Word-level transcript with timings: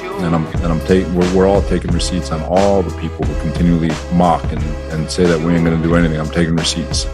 And 0.00 0.34
I'm 0.34 0.46
and 0.46 0.66
I'm 0.66 0.80
taking 0.86 1.14
we're, 1.14 1.34
we're 1.34 1.48
all 1.48 1.62
taking 1.62 1.90
receipts 1.92 2.30
on 2.30 2.42
all 2.42 2.82
the 2.82 2.96
people 3.00 3.24
who 3.24 3.40
continually 3.40 3.90
mock 4.12 4.44
and, 4.44 4.62
and 4.92 5.10
say 5.10 5.24
that 5.24 5.38
we 5.40 5.54
ain't 5.54 5.64
gonna 5.64 5.82
do 5.82 5.94
anything. 5.94 6.18
I'm 6.20 6.30
taking 6.30 6.56
receipts. 6.56 7.06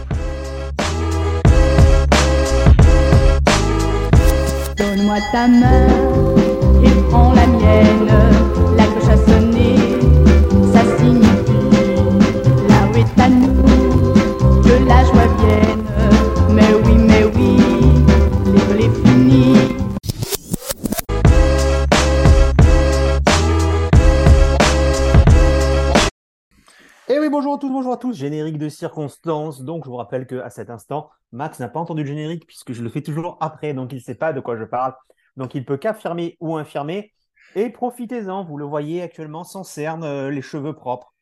Bonjour 27.74 27.92
à 27.92 27.96
tous. 27.96 28.12
Générique 28.12 28.56
de 28.56 28.68
circonstance. 28.68 29.62
Donc, 29.62 29.84
je 29.84 29.90
vous 29.90 29.96
rappelle 29.96 30.28
que 30.28 30.36
à 30.36 30.48
cet 30.48 30.70
instant, 30.70 31.10
Max 31.32 31.58
n'a 31.58 31.68
pas 31.68 31.80
entendu 31.80 32.02
le 32.02 32.06
générique 32.06 32.46
puisque 32.46 32.72
je 32.72 32.84
le 32.84 32.88
fais 32.88 33.02
toujours 33.02 33.36
après, 33.40 33.74
donc 33.74 33.90
il 33.90 33.96
ne 33.96 34.00
sait 34.00 34.14
pas 34.14 34.32
de 34.32 34.38
quoi 34.38 34.56
je 34.56 34.62
parle. 34.62 34.94
Donc, 35.36 35.56
il 35.56 35.64
peut 35.64 35.76
qu'affirmer 35.76 36.36
ou 36.38 36.56
infirmer. 36.56 37.12
Et 37.56 37.70
profitez-en, 37.70 38.44
vous 38.44 38.58
le 38.58 38.64
voyez 38.64 39.02
actuellement 39.02 39.42
sans 39.42 39.64
cerne, 39.64 40.04
euh, 40.04 40.30
les 40.30 40.40
cheveux 40.40 40.72
propres. 40.72 41.12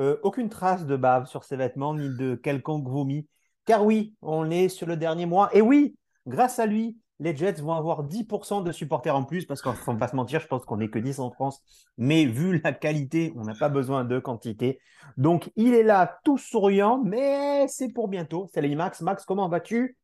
Euh, 0.00 0.16
aucune 0.24 0.48
trace 0.48 0.84
de 0.84 0.96
bave 0.96 1.26
sur 1.26 1.44
ses 1.44 1.54
vêtements 1.54 1.94
ni 1.94 2.08
de 2.16 2.34
quelconque 2.34 2.88
vomi. 2.88 3.28
Car 3.64 3.84
oui, 3.84 4.16
on 4.20 4.50
est 4.50 4.68
sur 4.68 4.88
le 4.88 4.96
dernier 4.96 5.26
mois. 5.26 5.48
Et 5.52 5.60
oui, 5.60 5.94
grâce 6.26 6.58
à 6.58 6.66
lui, 6.66 6.98
les 7.20 7.36
Jets 7.36 7.60
vont 7.60 7.74
avoir 7.74 8.02
10% 8.02 8.64
de 8.64 8.72
supporters 8.72 9.14
en 9.14 9.24
plus 9.24 9.44
parce 9.44 9.60
qu'on 9.60 9.70
ne 9.70 9.76
va 9.76 9.94
pas 9.94 10.08
se 10.08 10.16
mentir, 10.16 10.40
je 10.40 10.46
pense 10.46 10.64
qu'on 10.64 10.78
n'est 10.78 10.88
que 10.88 10.98
10 10.98 11.20
en 11.20 11.30
France. 11.30 11.60
Mais 11.98 12.24
vu 12.24 12.60
la 12.64 12.72
qualité, 12.72 13.32
on 13.36 13.44
n'a 13.44 13.54
pas 13.54 13.68
besoin 13.68 14.04
de 14.04 14.18
quantité. 14.18 14.80
Donc, 15.18 15.52
il 15.56 15.74
est 15.74 15.82
là, 15.82 16.18
tout 16.24 16.38
souriant, 16.38 17.00
mais 17.04 17.68
c'est 17.68 17.92
pour 17.92 18.08
bientôt. 18.08 18.48
Salut 18.52 18.74
Max. 18.74 19.02
Max, 19.02 19.24
comment 19.26 19.48
vas-tu? 19.48 19.98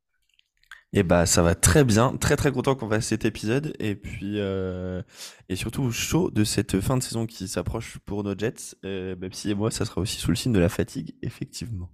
Et 0.93 1.03
bah 1.03 1.27
ça 1.27 1.43
va 1.43 1.55
très 1.55 1.85
bien, 1.85 2.17
très 2.17 2.37
très 2.37 2.53
content 2.53 2.75
qu'on 2.75 2.89
fasse 2.89 3.07
cet 3.07 3.25
épisode 3.25 3.75
et 3.81 3.97
puis 3.97 4.39
euh, 4.39 5.03
et 5.49 5.57
surtout 5.57 5.91
chaud 5.91 6.31
de 6.31 6.45
cette 6.45 6.81
fin 6.81 6.97
de 6.97 7.03
saison 7.03 7.27
qui 7.27 7.49
s'approche 7.49 7.99
pour 8.07 8.23
nos 8.23 8.39
Jets. 8.39 8.77
Euh, 8.85 9.17
même 9.17 9.33
si 9.33 9.53
moi 9.55 9.71
ça 9.71 9.85
sera 9.85 10.01
aussi 10.01 10.19
sous 10.19 10.31
le 10.31 10.37
signe 10.37 10.53
de 10.53 10.61
la 10.61 10.69
fatigue 10.69 11.15
effectivement. 11.23 11.91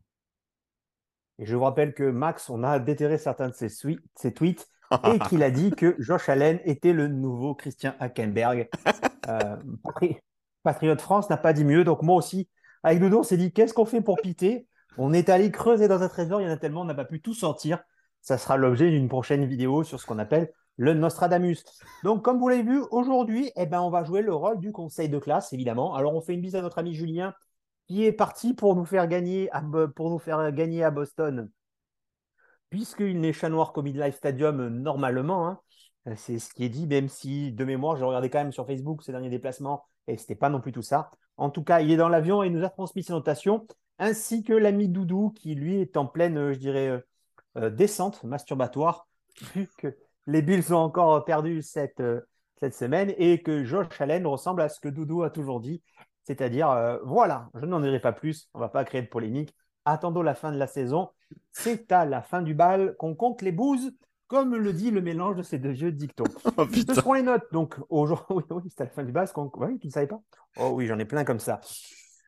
Et 1.38 1.47
je 1.47 1.56
vous 1.56 1.62
rappelle 1.62 1.94
que 1.94 2.04
Max, 2.04 2.50
on 2.50 2.62
a 2.62 2.78
déterré 2.78 3.19
certains 3.19 3.48
de 3.48 3.54
ses 3.54 4.34
tweets 4.34 4.69
et 5.04 5.18
qu'il 5.28 5.42
a 5.42 5.50
dit 5.50 5.70
que 5.70 5.96
Josh 6.00 6.28
Allen 6.28 6.60
était 6.64 6.92
le 6.92 7.08
nouveau 7.08 7.54
Christian 7.54 7.94
Hackenberg. 8.00 8.68
Euh, 9.28 9.56
Patri- 9.82 10.16
Patriote 10.62 11.00
France 11.00 11.28
n'a 11.30 11.36
pas 11.36 11.52
dit 11.52 11.64
mieux, 11.64 11.84
donc 11.84 12.02
moi 12.02 12.16
aussi, 12.16 12.48
avec 12.82 13.00
Doudou, 13.00 13.18
on 13.18 13.22
s'est 13.22 13.36
dit 13.36 13.52
qu'est-ce 13.52 13.74
qu'on 13.74 13.84
fait 13.84 14.00
pour 14.00 14.16
piter? 14.20 14.66
On 14.98 15.12
est 15.12 15.28
allé 15.28 15.50
creuser 15.50 15.88
dans 15.88 16.02
un 16.02 16.08
trésor, 16.08 16.40
il 16.40 16.44
y 16.44 16.48
en 16.48 16.52
a 16.52 16.56
tellement, 16.56 16.82
on 16.82 16.84
n'a 16.84 16.94
pas 16.94 17.04
pu 17.04 17.20
tout 17.22 17.34
sortir. 17.34 17.78
Ça 18.20 18.38
sera 18.38 18.56
l'objet 18.56 18.90
d'une 18.90 19.08
prochaine 19.08 19.44
vidéo 19.46 19.82
sur 19.84 20.00
ce 20.00 20.06
qu'on 20.06 20.18
appelle 20.18 20.52
le 20.76 20.94
Nostradamus. 20.94 21.64
Donc, 22.04 22.22
comme 22.24 22.38
vous 22.38 22.48
l'avez 22.48 22.62
vu, 22.62 22.80
aujourd'hui, 22.90 23.50
eh 23.56 23.66
ben, 23.66 23.80
on 23.80 23.90
va 23.90 24.04
jouer 24.04 24.22
le 24.22 24.34
rôle 24.34 24.58
du 24.60 24.72
conseil 24.72 25.08
de 25.08 25.18
classe, 25.18 25.52
évidemment. 25.52 25.94
Alors, 25.94 26.14
on 26.14 26.20
fait 26.20 26.34
une 26.34 26.40
bise 26.40 26.54
à 26.56 26.62
notre 26.62 26.78
ami 26.78 26.94
Julien, 26.94 27.34
qui 27.88 28.04
est 28.04 28.12
parti 28.12 28.54
pour 28.54 28.76
nous 28.76 28.84
faire 28.84 29.06
gagner 29.08 29.50
à, 29.52 29.60
Bo- 29.60 29.88
pour 29.88 30.10
nous 30.10 30.18
faire 30.18 30.52
gagner 30.52 30.82
à 30.84 30.90
Boston 30.90 31.50
puisqu'il 32.73 33.20
n'est 33.20 33.34
chat 33.34 33.51
noir 33.51 33.75
comme 33.75 33.87
Life 33.87 34.17
Stadium 34.17 34.61
euh, 34.61 34.70
normalement, 34.70 35.47
hein, 35.47 35.61
euh, 36.09 36.15
c'est 36.17 36.39
ce 36.39 36.55
qui 36.55 36.65
est 36.65 36.70
dit, 36.70 36.87
même 36.87 37.06
si 37.06 37.53
de 37.53 37.65
mémoire, 37.67 37.97
j'ai 37.98 38.05
regardé 38.05 38.31
quand 38.31 38.39
même 38.39 38.51
sur 38.51 38.67
Facebook 38.67 39.03
ces 39.03 39.12
derniers 39.12 39.28
déplacements 39.28 39.84
et 40.09 40.17
c'était 40.17 40.34
pas 40.34 40.48
non 40.48 40.62
plus 40.62 40.73
tout 40.73 40.81
ça. 40.81 41.11
En 41.37 41.50
tout 41.50 41.62
cas, 41.62 41.81
il 41.81 41.91
est 41.91 41.98
dans 41.98 42.09
l'avion 42.09 42.43
et 42.43 42.47
il 42.47 42.53
nous 42.53 42.65
a 42.65 42.71
transmis 42.71 43.03
ses 43.03 43.12
notations, 43.12 43.66
ainsi 43.99 44.43
que 44.43 44.55
l'ami 44.55 44.88
Doudou 44.88 45.32
qui 45.37 45.55
lui 45.55 45.82
est 45.82 45.99
en 45.99 46.06
pleine, 46.06 46.38
euh, 46.38 46.53
je 46.55 46.59
dirais, 46.59 47.05
descente 47.55 48.25
masturbatoire, 48.25 49.06
vu 49.55 49.69
que 49.77 49.94
les 50.27 50.41
Bills 50.41 50.72
ont 50.72 50.78
encore 50.78 51.22
perdu 51.27 51.61
cette, 51.61 52.03
semaine 52.71 53.12
et 53.19 53.43
que 53.43 53.65
Josh 53.65 54.00
Allen 54.00 54.27
ressemble 54.27 54.62
à 54.62 54.71
ce 54.71 54.81
que 54.81 54.88
Doudou 54.88 55.22
a 55.22 55.28
toujours 55.28 55.61
dit, 55.61 55.82
c'est-à-dire, 56.22 57.00
voilà, 57.05 57.50
je 57.55 57.66
n'en 57.66 57.81
dirai 57.81 58.00
pas 58.00 58.12
plus, 58.12 58.49
on 58.55 58.61
va 58.61 58.71
pas 58.71 58.84
créer 58.84 59.03
de 59.03 59.09
polémique, 59.09 59.55
attendons 59.84 60.22
la 60.22 60.34
fin 60.34 60.53
de 60.53 60.56
la 60.56 60.66
saison, 60.66 61.11
c'est 61.53 61.91
à 61.93 62.04
la 62.04 62.22
fin 62.22 62.43
du 62.43 62.54
bal 62.54 62.97
qu'on 62.98 63.15
compte 63.15 63.43
les 63.43 63.53
bouses, 63.53 63.93
comme 64.26 64.54
le 64.56 64.72
dit 64.72 64.91
le 64.91 65.00
mélange 65.03 65.37
de 65.37 65.43
ces 65.43 65.59
deux 65.59 65.70
vieux 65.72 65.93
dictons. 65.93 66.25
Oh 66.56 66.66
Ce 66.72 66.94
seront 66.94 67.12
les 67.15 67.22
notes. 67.22 67.44
Donc, 67.53 67.76
aujourd'hui, 67.88 68.44
oui, 68.50 68.62
c'est 68.69 68.82
à 68.82 68.84
la 68.84 68.91
fin 68.91 69.04
du 69.04 69.12
bal. 69.12 69.28
qu'on- 69.32 69.50
Oui, 69.56 69.78
tu 69.78 69.87
ne 69.88 69.93
savais 69.93 70.06
pas? 70.06 70.20
Oh 70.59 70.70
oui, 70.75 70.87
j'en 70.87 70.98
ai 70.98 71.04
plein 71.04 71.25
comme 71.25 71.41
ça. 71.41 71.60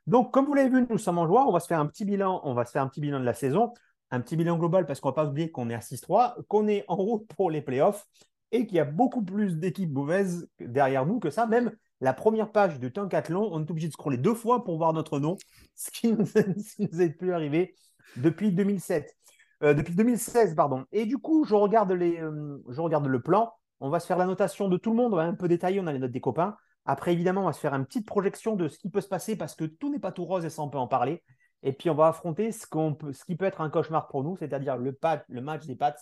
Donc, 0.06 0.32
comme 0.32 0.44
vous 0.46 0.54
l'avez 0.54 0.68
vu, 0.68 0.86
nous 0.90 0.98
sommes 0.98 1.18
en 1.18 1.26
joie. 1.26 1.46
On 1.48 1.52
va 1.52 1.60
se 1.60 1.66
faire 1.66 1.80
un 1.80 1.86
petit 1.86 2.04
bilan. 2.04 2.40
On 2.44 2.54
va 2.54 2.64
se 2.64 2.72
faire 2.72 2.82
un 2.82 2.88
petit 2.88 3.00
bilan 3.00 3.20
de 3.20 3.24
la 3.24 3.34
saison, 3.34 3.72
un 4.10 4.20
petit 4.20 4.36
bilan 4.36 4.58
global 4.58 4.86
parce 4.86 5.00
qu'on 5.00 5.08
ne 5.10 5.14
va 5.14 5.22
pas 5.24 5.28
oublier 5.30 5.50
qu'on 5.50 5.70
est 5.70 5.74
à 5.74 5.80
6-3, 5.80 6.36
qu'on 6.48 6.68
est 6.68 6.84
en 6.88 6.96
route 6.96 7.26
pour 7.36 7.50
les 7.50 7.62
playoffs 7.62 8.06
et 8.52 8.66
qu'il 8.66 8.76
y 8.76 8.80
a 8.80 8.84
beaucoup 8.84 9.22
plus 9.22 9.56
d'équipes 9.56 9.92
mauvaises 9.92 10.46
derrière 10.60 11.06
nous 11.06 11.18
que 11.20 11.30
ça. 11.30 11.46
Même 11.46 11.72
la 12.00 12.12
première 12.12 12.52
page 12.52 12.78
de 12.80 12.88
Tankathlon, 12.88 13.48
on 13.50 13.64
est 13.64 13.70
obligé 13.70 13.88
de 13.88 13.92
scroller 13.92 14.18
deux 14.18 14.34
fois 14.34 14.62
pour 14.62 14.76
voir 14.76 14.92
notre 14.92 15.18
nom, 15.18 15.38
ce 15.74 15.90
qui 15.90 16.12
nous, 16.12 16.24
qui 16.24 16.88
nous 16.92 17.00
est 17.00 17.10
plus 17.10 17.32
arrivé 17.32 17.74
depuis 18.16 18.52
2007. 18.52 19.16
Euh, 19.62 19.74
depuis 19.74 19.94
2016, 19.94 20.54
pardon. 20.54 20.84
Et 20.92 21.06
du 21.06 21.18
coup, 21.18 21.44
je 21.44 21.54
regarde, 21.54 21.92
les, 21.92 22.20
euh, 22.20 22.62
je 22.68 22.80
regarde 22.80 23.06
le 23.06 23.20
plan. 23.20 23.52
On 23.80 23.88
va 23.88 24.00
se 24.00 24.06
faire 24.06 24.18
la 24.18 24.26
notation 24.26 24.68
de 24.68 24.76
tout 24.76 24.90
le 24.90 24.96
monde. 24.96 25.12
On 25.14 25.16
va 25.16 25.22
un 25.22 25.34
peu 25.34 25.48
détailler. 25.48 25.80
On 25.80 25.86
a 25.86 25.92
les 25.92 25.98
notes 25.98 26.10
des 26.10 26.20
copains. 26.20 26.56
Après, 26.84 27.12
évidemment, 27.12 27.42
on 27.42 27.46
va 27.46 27.52
se 27.52 27.60
faire 27.60 27.74
une 27.74 27.86
petite 27.86 28.06
projection 28.06 28.56
de 28.56 28.68
ce 28.68 28.78
qui 28.78 28.90
peut 28.90 29.00
se 29.00 29.08
passer 29.08 29.36
parce 29.36 29.54
que 29.54 29.64
tout 29.64 29.90
n'est 29.90 29.98
pas 29.98 30.12
tout 30.12 30.24
rose 30.24 30.44
et 30.44 30.50
ça, 30.50 30.62
on 30.62 30.68
peut 30.68 30.78
en 30.78 30.88
parler. 30.88 31.22
Et 31.62 31.72
puis, 31.72 31.88
on 31.88 31.94
va 31.94 32.08
affronter 32.08 32.52
ce, 32.52 32.66
peut, 32.68 33.12
ce 33.12 33.24
qui 33.24 33.36
peut 33.36 33.46
être 33.46 33.62
un 33.62 33.70
cauchemar 33.70 34.08
pour 34.08 34.22
nous, 34.22 34.36
c'est-à-dire 34.36 34.76
le, 34.76 34.96
le 35.28 35.40
match 35.40 35.64
des 35.66 35.76
Pats 35.76 35.96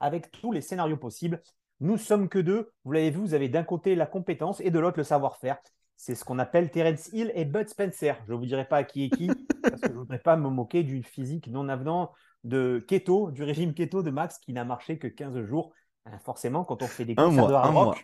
avec 0.00 0.32
tous 0.32 0.50
les 0.50 0.60
scénarios 0.60 0.96
possibles. 0.96 1.40
Nous 1.80 1.98
sommes 1.98 2.28
que 2.28 2.38
deux. 2.38 2.72
Vous 2.84 2.92
l'avez 2.92 3.10
vu, 3.10 3.20
vous 3.20 3.34
avez 3.34 3.48
d'un 3.48 3.62
côté 3.62 3.94
la 3.94 4.06
compétence 4.06 4.60
et 4.60 4.70
de 4.70 4.78
l'autre 4.78 4.98
le 4.98 5.04
savoir-faire. 5.04 5.58
C'est 5.96 6.14
ce 6.14 6.24
qu'on 6.24 6.38
appelle 6.38 6.70
Terence 6.70 7.08
Hill 7.12 7.32
et 7.34 7.44
Bud 7.44 7.68
Spencer. 7.68 8.16
Je 8.26 8.32
ne 8.32 8.38
vous 8.38 8.46
dirai 8.46 8.64
pas 8.66 8.84
qui 8.84 9.04
est 9.04 9.10
qui 9.10 9.28
parce 9.62 9.80
que 9.80 9.88
je 9.88 9.92
ne 9.92 9.98
voudrais 9.98 10.18
pas 10.18 10.36
me 10.36 10.48
moquer 10.48 10.82
du 10.82 11.02
physique 11.02 11.48
non 11.48 11.68
avenant 11.68 12.12
de 12.42 12.84
keto, 12.86 13.30
du 13.30 13.42
régime 13.42 13.72
keto 13.74 14.02
de 14.02 14.10
Max 14.10 14.38
qui 14.38 14.52
n'a 14.52 14.64
marché 14.64 14.98
que 14.98 15.06
15 15.08 15.40
jours. 15.44 15.72
Hein, 16.06 16.18
Forcément, 16.24 16.64
quand 16.64 16.82
on 16.82 16.86
fait 16.86 17.04
des 17.06 17.14
concerts 17.28 17.46
de 17.48 17.54
hard 17.54 17.72
mois, 17.72 17.94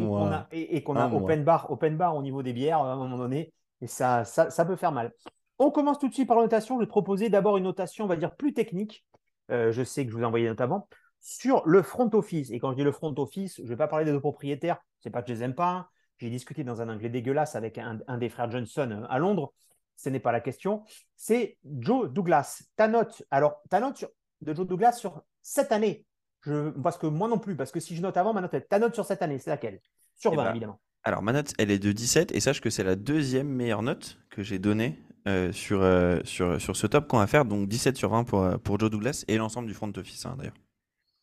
et 0.00 0.04
qu'on 0.06 0.32
a, 0.32 0.46
et- 0.52 0.76
et 0.76 0.82
qu'on 0.82 0.96
Un 0.96 1.00
a 1.04 1.08
mois. 1.08 1.20
open 1.22 1.44
bar, 1.44 1.70
open 1.70 1.96
bar 1.96 2.16
au 2.16 2.22
niveau 2.22 2.42
des 2.42 2.52
bières 2.54 2.78
à 2.80 2.92
un 2.92 2.96
moment 2.96 3.18
donné, 3.18 3.52
et 3.82 3.86
ça, 3.86 4.24
ça, 4.24 4.48
ça 4.50 4.64
peut 4.64 4.76
faire 4.76 4.92
mal. 4.92 5.12
On 5.58 5.70
commence 5.70 5.98
tout 5.98 6.08
de 6.08 6.14
suite 6.14 6.26
par 6.28 6.36
la 6.38 6.44
notation. 6.44 6.76
Je 6.76 6.80
vais 6.80 6.86
te 6.86 6.90
proposer 6.90 7.28
d'abord 7.28 7.58
une 7.58 7.64
notation, 7.64 8.04
on 8.06 8.08
va 8.08 8.16
dire, 8.16 8.34
plus 8.34 8.54
technique. 8.54 9.04
Euh, 9.50 9.72
je 9.72 9.82
sais 9.82 10.06
que 10.06 10.10
je 10.10 10.16
vous 10.16 10.22
ai 10.22 10.24
envoyé 10.24 10.48
notamment 10.48 10.88
sur 11.20 11.62
le 11.66 11.82
front 11.82 12.08
office. 12.14 12.50
Et 12.50 12.58
quand 12.58 12.70
je 12.70 12.76
dis 12.76 12.82
le 12.84 12.92
front 12.92 13.14
office, 13.18 13.56
je 13.58 13.62
ne 13.64 13.68
vais 13.68 13.76
pas 13.76 13.88
parler 13.88 14.06
des 14.06 14.12
deux 14.12 14.20
propriétaires. 14.20 14.78
C'est 15.00 15.10
pas 15.10 15.20
que 15.20 15.28
je 15.28 15.34
les 15.34 15.42
aime 15.42 15.54
pas. 15.54 15.68
hein. 15.70 15.86
J'ai 16.20 16.30
discuté 16.30 16.64
dans 16.64 16.82
un 16.82 16.88
anglais 16.88 17.08
dégueulasse 17.08 17.56
avec 17.56 17.78
un, 17.78 17.98
un 18.06 18.18
des 18.18 18.28
frères 18.28 18.50
Johnson 18.50 18.90
euh, 18.90 19.06
à 19.08 19.18
Londres. 19.18 19.52
Ce 19.96 20.08
n'est 20.08 20.20
pas 20.20 20.32
la 20.32 20.40
question. 20.40 20.82
C'est 21.16 21.56
Joe 21.78 22.10
Douglas. 22.10 22.62
Ta 22.76 22.88
note, 22.88 23.22
alors, 23.30 23.62
ta 23.70 23.80
note 23.80 23.96
sur- 23.96 24.10
de 24.42 24.54
Joe 24.54 24.66
Douglas 24.66 24.92
sur 24.92 25.22
cette 25.42 25.72
année. 25.72 26.04
Je, 26.42 26.70
parce 26.70 26.96
que 26.98 27.06
moi 27.06 27.28
non 27.28 27.38
plus, 27.38 27.56
parce 27.56 27.70
que 27.70 27.80
si 27.80 27.96
je 27.96 28.02
note 28.02 28.16
avant, 28.16 28.32
ma 28.32 28.40
note 28.40 28.54
est 28.54 28.62
ta 28.62 28.78
note 28.78 28.94
sur 28.94 29.04
cette 29.04 29.22
année, 29.22 29.38
c'est 29.38 29.50
laquelle? 29.50 29.80
Sur 30.16 30.32
Eh 30.32 30.36
20, 30.36 30.44
ben, 30.44 30.50
évidemment. 30.50 30.80
Alors 31.04 31.22
ma 31.22 31.32
note 31.32 31.52
elle 31.58 31.70
est 31.70 31.78
de 31.78 31.92
17 31.92 32.32
et 32.32 32.40
sache 32.40 32.60
que 32.60 32.68
c'est 32.70 32.84
la 32.84 32.96
deuxième 32.96 33.48
meilleure 33.48 33.82
note 33.82 34.18
que 34.30 34.42
j'ai 34.42 34.58
donnée 34.58 34.98
euh, 35.28 35.52
sur, 35.52 35.82
euh, 35.82 36.18
sur, 36.24 36.60
sur 36.60 36.76
ce 36.76 36.86
top 36.86 37.08
qu'on 37.08 37.18
va 37.18 37.26
faire, 37.26 37.44
donc 37.44 37.68
17 37.68 37.96
sur 37.96 38.10
20 38.10 38.24
pour, 38.24 38.58
pour 38.60 38.78
Joe 38.78 38.90
Douglas 38.90 39.24
et 39.28 39.36
l'ensemble 39.36 39.68
du 39.68 39.74
front 39.74 39.92
office 39.96 40.24
hein, 40.26 40.34
d'ailleurs. 40.38 40.54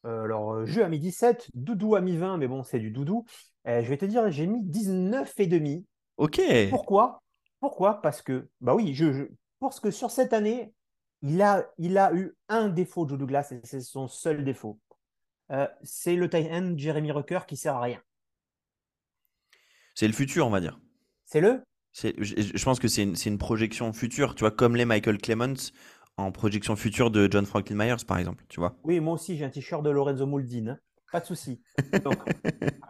Euh, 0.05 0.23
alors, 0.23 0.65
Jeu 0.65 0.83
a 0.83 0.89
mis 0.89 0.99
17, 0.99 1.49
Doudou 1.53 1.95
a 1.95 2.01
mis 2.01 2.15
20, 2.17 2.37
mais 2.37 2.47
bon, 2.47 2.63
c'est 2.63 2.79
du 2.79 2.91
Doudou. 2.91 3.25
Euh, 3.67 3.83
je 3.83 3.89
vais 3.89 3.97
te 3.97 4.05
dire, 4.05 4.29
j'ai 4.31 4.47
mis 4.47 4.63
19 4.63 5.33
et 5.39 5.47
demi. 5.47 5.85
Ok. 6.17 6.39
Pourquoi? 6.69 7.23
Pourquoi? 7.59 8.01
Parce 8.01 8.21
que, 8.21 8.49
bah 8.61 8.75
oui, 8.75 8.93
je, 8.95 9.13
je- 9.13 9.25
parce 9.59 9.79
que 9.79 9.91
sur 9.91 10.11
cette 10.11 10.33
année, 10.33 10.73
il 11.21 11.41
a, 11.41 11.65
il 11.77 11.97
a 11.97 12.13
eu 12.13 12.35
un 12.49 12.69
défaut, 12.69 13.07
Joe 13.07 13.19
Douglas, 13.19 13.49
et 13.51 13.61
c'est 13.65 13.81
son 13.81 14.07
seul 14.07 14.43
défaut. 14.45 14.79
Euh, 15.51 15.67
c'est 15.83 16.15
le 16.15 16.29
tight 16.29 16.49
end 16.51 16.75
Jeremy 16.77 17.11
Rucker 17.11 17.41
qui 17.47 17.57
sert 17.57 17.75
à 17.77 17.81
rien. 17.81 18.01
C'est 19.95 20.07
le 20.07 20.13
futur 20.13 20.47
on 20.47 20.49
va 20.49 20.61
dire. 20.61 20.79
C'est 21.25 21.41
le? 21.41 21.63
Je, 21.93 22.09
je 22.55 22.63
pense 22.63 22.79
que 22.79 22.87
c'est 22.87 23.03
une, 23.03 23.15
c'est 23.15 23.29
une 23.29 23.37
projection 23.37 23.91
future, 23.91 24.35
tu 24.35 24.41
vois, 24.41 24.51
comme 24.51 24.75
les 24.75 24.85
Michael 24.85 25.17
Clements 25.17 25.53
en 26.15 26.31
projection 26.31 26.75
future 26.77 27.11
de 27.11 27.27
John 27.29 27.45
Franklin 27.45 27.75
Myers 27.75 28.05
par 28.07 28.17
exemple, 28.19 28.45
tu 28.49 28.59
vois. 28.59 28.75
Oui, 28.83 28.99
moi 28.99 29.13
aussi, 29.13 29.37
j'ai 29.37 29.45
un 29.45 29.51
t-shirt 29.51 29.83
de 29.83 29.91
Lorenzo 29.91 30.25
Muldin. 30.25 30.79
Pas 31.11 31.19
de 31.19 31.25
souci. 31.25 31.61
Donc, 32.03 32.17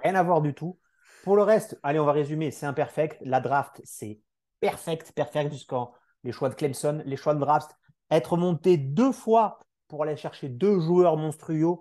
rien 0.03 0.15
à 0.15 0.23
voir 0.23 0.41
du 0.41 0.53
tout. 0.53 0.79
Pour 1.23 1.35
le 1.35 1.43
reste, 1.43 1.79
allez, 1.83 1.99
on 1.99 2.05
va 2.05 2.11
résumer. 2.13 2.51
C'est 2.51 2.65
imperfect. 2.65 3.17
La 3.21 3.39
draft, 3.39 3.81
c'est 3.83 4.21
perfect, 4.59 5.11
perfect 5.11 5.51
jusqu'en 5.51 5.91
les 6.23 6.31
choix 6.31 6.49
de 6.49 6.55
Clemson, 6.55 7.01
les 7.05 7.17
choix 7.17 7.35
de 7.35 7.39
draft. 7.39 7.71
Être 8.09 8.37
monté 8.37 8.77
deux 8.77 9.11
fois 9.11 9.59
pour 9.87 10.03
aller 10.03 10.15
chercher 10.15 10.49
deux 10.49 10.79
joueurs 10.79 11.17
monstrueux. 11.17 11.75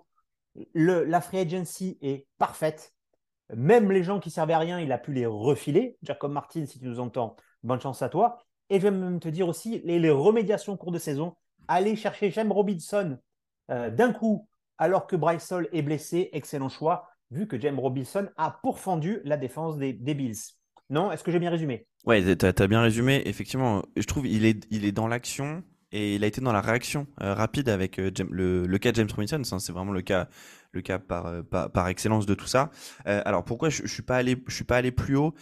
La 0.73 1.21
free 1.21 1.39
agency 1.39 1.97
est 2.01 2.27
parfaite. 2.37 2.93
Même 3.55 3.91
les 3.91 4.03
gens 4.03 4.19
qui 4.19 4.29
servaient 4.29 4.53
à 4.53 4.59
rien, 4.59 4.79
il 4.79 4.91
a 4.91 4.97
pu 4.97 5.13
les 5.13 5.25
refiler. 5.25 5.97
Jacob 6.01 6.31
Martin, 6.31 6.65
si 6.65 6.79
tu 6.79 6.85
nous 6.85 6.99
entends, 6.99 7.35
bonne 7.63 7.79
chance 7.79 8.01
à 8.01 8.09
toi. 8.09 8.39
Et 8.69 8.79
je 8.79 8.83
vais 8.83 8.91
même 8.91 9.19
te 9.19 9.29
dire 9.29 9.47
aussi 9.47 9.81
les, 9.85 9.99
les 9.99 10.09
remédiations 10.09 10.73
au 10.73 10.77
cours 10.77 10.91
de 10.91 10.99
saison. 10.99 11.35
Aller 11.69 11.95
chercher 11.95 12.31
James 12.31 12.51
Robinson 12.51 13.17
euh, 13.71 13.89
d'un 13.89 14.11
coup, 14.11 14.47
alors 14.77 15.07
que 15.07 15.15
Bryce 15.15 15.51
Hall 15.51 15.67
est 15.71 15.81
blessé, 15.81 16.29
excellent 16.33 16.69
choix, 16.69 17.09
vu 17.31 17.47
que 17.47 17.59
James 17.59 17.79
Robinson 17.79 18.29
a 18.37 18.59
pourfendu 18.63 19.19
la 19.23 19.37
défense 19.37 19.77
des, 19.77 19.93
Bills. 19.93 20.37
Non 20.89 21.11
Est-ce 21.11 21.23
que 21.23 21.31
j'ai 21.31 21.39
bien 21.39 21.51
résumé? 21.51 21.87
Ouais, 22.05 22.35
t'as 22.35 22.53
as 22.57 22.67
bien 22.67 22.81
résumé. 22.81 23.21
Effectivement, 23.25 23.83
je 23.97 24.05
trouve 24.05 24.25
il 24.27 24.45
il 24.71 24.85
est 24.85 24.91
dans 24.93 25.07
l'action 25.07 25.63
et 25.91 26.15
il 26.15 26.23
a 26.23 26.27
été 26.27 26.41
dans 26.41 26.51
la 26.51 26.61
réaction 26.61 27.07
euh, 27.21 27.33
rapide 27.33 27.69
avec 27.69 27.99
euh, 27.99 28.11
James- 28.13 28.29
le, 28.31 28.77
cas 28.77 28.91
de 28.91 28.97
James 28.97 29.07
Robinson. 29.13 29.43
Ça, 29.43 29.59
C'est 29.59 29.71
vraiment 29.71 29.91
le 29.93 30.01
cas, 30.01 30.27
le 30.73 30.81
cas 30.81 30.99
par, 30.99 31.27
euh, 31.27 31.43
par, 31.43 31.71
par 31.71 31.87
excellence 31.87 32.25
de 32.25 32.33
tout 32.33 32.45
ça. 32.47 32.69
Alors 33.05 33.45
pourquoi 33.45 33.69
je, 33.69 33.83
je 33.85 33.93
suis 33.93 34.03
pas 34.03 34.17
allé, 34.17 34.35
je 34.47 34.53
suis 34.55 34.63
pas 34.65 34.77
allé 34.77 34.91
plus 34.91 35.15
haut 35.15 35.33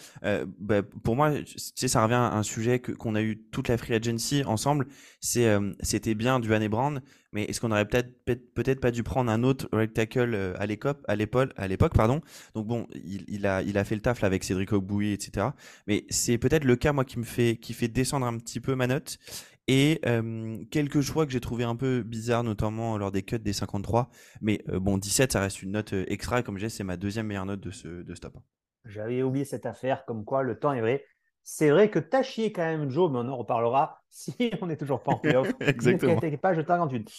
bah, 0.59 0.81
Pour 1.03 1.15
moi, 1.15 1.31
tu 1.42 1.56
sais, 1.57 1.88
ça 1.88 2.03
revient 2.03 2.13
à 2.15 2.33
un 2.36 2.44
sujet 2.44 2.80
qu'on 2.80 3.15
a 3.15 3.21
eu 3.21 3.38
toute 3.51 3.68
la 3.68 3.77
free 3.77 3.94
agency 3.95 4.44
ensemble. 4.45 4.88
C'est, 5.19 5.57
c'était 5.81 6.13
bien 6.15 6.39
du 6.39 6.48
Van 6.50 6.63
Brand, 6.69 7.01
mais 7.31 7.44
est-ce 7.45 7.59
qu'on 7.59 7.71
aurait 7.71 7.86
peut-être 7.86 8.24
peut- 8.25 8.39
peut-être 8.53 8.80
pas 8.80 8.91
dû 8.91 9.03
prendre 9.03 9.31
un 9.31 9.44
autre 9.44 9.68
right 9.71 9.94
tackle 9.94 10.53
à 10.57 10.65
l'époque, 10.65 11.00
à 11.07 11.15
l'époque, 11.15 11.51
à 11.57 11.68
l'époque, 11.68 11.94
pardon. 11.95 12.21
Donc 12.53 12.68
bon, 12.68 12.88
il, 12.94 13.45
a, 13.48 13.62
il 13.62 13.77
a 13.77 13.83
fait 13.83 13.95
le 13.95 14.01
taf 14.01 14.24
avec 14.24 14.44
Cédric 14.44 14.71
Ogboui, 14.74 15.13
etc. 15.13 15.56
Mais 15.88 16.06
c'est 16.09 16.38
peut-être 16.38 16.63
le 16.65 16.75
cas 16.75 16.94
moi 16.94 17.06
qui 17.06 17.19
me 17.19 17.24
fait, 17.24 17.57
qui 17.57 17.74
fait 17.74 17.88
descendre 17.88 18.25
un 18.25 18.38
petit 18.38 18.59
peu 18.59 18.75
ma 18.75 18.88
note. 18.88 19.18
Et 19.67 20.00
euh, 20.06 20.57
quelques 20.69 21.01
choix 21.01 21.25
que 21.25 21.31
j'ai 21.31 21.41
trouvé 21.41 21.63
un 21.63 21.75
peu 21.75 22.03
bizarres, 22.03 22.44
notamment 22.44 22.97
lors 22.97 23.12
des 23.12 23.23
cuts 23.23 23.39
des 23.39 23.53
53. 23.53 24.09
Mais 24.41 24.62
euh, 24.69 24.79
bon, 24.79 24.97
17, 24.97 25.31
ça 25.31 25.41
reste 25.41 25.63
une 25.63 25.71
note 25.71 25.94
extra. 26.07 26.39
Et 26.39 26.44
comme 26.44 26.56
disais, 26.56 26.69
c'est 26.69 26.83
ma 26.83 26.97
deuxième 26.97 27.27
meilleure 27.27 27.45
note 27.45 27.62
de 27.62 27.71
ce 27.71 27.88
de 27.88 28.15
ce 28.15 28.21
top. 28.21 28.38
J'avais 28.85 29.23
oublié 29.23 29.45
cette 29.45 29.65
affaire, 29.65 30.06
comme 30.06 30.23
quoi 30.23 30.44
le 30.44 30.59
temps 30.59 30.73
est 30.73 30.81
vrai. 30.81 31.03
C'est 31.44 31.69
vrai 31.69 31.89
que 31.89 32.00
t'as 32.00 32.23
chié 32.23 32.51
quand 32.51 32.65
même, 32.65 32.89
Joe, 32.89 33.12
mais 33.12 33.19
on 33.19 33.29
en 33.29 33.38
reparlera 33.38 34.01
si 34.09 34.51
on 34.62 34.67
n'est 34.67 34.77
toujours 34.77 35.01
pas 35.01 35.13
en 35.13 35.17
playoff. 35.17 35.51
Exactement. 35.59 36.19
Ne 36.21 36.35
pas, 36.38 36.53
je 36.53 36.62
t'inquiète. 36.62 37.09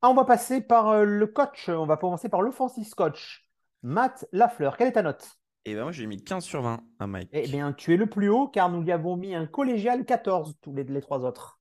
Ah, 0.00 0.10
on 0.10 0.14
va 0.14 0.24
passer 0.24 0.60
par 0.60 0.88
euh, 0.88 1.04
le 1.04 1.26
coach. 1.26 1.68
On 1.68 1.86
va 1.86 1.96
commencer 1.96 2.28
par 2.28 2.42
l'offensive 2.42 2.88
coach. 2.94 3.48
Matt 3.82 4.26
Lafleur, 4.32 4.76
quelle 4.76 4.88
est 4.88 4.92
ta 4.92 5.02
note? 5.02 5.28
Et 5.64 5.74
ben 5.74 5.82
moi, 5.82 5.92
j'ai 5.92 6.06
mis 6.06 6.22
15 6.22 6.44
sur 6.44 6.62
20 6.62 6.80
à 6.98 7.06
Mike. 7.06 7.30
Eh 7.32 7.48
bien, 7.48 7.72
tu 7.72 7.94
es 7.94 7.96
le 7.96 8.06
plus 8.06 8.28
haut 8.28 8.48
car 8.48 8.70
nous 8.70 8.80
lui 8.80 8.92
avons 8.92 9.16
mis 9.16 9.34
un 9.34 9.46
collégial 9.46 10.04
14, 10.04 10.56
tous 10.60 10.74
les, 10.74 10.84
les 10.84 11.00
trois 11.00 11.24
autres. 11.24 11.57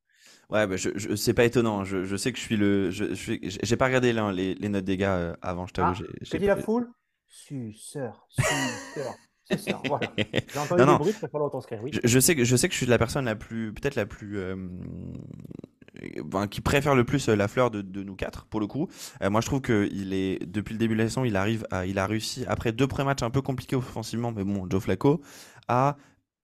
Ouais, 0.50 0.66
bah, 0.66 0.78
je, 0.78 0.90
je, 0.96 1.16
c'est 1.16 1.34
pas 1.34 1.44
étonnant. 1.44 1.84
Je, 1.84 2.06
je 2.06 2.16
sais 2.16 2.32
que 2.32 2.38
je 2.38 2.44
suis 2.44 2.56
le. 2.58 2.90
je- 2.90 3.14
je 3.14 3.34
J'ai 3.42 3.78
pas 3.78 3.86
regardé 3.86 4.14
là, 4.14 4.32
les, 4.32 4.56
les 4.56 4.70
notes 4.70 4.86
des 4.86 4.96
gars 4.98 5.16
euh, 5.18 5.36
avant, 5.42 5.68
je 5.68 5.74
t'avoue. 5.74 5.92
Ah, 5.92 5.94
j'ai- 5.94 6.08
j'ai 6.22 6.40
dit 6.40 6.46
la 6.46 6.56
foule? 6.56 6.90
Suceur, 7.28 8.26
suceur, 8.30 9.16
suceur. 9.52 9.82
Voilà. 9.86 10.12
J'ai 10.18 10.60
entendu 10.60 10.82
Non, 10.82 10.86
des 10.86 10.86
non. 10.86 10.98
bruits, 10.98 11.14
transcrire. 11.52 11.80
Oui. 11.84 11.92
Je, 11.94 12.00
je 12.08 12.20
sais 12.20 12.36
que 12.36 12.46
je 12.46 12.56
sais 12.56 12.68
que 12.70 12.74
je 12.74 12.78
suis 12.78 12.86
la 12.86 12.98
personne 12.98 13.26
la 13.26 13.36
plus 13.36 13.74
peut-être 13.74 13.96
la 13.96 14.06
plus 14.06 14.38
euh, 14.40 14.56
ben, 16.24 16.48
qui 16.48 16.62
préfère 16.62 16.96
le 16.96 17.04
plus 17.04 17.28
euh, 17.30 17.36
la 17.36 17.48
fleur 17.48 17.72
de, 17.72 17.82
de 17.82 18.04
nous 18.04 18.16
quatre 18.16 18.46
pour 18.46 18.60
le 18.60 18.68
coup. 18.68 18.88
Euh, 19.22 19.30
moi 19.30 19.42
je 19.42 19.48
trouve 19.48 19.62
que 19.62 19.90
il 19.92 20.14
est 20.14 20.46
depuis 20.46 20.74
le 20.74 20.80
début 20.80 20.94
de 20.96 21.00
la 21.02 21.08
saison 21.10 21.24
il 21.26 21.36
arrive 21.36 21.66
à 21.72 21.86
il 21.86 22.00
a 22.00 22.06
réussi 22.08 22.46
après 22.48 22.72
deux 22.72 22.88
pré-matchs 22.88 23.24
un 23.24 23.30
peu 23.30 23.42
compliqués 23.42 23.76
offensivement 23.76 24.32
mais 24.32 24.44
bon 24.44 24.68
Joe 24.70 24.82
Flacco 24.82 25.22
à 25.68 25.98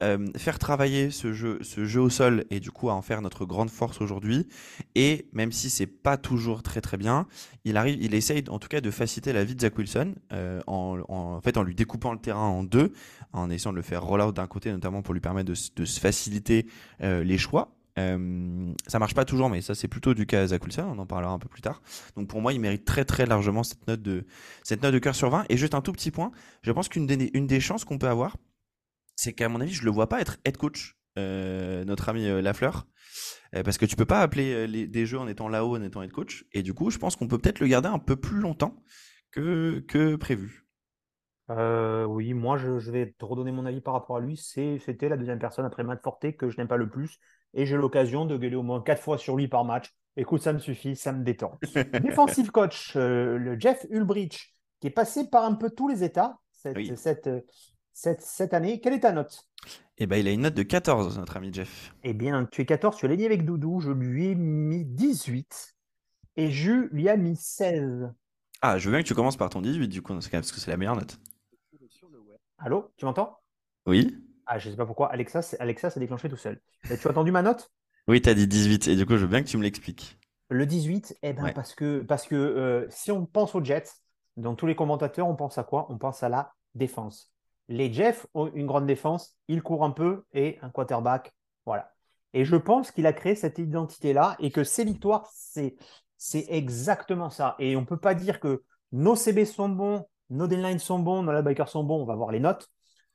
euh, 0.03 0.27
faire 0.38 0.59
travailler 0.59 1.09
ce 1.09 1.33
jeu 1.33 1.59
ce 1.61 1.85
jeu 1.85 2.01
au 2.01 2.09
sol 2.09 2.45
et 2.50 2.59
du 2.59 2.71
coup 2.71 2.89
à 2.89 2.94
en 2.94 3.01
faire 3.01 3.21
notre 3.21 3.45
grande 3.45 3.69
force 3.69 4.01
aujourd'hui 4.01 4.47
et 4.95 5.27
même 5.33 5.51
si 5.51 5.69
c'est 5.69 5.88
pas 5.88 6.17
toujours 6.17 6.61
très 6.61 6.81
très 6.81 6.97
bien 6.97 7.25
il 7.63 7.77
arrive 7.77 7.97
il 8.01 8.13
essaye 8.13 8.44
en 8.50 8.59
tout 8.59 8.67
cas 8.67 8.81
de 8.81 8.91
faciliter 8.91 9.31
la 9.31 9.44
vie 9.44 9.55
de 9.55 9.61
Zach 9.61 9.77
Wilson 9.77 10.15
euh, 10.33 10.59
en, 10.67 11.39
fait 11.41 11.57
en 11.57 11.63
lui 11.63 11.73
découpant 11.73 12.11
le 12.11 12.19
terrain 12.19 12.47
en 12.47 12.63
deux 12.63 12.91
en 13.31 13.50
essayant 13.50 13.71
de 13.71 13.77
le 13.77 13.81
faire 13.81 14.03
roll 14.03 14.21
out 14.21 14.35
d'un 14.35 14.47
côté, 14.47 14.71
notamment 14.71 15.01
pour 15.01 15.13
lui 15.13 15.21
permettre 15.21 15.51
de, 15.51 15.85
se 15.85 16.00
faciliter 16.00 16.67
euh, 17.01 17.23
les 17.23 17.38
choix. 17.38 17.75
Ça 17.95 19.00
marche 19.00 19.13
pas 19.13 19.25
toujours, 19.25 19.50
mais 19.50 19.61
ça 19.61 19.75
c'est 19.75 19.88
plutôt 19.88 20.13
du 20.13 20.25
cas 20.25 20.51
à 20.51 20.57
Wilson, 20.57 20.85
on 20.88 21.00
en 21.00 21.05
parlera 21.05 21.31
un 21.31 21.39
peu 21.39 21.47
plus 21.47 21.61
tard. 21.61 21.81
Donc 22.15 22.27
pour 22.27 22.41
moi, 22.41 22.53
il 22.53 22.59
mérite 22.59 22.85
très 22.85 23.05
très 23.05 23.25
largement 23.25 23.63
cette 23.63 23.88
note 23.88 24.01
de 24.01 24.25
cette 24.63 24.81
note 24.81 24.94
de 24.94 25.00
cœur 25.00 25.15
sur 25.15 25.29
20. 25.29 25.45
Et 25.50 25.57
juste 25.57 25.75
un 25.75 25.81
tout 25.81 25.91
petit 25.91 26.09
point, 26.09 26.31
je 26.63 26.71
pense 26.71 26.89
qu'une 26.89 27.05
des, 27.05 27.29
une 27.33 27.45
des 27.47 27.59
chances 27.59 27.85
qu'on 27.85 28.00
peut 28.00 28.07
avoir, 28.07 28.38
c'est 29.15 29.33
qu'à 29.33 29.50
mon 29.50 29.62
avis, 29.62 29.74
je 29.74 29.86
le 29.86 29.92
vois 29.92 30.10
pas 30.10 30.21
être 30.21 30.38
head 30.45 30.57
coach, 30.57 30.98
euh, 31.18 31.83
notre 31.86 32.10
ami 32.10 32.25
euh, 32.27 32.42
Lafleur. 32.42 32.86
Euh, 33.56 33.63
parce 33.63 33.77
que 33.77 33.86
tu 33.86 33.95
peux 33.95 34.06
pas 34.06 34.21
appeler 34.21 34.65
les- 34.68 34.88
des 34.88 35.06
jeux 35.06 35.19
en 35.19 35.27
étant 35.27 35.48
là-haut, 35.48 35.77
en 35.77 35.81
étant 35.83 36.01
head 36.01 36.12
coach. 36.12 36.45
Et 36.54 36.63
du 36.63 36.74
coup, 36.74 36.89
je 36.89 36.98
pense 36.98 37.15
qu'on 37.15 37.27
peut 37.27 37.38
peut-être 37.38 37.60
le 37.60 37.68
garder 37.68 37.88
un 37.89 38.00
peu 38.00 38.15
plus 38.15 38.39
longtemps 38.39 38.81
que, 39.31 39.80
que 39.88 40.15
prévu. 40.15 40.65
Euh, 41.50 42.06
oui, 42.06 42.33
moi 42.33 42.57
je, 42.57 42.80
je 42.80 42.89
vais 42.92 43.13
te 43.18 43.25
redonner 43.25 43.51
mon 43.51 43.65
avis 43.65 43.81
par 43.81 43.94
rapport 43.94 44.18
à 44.18 44.19
lui. 44.21 44.38
C'est, 44.38 44.80
c'était 44.80 45.10
la 45.10 45.18
deuxième 45.18 45.39
personne 45.39 45.65
après 45.65 45.83
Matt 45.83 46.01
Forte 46.01 46.31
que 46.38 46.50
je 46.50 46.57
n'aime 46.57 46.68
pas 46.68 46.77
le 46.77 46.89
plus. 46.89 47.19
Et 47.54 47.65
j'ai 47.65 47.75
l'occasion 47.77 48.25
de 48.25 48.38
gueuler 48.38 48.56
au 48.56 48.63
moins 48.63 48.81
quatre 48.81 49.01
fois 49.01 49.18
sur 49.18 49.36
lui 49.36 49.48
par 49.48 49.65
match. 49.65 49.92
Écoute, 50.15 50.42
ça 50.42 50.54
me 50.54 50.60
suffit, 50.60 50.95
ça 50.95 51.12
me 51.12 51.24
détend. 51.24 51.60
Defensive 52.01 52.50
coach, 52.51 52.94
euh, 52.95 53.38
le 53.38 53.60
Jeff 53.60 53.86
Ulbrich, 53.89 54.54
qui 54.80 54.88
est 54.88 54.92
passé 54.92 55.30
par 55.30 55.44
un 55.44 55.54
peu 55.56 55.69
tous 55.69 55.88
les 55.88 56.04
états 56.04 56.39
cette, 56.51 56.77
Oui. 56.77 56.92
cette, 56.95 57.30
cette, 57.93 58.21
cette 58.21 58.53
année. 58.53 58.79
Quelle 58.81 58.93
est 58.93 59.01
ta 59.01 59.11
note? 59.11 59.47
Et 59.97 60.07
ben, 60.07 60.17
il 60.17 60.27
a 60.27 60.31
une 60.31 60.41
note 60.41 60.55
de 60.55 60.63
14, 60.63 61.17
notre 61.19 61.37
ami 61.37 61.53
Jeff. 61.53 61.93
Eh 62.03 62.13
bien, 62.13 62.45
tu 62.45 62.61
es 62.61 62.65
14, 62.65 62.97
tu 62.97 63.05
es 63.05 63.09
aligné 63.09 63.25
avec 63.25 63.45
Doudou. 63.45 63.79
Je 63.79 63.91
lui 63.91 64.27
ai 64.27 64.35
mis 64.35 64.85
18 64.85 65.75
et 66.35 66.49
Ju 66.51 66.89
lui 66.91 67.07
a 67.09 67.15
mis 67.15 67.35
16. 67.35 68.11
Ah, 68.61 68.77
je 68.77 68.85
veux 68.89 68.95
bien 68.95 69.03
que 69.03 69.07
tu 69.07 69.13
commences 69.13 69.37
par 69.37 69.49
ton 69.49 69.61
18 69.61 69.87
du 69.87 70.01
coup, 70.01 70.13
parce 70.13 70.27
que 70.27 70.59
c'est 70.59 70.71
la 70.71 70.77
meilleure 70.77 70.95
note. 70.95 71.19
Allô, 72.57 72.91
tu 72.97 73.05
m'entends? 73.05 73.37
Oui? 73.85 74.15
Ah, 74.45 74.57
je 74.57 74.69
sais 74.69 74.75
pas 74.75 74.85
pourquoi. 74.85 75.11
Alexa, 75.11 75.41
Alexa 75.59 75.89
s'est 75.89 75.99
déclenché 75.99 76.29
tout 76.29 76.37
seul. 76.37 76.61
Tu 76.83 76.93
as 76.93 77.09
entendu 77.11 77.31
ma 77.31 77.41
note? 77.41 77.71
Oui, 78.07 78.21
t'as 78.21 78.33
dit 78.33 78.47
18, 78.47 78.87
et 78.87 78.95
du 78.95 79.05
coup, 79.05 79.15
je 79.15 79.21
veux 79.21 79.27
bien 79.27 79.43
que 79.43 79.47
tu 79.47 79.57
me 79.57 79.63
l'expliques. 79.63 80.17
Le 80.49 80.65
18, 80.65 81.17
eh 81.23 81.33
ben 81.33 81.43
Ouais. 81.43 81.53
parce 81.53 81.73
que, 81.73 82.01
parce 82.01 82.27
que 82.27 82.35
euh, 82.35 82.85
si 82.89 83.11
on 83.11 83.25
pense 83.25 83.55
aux 83.55 83.63
Jets, 83.63 83.83
dans 84.37 84.55
tous 84.55 84.65
les 84.65 84.75
commentateurs, 84.75 85.27
on 85.27 85.35
pense 85.35 85.57
à 85.57 85.63
quoi? 85.63 85.87
On 85.89 85.97
pense 85.97 86.23
à 86.23 86.29
la 86.29 86.53
défense. 86.75 87.32
Les 87.69 87.92
Jets 87.92 88.18
ont 88.33 88.48
une 88.54 88.68
grande 88.68 88.86
défense, 88.86 89.38
ils 89.48 89.62
courent 89.63 89.86
un 89.86 89.92
peu 89.92 90.25
et 90.33 90.60
un 90.62 90.69
quarterback. 90.69 91.33
Voilà. 91.65 91.92
Et 92.33 92.45
je 92.45 92.56
pense 92.56 92.92
qu'il 92.92 93.06
a 93.06 93.13
créé 93.13 93.36
cette 93.36 93.60
identité-là 93.60 94.36
et 94.39 94.51
que 94.51 94.63
ses 94.63 94.83
victoires, 94.83 95.30
c'est, 95.33 95.75
exactement 96.50 97.30
ça. 97.30 97.56
Et 97.60 97.75
on 97.75 97.81
ne 97.81 97.86
peut 97.86 98.00
pas 98.00 98.15
dire 98.15 98.39
que 98.39 98.63
nos 98.92 99.15
CB 99.15 99.45
sont 99.45 99.69
bons, 99.69 100.06
nos 100.30 100.48
deadlines 100.48 100.80
sont 100.80 101.00
bons, 101.00 101.21
nos 101.24 101.31
linebackers 101.31 101.69
sont 101.69 101.83
bons, 101.83 102.01
on 102.01 102.05
va 102.05 102.15
voir 102.15 102.32
les 102.32 102.39
notes, 102.39 102.70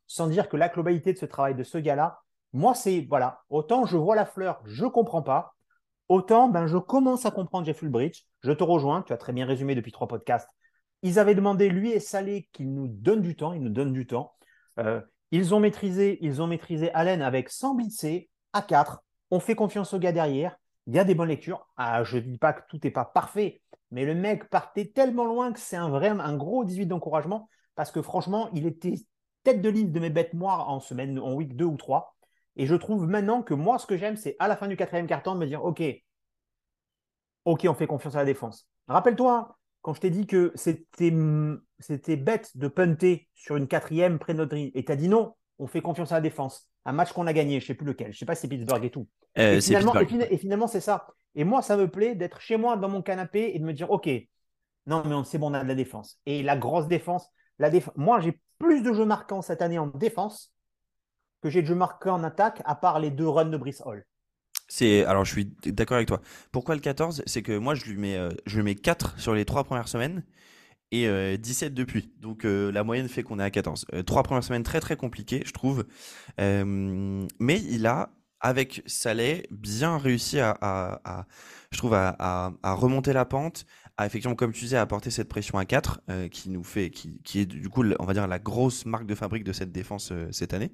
sans 0.07 0.29
dire 0.29 0.49
que 0.49 0.57
la 0.57 0.69
globalité 0.69 1.13
de 1.13 1.19
ce 1.19 1.27
travail 1.27 1.55
de 1.55 1.65
ce 1.65 1.79
gars-là, 1.79 2.21
moi, 2.53 2.75
c'est, 2.75 3.07
voilà, 3.09 3.43
autant 3.51 3.85
je 3.87 3.97
vois 3.97 4.17
la 4.17 4.27
fleur, 4.27 4.61
je 4.65 4.85
ne 4.85 4.91
comprends 4.91 5.23
pas. 5.23 5.55
Autant, 6.09 6.49
ben, 6.49 6.67
je 6.67 6.79
commence 6.79 7.27
à 7.27 7.31
comprendre 7.31 7.67
Jeff 7.67 7.83
Ulbrich. 7.83 8.27
Je 8.41 8.53
te 8.53 8.65
rejoins, 8.65 9.03
tu 9.03 9.13
as 9.13 9.19
très 9.19 9.33
bien 9.35 9.45
résumé 9.45 9.75
depuis 9.75 9.93
trois 9.93 10.09
podcasts. 10.09 10.49
Ils 11.03 11.19
avaient 11.19 11.35
demandé, 11.35 11.69
lui 11.69 11.93
et 11.93 12.01
Salé, 12.01 12.49
qu'ils 12.53 12.73
nous 12.73 12.89
donnent 12.89 13.23
du 13.23 13.37
temps. 13.37 13.53
Ils 13.53 13.63
nous 13.63 13.69
donnent 13.69 13.93
du 13.93 14.07
temps. 14.07 14.35
Euh, 14.79 15.01
ils, 15.31 15.55
ont 15.55 15.61
maîtrisé, 15.61 16.19
ils 16.23 16.41
ont 16.43 16.47
maîtrisé 16.47 16.93
Allen 16.93 17.23
avec 17.23 17.51
100 17.51 17.75
blitzer 17.75 18.31
à 18.53 18.63
4. 18.63 19.03
On 19.31 19.41
fait 19.41 19.55
confiance 19.55 19.93
au 19.95 19.99
gars 19.99 20.13
derrière. 20.13 20.57
Il 20.87 20.95
y 20.95 20.99
a 20.99 21.05
des 21.05 21.15
bonnes 21.15 21.29
lectures. 21.29 21.67
Ah, 21.77 22.03
je 22.05 22.17
ne 22.17 22.23
dis 22.23 22.39
pas 22.39 22.53
que 22.53 22.63
tout 22.69 22.79
n'est 22.83 22.91
pas 22.91 23.05
parfait, 23.05 23.63
mais 23.91 24.05
le 24.05 24.15
mec 24.15 24.49
partait 24.49 24.87
tellement 24.87 25.27
loin 25.27 25.53
que 25.53 25.61
c'est 25.61 25.77
un 25.77 25.91
vrai, 25.91 26.09
un 26.09 26.37
gros 26.37 26.65
18 26.65 26.87
d'encouragement 26.87 27.49
parce 27.75 27.93
que 27.93 28.03
franchement, 28.03 28.51
il 28.55 28.67
était 28.67 28.95
tête 29.45 29.63
de 29.63 29.69
ligne 29.69 29.93
de 29.93 30.01
mes 30.01 30.11
bêtes 30.11 30.35
noires 30.35 30.69
en 30.69 30.81
semaine, 30.81 31.19
en 31.19 31.35
week 31.35 31.55
2 31.57 31.65
ou 31.65 31.77
3. 31.77 32.17
Et 32.57 32.67
je 32.67 32.75
trouve 32.75 33.07
maintenant 33.07 33.43
que 33.43 33.55
moi, 33.55 33.79
ce 33.79 33.87
que 33.87 33.97
j'aime, 33.97 34.17
c'est 34.17 34.35
à 34.41 34.49
la 34.49 34.57
fin 34.57 34.67
du 34.67 34.77
quatrième 34.77 35.07
carton 35.07 35.35
de 35.35 35.41
me 35.41 35.47
dire, 35.47 35.65
OK, 35.65 35.83
OK, 37.45 37.67
on 37.69 37.75
fait 37.75 37.87
confiance 37.87 38.17
à 38.17 38.19
la 38.19 38.25
défense. 38.25 38.69
Rappelle-toi, 38.89 39.57
quand 39.83 39.95
je 39.95 40.01
t'ai 40.01 40.11
dit 40.11 40.27
que 40.27 40.53
c'était, 40.55 41.13
c'était 41.81 42.17
bête 42.17 42.51
de 42.57 42.69
punter 42.69 43.29
sur 43.35 43.57
une 43.57 43.69
quatrième 43.69 44.19
près 44.19 44.33
de 44.35 44.39
notre 44.39 44.51
grille, 44.51 44.73
et 44.75 44.85
tu 44.85 44.93
as 44.93 44.97
dit 44.97 45.09
non, 45.09 45.35
on 45.59 45.67
fait 45.67 45.81
confiance 45.83 46.13
à 46.13 46.17
la 46.17 46.21
défense. 46.21 46.69
Un 46.85 46.93
match 46.93 47.13
qu'on 47.13 47.27
a 47.27 47.33
gagné, 47.33 47.61
je 47.61 47.65
ne 47.65 47.67
sais 47.69 47.75
plus 47.75 47.87
lequel, 47.87 48.09
je 48.09 48.17
ne 48.17 48.19
sais 48.19 48.27
pas 48.27 48.35
si 48.35 48.43
c'est 48.43 48.49
Pittsburgh 48.49 48.85
et 48.85 48.91
tout. 48.91 49.07
Euh, 49.39 49.57
et, 49.57 49.61
finalement, 49.61 49.95
et, 49.95 50.01
Pittsburgh. 50.07 50.23
fina- 50.23 50.33
et 50.33 50.39
finalement, 50.39 50.67
c'est 50.67 50.81
ça. 50.81 51.07
Et 51.35 51.45
moi, 51.45 51.63
ça 51.63 51.77
me 51.77 51.89
plaît 51.89 52.15
d'être 52.15 52.41
chez 52.41 52.57
moi 52.57 52.77
dans 52.77 52.89
mon 52.89 53.03
canapé 53.03 53.53
et 53.55 53.59
de 53.59 53.65
me 53.65 53.73
dire, 53.73 53.91
OK, 53.91 54.09
non, 54.87 55.03
mais 55.07 55.15
on- 55.15 55.25
c'est 55.25 55.39
bon, 55.39 55.51
on 55.51 55.55
a 55.55 55.63
de 55.63 55.69
la 55.69 55.75
défense. 55.75 56.21
Et 56.27 56.43
la 56.43 56.57
grosse 56.57 56.89
défense, 56.89 57.29
la 57.59 57.71
déf- 57.71 57.91
moi, 57.97 58.21
j'ai 58.21 58.41
plus 58.59 58.83
de 58.83 58.93
jeux 58.93 59.05
marquants 59.05 59.43
cette 59.43 59.63
année 59.63 59.79
en 59.79 59.87
défense 59.89 60.53
que 61.43 61.51
j'ai 61.51 61.63
de 61.63 61.67
jeux 61.67 61.75
marquants 61.75 62.15
en 62.15 62.25
attaque, 62.25 62.63
à 62.65 62.75
part 62.75 62.99
les 62.99 63.11
deux 63.11 63.29
runs 63.29 63.45
de 63.45 63.57
Brice 63.57 63.83
Hall. 63.85 64.05
C'est, 64.69 65.05
alors 65.05 65.25
je 65.25 65.33
suis 65.33 65.45
d'accord 65.67 65.97
avec 65.97 66.09
toi. 66.09 66.21
Pourquoi 66.53 66.75
le 66.75 66.81
14? 66.81 67.23
C'est 67.27 67.43
que 67.43 67.57
moi, 67.57 67.75
je 67.75 67.85
lui 67.87 67.97
mets, 67.97 68.17
euh, 68.17 68.29
je 68.47 68.57
lui 68.57 68.65
mets 68.65 68.75
4 68.75 69.19
sur 69.19 69.35
les 69.35 69.45
3 69.45 69.65
premières 69.65 69.89
semaines 69.89 70.25
et 70.91 71.07
euh, 71.09 71.37
17 71.37 71.75
depuis. 71.75 72.13
Donc 72.21 72.45
euh, 72.45 72.71
la 72.73 72.85
moyenne 72.85 73.09
fait 73.09 73.23
qu'on 73.23 73.39
est 73.39 73.43
à 73.45 73.51
14. 73.51 73.87
Euh, 73.95 74.03
trois 74.03 74.23
premières 74.23 74.45
semaines 74.45 74.63
très 74.63 74.81
très 74.81 74.97
compliquées, 74.97 75.43
je 75.47 75.53
trouve. 75.53 75.87
Euh, 76.41 77.27
mais 77.39 77.61
il 77.71 77.87
a, 77.87 78.11
avec 78.41 78.83
Saleh, 78.87 79.47
bien 79.51 79.99
réussi 79.99 80.39
à, 80.41 80.51
à- 80.61 81.01
à- 81.05 81.27
je 81.73 81.79
trouve, 81.79 81.95
à, 81.95 82.15
à- 82.19 82.53
à 82.63 82.73
remonter 82.75 83.13
la 83.13 83.25
pente, 83.25 83.67
a 83.97 84.07
effectivement, 84.07 84.37
comme 84.37 84.53
tu 84.53 84.61
disais, 84.61 84.77
apporté 84.77 85.11
cette 85.11 85.29
pression 85.29 85.59
à 85.59 85.65
4 85.65 86.01
qui 86.31 86.51
nous 86.51 86.63
fait, 86.63 86.91
qui, 86.91 87.21
qui, 87.25 87.41
est 87.41 87.47
du 87.47 87.69
coup, 87.69 87.83
on 87.99 88.05
va 88.05 88.13
dire, 88.15 88.29
la 88.29 88.39
grosse 88.39 88.87
marque 88.87 89.07
de 89.07 89.15
fabrique 89.17 89.43
de 89.45 89.53
cette 89.53 89.73
défense 89.73 90.13
cette 90.31 90.55
année. 90.55 90.71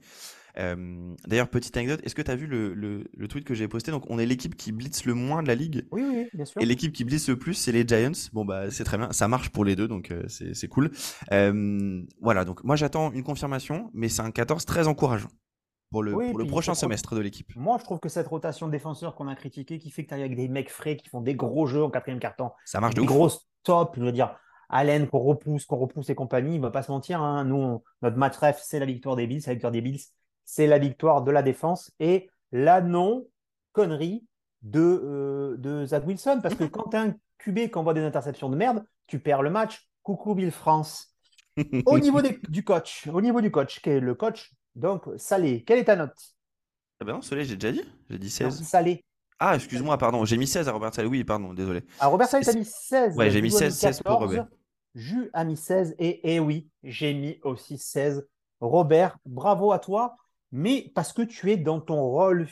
D'ailleurs, 0.56 1.48
petite 1.48 1.76
anecdote, 1.76 2.00
est-ce 2.04 2.14
que 2.14 2.22
tu 2.22 2.30
as 2.30 2.36
vu 2.36 2.46
le, 2.46 2.74
le, 2.74 3.28
tweet 3.28 3.44
que 3.44 3.54
j'ai 3.54 3.68
posté? 3.68 3.90
Donc, 3.90 4.04
on 4.08 4.18
est 4.18 4.26
l'équipe 4.26 4.56
qui 4.56 4.72
blitz 4.72 5.04
le 5.04 5.14
moins 5.14 5.42
de 5.42 5.48
la 5.48 5.54
ligue. 5.54 5.86
Oui, 5.90 6.04
oui, 6.06 6.28
bien 6.32 6.44
sûr. 6.44 6.60
Et 6.60 6.66
l'équipe 6.66 6.92
qui 6.92 7.04
blitz 7.04 7.28
le 7.28 7.38
plus, 7.38 7.54
c'est 7.54 7.72
les 7.72 7.86
Giants. 7.86 8.12
Bon, 8.32 8.44
bah, 8.44 8.70
c'est 8.70 8.84
très 8.84 8.98
bien. 8.98 9.12
Ça 9.12 9.28
marche 9.28 9.50
pour 9.50 9.64
les 9.64 9.76
deux, 9.76 9.88
donc 9.88 10.12
c'est 10.28 10.68
cool. 10.68 10.90
voilà, 11.30 12.44
donc 12.44 12.62
moi, 12.64 12.76
j'attends 12.76 13.12
une 13.12 13.22
confirmation, 13.24 13.90
mais 13.94 14.08
c'est 14.08 14.22
un 14.22 14.30
14 14.30 14.64
très 14.64 14.86
encourageant 14.88 15.30
pour 15.94 16.02
le, 16.02 16.12
pour 16.12 16.38
le 16.38 16.46
prochain 16.46 16.74
semestre 16.74 17.14
de 17.14 17.20
l'équipe. 17.20 17.54
Moi, 17.54 17.78
je 17.78 17.84
trouve 17.84 18.00
que 18.00 18.08
cette 18.08 18.26
rotation 18.26 18.66
de 18.66 18.72
défenseurs 18.72 19.14
qu'on 19.14 19.28
a 19.28 19.36
critiqué, 19.36 19.78
qui 19.78 19.90
fait 19.90 20.04
que 20.04 20.08
tu 20.08 20.14
avec 20.14 20.34
des 20.34 20.48
mecs 20.48 20.70
frais 20.70 20.96
qui 20.96 21.08
font 21.08 21.20
des 21.20 21.36
gros 21.36 21.66
jeux 21.66 21.84
en 21.84 21.90
quatrième 21.90 22.18
quart-temps, 22.18 22.54
ça 22.64 22.80
marche 22.80 22.94
de 22.94 23.00
des 23.00 23.06
gros 23.06 23.30
top, 23.62 23.94
je 23.96 24.02
veux 24.02 24.12
dire, 24.12 24.34
Allen 24.68 25.06
qu'on 25.06 25.20
repousse, 25.20 25.66
qu'on 25.66 25.76
repousse 25.76 26.10
et 26.10 26.16
compagnie, 26.16 26.56
il 26.56 26.60
va 26.60 26.72
pas 26.72 26.82
se 26.82 26.90
mentir. 26.90 27.22
Hein. 27.22 27.44
Nous, 27.44 27.82
notre 28.02 28.16
match 28.16 28.36
ref, 28.38 28.60
c'est 28.62 28.80
la 28.80 28.86
victoire 28.86 29.14
des 29.14 29.28
Bills. 29.28 29.42
La 29.46 29.52
victoire 29.52 29.70
des 29.70 29.80
Bills, 29.80 30.00
c'est 30.44 30.66
la 30.66 30.78
victoire 30.78 31.22
de 31.22 31.30
la 31.30 31.42
défense 31.42 31.92
et 32.00 32.30
la 32.52 32.80
non-connerie 32.80 34.26
de, 34.62 34.80
euh, 34.80 35.56
de 35.58 35.86
Zach 35.86 36.06
Wilson. 36.06 36.40
Parce 36.42 36.54
que 36.54 36.64
quand 36.64 36.94
un 36.94 37.14
QB 37.38 37.70
qui 37.70 37.78
envoie 37.78 37.94
des 37.94 38.02
interceptions 38.02 38.48
de 38.48 38.56
merde, 38.56 38.84
tu 39.06 39.18
perds 39.18 39.42
le 39.42 39.50
match. 39.50 39.88
Coucou 40.02 40.34
Bill 40.34 40.50
France. 40.50 41.14
au 41.86 41.98
niveau 41.98 42.20
du 42.20 42.64
coach, 42.64 43.06
au 43.12 43.20
niveau 43.20 43.40
du 43.40 43.50
coach, 43.50 43.80
qui 43.80 43.90
est 43.90 44.00
le 44.00 44.14
coach 44.14 44.52
donc, 44.74 45.04
Salé, 45.16 45.62
quelle 45.62 45.78
est 45.78 45.84
ta 45.84 45.96
note? 45.96 46.16
Ah 47.00 47.04
ben 47.04 47.12
non, 47.14 47.22
Salé, 47.22 47.44
j'ai 47.44 47.56
déjà 47.56 47.72
dit. 47.72 47.88
J'ai 48.10 48.18
dit 48.18 48.30
16. 48.30 48.62
salé. 48.64 49.04
Ah, 49.38 49.54
excuse-moi, 49.54 49.98
pardon. 49.98 50.24
J'ai 50.24 50.36
mis 50.36 50.46
16 50.46 50.68
à 50.68 50.72
Robert 50.72 50.94
Salé. 50.94 51.08
Oui, 51.08 51.22
pardon, 51.24 51.54
désolé. 51.54 51.82
À 52.00 52.08
Robert 52.08 52.28
Salé, 52.28 52.44
t'as 52.44 52.54
mis 52.54 52.64
16. 52.64 53.16
Ouais, 53.16 53.30
j'ai 53.30 53.42
mis 53.42 53.50
16, 53.50 53.74
16 53.74 54.02
pour 54.02 54.18
Robert. 54.18 54.46
Jus 54.94 55.28
a 55.32 55.44
mis 55.44 55.56
16 55.56 55.96
et, 55.98 56.34
et 56.34 56.40
oui, 56.40 56.68
j'ai 56.82 57.14
mis 57.14 57.38
aussi 57.42 57.78
16. 57.78 58.26
Robert, 58.60 59.18
bravo 59.26 59.72
à 59.72 59.78
toi. 59.78 60.16
Mais 60.54 60.92
parce 60.94 61.12
que 61.12 61.22
tu 61.22 61.50
es 61.50 61.56
dans 61.56 61.80
ton 61.80 62.00
rôle 62.00 62.46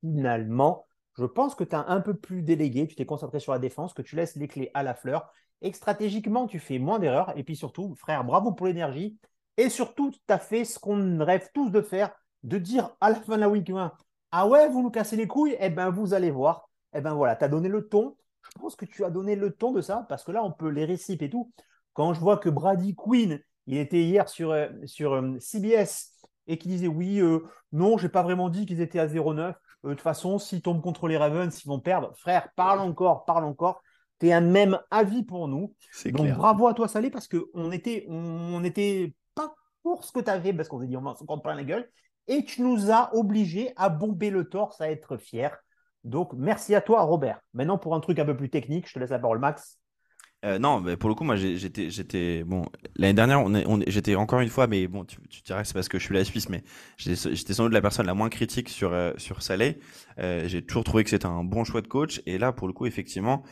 finalement, 0.00 0.88
je 1.16 1.24
pense 1.24 1.54
que 1.54 1.62
tu 1.62 1.76
as 1.76 1.86
un 1.86 2.00
peu 2.00 2.14
plus 2.14 2.42
délégué, 2.42 2.88
tu 2.88 2.96
t'es 2.96 3.06
concentré 3.06 3.38
sur 3.38 3.52
la 3.52 3.60
défense, 3.60 3.94
que 3.94 4.02
tu 4.02 4.16
laisses 4.16 4.34
les 4.34 4.48
clés 4.48 4.72
à 4.74 4.82
la 4.82 4.92
fleur 4.92 5.32
et 5.62 5.70
que 5.70 5.76
stratégiquement, 5.76 6.48
tu 6.48 6.58
fais 6.58 6.80
moins 6.80 6.98
d'erreurs. 6.98 7.32
Et 7.38 7.44
puis 7.44 7.54
surtout, 7.54 7.94
frère, 7.94 8.24
bravo 8.24 8.50
pour 8.50 8.66
l'énergie. 8.66 9.16
Et 9.56 9.68
surtout, 9.68 10.10
tu 10.10 10.18
as 10.26 10.40
fait 10.40 10.64
ce 10.64 10.80
qu'on 10.80 11.24
rêve 11.24 11.48
tous 11.54 11.70
de 11.70 11.80
faire, 11.80 12.10
de 12.42 12.58
dire 12.58 12.90
à 13.00 13.10
la 13.10 13.14
fin 13.14 13.36
de 13.36 13.42
la 13.42 13.48
week 13.48 13.70
1, 13.70 13.92
ah 14.32 14.48
ouais, 14.48 14.68
vous 14.68 14.82
nous 14.82 14.90
cassez 14.90 15.14
les 15.14 15.28
couilles, 15.28 15.56
eh 15.60 15.70
bien 15.70 15.90
vous 15.90 16.12
allez 16.12 16.32
voir. 16.32 16.68
Eh 16.92 17.00
bien 17.00 17.14
voilà, 17.14 17.36
tu 17.36 17.44
as 17.44 17.48
donné 17.48 17.68
le 17.68 17.88
ton. 17.88 18.16
Je 18.42 18.58
pense 18.58 18.74
que 18.74 18.84
tu 18.84 19.04
as 19.04 19.10
donné 19.10 19.36
le 19.36 19.52
ton 19.52 19.70
de 19.70 19.80
ça, 19.80 20.06
parce 20.08 20.24
que 20.24 20.32
là, 20.32 20.42
on 20.42 20.50
peut 20.50 20.70
les 20.70 20.86
réciter 20.86 21.26
et 21.26 21.30
tout. 21.30 21.52
Quand 21.92 22.14
je 22.14 22.20
vois 22.20 22.38
que 22.38 22.48
Brady 22.48 22.96
Quinn, 22.96 23.40
il 23.68 23.78
était 23.78 24.02
hier 24.02 24.28
sur, 24.28 24.50
euh, 24.50 24.66
sur 24.86 25.12
euh, 25.12 25.38
CBS 25.38 26.13
et 26.46 26.58
qui 26.58 26.68
disait 26.68 26.88
oui, 26.88 27.20
euh, 27.20 27.40
non, 27.72 27.98
j'ai 27.98 28.08
pas 28.08 28.22
vraiment 28.22 28.48
dit 28.48 28.66
qu'ils 28.66 28.80
étaient 28.80 28.98
à 28.98 29.06
0-9. 29.06 29.54
de 29.84 29.90
toute 29.90 30.00
façon, 30.00 30.38
s'ils 30.38 30.62
tombent 30.62 30.82
contre 30.82 31.08
les 31.08 31.16
Ravens, 31.16 31.62
ils 31.62 31.68
vont 31.68 31.80
perdre. 31.80 32.12
Frère, 32.16 32.48
parle 32.56 32.80
encore, 32.80 33.24
parle 33.24 33.44
encore. 33.44 33.82
Tu 34.20 34.28
es 34.28 34.32
un 34.32 34.40
même 34.40 34.78
avis 34.90 35.24
pour 35.24 35.48
nous. 35.48 35.74
Donc 36.06 36.30
bravo 36.32 36.68
à 36.68 36.74
toi, 36.74 36.88
Salé, 36.88 37.10
parce 37.10 37.28
qu'on 37.28 37.70
était, 37.72 38.06
on 38.08 38.62
était 38.62 39.14
pour 39.84 40.02
ce 40.02 40.10
que 40.10 40.20
tu 40.20 40.30
avais, 40.30 40.52
parce 40.52 40.68
qu'on 40.68 40.80
s'est 40.80 40.88
dit, 40.88 40.96
on 40.96 41.02
va 41.02 41.14
se 41.14 41.22
prendre 41.22 41.42
plein 41.42 41.54
la 41.54 41.62
gueule. 41.62 41.88
Et 42.26 42.44
tu 42.44 42.62
nous 42.62 42.90
as 42.90 43.14
obligés 43.14 43.72
à 43.76 43.90
bomber 43.90 44.30
le 44.30 44.48
torse, 44.48 44.80
à 44.80 44.90
être 44.90 45.18
fier. 45.18 45.56
Donc, 46.02 46.32
merci 46.32 46.74
à 46.74 46.80
toi, 46.80 47.02
Robert. 47.02 47.40
Maintenant, 47.52 47.78
pour 47.78 47.94
un 47.94 48.00
truc 48.00 48.18
un 48.18 48.24
peu 48.24 48.36
plus 48.36 48.50
technique, 48.50 48.88
je 48.88 48.94
te 48.94 48.98
laisse 48.98 49.10
la 49.10 49.18
parole, 49.18 49.38
Max. 49.38 49.78
Euh, 50.44 50.58
non, 50.58 50.80
mais 50.80 50.96
pour 50.96 51.08
le 51.08 51.14
coup, 51.14 51.24
moi, 51.24 51.36
j'étais, 51.36 51.90
j'étais, 51.90 52.44
bon, 52.44 52.66
l'année 52.96 53.14
dernière, 53.14 53.40
on, 53.40 53.54
on 53.54 53.80
j'étais 53.86 54.14
encore 54.14 54.40
une 54.40 54.50
fois, 54.50 54.66
mais 54.66 54.86
bon, 54.86 55.04
tu, 55.04 55.16
dirais 55.46 55.62
que 55.62 55.68
c'est 55.68 55.74
parce 55.74 55.88
que 55.88 55.98
je 55.98 56.04
suis 56.04 56.14
la 56.14 56.24
Suisse, 56.24 56.50
mais 56.50 56.62
j'étais 56.98 57.54
sans 57.54 57.64
doute 57.64 57.72
la 57.72 57.80
personne 57.80 58.04
la 58.06 58.14
moins 58.14 58.28
critique 58.28 58.68
sur 58.68 58.92
euh, 58.92 59.12
sur 59.16 59.42
Salé. 59.42 59.78
Euh, 60.18 60.46
j'ai 60.46 60.62
toujours 60.62 60.84
trouvé 60.84 61.02
que 61.02 61.10
c'était 61.10 61.26
un 61.26 61.44
bon 61.44 61.64
choix 61.64 61.80
de 61.80 61.88
coach, 61.88 62.20
et 62.26 62.36
là, 62.36 62.52
pour 62.52 62.66
le 62.66 62.74
coup, 62.74 62.84
effectivement, 62.84 63.42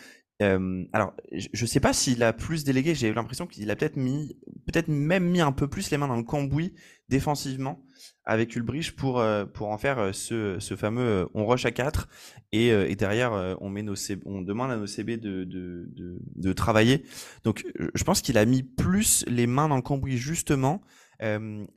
euh, 0.42 0.84
alors, 0.92 1.12
je 1.32 1.48
ne 1.62 1.66
sais 1.66 1.80
pas 1.80 1.92
s'il 1.92 2.22
a 2.22 2.32
plus 2.32 2.64
délégué. 2.64 2.94
J'ai 2.94 3.12
l'impression 3.12 3.46
qu'il 3.46 3.70
a 3.70 3.76
peut-être 3.76 3.96
mis, 3.96 4.36
peut-être 4.66 4.88
même 4.88 5.24
mis 5.24 5.40
un 5.40 5.52
peu 5.52 5.68
plus 5.68 5.90
les 5.90 5.98
mains 5.98 6.08
dans 6.08 6.16
le 6.16 6.22
cambouis 6.24 6.74
défensivement 7.08 7.84
avec 8.24 8.54
Ulbrich 8.56 8.94
pour 8.96 9.20
euh, 9.20 9.44
pour 9.44 9.70
en 9.70 9.78
faire 9.78 9.98
euh, 9.98 10.12
ce, 10.12 10.58
ce 10.58 10.76
fameux 10.76 11.28
on 11.34 11.46
rush 11.46 11.64
à 11.66 11.70
4 11.70 12.08
et, 12.52 12.68
et 12.68 12.96
derrière 12.96 13.56
on 13.60 13.70
met 13.70 13.82
nos 13.82 13.94
on 14.24 14.42
demande 14.42 14.70
à 14.70 14.76
nos 14.76 14.86
CB 14.86 15.16
de, 15.16 15.44
de 15.46 16.52
travailler. 16.52 17.04
Donc, 17.44 17.64
je 17.94 18.04
pense 18.04 18.20
qu'il 18.20 18.36
a 18.36 18.44
mis 18.44 18.62
plus 18.62 19.24
les 19.26 19.46
mains 19.46 19.68
dans 19.68 19.76
le 19.76 19.82
cambouis 19.82 20.18
justement. 20.18 20.82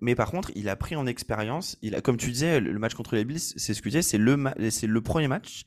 mais 0.01 0.15
par 0.15 0.31
contre, 0.31 0.51
il 0.55 0.67
a 0.67 0.75
pris 0.75 0.97
en 0.97 1.07
expérience. 1.07 1.77
Il 1.81 1.95
a, 1.95 2.01
comme 2.01 2.17
tu 2.17 2.29
disais, 2.31 2.59
le 2.59 2.77
match 2.77 2.93
contre 2.93 3.15
les 3.15 3.23
Bills, 3.23 3.39
c'est 3.39 3.73
ce 3.73 3.79
que 3.79 3.83
tu 3.83 3.89
disais, 3.89 4.01
c'est 4.01 4.17
le 4.17 4.37
c'est 4.69 4.87
le 4.87 5.01
premier 5.01 5.29
match 5.29 5.65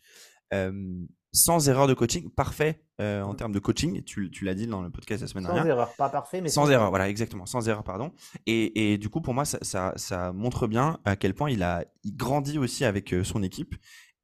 sans 1.32 1.68
erreur 1.68 1.87
de 1.87 1.94
coaching, 1.94 2.30
parfait 2.30 2.82
euh, 3.00 3.23
en 3.23 3.35
termes 3.35 3.52
de 3.52 3.58
coaching. 3.58 4.02
Tu, 4.02 4.30
tu 4.30 4.44
l'as 4.44 4.54
dit 4.54 4.66
dans 4.66 4.82
le 4.82 4.90
podcast 4.90 5.23
la 5.23 5.28
semaine 5.28 5.44
sans 5.44 5.54
dernière. 5.54 5.75
Sans 5.75 5.80
erreur, 5.80 5.94
pas 5.97 6.08
parfait, 6.08 6.40
mais 6.40 6.49
sans, 6.49 6.70
erreur. 6.70 6.90
Voilà, 6.90 7.08
exactement, 7.08 7.47
sans 7.47 7.68
erreur, 7.68 7.85
pardon. 7.85 8.12
Et, 8.47 8.92
et 8.92 8.99
du 8.99 9.08
coup, 9.08 9.20
pour 9.20 9.35
moi, 9.35 9.44
ça, 9.44 9.58
ça, 9.62 9.92
ça, 9.97 10.32
montre 10.32 10.66
bien 10.66 10.99
à 11.04 11.16
quel 11.16 11.35
point 11.35 11.50
il 11.50 11.62
a 11.62 11.85
il 12.04 12.16
grandit 12.16 12.58
aussi 12.58 12.85
avec 12.85 13.12
euh, 13.12 13.25
son 13.25 13.42
équipe 13.42 13.75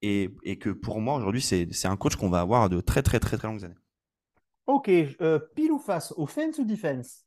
et, 0.02 0.34
et 0.42 0.58
que 0.58 0.70
pour 0.70 1.00
moi 1.00 1.16
aujourd'hui, 1.16 1.40
c'est 1.42 1.86
un 1.86 1.96
coach 1.96 2.16
qu'on 2.16 2.30
va 2.30 2.40
avoir 2.40 2.68
de 2.68 2.80
très 2.80 3.02
très 3.02 3.20
très 3.20 3.36
très 3.36 3.48
longues 3.48 3.64
années. 3.64 3.74
Ok, 4.66 4.88
euh, 4.88 5.38
pile 5.54 5.72
ou 5.72 5.78
face, 5.78 6.12
offense 6.16 6.58
ou 6.58 6.64
defense? 6.64 7.26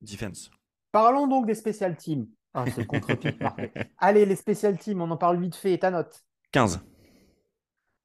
Defense. 0.00 0.50
Parlons 0.92 1.26
donc 1.26 1.46
des 1.46 1.54
special 1.54 1.96
teams. 1.96 2.26
Ah, 2.52 2.64
c'est 2.72 2.86
contre 2.86 3.14
parfait. 3.38 3.72
Allez, 3.98 4.26
les 4.26 4.36
special 4.36 4.78
teams, 4.78 5.00
on 5.00 5.10
en 5.10 5.16
parle 5.16 5.40
vite 5.40 5.56
fait. 5.56 5.78
Ta 5.78 5.90
note 5.90 6.22
15. 6.52 6.80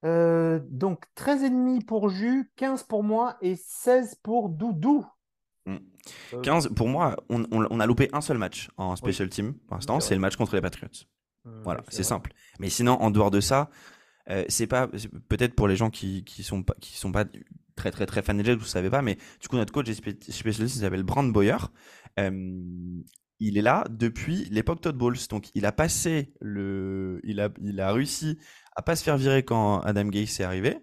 Euh, 0.06 0.60
donc 0.70 1.06
13,5 1.18 1.86
pour 1.86 2.10
Jus, 2.10 2.52
15 2.56 2.84
pour 2.84 3.04
moi 3.04 3.38
et 3.42 3.56
16 3.56 4.16
pour 4.24 4.50
Doudou. 4.50 5.06
15, 6.42 6.68
hmm. 6.68 6.72
euh, 6.72 6.74
pour 6.74 6.88
moi, 6.88 7.18
on, 7.30 7.80
a 7.80 7.86
loupé 7.86 8.10
un 8.14 8.22
seul 8.22 8.38
match 8.38 8.70
en 8.78 8.96
special 8.96 9.30
team 9.30 9.54
pour 9.68 9.76
l'instant, 9.76 10.00
c'est 10.00 10.16
le 10.16 10.22
match 10.22 10.36
contre 10.36 10.56
les 10.56 10.62
Patriots. 10.62 11.06
Voilà, 11.64 11.84
c'est 11.90 12.04
simple. 12.04 12.34
Mais 12.60 12.70
sinon, 12.70 12.94
en 13.02 13.12
dehors 13.12 13.32
de 13.32 13.40
ça, 13.40 13.70
euh, 14.30 14.46
c'est 14.50 14.68
pas 14.68 14.88
peut-être 15.28 15.56
pour 15.56 15.68
les 15.68 15.76
gens 15.76 15.90
qui, 15.90 16.24
qui 16.24 16.44
sont 16.44 16.64
pas 16.64 16.76
qui 16.80 16.96
sont 16.96 17.12
pas 17.12 17.26
très 17.76 17.92
très 17.92 18.06
très 18.06 18.22
fans 18.22 18.36
de 18.36 18.44
Jets, 18.44 18.56
vous 18.56 18.66
savez 18.66 18.90
pas, 18.90 19.02
mais 19.02 19.18
du 19.40 19.48
coup 19.48 19.56
notre 19.56 19.74
coach 19.74 19.90
spécialiste 19.92 20.80
s'appelle 20.80 21.04
Brand 21.04 21.32
Boyer. 21.32 21.58
Il 23.40 23.58
est 23.58 23.62
là 23.62 23.86
depuis 23.90 24.46
l'époque 24.52 24.82
Todd 24.82 24.96
Bowles, 24.96 25.18
donc 25.30 25.50
il 25.56 25.66
a 25.66 25.72
passé 25.72 26.34
le, 26.42 27.20
il 27.24 27.40
a 27.40 27.50
il 27.62 27.80
a 27.80 27.92
réussi 27.94 28.38
à 28.76 28.82
pas 28.82 28.96
se 28.96 29.04
faire 29.04 29.18
virer 29.18 29.44
quand 29.44 29.80
Adam 29.82 30.06
Gase 30.06 30.40
est 30.40 30.44
arrivé. 30.44 30.78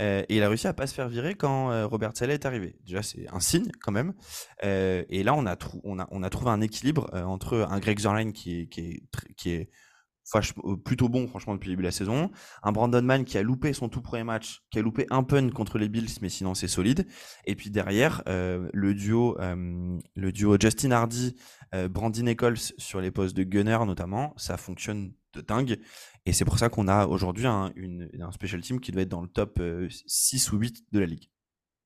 Euh, 0.00 0.24
et 0.28 0.36
il 0.36 0.42
a 0.42 0.48
réussi 0.48 0.66
à 0.66 0.72
pas 0.72 0.86
se 0.86 0.94
faire 0.94 1.08
virer 1.08 1.34
quand 1.34 1.70
euh, 1.70 1.86
Robert 1.86 2.12
Saleh 2.14 2.34
est 2.34 2.46
arrivé. 2.46 2.76
Déjà, 2.84 3.02
c'est 3.02 3.28
un 3.32 3.38
signe 3.38 3.70
quand 3.80 3.92
même. 3.92 4.12
Euh, 4.64 5.04
et 5.08 5.22
là, 5.22 5.34
on 5.34 5.46
a, 5.46 5.56
on, 5.84 5.98
a, 6.00 6.08
on 6.10 6.22
a 6.22 6.30
trouvé 6.30 6.50
un 6.50 6.60
équilibre 6.60 7.08
entre 7.14 7.66
un 7.70 7.78
Greg 7.78 8.00
Zerline 8.00 8.32
qui 8.32 8.62
est, 8.62 8.66
qui 8.66 8.80
est, 8.80 9.02
qui 9.36 9.50
est 9.50 9.70
plutôt 10.84 11.08
bon, 11.08 11.26
franchement, 11.26 11.54
depuis 11.54 11.68
le 11.68 11.72
début 11.72 11.82
de 11.82 11.88
la 11.88 11.92
saison. 11.92 12.30
Un 12.62 12.72
Brandon 12.72 13.02
Mann 13.02 13.24
qui 13.24 13.38
a 13.38 13.42
loupé 13.42 13.72
son 13.72 13.88
tout 13.88 14.02
premier 14.02 14.24
match, 14.24 14.62
qui 14.70 14.78
a 14.78 14.82
loupé 14.82 15.06
un 15.10 15.22
pun 15.22 15.50
contre 15.50 15.78
les 15.78 15.88
Bills, 15.88 16.18
mais 16.22 16.28
sinon 16.28 16.54
c'est 16.54 16.68
solide. 16.68 17.06
Et 17.44 17.54
puis 17.54 17.70
derrière, 17.70 18.22
le 18.26 18.94
duo, 18.94 19.36
le 19.38 20.32
duo 20.32 20.56
Justin 20.60 20.92
Hardy, 20.92 21.36
Brandon 21.90 22.22
Nichols 22.22 22.58
sur 22.78 23.00
les 23.00 23.10
postes 23.10 23.36
de 23.36 23.42
gunner 23.42 23.78
notamment, 23.86 24.32
ça 24.36 24.56
fonctionne 24.56 25.12
de 25.34 25.40
dingue. 25.40 25.80
Et 26.26 26.32
c'est 26.32 26.44
pour 26.44 26.58
ça 26.58 26.68
qu'on 26.68 26.88
a 26.88 27.06
aujourd'hui 27.06 27.46
un, 27.46 27.72
special 28.32 28.60
team 28.60 28.80
qui 28.80 28.92
doit 28.92 29.02
être 29.02 29.08
dans 29.08 29.22
le 29.22 29.28
top 29.28 29.60
6 30.06 30.48
euh, 30.48 30.56
ou 30.56 30.58
8 30.58 30.92
de 30.92 31.00
la 31.00 31.06
ligue. 31.06 31.30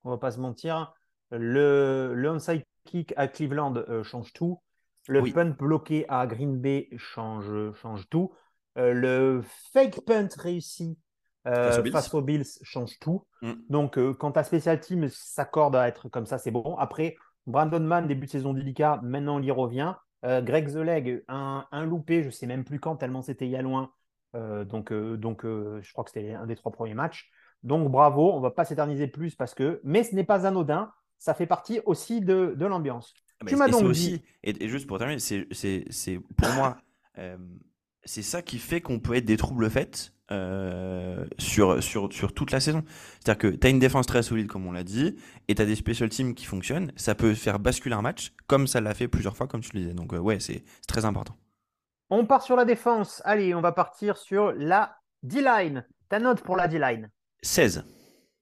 On 0.05 0.11
va 0.11 0.19
pas 0.19 0.31
se 0.31 0.39
mentir, 0.39 0.95
le, 1.31 2.13
le 2.15 2.31
onside 2.31 2.65
kick 2.85 3.13
à 3.17 3.29
Cleveland 3.29 3.75
euh, 3.77 4.03
change 4.03 4.33
tout. 4.33 4.61
Le 5.09 5.23
punt 5.33 5.57
bloqué 5.59 6.05
à 6.09 6.27
Green 6.27 6.59
Bay 6.59 6.89
change, 6.97 7.73
change 7.75 8.09
tout. 8.09 8.33
Euh, 8.77 8.93
le 8.93 9.43
fake 9.73 10.05
punt 10.07 10.29
réussi 10.37 10.99
face 11.45 12.13
aux, 12.15 12.23
Bills 12.23 12.47
change 12.63 12.99
tout. 13.01 13.27
Mm. 13.43 13.53
Donc, 13.69 13.99
quand 14.19 14.33
ta 14.33 14.45
special 14.45 14.79
team 14.81 15.09
s'accorde 15.09 15.75
à 15.75 15.89
être 15.89 16.09
comme 16.09 16.27
ça, 16.27 16.39
c'est 16.39 16.51
bon. 16.51 16.77
Après, 16.77 17.17
Brandon 17.47 17.81
Mann, 17.81 18.07
début 18.07 18.27
de 18.27 18.31
saison 18.31 18.53
délicat, 18.53 19.01
maintenant 19.03 19.39
il 19.39 19.47
y 19.47 19.51
revient. 19.51 19.95
Greg 20.23 20.73
The 20.73 20.77
Leg, 20.77 21.25
un, 21.29 21.65
un, 21.71 21.87
loupé, 21.87 22.23
je 22.23 22.27
ne 22.27 22.33
sais 22.33 22.47
même 22.47 22.65
plus 22.65 22.81
quand, 22.81 22.97
tellement 22.97 23.23
c'était 23.23 23.47
il 23.47 23.53
y 23.53 23.57
a 23.57 23.63
loin. 23.63 23.93
Euh, 24.35 24.65
donc, 24.65 24.93
euh, 24.93 25.17
donc 25.17 25.45
euh, 25.45 25.81
je 25.83 25.93
crois 25.93 26.05
que 26.05 26.11
c'était 26.11 26.35
un 26.35 26.47
des 26.47 26.57
trois 26.57 26.73
premiers 26.73 26.95
matchs. 26.95 27.31
Donc 27.63 27.91
bravo, 27.91 28.33
on 28.33 28.41
va 28.41 28.51
pas 28.51 28.65
s'éterniser 28.65 29.09
plus 29.09 29.35
parce 29.35 29.55
que, 29.55 29.81
mais 29.85 30.05
ce 30.05 30.15
n'est 30.15 30.25
pas 30.25 30.47
anodin, 30.47 30.93
ça 31.19 31.35
fait 31.35 31.47
partie 31.47 31.81
aussi 31.87 32.21
de, 32.21 32.55
de 32.57 32.67
l'ambiance. 32.67 33.15
Ah, 33.41 33.45
tu 33.47 33.57
m'as 33.57 33.69
donc 33.69 33.85
aussi, 33.85 34.23
et, 34.43 34.69
juste 34.69 34.87
pour 34.87 34.99
terminer, 34.99 35.21
c'est 35.21 36.21
pour 36.37 36.51
moi, 36.55 36.79
c'est 38.05 38.23
ça 38.23 38.43
qui 38.43 38.59
fait 38.59 38.81
qu'on 38.81 39.01
peut 39.01 39.15
être 39.15 39.25
des 39.25 39.37
troubles 39.37 39.71
faits 39.71 40.13
euh, 40.31 41.25
sur, 41.39 41.83
sur, 41.83 42.13
sur 42.13 42.35
toute 42.35 42.51
la 42.51 42.61
saison. 42.61 42.85
C'est-à-dire 43.15 43.39
que 43.39 43.57
tu 43.57 43.67
as 43.67 43.71
une 43.71 43.79
défense 43.79 44.07
très 44.07 44.23
solide, 44.23 44.47
comme 44.47 44.67
on 44.67 44.73
l'a 44.73 44.85
dit, 44.85 45.17
et 45.49 45.55
tu 45.55 45.63
as 45.63 45.65
des 45.65 45.75
special 45.75 46.11
teams 46.11 46.35
qui 46.35 46.45
fonctionnent. 46.45 46.93
Ça 46.97 47.15
peut 47.15 47.35
faire 47.35 47.59
basculer 47.59 47.95
un 47.95 48.03
match, 48.03 48.35
comme 48.47 48.67
ça 48.67 48.83
l'a 48.83 48.93
fait 48.93 49.09
plusieurs 49.09 49.37
fois, 49.37 49.47
comme 49.47 49.63
tu 49.63 49.71
le 49.73 49.81
disais. 49.81 49.95
Donc, 49.95 50.13
euh, 50.13 50.19
ouais, 50.19 50.39
c'est 50.39 50.65
très 50.87 51.07
important. 51.07 51.35
On 52.11 52.27
part 52.27 52.43
sur 52.43 52.57
la 52.57 52.67
défense. 52.67 53.23
Allez, 53.25 53.55
on 53.55 53.63
va 53.63 53.73
partir 53.73 54.19
sur 54.19 54.53
la 54.53 54.99
D-line. 55.23 55.87
Ta 56.11 56.19
note 56.19 56.43
pour 56.43 56.57
la 56.57 56.69
D-line? 56.69 57.11
16. 57.41 57.85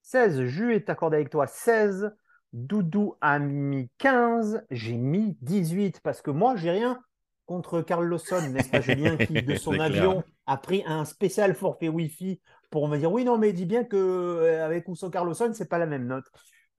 16. 0.02 0.42
Jus 0.42 0.74
est 0.74 0.90
accordé 0.90 1.18
avec 1.18 1.30
toi 1.30 1.46
16. 1.46 2.12
Doudou 2.56 3.16
a 3.20 3.38
mis 3.38 3.90
15. 3.98 4.64
J'ai 4.70 4.96
mis 4.96 5.36
18 5.42 6.00
parce 6.00 6.22
que 6.22 6.30
moi, 6.30 6.56
j'ai 6.56 6.70
rien 6.70 6.98
contre 7.44 7.82
Carl 7.82 8.04
Lawson, 8.04 8.48
n'est-ce 8.50 8.70
pas, 8.70 8.80
Julien, 8.80 9.16
qui 9.18 9.42
de 9.42 9.54
son 9.56 9.78
avion 9.78 10.24
a 10.46 10.56
pris 10.56 10.82
un 10.86 11.04
spécial 11.04 11.54
forfait 11.54 11.88
Wi-Fi 11.88 12.40
pour 12.70 12.88
me 12.88 12.96
dire 12.96 13.12
oui, 13.12 13.24
non, 13.24 13.36
mais 13.36 13.52
dis 13.52 13.66
bien 13.66 13.84
que 13.84 13.96
euh, 13.96 14.64
avec 14.64 14.88
ou 14.88 14.96
sans 14.96 15.10
Carl 15.10 15.26
Lawson, 15.26 15.50
c'est 15.52 15.68
pas 15.68 15.78
la 15.78 15.86
même 15.86 16.06
note. 16.06 16.24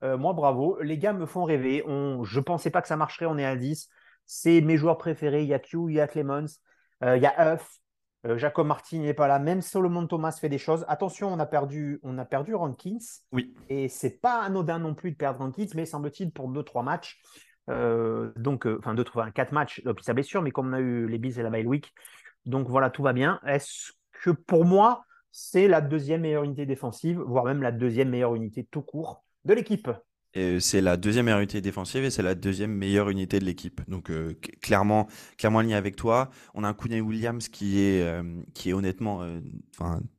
Euh, 0.02 0.18
moi, 0.18 0.32
bravo. 0.32 0.80
Les 0.82 0.98
gars 0.98 1.12
me 1.12 1.26
font 1.26 1.44
rêver. 1.44 1.84
On... 1.86 2.24
Je 2.24 2.40
pensais 2.40 2.70
pas 2.70 2.82
que 2.82 2.88
ça 2.88 2.96
marcherait. 2.96 3.26
On 3.26 3.38
est 3.38 3.44
à 3.44 3.54
10. 3.54 3.88
C'est 4.26 4.60
mes 4.60 4.76
joueurs 4.76 4.98
préférés. 4.98 5.42
Il 5.42 5.48
y 5.48 5.54
a 5.54 5.60
Q, 5.60 5.78
il 5.88 5.94
y 5.94 6.00
a 6.00 6.08
Clemens, 6.08 6.60
euh, 7.04 7.16
il 7.16 7.22
y 7.22 7.26
a 7.26 7.54
Huff. 7.54 7.78
Jacob 8.24 8.66
Martin 8.66 8.98
n'est 8.98 9.14
pas 9.14 9.28
là. 9.28 9.38
Même 9.38 9.62
Solomon 9.62 10.06
Thomas 10.06 10.32
fait 10.32 10.48
des 10.48 10.58
choses. 10.58 10.84
Attention, 10.88 11.32
on 11.32 11.38
a 11.38 11.46
perdu, 11.46 12.00
on 12.02 12.18
a 12.18 12.24
perdu 12.24 12.54
Rankins. 12.54 12.98
Oui. 13.32 13.54
Et 13.68 13.88
c'est 13.88 14.20
pas 14.20 14.42
anodin 14.42 14.78
non 14.78 14.94
plus 14.94 15.12
de 15.12 15.16
perdre 15.16 15.38
Rankins, 15.38 15.68
mais 15.74 15.86
semble-t-il 15.86 16.32
pour 16.32 16.48
2-3 16.50 16.82
matchs. 16.82 17.20
Euh, 17.70 18.32
donc, 18.36 18.66
euh, 18.66 18.78
enfin, 18.78 18.94
deux, 18.94 19.04
trois, 19.04 19.30
quatre 19.30 19.52
matchs 19.52 19.82
depuis 19.84 20.04
sa 20.04 20.14
blessure, 20.14 20.42
mais 20.42 20.50
comme 20.50 20.68
on 20.68 20.72
a 20.72 20.80
eu 20.80 21.06
les 21.06 21.18
Bills 21.18 21.38
et 21.38 21.42
la 21.42 21.50
bye 21.50 21.66
week, 21.66 21.92
donc 22.46 22.68
voilà, 22.68 22.90
tout 22.90 23.02
va 23.02 23.12
bien. 23.12 23.40
Est-ce 23.46 23.92
que 24.22 24.30
pour 24.30 24.64
moi, 24.64 25.04
c'est 25.30 25.68
la 25.68 25.80
deuxième 25.80 26.22
meilleure 26.22 26.44
unité 26.44 26.66
défensive, 26.66 27.20
voire 27.20 27.44
même 27.44 27.62
la 27.62 27.72
deuxième 27.72 28.08
meilleure 28.08 28.34
unité 28.34 28.66
tout 28.70 28.82
court 28.82 29.22
de 29.44 29.54
l'équipe? 29.54 29.90
C'est 30.34 30.80
la 30.80 30.96
deuxième 30.96 31.28
unité 31.28 31.60
défensive 31.60 32.04
et 32.04 32.10
c'est 32.10 32.22
la 32.22 32.34
deuxième 32.34 32.72
meilleure 32.72 33.10
unité 33.10 33.38
de 33.38 33.44
l'équipe. 33.44 33.80
Donc 33.88 34.10
euh, 34.10 34.34
clairement, 34.60 35.08
clairement 35.36 35.60
aligné 35.60 35.74
avec 35.74 35.96
toi. 35.96 36.30
On 36.54 36.64
a 36.64 36.68
un 36.68 36.74
Kounay 36.74 37.00
Williams 37.00 37.48
qui 37.48 37.80
est, 37.80 38.06
qui 38.54 38.70
est 38.70 38.72
honnêtement 38.72 39.26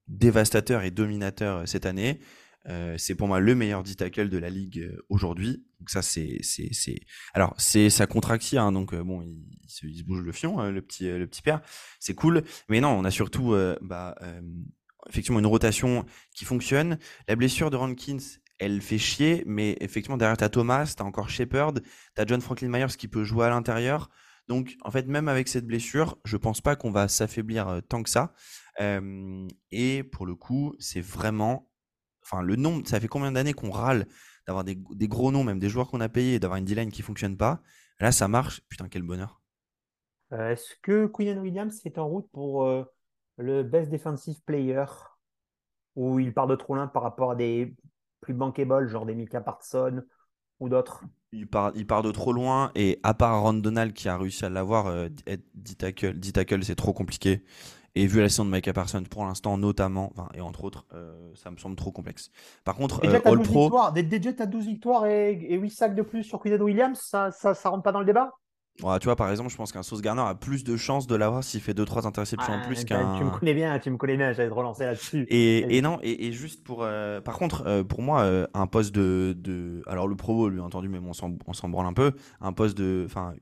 dévastateur 0.07 0.83
et 0.83 0.91
dominateur 0.91 1.67
cette 1.67 1.85
année. 1.85 2.19
Euh, 2.67 2.95
c'est 2.97 3.15
pour 3.15 3.27
moi 3.27 3.39
le 3.39 3.55
meilleur 3.55 3.83
d 3.83 3.95
tackle 3.95 4.29
de 4.29 4.37
la 4.37 4.49
ligue 4.49 4.79
euh, 4.79 5.05
aujourd'hui. 5.09 5.65
Donc 5.79 5.89
ça, 5.89 6.01
c'est, 6.01 6.39
c'est. 6.41 6.99
Alors, 7.33 7.55
c'est 7.57 7.89
sa 7.89 8.05
contractie, 8.05 8.57
hein, 8.57 8.71
donc 8.71 8.93
euh, 8.93 9.03
bon, 9.03 9.21
il, 9.21 9.69
se, 9.69 9.87
il, 9.87 9.99
se, 9.99 10.03
bouge 10.03 10.21
le 10.21 10.31
fion, 10.31 10.61
le, 10.69 10.81
petit, 10.81 11.09
le 11.09 11.25
petit 11.25 11.41
père. 11.41 11.61
C'est 11.99 12.15
cool. 12.15 12.43
Mais 12.67 12.81
non, 12.81 12.89
on 12.89 13.05
a 13.05 13.11
surtout 13.11 13.55
bah, 13.81 14.15
effectivement 15.09 15.39
une 15.39 15.45
rotation 15.45 16.05
qui 16.35 16.45
fonctionne. 16.45 16.99
La 17.27 17.35
blessure 17.35 17.69
de 17.69 17.77
Rankins, 17.77 18.19
elle 18.59 18.81
fait 18.81 18.97
chier, 18.97 19.43
mais 19.45 19.77
effectivement, 19.79 20.17
derrière, 20.17 20.37
t'as 20.37 20.49
Thomas, 20.49 20.93
t'as 20.95 21.03
encore 21.03 21.29
Shepard, 21.29 21.73
t'as 22.15 22.25
John 22.25 22.41
Franklin 22.41 22.69
Myers 22.69 22.95
qui 22.97 23.07
peut 23.07 23.23
jouer 23.23 23.45
à 23.45 23.49
l'intérieur. 23.49 24.09
Donc, 24.47 24.75
en 24.81 24.91
fait, 24.91 25.07
même 25.07 25.27
avec 25.27 25.47
cette 25.47 25.65
blessure, 25.65 26.17
je 26.25 26.37
pense 26.37 26.61
pas 26.61 26.75
qu'on 26.75 26.91
va 26.91 27.07
s'affaiblir 27.07 27.81
tant 27.87 28.03
que 28.03 28.09
ça. 28.09 28.33
et 29.71 30.03
pour 30.03 30.25
le 30.25 30.35
coup, 30.35 30.75
c'est 30.79 31.01
vraiment 31.01 31.69
enfin 32.23 32.41
le 32.41 32.55
nombre, 32.55 32.87
ça 32.87 32.99
fait 32.99 33.07
combien 33.07 33.31
d'années 33.31 33.53
qu'on 33.53 33.71
râle 33.71 34.05
d'avoir 34.47 34.63
des, 34.63 34.75
gros 35.07 35.31
noms, 35.31 35.43
même 35.43 35.59
des 35.59 35.69
joueurs 35.69 35.89
qu'on 35.89 36.01
a 36.01 36.09
payés, 36.09 36.39
d'avoir 36.39 36.57
une 36.57 36.65
D-line 36.65 36.91
qui 36.91 37.03
fonctionne 37.03 37.37
pas? 37.37 37.61
Là, 37.99 38.11
ça 38.11 38.27
marche. 38.27 38.61
Putain, 38.67 38.87
quel 38.89 39.03
bonheur. 39.03 39.41
Euh, 40.33 40.51
est-ce 40.51 40.75
que 40.81 41.05
Quinn 41.05 41.37
Williams 41.37 41.79
est 41.85 41.99
en 41.99 42.07
route 42.07 42.27
pour 42.31 42.65
euh, 42.65 42.83
le 43.37 43.61
best 43.61 43.91
defensive 43.91 44.41
player? 44.45 44.85
Ou 45.95 46.19
il 46.19 46.33
part 46.33 46.47
de 46.47 46.55
trop 46.55 46.75
loin 46.75 46.87
par 46.87 47.03
rapport 47.03 47.31
à 47.31 47.35
des 47.35 47.75
plus 48.21 48.33
bankable, 48.33 48.88
genre 48.88 49.05
des 49.05 49.15
Mika 49.15 49.41
Parson 49.41 50.03
ou 50.59 50.69
d'autres 50.69 51.03
il 51.31 51.47
part, 51.47 51.71
il 51.75 51.85
part 51.85 52.01
de 52.01 52.11
trop 52.11 52.33
loin 52.33 52.71
et 52.75 52.99
à 53.03 53.13
part 53.13 53.41
Ron 53.41 53.53
Donald 53.53 53.93
qui 53.93 54.09
a 54.09 54.17
réussi 54.17 54.45
à 54.45 54.49
l'avoir, 54.49 54.88
euh, 54.88 55.09
tackle, 55.77 56.19
tackle 56.19 56.63
c'est 56.63 56.75
trop 56.75 56.93
compliqué. 56.93 57.43
Et 57.95 58.05
vu 58.05 58.21
la 58.21 58.29
saison 58.29 58.45
de 58.45 58.51
Micah 58.51 58.71
Parsons 58.71 59.03
pour 59.10 59.25
l'instant, 59.25 59.58
notamment, 59.58 60.13
et 60.36 60.41
entre 60.41 60.63
autres, 60.63 60.86
euh, 60.93 61.32
ça 61.34 61.49
me 61.49 61.58
semble 61.58 61.75
trop 61.75 61.91
complexe. 61.91 62.29
Par 62.63 62.75
contre, 62.75 63.01
déjà, 63.01 63.17
euh, 63.17 63.21
All 63.25 63.41
Pro. 63.41 63.63
Victoires, 63.63 63.93
déjà, 63.93 64.32
tu 64.32 64.41
as 64.41 64.45
12 64.45 64.67
victoires 64.67 65.05
et, 65.08 65.32
et, 65.32 65.58
8 65.58 65.69
sacs 65.71 65.95
de 65.95 66.03
plus 66.03 66.23
sur 66.23 66.39
Quided 66.39 66.62
Williams, 66.62 66.99
ça, 67.01 67.32
ça, 67.32 67.55
ça 67.55 67.69
rentre 67.69 67.84
pas 67.84 67.91
dans 67.91 67.99
le 67.99 68.05
débat? 68.05 68.32
Ouais, 68.83 68.99
tu 68.99 69.05
vois, 69.05 69.15
par 69.15 69.29
exemple, 69.29 69.49
je 69.49 69.57
pense 69.57 69.71
qu'un 69.71 69.83
Sauce 69.83 70.01
Garner 70.01 70.21
a 70.21 70.35
plus 70.35 70.63
de 70.63 70.77
chances 70.77 71.07
de 71.07 71.15
l'avoir 71.15 71.43
s'il 71.43 71.61
fait 71.61 71.73
2-3 71.73 72.07
interceptions 72.07 72.53
en 72.53 72.61
plus 72.65 72.85
qu'un. 72.85 73.17
Tu 73.17 73.23
me 73.23 73.31
connais 73.31 73.53
bien, 73.53 73.77
tu 73.79 73.89
me 73.89 73.97
connais 73.97 74.17
bien, 74.17 74.31
j'allais 74.31 74.49
te 74.49 74.53
relancer 74.53 74.85
là-dessus. 74.85 75.25
Et, 75.29 75.77
et, 75.77 75.81
non, 75.81 75.99
et, 76.01 76.27
et 76.27 76.31
juste 76.31 76.63
pour. 76.63 76.83
Euh, 76.83 77.21
par 77.21 77.37
contre, 77.37 77.63
euh, 77.67 77.83
pour 77.83 78.01
moi, 78.01 78.21
euh, 78.21 78.47
un 78.53 78.67
poste 78.67 78.93
de, 78.93 79.35
de. 79.37 79.81
Alors, 79.87 80.07
le 80.07 80.15
Pro, 80.15 80.49
lui, 80.49 80.59
entendu, 80.59 80.87
mais 80.87 80.99
bon, 80.99 81.11
on 81.47 81.53
s'en 81.53 81.69
branle 81.69 81.85
un 81.85 81.93
peu. 81.93 82.13
Un 82.41 82.53
poste 82.53 82.77
de. 82.77 83.03
Enfin, 83.05 83.33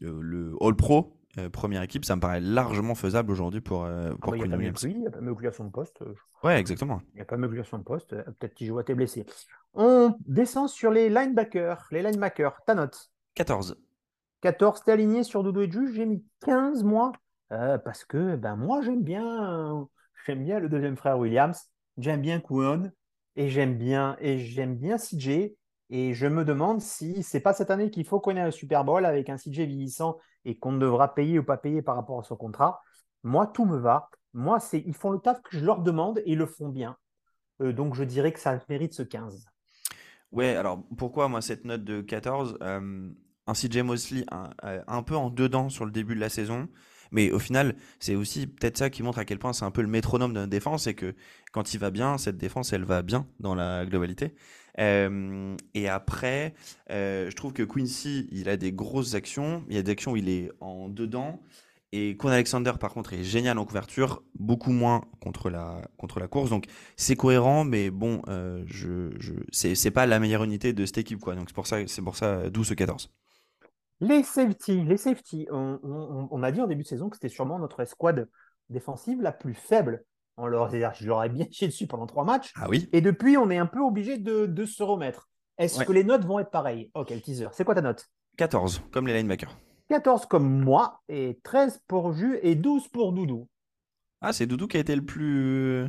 le 0.00 0.56
All 0.60 0.74
Pro, 0.74 1.14
euh, 1.38 1.50
première 1.50 1.82
équipe, 1.82 2.04
ça 2.04 2.14
me 2.14 2.20
paraît 2.20 2.40
largement 2.40 2.94
faisable 2.94 3.32
aujourd'hui 3.32 3.60
pour, 3.60 3.84
euh, 3.84 4.10
ah 4.12 4.16
pour 4.20 4.32
bah, 4.32 4.36
Il 4.38 4.48
n'y 4.48 4.54
a, 4.54 5.10
pas 5.10 5.20
de 5.20 5.70
poste. 5.70 6.02
Ouais, 6.44 6.60
exactement. 6.60 7.00
Il 7.12 7.16
n'y 7.16 7.22
a 7.22 7.24
pas 7.24 7.36
de 7.36 7.46
de 7.46 7.82
poste. 7.82 8.10
Peut-être 8.10 8.54
qu'il 8.54 8.68
joue 8.68 8.78
à 8.78 8.84
tes 8.84 8.94
blessés. 8.94 9.26
On 9.74 10.14
descend 10.26 10.68
sur 10.68 10.90
les 10.90 11.08
linebackers. 11.08 11.88
Les 11.90 12.02
linebackers, 12.02 12.62
ta 12.64 12.74
note 12.74 13.10
14. 13.34 13.76
14, 14.44 14.82
t'es 14.84 14.92
aligné 14.92 15.24
sur 15.24 15.42
Dodo 15.42 15.62
et 15.62 15.70
Juge. 15.70 15.94
J'ai 15.94 16.04
mis 16.04 16.22
15, 16.44 16.84
moi. 16.84 17.12
parce 17.48 18.04
que 18.04 18.36
ben, 18.36 18.56
moi, 18.56 18.82
j'aime 18.82 19.02
bien, 19.02 19.88
j'aime 20.26 20.44
bien 20.44 20.60
le 20.60 20.68
deuxième 20.68 20.98
frère 20.98 21.18
Williams. 21.18 21.70
J'aime 21.96 22.20
bien 22.20 22.40
Kwon. 22.40 22.92
Et 23.36 23.48
j'aime 23.48 23.78
bien, 23.78 24.18
et 24.20 24.36
j'aime 24.36 24.76
bien 24.76 24.98
CJ. 24.98 25.54
Et 25.88 26.12
je 26.12 26.26
me 26.26 26.44
demande 26.44 26.82
si 26.82 27.22
c'est 27.22 27.40
pas 27.40 27.54
cette 27.54 27.70
année 27.70 27.88
qu'il 27.90 28.04
faut 28.04 28.20
qu'on 28.20 28.36
ait 28.36 28.40
un 28.42 28.50
Super 28.50 28.84
Bowl 28.84 29.06
avec 29.06 29.30
un 29.30 29.36
CJ 29.36 29.60
vieillissant 29.60 30.18
et 30.44 30.58
qu'on 30.58 30.74
devra 30.74 31.14
payer 31.14 31.38
ou 31.38 31.44
pas 31.44 31.56
payer 31.56 31.80
par 31.80 31.96
rapport 31.96 32.20
à 32.20 32.22
son 32.22 32.36
contrat. 32.36 32.82
Moi, 33.22 33.46
tout 33.46 33.64
me 33.64 33.78
va. 33.78 34.10
Moi, 34.34 34.60
c'est 34.60 34.82
ils 34.84 34.92
font 34.92 35.08
le 35.08 35.20
taf 35.20 35.40
que 35.40 35.56
je 35.56 35.64
leur 35.64 35.80
demande 35.80 36.18
et 36.18 36.32
ils 36.32 36.38
le 36.38 36.44
font 36.44 36.68
bien. 36.68 36.98
Euh, 37.62 37.72
donc, 37.72 37.94
je 37.94 38.04
dirais 38.04 38.32
que 38.32 38.40
ça 38.40 38.60
mérite 38.68 38.92
ce 38.92 39.02
15. 39.02 39.46
Ouais, 40.32 40.54
alors 40.54 40.84
pourquoi 40.98 41.28
moi 41.28 41.40
cette 41.40 41.64
note 41.64 41.84
de 41.84 42.02
14 42.02 42.58
euh, 42.60 43.08
Un 43.46 43.52
CJ 43.52 43.78
Mosley 43.78 44.24
un, 44.30 44.50
euh, 44.64 44.82
un, 44.86 45.02
peu 45.02 45.16
en 45.16 45.30
dedans 45.30 45.68
sur 45.68 45.84
le 45.84 45.90
début 45.90 46.14
de 46.14 46.20
la 46.20 46.28
saison, 46.28 46.68
mais 47.10 47.30
au 47.30 47.38
final, 47.38 47.76
c'est 48.00 48.14
aussi 48.14 48.46
peut-être 48.46 48.78
ça 48.78 48.90
qui 48.90 49.02
montre 49.02 49.18
à 49.18 49.24
quel 49.24 49.38
point 49.38 49.52
c'est 49.52 49.64
un 49.64 49.70
peu 49.70 49.82
le 49.82 49.88
métronome 49.88 50.32
de 50.32 50.40
notre 50.40 50.50
défense 50.50 50.86
et 50.86 50.94
que 50.94 51.14
quand 51.52 51.74
il 51.74 51.78
va 51.78 51.90
bien, 51.90 52.18
cette 52.18 52.36
défense, 52.36 52.72
elle 52.72 52.84
va 52.84 53.02
bien 53.02 53.26
dans 53.38 53.54
la 53.54 53.86
globalité. 53.86 54.34
Euh, 54.80 55.56
et 55.74 55.88
après, 55.88 56.54
euh, 56.90 57.30
je 57.30 57.36
trouve 57.36 57.52
que 57.52 57.62
Quincy, 57.62 58.28
il 58.32 58.48
a 58.48 58.56
des 58.56 58.72
grosses 58.72 59.14
actions. 59.14 59.64
Il 59.68 59.76
y 59.76 59.78
a 59.78 59.82
des 59.82 59.92
actions 59.92 60.12
où 60.12 60.16
il 60.16 60.28
est 60.28 60.50
en 60.60 60.88
dedans. 60.88 61.40
Et 61.92 62.16
Con 62.16 62.30
Alexander, 62.30 62.72
par 62.80 62.92
contre, 62.92 63.12
est 63.12 63.22
génial 63.22 63.56
en 63.56 63.64
couverture, 63.64 64.24
beaucoup 64.34 64.72
moins 64.72 65.02
contre 65.20 65.48
la, 65.48 65.80
contre 65.96 66.18
la 66.18 66.26
course. 66.26 66.50
Donc, 66.50 66.66
c'est 66.96 67.14
cohérent, 67.14 67.62
mais 67.62 67.90
bon, 67.90 68.20
euh, 68.26 68.64
je, 68.66 69.10
c'est 69.52 69.92
pas 69.92 70.04
la 70.06 70.18
meilleure 70.18 70.42
unité 70.42 70.72
de 70.72 70.84
cette 70.86 70.98
équipe. 70.98 71.20
Quoi. 71.20 71.36
Donc, 71.36 71.50
c'est 71.50 71.54
pour 71.54 71.68
ça, 71.68 71.78
pour 72.02 72.16
ça 72.16 72.50
12 72.50 72.74
14. 72.74 73.12
Les 74.00 74.22
safety, 74.22 74.82
les 74.84 74.96
safety. 74.96 75.46
On, 75.50 75.78
on, 75.82 76.28
on, 76.30 76.42
a 76.42 76.52
dit 76.52 76.60
en 76.60 76.66
début 76.66 76.82
de 76.82 76.88
saison 76.88 77.08
que 77.08 77.16
c'était 77.16 77.28
sûrement 77.28 77.58
notre 77.58 77.80
escouade 77.80 78.28
défensive 78.68 79.20
la 79.22 79.32
plus 79.32 79.54
faible 79.54 80.04
on 80.36 80.46
leur, 80.46 80.70
je 80.70 81.06
leur 81.06 81.22
ai 81.22 81.28
bien 81.28 81.46
chié 81.50 81.68
dessus 81.68 81.86
pendant 81.86 82.06
trois 82.06 82.24
matchs. 82.24 82.52
Ah 82.56 82.68
oui. 82.68 82.88
Et 82.92 83.00
depuis, 83.00 83.36
on 83.36 83.50
est 83.50 83.58
un 83.58 83.66
peu 83.66 83.80
obligé 83.80 84.18
de, 84.18 84.64
se 84.64 84.82
remettre. 84.82 85.28
Est-ce 85.58 85.84
que 85.84 85.92
les 85.92 86.04
notes 86.04 86.24
vont 86.24 86.40
être 86.40 86.50
pareilles? 86.50 86.90
Ok, 86.94 87.10
le 87.10 87.20
teaser. 87.20 87.48
C'est 87.52 87.64
quoi 87.64 87.74
ta 87.74 87.82
note? 87.82 88.06
14, 88.38 88.82
comme 88.90 89.06
les 89.06 89.14
linebackers. 89.14 89.56
14 89.88 90.26
comme 90.26 90.62
moi, 90.62 91.00
et 91.08 91.38
13 91.44 91.82
pour 91.86 92.12
Jus, 92.12 92.38
et 92.42 92.56
12 92.56 92.88
pour 92.88 93.12
Doudou. 93.12 93.48
Ah, 94.20 94.32
c'est 94.32 94.46
Doudou 94.46 94.66
qui 94.66 94.78
a 94.78 94.80
été 94.80 94.96
le 94.96 95.04
plus. 95.04 95.86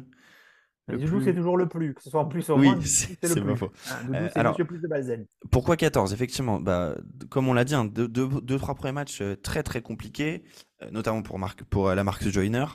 Le 0.88 1.00
Doudou, 1.00 1.22
c'est 1.22 1.34
toujours 1.34 1.58
le 1.58 1.68
plus, 1.68 1.96
que 1.96 2.04
ce 2.04 2.12
soit 2.12 2.22
en 2.22 2.26
plus 2.26 2.48
ou 2.50 2.54
en 2.54 2.60
oui, 2.60 2.70
c'est 2.84 3.36
le 3.36 3.42
plus. 3.44 3.56
Faux. 3.58 3.72
Ah, 3.90 4.04
Doudou, 4.04 4.14
euh, 4.16 4.30
alors, 4.36 4.56
plus 4.56 4.80
de 4.80 4.88
Balzen. 4.88 5.26
Pourquoi 5.52 5.78
14 5.78 6.14
Effectivement, 6.14 6.60
bah, 6.60 6.96
comme 7.30 7.48
on 7.48 7.54
l'a 7.54 7.64
dit, 7.64 7.74
hein, 7.74 7.86
deux, 7.86 8.08
deux, 8.08 8.60
trois 8.60 8.76
premiers 8.76 8.94
matchs 8.94 9.22
euh, 9.22 9.36
très 9.36 9.64
très 9.64 9.82
compliqués, 9.82 10.44
euh, 10.84 10.92
notamment 10.92 11.24
pour, 11.24 11.40
Marc, 11.40 11.64
pour 11.64 11.90
la 11.90 12.04
marque 12.04 12.28
Joiner. 12.28 12.66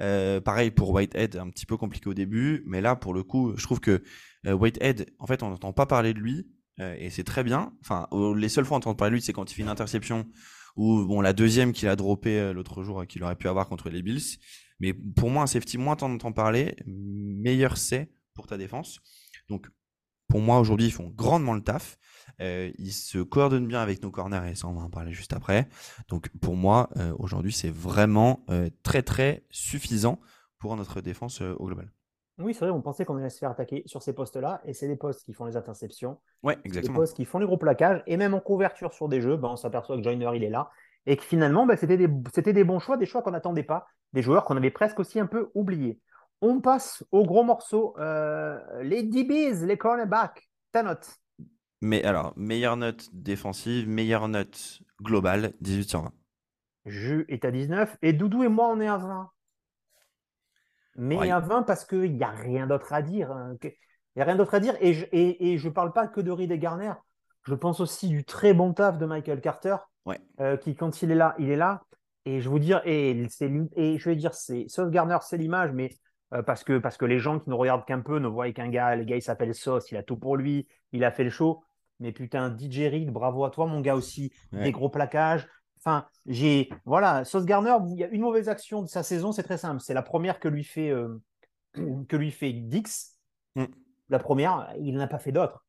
Euh, 0.00 0.40
pareil 0.40 0.70
pour 0.70 0.90
Whitehead, 0.90 1.36
un 1.36 1.48
petit 1.50 1.66
peu 1.66 1.76
compliqué 1.76 2.08
au 2.08 2.14
début, 2.14 2.62
mais 2.66 2.80
là 2.80 2.96
pour 2.96 3.14
le 3.14 3.22
coup, 3.22 3.54
je 3.56 3.62
trouve 3.62 3.80
que 3.80 4.02
euh, 4.46 4.52
Whitehead, 4.52 5.06
en 5.18 5.26
fait, 5.26 5.42
on 5.42 5.50
n'entend 5.50 5.72
pas 5.72 5.86
parler 5.86 6.14
de 6.14 6.18
lui 6.18 6.48
euh, 6.80 6.96
et 6.98 7.10
c'est 7.10 7.24
très 7.24 7.44
bien. 7.44 7.72
Enfin, 7.80 8.08
les 8.36 8.48
seules 8.48 8.64
fois 8.64 8.76
on 8.76 8.78
entend 8.78 8.94
parler 8.94 9.10
de 9.10 9.14
lui, 9.16 9.22
c'est 9.22 9.32
quand 9.32 9.50
il 9.50 9.54
fait 9.54 9.62
une 9.62 9.68
interception 9.68 10.26
ou 10.76 11.04
bon 11.04 11.20
la 11.20 11.32
deuxième 11.32 11.72
qu'il 11.72 11.88
a 11.88 11.94
droppé 11.94 12.52
l'autre 12.52 12.82
jour 12.82 13.06
qu'il 13.06 13.22
aurait 13.22 13.36
pu 13.36 13.46
avoir 13.46 13.68
contre 13.68 13.90
les 13.90 14.02
Bills. 14.02 14.38
Mais 14.80 14.92
pour 14.92 15.30
moi, 15.30 15.42
un 15.44 15.46
safety 15.46 15.78
moins 15.78 15.96
t'en 15.96 16.12
entends 16.12 16.32
parler, 16.32 16.76
meilleur 16.86 17.76
c'est 17.76 18.10
pour 18.34 18.46
ta 18.46 18.56
défense. 18.56 19.00
Donc 19.48 19.68
pour 20.28 20.40
moi 20.40 20.58
aujourd'hui, 20.58 20.86
ils 20.86 20.92
font 20.92 21.12
grandement 21.14 21.54
le 21.54 21.62
taf. 21.62 21.98
Euh, 22.40 22.72
il 22.78 22.92
se 22.92 23.18
coordonne 23.18 23.66
bien 23.66 23.80
avec 23.80 24.02
nos 24.02 24.10
corners 24.10 24.50
et 24.50 24.54
ça 24.54 24.66
on 24.66 24.72
va 24.72 24.82
en 24.82 24.90
parler 24.90 25.12
juste 25.12 25.32
après. 25.32 25.68
Donc 26.08 26.30
pour 26.40 26.56
moi 26.56 26.88
euh, 26.96 27.14
aujourd'hui 27.18 27.52
c'est 27.52 27.70
vraiment 27.70 28.44
euh, 28.50 28.68
très 28.82 29.02
très 29.02 29.44
suffisant 29.50 30.18
pour 30.58 30.74
notre 30.74 31.00
défense 31.00 31.42
au 31.42 31.66
global. 31.66 31.92
Oui, 32.38 32.52
c'est 32.52 32.64
vrai, 32.64 32.70
on 32.70 32.82
pensait 32.82 33.04
qu'on 33.04 33.16
allait 33.16 33.30
se 33.30 33.38
faire 33.38 33.50
attaquer 33.50 33.84
sur 33.86 34.02
ces 34.02 34.12
postes-là, 34.12 34.60
et 34.64 34.72
c'est 34.74 34.88
les 34.88 34.96
postes 34.96 35.24
qui 35.24 35.32
font 35.32 35.44
les 35.44 35.56
interceptions, 35.56 36.18
Ouais, 36.42 36.56
les 36.64 36.68
exactement. 36.68 36.96
postes 36.98 37.14
qui 37.14 37.24
font 37.24 37.38
les 37.38 37.46
gros 37.46 37.56
plaquages, 37.56 38.02
et 38.08 38.16
même 38.16 38.34
en 38.34 38.40
couverture 38.40 38.92
sur 38.92 39.08
des 39.08 39.20
jeux, 39.20 39.36
ben, 39.36 39.50
on 39.50 39.56
s'aperçoit 39.56 39.96
que 39.96 40.02
Joyner, 40.02 40.30
il 40.34 40.42
est 40.42 40.50
là, 40.50 40.68
et 41.06 41.16
que 41.16 41.22
finalement, 41.22 41.66
ben, 41.66 41.76
c'était 41.76 41.96
des, 41.96 42.64
bons 42.64 42.78
choix, 42.78 42.96
des 42.96 43.06
choix 43.06 43.22
qu'on 43.22 43.32
n'attendait 43.32 43.62
pas, 43.62 43.86
des 44.12 44.22
joueurs 44.22 44.44
qu'on 44.44 44.56
avait 44.56 44.70
presque 44.70 44.98
aussi 45.00 45.20
un 45.20 45.26
peu 45.26 45.50
oubliés. 45.54 46.00
On 46.40 46.60
passe 46.60 47.04
au 47.12 47.24
gros 47.24 47.44
morceau, 47.44 47.94
euh, 47.98 48.58
les 48.82 49.02
DBs, 49.02 49.64
les 49.66 49.76
cornerbacks, 49.78 50.48
ta 50.72 50.82
note. 50.82 51.08
Mais 51.80 52.02
alors, 52.04 52.32
meilleure 52.36 52.76
note 52.76 53.08
défensive, 53.12 53.88
meilleure 53.88 54.28
note 54.28 54.80
globale, 55.02 55.52
18 55.60 55.88
sur 55.90 56.02
20. 56.02 56.12
Jus 56.86 57.24
est 57.28 57.44
à 57.44 57.50
19, 57.50 57.96
et 58.02 58.12
Doudou 58.12 58.42
et 58.42 58.48
moi, 58.48 58.68
on 58.68 58.80
est 58.80 58.88
à 58.88 58.96
20. 58.98 59.30
Mais 60.96 61.16
Ouais. 61.16 61.30
à 61.30 61.40
20 61.40 61.62
parce 61.64 61.84
qu'il 61.84 62.14
n'y 62.16 62.22
a 62.24 62.30
rien 62.30 62.66
d'autre 62.66 62.92
à 62.92 63.02
dire. 63.02 63.32
hein. 63.32 63.56
Il 63.62 63.72
n'y 64.16 64.22
a 64.22 64.24
rien 64.26 64.36
d'autre 64.36 64.54
à 64.54 64.60
dire. 64.60 64.76
Et 64.80 64.94
je 64.94 65.06
et, 65.12 65.52
et 65.52 65.58
je 65.58 65.68
parle 65.68 65.92
pas 65.92 66.06
que 66.06 66.20
de 66.20 66.30
Reed 66.30 66.52
et 66.52 66.58
Garner. 66.58 66.92
Je 67.42 67.54
pense 67.54 67.80
aussi 67.80 68.08
du 68.08 68.24
très 68.24 68.54
bon 68.54 68.72
taf 68.72 68.96
de 68.96 69.04
Michael 69.06 69.40
Carter, 69.40 69.76
Ouais. 70.06 70.20
euh, 70.40 70.56
qui, 70.56 70.74
quand 70.76 71.02
il 71.02 71.10
est 71.10 71.14
là, 71.14 71.34
il 71.38 71.50
est 71.50 71.56
là. 71.56 71.82
Et 72.26 72.40
je 72.40 72.48
vous 72.48 72.58
dire, 72.58 72.80
et, 72.84 73.10
et 73.76 73.98
je 73.98 74.08
vais 74.08 74.16
dire, 74.16 74.34
c'est 74.34 74.66
Sauce 74.68 74.90
Garner, 74.90 75.18
c'est 75.22 75.36
l'image, 75.36 75.72
mais 75.72 75.90
euh, 76.32 76.42
parce, 76.42 76.64
que, 76.64 76.78
parce 76.78 76.96
que 76.96 77.04
les 77.04 77.18
gens 77.18 77.38
qui 77.38 77.50
nous 77.50 77.56
regardent 77.56 77.84
qu'un 77.84 78.00
peu 78.00 78.18
ne 78.18 78.28
voient 78.28 78.50
qu'un 78.52 78.68
gars, 78.68 78.96
le 78.96 79.04
gars, 79.04 79.16
il 79.16 79.22
s'appelle 79.22 79.54
Sauce, 79.54 79.90
il 79.90 79.96
a 79.96 80.02
tout 80.02 80.16
pour 80.16 80.36
lui, 80.36 80.66
il 80.92 81.04
a 81.04 81.10
fait 81.10 81.24
le 81.24 81.30
show. 81.30 81.62
Mais 82.00 82.12
putain, 82.12 82.50
DJ 82.56 82.88
Reed, 82.90 83.10
bravo 83.10 83.44
à 83.44 83.50
toi, 83.50 83.66
mon 83.66 83.80
gars 83.80 83.94
aussi. 83.94 84.32
Ouais. 84.52 84.64
Des 84.64 84.72
gros 84.72 84.88
plaquages. 84.88 85.46
Enfin, 85.78 86.06
j'ai. 86.26 86.70
Voilà, 86.86 87.24
Sauce 87.24 87.44
Garner, 87.44 87.76
il 87.88 87.98
y 87.98 88.04
a 88.04 88.08
une 88.08 88.22
mauvaise 88.22 88.48
action 88.48 88.82
de 88.82 88.88
sa 88.88 89.02
saison, 89.02 89.32
c'est 89.32 89.42
très 89.42 89.58
simple. 89.58 89.80
C'est 89.80 89.94
la 89.94 90.02
première 90.02 90.40
que 90.40 90.48
lui 90.48 90.64
fait, 90.64 90.90
euh, 90.90 91.20
que 92.08 92.16
lui 92.16 92.30
fait 92.30 92.52
Dix. 92.52 93.18
Mm. 93.54 93.64
La 94.08 94.18
première, 94.18 94.72
il 94.80 94.96
n'a 94.96 95.06
pas 95.06 95.18
fait 95.18 95.32
d'autres. 95.32 95.64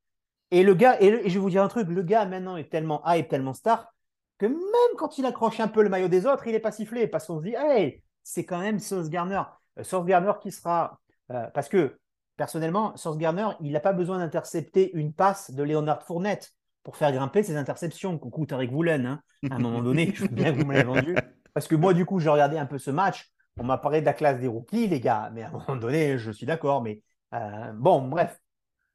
Et 0.52 0.64
le 0.64 0.74
gars, 0.74 1.00
et, 1.02 1.10
le- 1.12 1.26
et 1.26 1.30
je 1.30 1.36
vais 1.36 1.40
vous 1.40 1.50
dire 1.50 1.64
un 1.64 1.68
truc, 1.68 1.88
le 1.90 2.02
gars 2.02 2.26
maintenant 2.26 2.58
est 2.58 2.70
tellement 2.72 3.02
hype, 3.06 3.28
tellement 3.28 3.54
star, 3.54 3.94
que 4.38 4.46
même 4.46 4.98
quand 4.98 5.18
il 5.18 5.26
accroche 5.26 5.60
un 5.60 5.68
peu 5.68 5.84
le 5.84 5.90
maillot 5.90 6.08
des 6.08 6.26
autres, 6.26 6.46
il 6.48 6.54
n'est 6.54 6.60
pas 6.60 6.72
sifflé 6.72 7.08
parce 7.08 7.28
qu'on 7.28 7.40
se 7.40 7.46
dit, 7.46 7.56
hey, 7.58 8.04
c'est 8.24 8.46
quand 8.46 8.60
même 8.60 8.80
Sauce 8.80 9.10
Garner. 9.10 9.42
Euh, 9.80 9.84
Sauce 9.84 10.06
Garner 10.06 10.34
qui 10.42 10.52
sera. 10.52 11.00
euh, 11.32 11.48
parce 11.54 11.70
que, 11.70 11.98
personnellement, 12.38 12.96
Sauce 12.98 13.18
Garner, 13.18 13.48
il 13.62 13.72
n'a 13.72 13.80
pas 13.80 13.94
besoin 13.94 14.20
d'intercepter 14.20 14.92
une 14.96 15.14
passe 15.14 15.52
de 15.52 15.64
Leonard 15.64 16.04
Fournette 16.04 16.52
pour 16.84 16.98
faire 16.98 17.12
grimper 17.12 17.44
ses 17.44 17.56
interceptions. 17.56 18.18
Coucou 18.18 18.46
Tariq 18.46 18.72
Woolen, 18.72 19.06
hein. 19.06 19.22
à 19.50 19.56
un 19.56 19.60
moment 19.60 19.82
donné, 19.82 20.12
je 20.14 20.24
veux 20.24 20.28
bien 20.28 20.54
que 20.54 20.60
vous 20.60 20.66
me 20.66 20.84
vendu. 20.84 21.16
Parce 21.54 21.68
que 21.68 21.76
moi, 21.76 21.94
du 21.94 22.06
coup, 22.06 22.20
j'ai 22.20 22.30
regardé 22.30 22.58
un 22.58 22.66
peu 22.66 22.78
ce 22.78 22.92
match. 22.92 23.32
On 23.58 23.64
m'a 23.64 23.78
parlé 23.78 24.02
de 24.02 24.06
la 24.06 24.14
classe 24.14 24.40
des 24.40 24.48
rookies, 24.48 24.88
les 24.88 25.00
gars. 25.00 25.32
Mais 25.34 25.44
à 25.44 25.48
un 25.48 25.52
moment 25.52 25.78
donné, 25.78 26.18
je 26.18 26.30
suis 26.32 26.46
d'accord. 26.46 26.82
Mais 26.82 27.02
euh, 27.34 27.72
bon, 27.74 28.02
bref. 28.08 28.40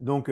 Donc, 0.01 0.31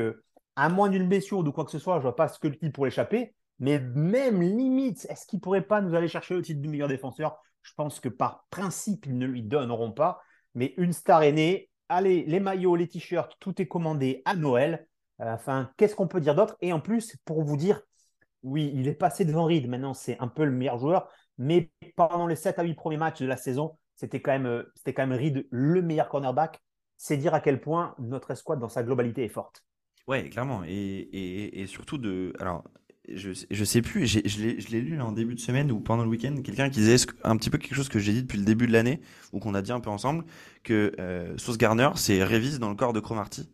à 0.57 0.69
moins 0.69 0.89
d'une 0.89 1.09
blessure 1.09 1.39
ou 1.39 1.43
de 1.43 1.51
quoi 1.51 1.65
que 1.65 1.71
ce 1.71 1.79
soit, 1.79 1.97
je 1.97 2.03
vois 2.03 2.17
pas 2.17 2.29
ce 2.29 2.39
que 2.39 2.49
le 2.49 2.59
type 2.59 2.75
pour 2.75 2.85
l'échapper. 2.85 3.35
Mais 3.61 3.81
même 3.81 4.41
limite, 4.43 5.07
est-ce 5.11 5.27
qu'il 5.27 5.41
pourrait 5.41 5.63
pas 5.63 5.81
nous 5.81 5.95
aller 5.95 6.09
chercher 6.09 6.35
le 6.35 6.43
titre 6.43 6.61
du 6.61 6.69
meilleur 6.69 6.89
défenseur? 6.89 7.39
Je 7.63 7.73
pense 7.75 8.01
que 8.01 8.09
par 8.09 8.47
principe, 8.51 9.07
ils 9.07 9.19
ne 9.19 9.27
lui 9.27 9.43
donneront 9.43 9.93
pas. 9.93 10.21
Mais 10.55 10.75
une 10.77 10.93
star 10.93 11.23
est 11.23 11.33
née. 11.33 11.71
Allez, 11.89 12.25
les 12.27 12.41
maillots, 12.41 12.77
les 12.77 12.89
t-shirts, 12.89 13.37
tout 13.41 13.61
est 13.61 13.67
commandé 13.67 14.23
à 14.25 14.37
Noël. 14.37 14.87
Euh, 15.21 15.35
Enfin, 15.35 15.71
qu'est-ce 15.77 15.97
qu'on 15.97 16.09
peut 16.09 16.21
dire 16.21 16.35
d'autre? 16.35 16.57
Et 16.61 16.73
en 16.73 16.81
plus, 16.81 17.17
pour 17.25 17.43
vous 17.43 17.57
dire, 17.57 17.81
oui, 18.43 18.71
il 18.75 18.89
est 18.89 18.95
passé 18.95 19.25
devant 19.25 19.45
Reed. 19.47 19.69
Maintenant, 19.69 19.95
c'est 19.95 20.19
un 20.21 20.29
peu 20.29 20.45
le 20.45 20.53
meilleur 20.53 20.79
joueur. 20.79 21.09
Mais 21.39 21.71
pendant 21.97 22.27
les 22.27 22.37
7 22.37 22.59
à 22.59 22.63
8 22.63 22.75
premiers 22.75 22.97
matchs 22.97 23.21
de 23.21 23.27
la 23.27 23.37
saison, 23.37 23.77
c'était 23.97 24.21
quand 24.21 24.33
même, 24.33 24.47
euh, 24.47 24.73
quand 24.87 25.07
même 25.07 25.19
Reed 25.19 25.47
le 25.51 25.83
meilleur 25.83 26.09
cornerback. 26.09 26.61
C'est 26.97 27.17
dire 27.17 27.35
à 27.35 27.41
quel 27.41 27.61
point 27.61 27.95
notre 27.99 28.31
escouade 28.31 28.59
dans 28.59 28.69
sa 28.69 28.83
globalité 28.83 29.25
est 29.25 29.29
forte. 29.29 29.65
Ouais, 30.07 30.29
clairement. 30.31 30.63
Et, 30.65 30.71
et, 30.73 31.61
et 31.61 31.67
surtout 31.67 31.99
de. 31.99 32.33
Alors, 32.39 32.65
je, 33.15 33.31
je 33.51 33.65
sais 33.65 33.83
plus, 33.83 34.07
je 34.07 34.69
l'ai 34.71 34.81
lu 34.81 34.97
là, 34.97 35.07
en 35.07 35.13
début 35.13 35.35
de 35.35 35.41
semaine 35.41 35.71
ou 35.73 35.81
pendant 35.81 36.05
le 36.05 36.11
week-end, 36.11 36.35
quelqu'un 36.43 36.71
qui 36.71 36.81
disait 36.81 37.07
un 37.25 37.37
petit 37.37 37.51
peu 37.51 37.59
quelque 37.59 37.75
chose 37.75 37.89
que 37.89 37.99
j'ai 37.99 38.13
dit 38.13 38.23
depuis 38.23 38.39
le 38.39 38.45
début 38.45 38.67
de 38.67 38.73
l'année, 38.73 39.01
ou 39.33 39.41
qu'on 39.41 39.55
a 39.55 39.63
dit 39.63 39.73
un 39.73 39.81
peu 39.81 39.91
ensemble, 39.91 40.25
que 40.63 40.93
euh, 40.99 41.37
Sauce 41.39 41.59
Garner, 41.59 41.91
c'est 41.97 42.23
Révis 42.23 42.59
dans 42.59 42.69
le 42.69 42.77
corps 42.77 42.93
de 42.93 43.01
Cromarty. 43.01 43.49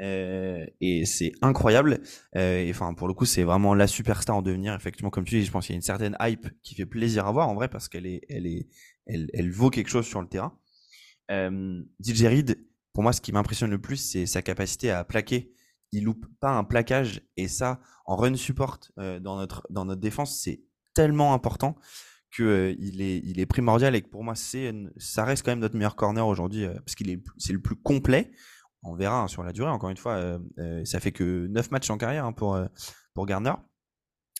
Euh, 0.00 0.64
et 0.80 1.04
c'est 1.04 1.32
incroyable. 1.42 2.00
Euh, 2.36 2.58
et 2.58 2.70
enfin, 2.70 2.94
pour 2.94 3.08
le 3.08 3.14
coup, 3.14 3.24
c'est 3.24 3.42
vraiment 3.42 3.74
la 3.74 3.86
superstar 3.86 4.36
en 4.36 4.42
devenir. 4.42 4.74
Effectivement, 4.74 5.10
comme 5.10 5.24
tu 5.24 5.38
dis, 5.38 5.44
je 5.44 5.50
pense 5.50 5.66
qu'il 5.66 5.74
y 5.74 5.76
a 5.76 5.78
une 5.78 5.82
certaine 5.82 6.16
hype 6.20 6.48
qui 6.62 6.74
fait 6.74 6.86
plaisir 6.86 7.26
à 7.26 7.32
voir 7.32 7.48
en 7.48 7.54
vrai 7.54 7.68
parce 7.68 7.88
qu'elle 7.88 8.06
est, 8.06 8.20
elle 8.28 8.46
est, 8.46 8.68
elle, 9.06 9.28
elle 9.32 9.50
vaut 9.50 9.70
quelque 9.70 9.88
chose 9.88 10.06
sur 10.06 10.20
le 10.20 10.28
terrain. 10.28 10.56
Euh, 11.30 11.82
DJ 12.00 12.24
pour 12.92 13.02
moi, 13.02 13.12
ce 13.12 13.20
qui 13.20 13.32
m'impressionne 13.32 13.70
le 13.70 13.80
plus, 13.80 13.96
c'est 13.96 14.26
sa 14.26 14.42
capacité 14.42 14.90
à 14.90 15.04
plaquer. 15.04 15.52
Il 15.92 16.04
loupe 16.04 16.26
pas 16.40 16.50
un 16.50 16.64
plaquage 16.64 17.22
et 17.36 17.48
ça, 17.48 17.80
en 18.04 18.16
run 18.16 18.34
support 18.36 18.78
euh, 18.98 19.20
dans 19.20 19.36
notre 19.36 19.66
dans 19.70 19.84
notre 19.84 20.00
défense, 20.00 20.38
c'est 20.38 20.60
tellement 20.94 21.32
important 21.34 21.76
que 22.30 22.42
euh, 22.42 22.74
il 22.78 23.00
est 23.00 23.18
il 23.24 23.40
est 23.40 23.46
primordial 23.46 23.94
et 23.94 24.02
que 24.02 24.08
pour 24.08 24.22
moi, 24.24 24.34
c'est 24.34 24.74
ça 24.98 25.24
reste 25.24 25.44
quand 25.44 25.50
même 25.52 25.60
notre 25.60 25.76
meilleur 25.76 25.96
corner 25.96 26.26
aujourd'hui 26.26 26.64
euh, 26.64 26.74
parce 26.74 26.94
qu'il 26.94 27.08
est 27.10 27.22
c'est 27.38 27.52
le 27.54 27.60
plus 27.62 27.76
complet. 27.76 28.30
On 28.82 28.94
verra 28.94 29.22
hein, 29.22 29.28
sur 29.28 29.42
la 29.42 29.52
durée. 29.52 29.70
Encore 29.70 29.90
une 29.90 29.96
fois, 29.96 30.38
ça 30.84 31.00
fait 31.00 31.10
que 31.10 31.48
9 31.48 31.70
matchs 31.72 31.90
en 31.90 31.98
carrière 31.98 32.24
hein, 32.24 32.32
pour 32.32 32.56
pour 33.12 33.26
Garner. 33.26 33.54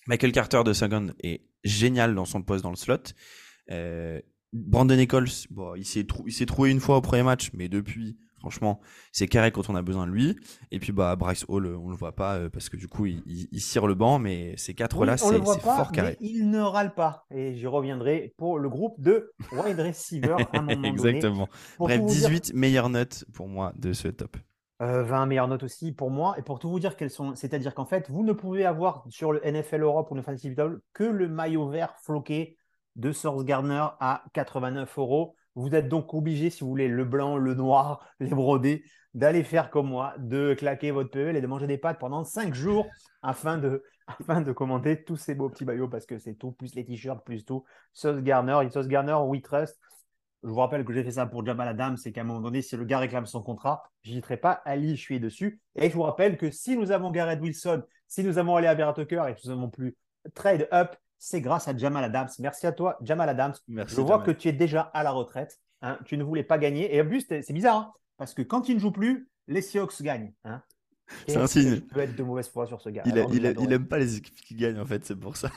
Michael 0.06 0.30
Carter 0.30 0.62
de 0.64 0.72
Second 0.72 1.08
est 1.24 1.48
génial 1.64 2.14
dans 2.14 2.24
son 2.24 2.42
poste 2.42 2.62
dans 2.62 2.70
le 2.70 2.76
slot. 2.76 3.02
Brandon 4.52 4.96
Eccles, 4.98 5.46
bon, 5.50 5.74
il 5.74 5.84
s'est 5.84 6.04
trou- 6.04 6.24
il 6.26 6.32
s'est 6.32 6.46
trouvé 6.46 6.70
une 6.70 6.80
fois 6.80 6.96
au 6.96 7.00
premier 7.00 7.22
match, 7.22 7.50
mais 7.52 7.68
depuis, 7.68 8.16
franchement, 8.40 8.80
c'est 9.12 9.26
carré 9.28 9.50
quand 9.52 9.68
on 9.70 9.74
a 9.74 9.82
besoin 9.82 10.06
de 10.06 10.12
lui. 10.12 10.36
Et 10.70 10.78
puis 10.78 10.92
bah 10.92 11.14
Bryce 11.16 11.44
Hall, 11.48 11.66
euh, 11.66 11.76
on 11.78 11.88
le 11.90 11.96
voit 11.96 12.14
pas 12.14 12.36
euh, 12.36 12.48
parce 12.48 12.68
que 12.68 12.76
du 12.76 12.88
coup, 12.88 13.06
il, 13.06 13.22
il, 13.26 13.48
il 13.52 13.60
cire 13.60 13.86
le 13.86 13.94
banc, 13.94 14.18
mais 14.18 14.54
ces 14.56 14.74
quatre 14.74 15.04
là, 15.04 15.16
Oui, 15.22 15.40
c'est 15.44 15.60
fort 15.60 15.92
carré. 15.92 16.16
mais 16.20 16.26
il 16.28 16.50
ne 16.50 16.60
râle 16.60 16.94
pas. 16.94 17.26
Et 17.30 17.54
j'y 17.54 17.66
reviendrai 17.66 18.34
pour 18.36 18.58
le 18.58 18.68
groupe 18.68 19.00
de 19.00 19.32
wide 19.52 19.80
receiver 19.80 20.36
à 20.52 20.58
un 20.58 20.62
moment 20.62 20.74
donné. 20.74 20.88
Exactement. 20.88 21.48
Bref, 21.78 21.98
tout 22.00 22.06
vous 22.08 22.14
dire- 22.14 22.28
18 22.30 22.54
meilleures 22.54 22.88
notes 22.90 23.24
pour 23.32 23.48
moi 23.48 23.72
de 23.76 23.92
ce 23.92 24.08
top. 24.08 24.36
Euh, 24.80 25.02
20 25.02 25.26
meilleures 25.26 25.48
notes 25.48 25.64
aussi 25.64 25.90
pour 25.92 26.10
moi. 26.10 26.36
Et 26.38 26.42
pour 26.42 26.60
tout 26.60 26.70
vous 26.70 26.78
dire 26.78 26.96
qu'elles 26.96 27.10
sont. 27.10 27.34
C'est-à-dire 27.34 27.74
qu'en 27.74 27.84
fait, 27.86 28.08
vous 28.10 28.22
ne 28.22 28.32
pouvez 28.32 28.64
avoir 28.64 29.04
sur 29.08 29.32
le 29.32 29.40
NFL 29.44 29.82
Europe 29.82 30.08
ou 30.10 30.14
le 30.14 30.22
Fantasy 30.22 30.48
Football 30.48 30.80
que 30.92 31.02
le 31.04 31.28
maillot 31.28 31.68
vert 31.68 31.94
floqué 32.02 32.56
de 32.94 33.10
Source 33.12 33.44
Gardner 33.44 33.84
à 34.00 34.22
89 34.34 34.98
euros. 34.98 35.34
Vous 35.58 35.74
êtes 35.74 35.88
donc 35.88 36.14
obligé, 36.14 36.50
si 36.50 36.60
vous 36.60 36.68
voulez, 36.68 36.86
le 36.86 37.04
blanc, 37.04 37.36
le 37.36 37.52
noir, 37.52 38.06
les 38.20 38.28
brodés, 38.28 38.84
d'aller 39.12 39.42
faire 39.42 39.70
comme 39.70 39.88
moi, 39.88 40.14
de 40.18 40.54
claquer 40.54 40.92
votre 40.92 41.10
PEL 41.10 41.34
et 41.34 41.40
de 41.40 41.46
manger 41.48 41.66
des 41.66 41.78
pâtes 41.78 41.98
pendant 41.98 42.22
5 42.22 42.54
jours 42.54 42.86
afin 43.22 43.58
de, 43.58 43.82
afin 44.06 44.40
de 44.40 44.52
commenter 44.52 45.02
tous 45.02 45.16
ces 45.16 45.34
beaux 45.34 45.48
petits 45.48 45.64
maillots 45.64 45.88
parce 45.88 46.06
que 46.06 46.16
c'est 46.18 46.34
tout, 46.34 46.52
plus 46.52 46.76
les 46.76 46.84
t-shirts, 46.84 47.24
plus 47.24 47.44
tout. 47.44 47.64
Sauce 47.92 48.22
Garner, 48.22 48.60
et 48.64 48.70
Sauce 48.70 48.86
Garner, 48.86 49.16
We 49.26 49.42
Trust. 49.42 49.76
Je 50.44 50.48
vous 50.48 50.60
rappelle 50.60 50.84
que 50.84 50.92
j'ai 50.92 51.02
fait 51.02 51.10
ça 51.10 51.26
pour 51.26 51.44
Jamal 51.44 51.66
Adams, 51.66 51.96
c'est 51.96 52.12
qu'à 52.12 52.20
un 52.20 52.24
moment 52.24 52.40
donné, 52.40 52.62
si 52.62 52.76
le 52.76 52.84
gars 52.84 53.00
réclame 53.00 53.26
son 53.26 53.42
contrat, 53.42 53.82
j'hésiterai 54.04 54.36
pas 54.36 54.52
à 54.64 54.76
l'y 54.76 54.96
chier 54.96 55.18
dessus. 55.18 55.60
Et 55.74 55.90
je 55.90 55.94
vous 55.94 56.02
rappelle 56.02 56.36
que 56.36 56.52
si 56.52 56.76
nous 56.76 56.92
avons 56.92 57.10
Garrett 57.10 57.40
Wilson, 57.40 57.82
si 58.06 58.22
nous 58.22 58.38
avons 58.38 58.54
allé 58.54 58.68
à 58.68 58.76
Vera 58.76 58.92
Tucker 58.92 59.24
et 59.28 59.34
que 59.34 59.40
nous 59.44 59.50
avons 59.50 59.70
plus 59.70 59.96
trade 60.34 60.68
up, 60.72 60.94
c'est 61.18 61.40
grâce 61.40 61.68
à 61.68 61.76
Jamal 61.76 62.04
Adams. 62.04 62.28
Merci 62.38 62.66
à 62.66 62.72
toi, 62.72 62.96
Jamal 63.02 63.28
Adams. 63.28 63.54
Merci. 63.68 63.94
Je 63.96 64.00
vois 64.00 64.18
Jamal. 64.18 64.26
que 64.26 64.30
tu 64.32 64.48
es 64.48 64.52
déjà 64.52 64.82
à 64.82 65.02
la 65.02 65.10
retraite. 65.10 65.58
hein. 65.82 65.98
Tu 66.04 66.16
ne 66.16 66.24
voulais 66.24 66.44
pas 66.44 66.58
gagner. 66.58 66.94
Et 66.94 67.00
en 67.02 67.06
plus, 67.06 67.26
c'est 67.28 67.52
bizarre, 67.52 67.76
hein, 67.76 67.92
parce 68.16 68.34
que 68.34 68.42
quand 68.42 68.68
il 68.68 68.76
ne 68.76 68.80
joue 68.80 68.92
plus, 68.92 69.28
les 69.46 69.62
Seahawks 69.62 70.00
gagnent. 70.02 70.32
hein. 70.44 70.62
C'est 71.26 71.36
un 71.38 71.46
signe. 71.46 71.76
je 71.76 71.80
peux 71.80 72.00
être 72.00 72.14
de 72.16 72.22
mauvaise 72.22 72.48
foi 72.48 72.66
sur 72.66 72.80
ce 72.82 72.90
gars? 72.90 73.02
il, 73.06 73.18
a- 73.18 73.24
il, 73.32 73.44
il 73.60 73.72
aime 73.72 73.86
pas 73.88 73.98
les 73.98 74.16
équipes 74.18 74.34
qui 74.40 74.54
gagnent 74.54 74.78
en 74.78 74.84
fait, 74.84 75.04
c'est 75.06 75.16
pour 75.16 75.36
ça. 75.36 75.50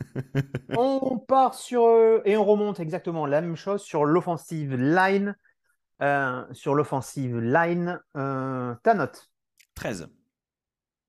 On 0.76 1.18
part 1.18 1.54
sur 1.54 1.84
euh, 1.84 2.20
et 2.24 2.36
on 2.36 2.44
remonte 2.44 2.80
exactement 2.80 3.26
la 3.26 3.40
même 3.40 3.56
chose 3.56 3.82
sur 3.82 4.04
l'offensive 4.04 4.74
line. 4.76 5.36
Euh, 6.02 6.44
sur 6.52 6.74
l'offensive 6.74 7.38
line, 7.38 8.00
euh, 8.16 8.74
ta 8.82 8.94
note 8.94 9.30
13. 9.76 10.08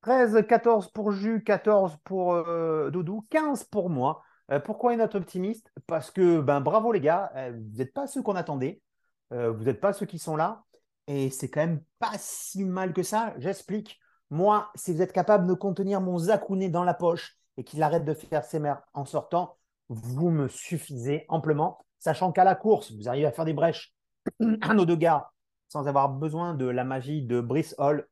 13, 0.05 0.45
14 0.47 0.91
pour 0.91 1.11
Jus, 1.11 1.43
14 1.43 1.97
pour 2.03 2.35
euh, 2.35 2.91
Doudou, 2.91 3.25
15 3.31 3.63
pour 3.63 3.89
moi. 3.89 4.21
Euh, 4.51 4.59
pourquoi 4.59 4.93
une 4.93 4.99
note 4.99 5.15
optimiste? 5.15 5.71
Parce 5.87 6.11
que 6.11 6.41
ben 6.41 6.61
bravo 6.61 6.91
les 6.91 7.01
gars, 7.01 7.31
euh, 7.35 7.51
vous 7.71 7.77
n'êtes 7.79 7.91
pas 7.91 8.05
ceux 8.05 8.21
qu'on 8.21 8.35
attendait, 8.35 8.83
Euh, 9.33 9.49
vous 9.49 9.63
n'êtes 9.63 9.81
pas 9.81 9.93
ceux 9.93 10.05
qui 10.05 10.19
sont 10.19 10.35
là, 10.35 10.63
et 11.07 11.31
c'est 11.31 11.49
quand 11.49 11.61
même 11.61 11.81
pas 11.97 12.11
si 12.19 12.63
mal 12.63 12.93
que 12.93 13.01
ça. 13.01 13.33
J'explique. 13.39 13.99
Moi, 14.29 14.69
si 14.75 14.93
vous 14.93 15.01
êtes 15.01 15.11
capable 15.11 15.47
de 15.47 15.55
contenir 15.55 16.01
mon 16.01 16.19
Zakouné 16.19 16.69
dans 16.69 16.83
la 16.83 16.93
poche 16.93 17.39
et 17.57 17.63
qu'il 17.63 17.81
arrête 17.81 18.05
de 18.05 18.13
faire 18.13 18.45
ses 18.45 18.59
mères 18.59 18.83
en 18.93 19.05
sortant, 19.05 19.57
vous 19.89 20.29
me 20.29 20.47
suffisez 20.47 21.25
amplement, 21.29 21.79
sachant 21.97 22.31
qu'à 22.31 22.43
la 22.43 22.53
course, 22.53 22.91
vous 22.91 23.09
arrivez 23.09 23.25
à 23.25 23.31
faire 23.31 23.45
des 23.45 23.53
brèches 23.53 23.95
à 24.61 24.75
nos 24.75 24.85
deux 24.85 24.97
gars 24.97 25.31
sans 25.67 25.87
avoir 25.87 26.09
besoin 26.09 26.53
de 26.53 26.67
la 26.67 26.83
magie 26.83 27.23
de 27.23 27.41
Brice 27.41 27.73
Hall 27.79 28.07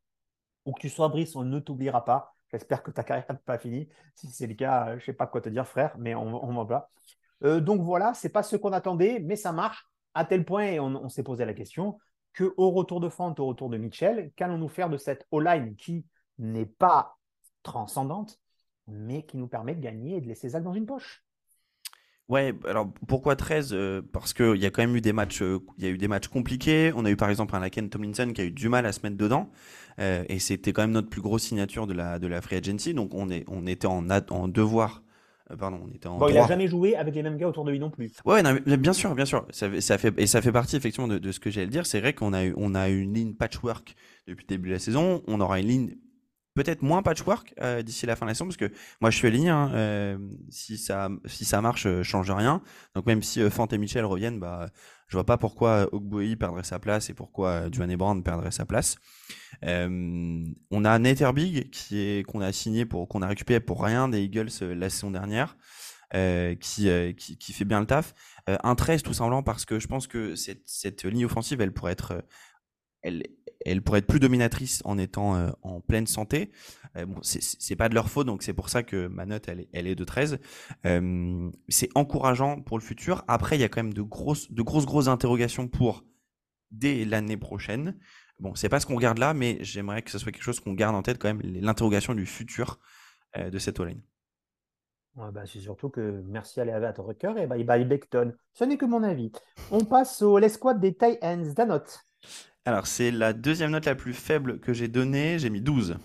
ou 0.66 0.74
que 0.74 0.82
tu 0.82 0.90
sois 0.90 1.10
Brice, 1.10 1.36
on 1.36 1.44
ne 1.44 1.60
t'oubliera 1.60 2.06
pas. 2.06 2.36
J'espère 2.52 2.84
que 2.84 2.92
ta 2.92 3.04
carrière 3.04 3.26
n'est 3.30 3.38
pas 3.38 3.58
finie. 3.58 3.90
Si 4.16 4.28
c'est 4.28 4.48
le 4.48 4.54
cas, 4.54 4.88
euh, 4.88 4.92
je 4.92 4.96
ne 4.96 5.00
sais 5.02 5.14
pas 5.14 5.28
quoi 5.28 5.42
te 5.42 5.50
dire, 5.50 5.68
frère, 5.68 5.96
mais 5.98 6.14
on, 6.16 6.44
on 6.44 6.54
va 6.54 6.66
pas. 6.66 6.90
Euh, 7.44 7.60
donc 7.60 7.82
voilà, 7.82 8.14
c'est 8.14 8.30
pas 8.30 8.44
ce 8.44 8.56
qu'on 8.56 8.74
attendait, 8.74 9.20
mais 9.20 9.36
ça 9.36 9.52
marche. 9.52 9.88
À 10.16 10.26
tel 10.26 10.46
point, 10.46 10.66
et 10.66 10.80
on, 10.80 11.10
s'est 11.10 11.24
posé 11.24 11.44
la 11.44 11.56
question, 11.56 11.98
que 12.34 12.54
au 12.58 12.70
retour 12.70 13.00
de 13.00 13.10
Font, 13.10 13.34
au 13.40 13.46
retour 13.48 13.70
de 13.70 13.78
Mitchell, 13.78 14.32
qu'allons-nous 14.36 14.70
faire 14.70 14.90
de 14.90 14.98
cette 14.98 15.26
O-line 15.32 15.76
qui 15.76 16.06
n'est 16.38 16.68
pas 16.68 17.18
transcendante, 17.64 18.40
mais 18.88 19.26
qui 19.26 19.38
nous 19.38 19.48
permet 19.48 19.74
de 19.74 19.82
gagner 19.82 20.18
et 20.18 20.22
de 20.22 20.28
laisser 20.28 20.50
Zach 20.50 20.62
dans 20.62 20.74
une 20.74 20.86
poche? 20.86 21.23
Ouais, 22.30 22.54
alors 22.68 22.90
pourquoi 23.08 23.36
13 23.36 23.72
euh, 23.74 24.02
Parce 24.14 24.34
qu'il 24.34 24.56
y 24.56 24.66
a 24.66 24.70
quand 24.72 24.82
même 24.82 24.96
eu 24.96 25.02
des 25.02 25.12
matchs, 25.14 25.42
euh, 25.42 25.60
il 25.78 25.84
y 25.84 25.88
a 25.88 25.90
eu 25.92 25.98
des 25.98 26.08
matchs 26.08 26.28
compliqués. 26.30 26.92
On 26.96 27.04
a 27.06 27.12
eu 27.12 27.18
par 27.18 27.30
exemple 27.30 27.56
un 27.56 27.60
Laken 27.60 27.90
Tomlinson 27.90 28.32
qui 28.34 28.42
a 28.42 28.46
eu 28.46 28.52
du 28.52 28.70
mal 28.70 28.86
à 28.86 28.94
se 28.94 29.02
mettre 29.04 29.18
dedans, 29.18 29.50
euh, 30.00 30.24
et 30.30 30.40
c'était 30.40 30.72
quand 30.72 30.84
même 30.84 30.92
notre 30.92 31.10
plus 31.10 31.22
grosse 31.22 31.44
signature 31.44 31.86
de 31.86 31.94
la 31.94 32.20
de 32.20 32.28
la 32.28 32.42
free 32.42 32.56
agency. 32.56 32.94
Donc 32.94 33.14
on 33.14 33.30
est 33.30 33.44
on 33.50 33.68
était 33.68 33.88
en 33.88 34.10
ad- 34.10 34.32
en 34.32 34.48
devoir, 34.48 35.04
euh, 35.52 35.58
pardon, 35.58 35.82
on 35.86 35.94
était 35.94 36.08
en 36.08 36.18
Bon, 36.18 36.30
il 36.30 36.36
n'a 36.36 36.48
jamais 36.48 36.68
joué 36.68 36.96
avec 36.96 37.14
les 37.14 37.24
mêmes 37.24 37.38
gars 37.38 37.50
autour 37.50 37.66
de 37.66 37.72
lui 37.72 37.80
non 37.80 37.90
plus. 37.90 38.12
Ouais, 38.26 38.42
non, 38.42 38.56
bien 38.78 38.94
sûr, 38.94 39.14
bien 39.16 39.26
sûr. 39.26 39.46
Ça, 39.52 39.70
fait- 39.70 39.82
ça 39.82 39.98
fait, 39.98 40.14
et 40.18 40.26
ça 40.26 40.42
fait 40.42 40.54
partie 40.54 40.78
effectivement 40.78 41.10
de, 41.10 41.18
de 41.18 41.32
ce 41.34 41.42
que 41.42 41.52
j'allais 41.52 41.68
dire. 41.68 41.86
C'est 41.86 42.00
vrai 42.00 42.14
qu'on 42.14 42.32
a, 42.32 42.46
eu- 42.46 42.54
on 42.56 42.74
a 42.74 42.88
une 42.88 43.14
ligne 43.14 43.34
patchwork 43.34 43.96
depuis 44.28 44.46
le 44.46 44.56
début 44.56 44.70
de 44.70 44.74
la 44.76 44.80
saison. 44.80 45.22
On 45.28 45.42
aura 45.42 45.60
une 45.60 45.68
ligne 45.68 45.96
peut-être 46.56 46.82
moins 46.82 47.02
patchwork 47.02 47.54
euh, 47.62 47.82
d'ici 47.82 48.06
la 48.06 48.16
fin 48.16 48.26
de 48.26 48.32
la 48.32 48.36
saison 48.36 48.46
parce 48.46 48.58
que 48.58 48.72
moi 49.02 49.10
je 49.10 49.18
suis 49.18 49.28
aligné. 49.28 49.50
Hein, 49.50 49.72
euh, 49.74 50.18
si, 50.50 50.78
ça, 50.78 51.10
si 51.26 51.46
ça 51.46 51.62
marche, 51.62 51.86
euh, 51.86 52.04
change 52.04 52.30
rien. 52.32 52.62
Donc 52.96 53.06
même 53.06 53.24
si 53.24 53.42
euh, 53.42 53.50
Fant 53.50 53.68
et 53.68 53.78
Michel 53.78 54.06
reviennent, 54.06 54.40
bah, 54.40 54.70
je 55.08 55.18
vois 55.18 55.26
pas 55.26 55.38
pourquoi 55.38 55.70
euh, 55.70 55.88
Ogbuei 55.92 56.36
perdrait 56.36 56.64
sa 56.64 56.80
place 56.80 57.10
et 57.10 57.14
pourquoi 57.14 57.70
Duane 57.70 57.96
Brand 57.96 58.24
perdrait 58.24 58.52
sa 58.52 58.66
place. 58.66 58.98
On 59.62 60.86
a 60.86 61.00
Netherbig 61.00 61.70
qui 61.72 62.00
est 62.00 62.24
qu'on 62.24 62.42
a 62.42 62.52
signé 62.52 62.86
pour 62.86 63.08
qu'on 63.08 63.22
a 63.22 63.28
récupéré 63.28 63.60
pour 63.60 63.84
rien 63.84 64.10
des 64.10 64.22
Eagles 64.22 64.50
la 64.62 64.90
saison 64.90 65.12
dernière, 65.12 65.56
qui, 66.12 66.90
qui 67.16 67.38
qui 67.38 67.54
fait 67.54 67.66
bien 67.66 67.80
le 67.80 67.86
taf. 67.86 68.14
Un 68.48 68.76
13 68.76 69.04
tout 69.04 69.14
simplement 69.14 69.44
parce 69.44 69.64
que 69.64 69.80
je 69.80 69.88
pense 69.88 70.08
que 70.08 70.36
cette 70.36 70.64
cette 70.66 71.06
ligne 71.06 71.26
offensive 71.26 71.62
elle 71.62 71.72
pourrait 71.72 71.94
être 71.94 72.26
elle 73.04 73.24
elle 73.66 73.82
pourrait 73.82 74.00
être 74.00 74.08
plus 74.08 74.20
dominatrice 74.20 74.82
en 74.86 74.98
étant 74.98 75.36
euh, 75.36 75.50
en 75.62 75.82
pleine 75.82 76.08
santé. 76.08 76.52
Euh, 76.98 77.06
bon, 77.06 77.22
c'est- 77.22 77.76
pas 77.76 77.90
de 77.90 77.96
leur 77.96 78.10
faute, 78.10 78.28
donc 78.28 78.44
c'est 78.44 78.54
pour 78.54 78.70
ça 78.70 78.84
que 78.84 79.08
ma 79.08 79.26
note 79.26 79.48
elle 79.48 79.88
est, 79.88 79.96
de 79.96 80.04
13. 80.04 80.40
Euh, 80.86 81.50
c'est 81.70 81.90
encourageant 81.96 82.62
pour 82.62 82.78
le 82.78 82.84
futur. 82.84 83.24
Après, 83.28 83.58
il 83.58 83.62
y 83.62 83.64
a 83.64 83.70
quand 83.70 83.84
même 83.84 83.94
de 83.94 84.02
grosses, 84.02 84.52
de 84.52 84.62
grosses, 84.62 84.86
grosses 84.86 85.08
interrogations 85.08 85.68
pour 85.68 86.04
dès 86.72 87.06
l'année 87.06 87.38
prochaine. 87.38 87.98
Bon, 88.40 88.56
c'est 88.56 88.70
pas 88.70 88.80
ce 88.80 88.86
qu'on 88.86 88.96
regarde 88.96 89.20
là, 89.20 89.34
mais 89.34 89.58
j'aimerais 89.62 90.02
que 90.02 90.12
ce 90.12 90.18
soit 90.18 90.32
quelque 90.32 90.44
chose 90.44 90.60
qu'on 90.60 90.74
garde 90.74 90.96
en 90.96 91.02
tête 91.04 91.18
quand 91.20 91.28
même, 91.34 91.42
l'interrogation 91.42 92.14
du 92.14 92.26
futur 92.26 92.80
euh, 93.38 93.50
de 93.50 93.60
cette 93.60 93.80
O-line. 93.80 94.02
Ouais, 95.16 95.32
bah, 95.32 95.44
c'est 95.46 95.60
surtout 95.60 95.90
que 95.90 96.24
merci 96.26 96.60
à 96.60 96.66
Leavat 96.66 96.96
Rucker 96.98 97.34
et 97.38 97.46
bye 97.46 97.64
bye 97.64 97.86
Beckton. 97.86 98.34
Ce 98.54 98.64
n'est 98.64 98.78
que 98.78 98.86
mon 98.86 99.04
avis. 99.04 99.32
On 99.72 99.86
passe 99.86 100.24
au 100.24 100.40
l'escouade 100.40 100.80
des 100.80 100.94
Titans 100.94 101.54
d'Anote. 101.54 102.04
Alors, 102.66 102.88
c'est 102.88 103.12
la 103.12 103.34
deuxième 103.34 103.72
note 103.72 103.86
la 103.86 103.96
plus 103.96 104.14
faible 104.14 104.60
que 104.60 104.74
j'ai 104.74 104.88
donnée. 104.88 105.38
J'ai 105.38 105.50
mis 105.50 105.62
12. 105.62 105.98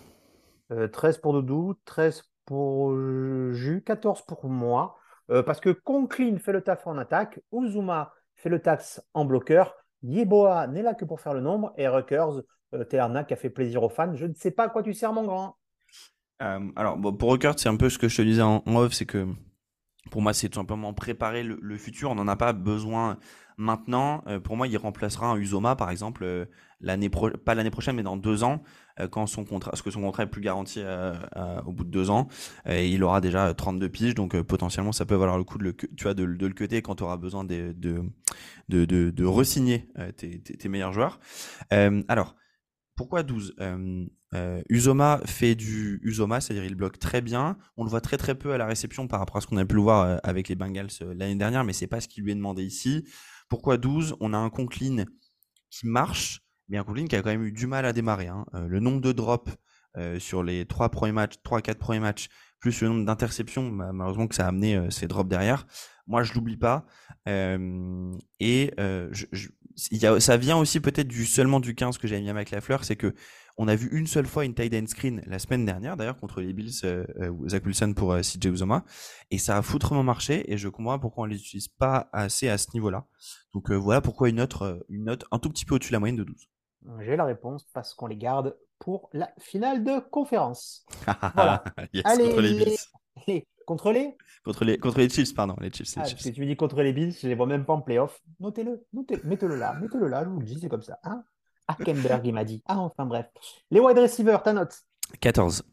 Euh, 0.71 0.87
13 0.87 1.17
pour 1.19 1.33
Doudou, 1.33 1.75
13 1.85 2.23
pour 2.45 2.91
euh, 2.91 3.53
Jus, 3.53 3.81
14 3.83 4.23
pour 4.23 4.45
moi. 4.45 4.97
Euh, 5.31 5.43
parce 5.43 5.59
que 5.59 5.69
Conklin 5.69 6.37
fait 6.37 6.51
le 6.51 6.61
taf 6.61 6.85
en 6.87 6.97
attaque, 6.97 7.39
Uzuma 7.53 8.13
fait 8.35 8.49
le 8.49 8.59
tax 8.59 9.01
en 9.13 9.25
bloqueur, 9.25 9.75
Yeboah 10.01 10.67
n'est 10.67 10.81
là 10.81 10.95
que 10.95 11.05
pour 11.05 11.21
faire 11.21 11.33
le 11.33 11.41
nombre, 11.41 11.73
et 11.77 11.87
Ruckers, 11.87 12.41
euh, 12.73 12.83
Telerna 12.83 13.23
qui 13.23 13.33
a 13.33 13.37
fait 13.37 13.49
plaisir 13.49 13.83
aux 13.83 13.89
fans. 13.89 14.15
Je 14.15 14.25
ne 14.25 14.33
sais 14.33 14.51
pas 14.51 14.65
à 14.65 14.69
quoi 14.69 14.81
tu 14.81 14.93
sers, 14.93 15.13
mon 15.13 15.23
grand. 15.23 15.57
Euh, 16.41 16.71
alors, 16.75 16.97
bon, 16.97 17.13
pour 17.13 17.31
Ruckert, 17.31 17.59
c'est 17.59 17.69
un 17.69 17.75
peu 17.75 17.89
ce 17.89 17.97
que 17.99 18.07
je 18.07 18.17
te 18.17 18.21
disais 18.21 18.41
en, 18.41 18.63
en 18.65 18.75
off, 18.77 18.93
c'est 18.93 19.05
que 19.05 19.27
pour 20.11 20.21
moi, 20.21 20.33
c'est 20.33 20.49
tout 20.49 20.59
simplement 20.59 20.93
préparer 20.93 21.43
le, 21.43 21.59
le 21.61 21.77
futur. 21.77 22.09
On 22.11 22.15
n'en 22.15 22.27
a 22.27 22.35
pas 22.35 22.53
besoin 22.53 23.17
maintenant. 23.57 24.23
Euh, 24.27 24.39
pour 24.39 24.57
moi, 24.57 24.67
il 24.67 24.77
remplacera 24.77 25.27
un 25.27 25.35
Uzoma, 25.37 25.75
par 25.75 25.91
exemple, 25.91 26.23
euh, 26.23 26.45
l'année 26.81 27.09
pro- 27.09 27.29
pas 27.31 27.53
l'année 27.53 27.69
prochaine, 27.69 27.95
mais 27.95 28.03
dans 28.03 28.17
deux 28.17 28.43
ans, 28.43 28.63
euh, 28.99 29.07
quand 29.07 29.27
son 29.27 29.43
contrat, 29.45 29.71
parce 29.71 29.81
que 29.81 29.91
son 29.91 30.01
contrat 30.01 30.23
est 30.23 30.27
plus 30.27 30.41
garanti 30.41 30.79
euh, 30.79 31.13
euh, 31.35 31.61
au 31.65 31.73
bout 31.73 31.83
de 31.83 31.91
deux 31.91 32.09
ans, 32.09 32.27
et 32.65 32.89
il 32.89 33.03
aura 33.03 33.21
déjà 33.21 33.53
32 33.53 33.89
piges, 33.89 34.15
donc 34.15 34.39
potentiellement, 34.41 34.93
ça 34.93 35.05
peut 35.05 35.15
valoir 35.15 35.37
le 35.37 35.43
coup 35.43 35.57
de 35.57 35.63
le, 35.65 35.73
tu 35.73 36.03
vois, 36.03 36.13
de, 36.13 36.25
de 36.25 36.47
le 36.47 36.53
cutter 36.53 36.81
quand 36.81 36.95
tu 36.95 37.03
auras 37.03 37.17
besoin 37.17 37.43
de, 37.43 37.73
de, 37.77 38.01
de, 38.69 38.85
de, 38.85 39.09
de 39.11 39.25
re-signer 39.25 39.89
tes, 40.17 40.39
tes, 40.41 40.57
tes 40.57 40.69
meilleurs 40.69 40.93
joueurs. 40.93 41.19
Alors, 41.69 42.35
pourquoi 42.99 43.23
12 43.23 43.55
euh, 43.61 44.05
euh, 44.33 44.61
Uzoma 44.67 45.21
fait 45.25 45.55
du 45.55 46.01
Uzoma, 46.03 46.41
c'est-à-dire 46.41 46.65
il 46.65 46.75
bloque 46.75 46.99
très 46.99 47.21
bien. 47.21 47.57
On 47.77 47.85
le 47.85 47.89
voit 47.89 48.01
très 48.01 48.17
très 48.17 48.35
peu 48.35 48.51
à 48.51 48.57
la 48.57 48.65
réception 48.65 49.07
par 49.07 49.19
rapport 49.21 49.37
à 49.37 49.41
ce 49.41 49.47
qu'on 49.47 49.55
a 49.55 49.63
pu 49.63 49.75
le 49.75 49.81
voir 49.81 50.01
euh, 50.05 50.17
avec 50.21 50.49
les 50.49 50.55
Bengals 50.55 50.89
euh, 51.03 51.13
l'année 51.15 51.37
dernière, 51.37 51.63
mais 51.63 51.71
c'est 51.71 51.87
pas 51.87 52.01
ce 52.01 52.09
qui 52.09 52.21
lui 52.21 52.33
est 52.33 52.35
demandé 52.35 52.61
ici. 52.61 53.07
Pourquoi 53.47 53.77
12 53.77 54.17
On 54.19 54.33
a 54.33 54.37
un 54.37 54.49
Conklin 54.49 55.05
qui 55.69 55.87
marche, 55.87 56.41
mais 56.67 56.77
un 56.77 56.83
Conklin 56.83 57.05
qui 57.07 57.15
a 57.15 57.21
quand 57.21 57.29
même 57.29 57.45
eu 57.45 57.53
du 57.53 57.67
mal 57.67 57.85
à 57.85 57.93
démarrer. 57.93 58.27
hein. 58.27 58.45
Euh, 58.53 58.67
le 58.67 58.81
nombre 58.81 58.99
de 58.99 59.13
drops 59.13 59.55
sur 60.19 60.43
les 60.43 60.65
trois 60.65 60.89
premiers 60.89 61.11
matchs, 61.13 61.35
trois 61.43 61.61
quatre 61.61 61.79
premiers 61.79 61.99
matchs, 62.01 62.27
plus 62.59 62.81
le 62.81 62.89
nombre 62.89 63.05
d'interceptions, 63.05 63.69
ma- 63.71 63.91
malheureusement 63.93 64.27
que 64.27 64.35
ça 64.35 64.45
a 64.45 64.49
amené 64.49 64.91
ces 64.91 65.07
drops 65.07 65.29
derrière. 65.29 65.65
Moi, 66.07 66.23
je 66.23 66.33
l'oublie 66.33 66.57
pas. 66.57 66.85
Et 67.25 68.71
je, 68.77 69.49
y 69.91 70.05
a, 70.05 70.19
ça 70.19 70.37
vient 70.37 70.57
aussi 70.57 70.79
peut-être 70.79 71.07
du 71.07 71.25
seulement 71.25 71.59
du 71.59 71.75
15 71.75 71.97
que 71.97 72.07
j'avais 72.07 72.21
mis 72.21 72.29
à 72.29 72.33
Mac 72.33 72.51
Lafleur, 72.51 72.83
c'est 72.83 72.95
que 72.95 73.13
on 73.57 73.67
a 73.67 73.75
vu 73.75 73.89
une 73.91 74.07
seule 74.07 74.25
fois 74.25 74.45
une 74.45 74.53
tight 74.53 74.73
end 74.73 74.87
screen 74.87 75.21
la 75.27 75.37
semaine 75.37 75.65
dernière, 75.65 75.97
d'ailleurs 75.97 76.15
contre 76.15 76.39
les 76.39 76.53
Bills, 76.53 76.71
euh, 76.85 77.05
euh, 77.19 77.49
Zach 77.49 77.65
Wilson 77.65 77.93
pour 77.93 78.13
euh, 78.13 78.21
CJ 78.21 78.45
Uzoma, 78.45 78.85
et 79.31 79.37
ça 79.37 79.57
a 79.57 79.61
foutrement 79.61 80.01
marché. 80.03 80.49
Et 80.51 80.57
je 80.57 80.69
comprends 80.69 80.97
pourquoi 80.97 81.23
on 81.23 81.27
les 81.27 81.35
utilise 81.35 81.67
pas 81.67 82.09
assez 82.13 82.47
à 82.47 82.57
ce 82.57 82.67
niveau-là. 82.73 83.05
Donc 83.53 83.69
euh, 83.69 83.75
voilà 83.75 83.99
pourquoi 83.99 84.29
une 84.29 84.37
note, 84.37 84.55
une 84.87 85.03
note 85.03 85.25
un 85.31 85.39
tout 85.39 85.49
petit 85.49 85.65
peu 85.65 85.75
au-dessus 85.75 85.89
de 85.91 85.95
la 85.95 85.99
moyenne 85.99 86.15
de 86.15 86.23
12. 86.23 86.47
J'ai 87.01 87.17
la 87.17 87.25
réponse 87.25 87.65
parce 87.73 87.93
qu'on 87.93 88.07
les 88.07 88.15
garde 88.15 88.55
pour 88.79 89.09
la 89.11 89.29
finale 89.39 89.83
de 89.83 89.99
conférence. 90.09 90.85
Voilà. 91.35 91.63
Yes, 91.93 92.03
Allez, 92.05 92.41
les 92.41 92.77
les- 93.27 93.47
contre 93.69 93.91
les? 93.91 94.17
Contre 94.43 94.65
les 94.65 94.77
contre 94.79 94.97
les 94.97 95.07
Chiefs, 95.09 95.35
pardon, 95.35 95.55
les 95.61 95.71
Chiefs, 95.71 95.95
les 95.95 96.01
Ah, 96.01 96.05
Chiefs. 96.05 96.17
parce 96.17 96.25
que 96.29 96.33
tu 96.33 96.41
me 96.41 96.47
dis 96.47 96.55
contre 96.55 96.81
les 96.81 96.91
Bills, 96.91 97.15
je 97.21 97.27
les 97.27 97.35
vois 97.35 97.45
même 97.45 97.65
pas 97.65 97.73
en 97.73 97.81
playoff. 97.81 98.19
Notez-le, 98.39 98.83
notez, 98.93 99.19
mettez-le 99.23 99.55
là, 99.55 99.73
mettez-le 99.79 100.07
là, 100.07 100.23
je 100.23 100.29
vous 100.29 100.39
le 100.39 100.45
dis, 100.45 100.59
c'est 100.59 100.69
comme 100.69 100.81
ça. 100.81 100.97
Hein 101.03 101.23
Hackenberg, 101.67 102.25
il 102.25 102.33
m'a 102.33 102.43
dit. 102.43 102.63
Ah, 102.65 102.79
enfin 102.79 103.05
bref. 103.05 103.27
Les 103.69 103.79
wide 103.79 103.99
receivers, 103.99 104.41
ta 104.41 104.53
note 104.53 104.75
14. 105.21 105.63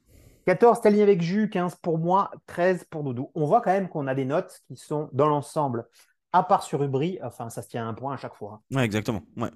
14, 0.44 0.80
t'es 0.80 0.88
aligné 0.88 1.02
avec 1.04 1.22
Jus, 1.22 1.48
15 1.50 1.76
pour 1.76 1.98
moi, 1.98 2.30
13 2.46 2.84
pour 2.90 3.02
Doudou. 3.02 3.30
On 3.34 3.46
voit 3.46 3.62
quand 3.62 3.72
même 3.72 3.88
qu'on 3.88 4.06
a 4.06 4.14
des 4.14 4.26
notes 4.26 4.60
qui 4.68 4.76
sont 4.76 5.08
dans 5.12 5.26
l'ensemble, 5.26 5.86
à 6.32 6.42
part 6.42 6.62
sur 6.62 6.82
Ubri, 6.82 7.18
enfin 7.22 7.48
ça 7.50 7.62
se 7.62 7.68
tient 7.68 7.86
à 7.86 7.88
un 7.88 7.94
point 7.94 8.14
à 8.14 8.16
chaque 8.16 8.34
fois. 8.34 8.60
Ouais, 8.70 8.84
exactement. 8.84 9.22
Ouais. 9.36 9.50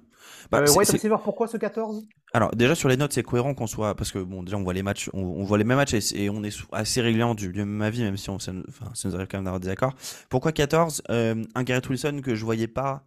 Bah, 0.49 0.59
Euh, 0.59 0.65
receiver, 0.71 1.15
pourquoi 1.23 1.47
ce 1.47 1.57
14 1.57 2.07
Alors 2.33 2.51
déjà 2.55 2.73
sur 2.75 2.89
les 2.89 2.97
notes 2.97 3.13
c'est 3.13 3.23
cohérent 3.23 3.53
qu'on 3.53 3.67
soit 3.67 3.93
parce 3.95 4.11
que 4.11 4.19
bon 4.19 4.41
déjà 4.43 4.57
on 4.57 4.63
voit 4.63 4.73
les 4.73 4.83
matchs 4.83 5.09
on, 5.13 5.21
on 5.21 5.43
voit 5.43 5.57
les 5.57 5.63
mêmes 5.63 5.77
matchs 5.77 5.93
et, 5.93 6.23
et 6.23 6.29
on 6.29 6.43
est 6.43 6.55
assez 6.71 7.01
régulièrement 7.01 7.35
du, 7.35 7.51
du 7.51 7.59
même 7.65 7.81
avis 7.81 8.01
même 8.03 8.17
si 8.17 8.29
on 8.29 8.39
ça, 8.39 8.51
nous- 8.53 8.63
enfin, 8.69 8.89
ça 8.93 9.09
nous 9.09 9.15
arrive 9.15 9.27
quand 9.27 9.37
même 9.37 9.45
d'avoir 9.45 9.59
des 9.59 9.69
accords. 9.69 9.93
Pourquoi 10.29 10.51
14 10.51 11.03
Euh, 11.09 11.43
Un 11.55 11.63
Garrett 11.63 11.87
Wilson 11.89 12.21
que 12.23 12.33
je 12.35 12.45
voyais 12.45 12.67
pas 12.67 13.03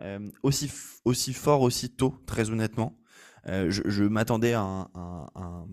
euh, 0.00 0.20
aussi 0.42 0.70
aussi 1.04 1.32
fort 1.34 1.60
aussi 1.62 1.90
tôt 1.90 2.14
très 2.26 2.50
honnêtement. 2.50 2.96
Euh, 3.48 3.70
je 3.70 3.82
je 3.86 4.04
m'attendais 4.04 4.52
à 4.54 4.60
un, 4.60 4.82
un, 4.94 5.26
un- 5.34 5.66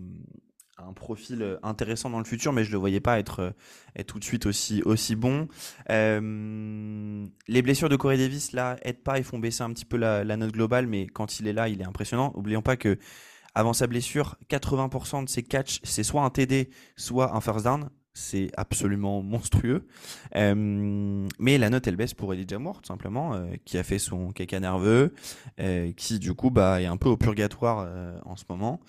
un 0.78 0.92
profil 0.92 1.58
intéressant 1.62 2.10
dans 2.10 2.18
le 2.18 2.24
futur 2.24 2.52
mais 2.52 2.64
je 2.64 2.72
le 2.72 2.78
voyais 2.78 3.00
pas 3.00 3.18
être 3.18 3.40
euh, 3.40 3.50
être 3.96 4.06
tout 4.06 4.18
de 4.18 4.24
suite 4.24 4.46
aussi 4.46 4.82
aussi 4.84 5.16
bon. 5.16 5.48
Euh, 5.90 7.26
les 7.48 7.62
blessures 7.62 7.88
de 7.88 7.96
Corey 7.96 8.18
Davis 8.18 8.52
là 8.52 8.76
aident 8.82 9.02
pas 9.02 9.18
et 9.18 9.22
font 9.22 9.38
baisser 9.38 9.62
un 9.62 9.70
petit 9.72 9.84
peu 9.84 9.96
la, 9.96 10.24
la 10.24 10.36
note 10.36 10.52
globale, 10.52 10.86
mais 10.86 11.06
quand 11.06 11.40
il 11.40 11.48
est 11.48 11.52
là, 11.52 11.68
il 11.68 11.80
est 11.80 11.86
impressionnant. 11.86 12.32
Oublions 12.34 12.62
pas 12.62 12.76
que 12.76 12.98
avant 13.54 13.72
sa 13.72 13.86
blessure, 13.86 14.36
80% 14.50 15.24
de 15.24 15.28
ses 15.30 15.42
catchs, 15.42 15.80
c'est 15.82 16.02
soit 16.02 16.22
un 16.22 16.30
TD, 16.30 16.68
soit 16.96 17.34
un 17.34 17.40
first 17.40 17.64
down. 17.64 17.88
C'est 18.16 18.50
absolument 18.56 19.22
monstrueux. 19.36 19.86
Euh, 20.34 21.28
mais 21.38 21.58
la 21.58 21.68
note, 21.68 21.86
elle 21.86 21.96
baisse 21.96 22.14
pour 22.14 22.32
Elijah 22.32 22.58
Moore, 22.58 22.80
tout 22.80 22.88
simplement, 22.88 23.34
euh, 23.34 23.46
qui 23.66 23.76
a 23.76 23.82
fait 23.82 23.98
son 23.98 24.32
caca 24.32 24.58
nerveux, 24.58 25.12
euh, 25.60 25.92
qui 25.92 26.18
du 26.18 26.32
coup 26.32 26.50
bah, 26.50 26.80
est 26.80 26.86
un 26.86 26.96
peu 26.96 27.10
au 27.10 27.18
purgatoire 27.18 27.86
en 28.24 28.36
ce 28.36 28.44
moment. 28.48 28.80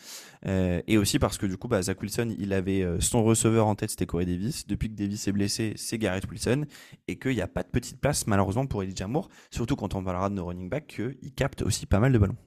Et 0.46 0.98
aussi 0.98 1.20
parce 1.20 1.38
que 1.38 1.46
du 1.46 1.58
coup, 1.58 1.68
bah, 1.68 1.82
Zach 1.82 2.02
Wilson, 2.02 2.34
il 2.40 2.54
avait 2.54 2.86
son 3.00 3.24
receveur 3.24 3.68
en 3.68 3.76
tête, 3.76 3.90
c'était 3.90 4.06
Corey 4.06 4.26
Davis. 4.26 4.66
Depuis 4.66 4.90
que 4.90 4.96
Davis 4.96 5.28
est 5.28 5.34
blessé, 5.34 5.74
c'est 5.76 5.98
Garrett 5.98 6.26
Wilson. 6.30 6.66
Et 7.08 7.20
qu'il 7.20 7.36
n'y 7.36 7.42
a 7.42 7.48
pas 7.48 7.64
de 7.64 7.70
petite 7.70 8.00
place, 8.00 8.28
malheureusement, 8.28 8.66
pour 8.66 8.82
Elijah 8.84 9.08
Moore. 9.08 9.30
Surtout 9.52 9.76
quand 9.76 9.94
on 9.94 10.04
parlera 10.04 10.30
de 10.30 10.36
nos 10.36 10.46
running 10.46 10.70
backs, 10.70 10.88
qu'il 10.88 11.34
capte 11.34 11.64
aussi 11.64 11.86
pas 11.86 12.00
mal 12.00 12.14
de 12.14 12.18
ballons. 12.18 12.38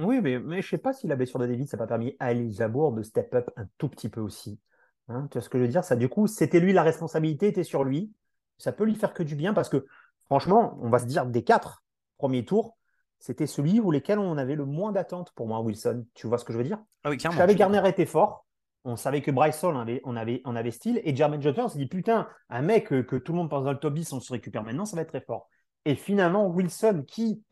Oui, 0.00 0.20
mais, 0.20 0.40
mais 0.40 0.60
je 0.60 0.68
sais 0.68 0.78
pas 0.78 0.92
si 0.92 1.06
la 1.06 1.14
blessure 1.14 1.38
de 1.38 1.46
David, 1.46 1.68
ça 1.68 1.76
n'a 1.76 1.84
pas 1.84 1.86
permis 1.86 2.16
à 2.18 2.26
Ali 2.26 2.52
Jabour 2.52 2.92
de 2.92 3.02
step 3.02 3.32
up 3.34 3.50
un 3.56 3.66
tout 3.78 3.88
petit 3.88 4.08
peu 4.08 4.20
aussi. 4.20 4.58
Hein, 5.08 5.26
tu 5.30 5.38
vois 5.38 5.42
ce 5.42 5.48
que 5.48 5.58
je 5.58 5.64
veux 5.64 5.68
dire? 5.68 5.84
Ça, 5.84 5.96
Du 5.96 6.08
coup, 6.08 6.26
c'était 6.26 6.60
lui, 6.60 6.72
la 6.72 6.82
responsabilité 6.82 7.48
était 7.48 7.64
sur 7.64 7.84
lui. 7.84 8.12
Ça 8.58 8.72
peut 8.72 8.84
lui 8.84 8.94
faire 8.94 9.12
que 9.12 9.22
du 9.22 9.34
bien 9.36 9.52
parce 9.52 9.68
que, 9.68 9.84
franchement, 10.26 10.78
on 10.80 10.88
va 10.88 10.98
se 10.98 11.06
dire, 11.06 11.26
des 11.26 11.42
quatre 11.42 11.82
premiers 12.18 12.44
tours, 12.44 12.76
c'était 13.18 13.46
celui 13.46 13.80
où 13.80 13.90
lesquels 13.90 14.18
on 14.18 14.36
avait 14.36 14.54
le 14.54 14.64
moins 14.64 14.92
d'attente 14.92 15.32
pour 15.34 15.46
moi, 15.46 15.60
Wilson. 15.60 16.04
Tu 16.14 16.26
vois 16.26 16.38
ce 16.38 16.44
que 16.44 16.52
je 16.52 16.58
veux 16.58 16.64
dire? 16.64 16.78
Ah 17.04 17.10
oui, 17.10 17.18
Je 17.18 17.28
savais 17.28 17.54
Garner 17.54 17.82
était 17.88 18.06
fort. 18.06 18.46
On 18.84 18.96
savait 18.96 19.22
que 19.22 19.30
Bryson, 19.30 19.74
on 19.74 19.78
avait, 19.78 20.02
on 20.04 20.14
avait, 20.14 20.42
on 20.44 20.56
avait 20.56 20.70
style. 20.70 21.00
Et 21.04 21.16
Jermaine 21.16 21.40
Johnson, 21.40 21.62
on 21.64 21.68
s'est 21.68 21.78
dit, 21.78 21.86
putain, 21.86 22.28
un 22.50 22.62
mec 22.62 22.88
que, 22.88 23.00
que 23.00 23.16
tout 23.16 23.32
le 23.32 23.38
monde 23.38 23.48
pense 23.48 23.64
dans 23.64 23.72
le 23.72 23.78
top 23.78 23.94
10, 23.94 24.12
on 24.12 24.20
se 24.20 24.30
récupère 24.32 24.62
maintenant, 24.62 24.84
ça 24.84 24.96
va 24.96 25.02
être 25.02 25.08
très 25.08 25.22
fort. 25.22 25.48
Et 25.86 25.94
finalement, 25.94 26.46
Wilson, 26.48 27.04
qui 27.06 27.42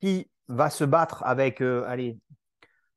qui 0.00 0.30
va 0.48 0.68
se 0.70 0.84
battre 0.84 1.22
avec 1.24 1.62
euh, 1.62 1.84
allez, 1.86 2.18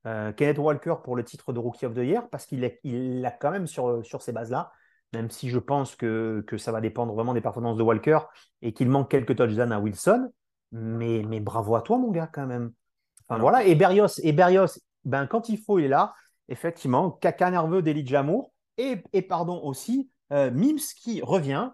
euh, 0.07 0.31
Kenneth 0.31 0.57
Walker 0.57 0.95
pour 1.03 1.15
le 1.15 1.23
titre 1.23 1.53
de 1.53 1.59
Rookie 1.59 1.85
of 1.85 1.93
the 1.93 1.97
Year, 1.97 2.27
parce 2.29 2.45
qu'il 2.45 2.71
il 2.83 3.21
l'a 3.21 3.31
quand 3.31 3.51
même 3.51 3.67
sur, 3.67 4.05
sur 4.05 4.21
ces 4.21 4.31
bases-là, 4.31 4.71
même 5.13 5.29
si 5.29 5.49
je 5.49 5.59
pense 5.59 5.95
que, 5.95 6.43
que 6.47 6.57
ça 6.57 6.71
va 6.71 6.81
dépendre 6.81 7.13
vraiment 7.13 7.33
des 7.33 7.41
performances 7.41 7.77
de 7.77 7.83
Walker 7.83 8.19
et 8.61 8.73
qu'il 8.73 8.89
manque 8.89 9.11
quelques 9.11 9.35
touchdowns 9.35 9.71
à 9.71 9.79
Wilson. 9.79 10.31
Mais, 10.71 11.23
mais 11.27 11.39
bravo 11.39 11.75
à 11.75 11.81
toi, 11.81 11.97
mon 11.97 12.11
gars, 12.11 12.27
quand 12.27 12.45
même. 12.45 12.71
Enfin, 13.27 13.39
voilà. 13.39 13.63
Et 13.63 13.75
Berrios, 13.75 14.19
et 14.23 14.31
Berrios 14.31 14.79
ben, 15.05 15.27
quand 15.27 15.49
il 15.49 15.57
faut, 15.57 15.79
il 15.79 15.85
est 15.85 15.89
là. 15.89 16.13
Effectivement, 16.49 17.11
caca 17.11 17.49
nerveux 17.51 17.81
d'Elijah 17.81 18.23
Moore. 18.23 18.51
Et, 18.77 19.01
et 19.13 19.21
pardon 19.21 19.61
aussi, 19.63 20.09
euh, 20.31 20.51
Mims 20.51 20.79
qui 21.01 21.21
revient, 21.21 21.71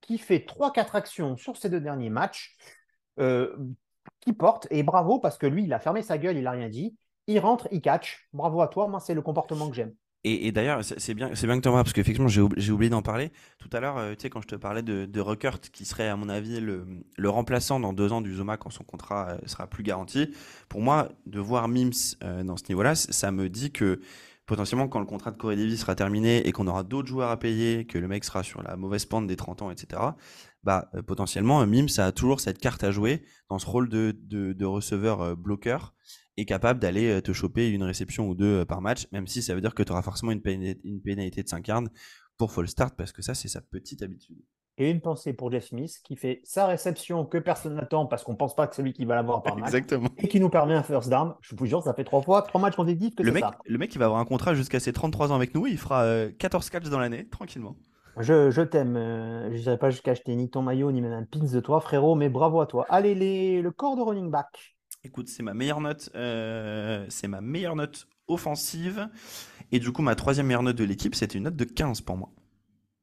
qui 0.00 0.18
fait 0.18 0.38
3-4 0.38 0.96
actions 0.96 1.36
sur 1.36 1.56
ces 1.56 1.68
deux 1.70 1.80
derniers 1.80 2.10
matchs, 2.10 2.56
euh, 3.18 3.56
qui 4.20 4.32
porte. 4.32 4.66
Et 4.70 4.82
bravo, 4.82 5.18
parce 5.18 5.38
que 5.38 5.46
lui, 5.46 5.64
il 5.64 5.72
a 5.72 5.78
fermé 5.78 6.02
sa 6.02 6.18
gueule, 6.18 6.36
il 6.36 6.44
n'a 6.44 6.50
rien 6.52 6.68
dit. 6.68 6.96
Il 7.26 7.38
rentre, 7.38 7.68
il 7.70 7.80
catch. 7.80 8.28
Bravo 8.32 8.60
à 8.62 8.68
toi, 8.68 8.88
moi, 8.88 9.00
c'est 9.00 9.14
le 9.14 9.22
comportement 9.22 9.68
que 9.68 9.76
j'aime. 9.76 9.94
Et, 10.24 10.52
d'ailleurs, 10.52 10.84
c'est 10.84 11.14
bien, 11.14 11.34
c'est 11.34 11.48
bien 11.48 11.56
que 11.56 11.62
tu 11.62 11.68
en 11.68 11.72
parles 11.72 11.82
parce 11.82 11.94
qu'effectivement, 11.94 12.28
j'ai 12.28 12.40
oub- 12.40 12.54
j'ai 12.56 12.70
oublié 12.70 12.88
d'en 12.88 13.02
parler. 13.02 13.32
Tout 13.58 13.68
à 13.72 13.80
l'heure, 13.80 13.98
euh, 13.98 14.14
tu 14.14 14.22
sais, 14.22 14.30
quand 14.30 14.40
je 14.40 14.46
te 14.46 14.54
parlais 14.54 14.82
de, 14.82 15.04
de 15.04 15.20
Ruckert, 15.20 15.60
qui 15.60 15.84
serait, 15.84 16.08
à 16.08 16.14
mon 16.14 16.28
avis, 16.28 16.60
le, 16.60 16.86
remplaçant 17.28 17.80
dans 17.80 17.92
deux 17.92 18.12
ans 18.12 18.20
du 18.20 18.32
Zoma 18.32 18.56
quand 18.56 18.70
son 18.70 18.84
contrat 18.84 19.30
euh, 19.30 19.38
sera 19.46 19.66
plus 19.66 19.82
garanti, 19.82 20.30
pour 20.68 20.80
moi, 20.80 21.08
de 21.26 21.40
voir 21.40 21.66
Mims 21.66 21.90
euh, 22.22 22.44
dans 22.44 22.56
ce 22.56 22.62
niveau-là, 22.68 22.94
ça 22.94 23.32
me 23.32 23.48
dit 23.48 23.72
que 23.72 24.00
potentiellement, 24.46 24.86
quand 24.86 25.00
le 25.00 25.06
contrat 25.06 25.32
de 25.32 25.36
Corey 25.36 25.56
Davis 25.56 25.80
sera 25.80 25.96
terminé 25.96 26.46
et 26.46 26.52
qu'on 26.52 26.68
aura 26.68 26.84
d'autres 26.84 27.08
joueurs 27.08 27.30
à 27.30 27.36
payer, 27.36 27.84
que 27.84 27.98
le 27.98 28.06
mec 28.06 28.22
sera 28.22 28.44
sur 28.44 28.62
la 28.62 28.76
mauvaise 28.76 29.06
pente 29.06 29.26
des 29.26 29.36
30 29.36 29.62
ans, 29.62 29.70
etc., 29.72 30.02
bah, 30.62 30.88
potentiellement, 31.04 31.66
Mims 31.66 31.98
a 31.98 32.12
toujours 32.12 32.38
cette 32.38 32.58
carte 32.58 32.84
à 32.84 32.92
jouer 32.92 33.24
dans 33.48 33.58
ce 33.58 33.66
rôle 33.66 33.88
de, 33.88 34.16
de, 34.22 34.64
receveur 34.64 35.36
bloqueur 35.36 35.94
est 36.36 36.44
capable 36.44 36.80
d'aller 36.80 37.08
euh, 37.10 37.20
te 37.20 37.32
choper 37.32 37.68
une 37.68 37.82
réception 37.82 38.28
ou 38.28 38.34
deux 38.34 38.60
euh, 38.60 38.64
par 38.64 38.80
match, 38.80 39.06
même 39.12 39.26
si 39.26 39.42
ça 39.42 39.54
veut 39.54 39.60
dire 39.60 39.74
que 39.74 39.82
tu 39.82 39.92
auras 39.92 40.02
forcément 40.02 40.32
une, 40.32 40.42
pénalité, 40.42 40.80
une 40.84 41.00
pénalité 41.00 41.42
de 41.42 41.48
5 41.48 41.66
yards 41.68 41.82
pour 42.38 42.52
fall 42.52 42.68
start, 42.68 42.94
parce 42.96 43.12
que 43.12 43.22
ça, 43.22 43.34
c'est 43.34 43.48
sa 43.48 43.60
petite 43.60 44.02
habitude. 44.02 44.38
Et 44.78 44.90
une 44.90 45.02
pensée 45.02 45.34
pour 45.34 45.52
Jeff 45.52 45.66
Smith, 45.66 45.98
qui 46.02 46.16
fait 46.16 46.40
sa 46.44 46.66
réception 46.66 47.26
que 47.26 47.36
personne 47.36 47.74
n'attend 47.74 48.06
parce 48.06 48.24
qu'on 48.24 48.32
ne 48.32 48.38
pense 48.38 48.56
pas 48.56 48.66
que 48.66 48.74
c'est 48.74 48.82
lui 48.82 48.94
qui 48.94 49.04
va 49.04 49.14
l'avoir 49.14 49.42
par 49.42 49.54
match. 49.58 49.66
Exactement. 49.68 50.08
Et 50.16 50.28
qui 50.28 50.40
nous 50.40 50.48
permet 50.48 50.72
un 50.74 50.82
first 50.82 51.10
down. 51.10 51.34
Je 51.42 51.54
vous 51.54 51.66
jure, 51.66 51.82
ça 51.82 51.92
fait 51.92 52.04
trois 52.04 52.22
fois, 52.22 52.40
trois 52.40 52.58
matchs 52.60 52.76
consécutifs 52.76 53.14
que 53.14 53.22
Le 53.22 53.32
mec, 53.32 53.44
ça. 53.44 53.58
le 53.66 53.76
mec, 53.78 53.94
il 53.94 53.98
va 53.98 54.06
avoir 54.06 54.18
un 54.20 54.24
contrat 54.24 54.54
jusqu'à 54.54 54.80
ses 54.80 54.94
33 54.94 55.30
ans 55.30 55.34
avec 55.36 55.54
nous, 55.54 55.66
il 55.66 55.76
fera 55.76 56.04
euh, 56.04 56.32
14 56.38 56.70
catchs 56.70 56.88
dans 56.88 56.98
l'année, 56.98 57.28
tranquillement. 57.28 57.76
Je, 58.18 58.50
je 58.50 58.62
t'aime. 58.62 58.96
euh, 58.96 59.50
je 59.52 59.56
n'irai 59.58 59.78
pas 59.78 59.90
jusqu'à 59.90 60.12
acheter 60.12 60.34
ni 60.36 60.48
ton 60.50 60.62
maillot, 60.62 60.90
ni 60.90 61.02
même 61.02 61.12
un 61.12 61.24
pins 61.24 61.44
de 61.44 61.60
toi, 61.60 61.80
frérot, 61.82 62.14
mais 62.14 62.30
bravo 62.30 62.60
à 62.62 62.66
toi. 62.66 62.86
Allez, 62.88 63.14
les, 63.14 63.60
le 63.60 63.70
corps 63.72 63.96
de 63.96 64.02
running 64.02 64.30
back. 64.30 64.74
Écoute, 65.04 65.28
c'est 65.28 65.42
ma 65.42 65.52
meilleure 65.52 65.80
note, 65.80 66.10
euh, 66.14 67.04
c'est 67.08 67.26
ma 67.26 67.40
meilleure 67.40 67.74
note 67.74 68.06
offensive. 68.28 69.08
Et 69.72 69.80
du 69.80 69.92
coup, 69.92 70.00
ma 70.00 70.14
troisième 70.14 70.46
meilleure 70.46 70.62
note 70.62 70.76
de 70.76 70.84
l'équipe, 70.84 71.16
c'était 71.16 71.38
une 71.38 71.44
note 71.44 71.56
de 71.56 71.64
15 71.64 72.02
pour 72.02 72.16
moi. 72.16 72.30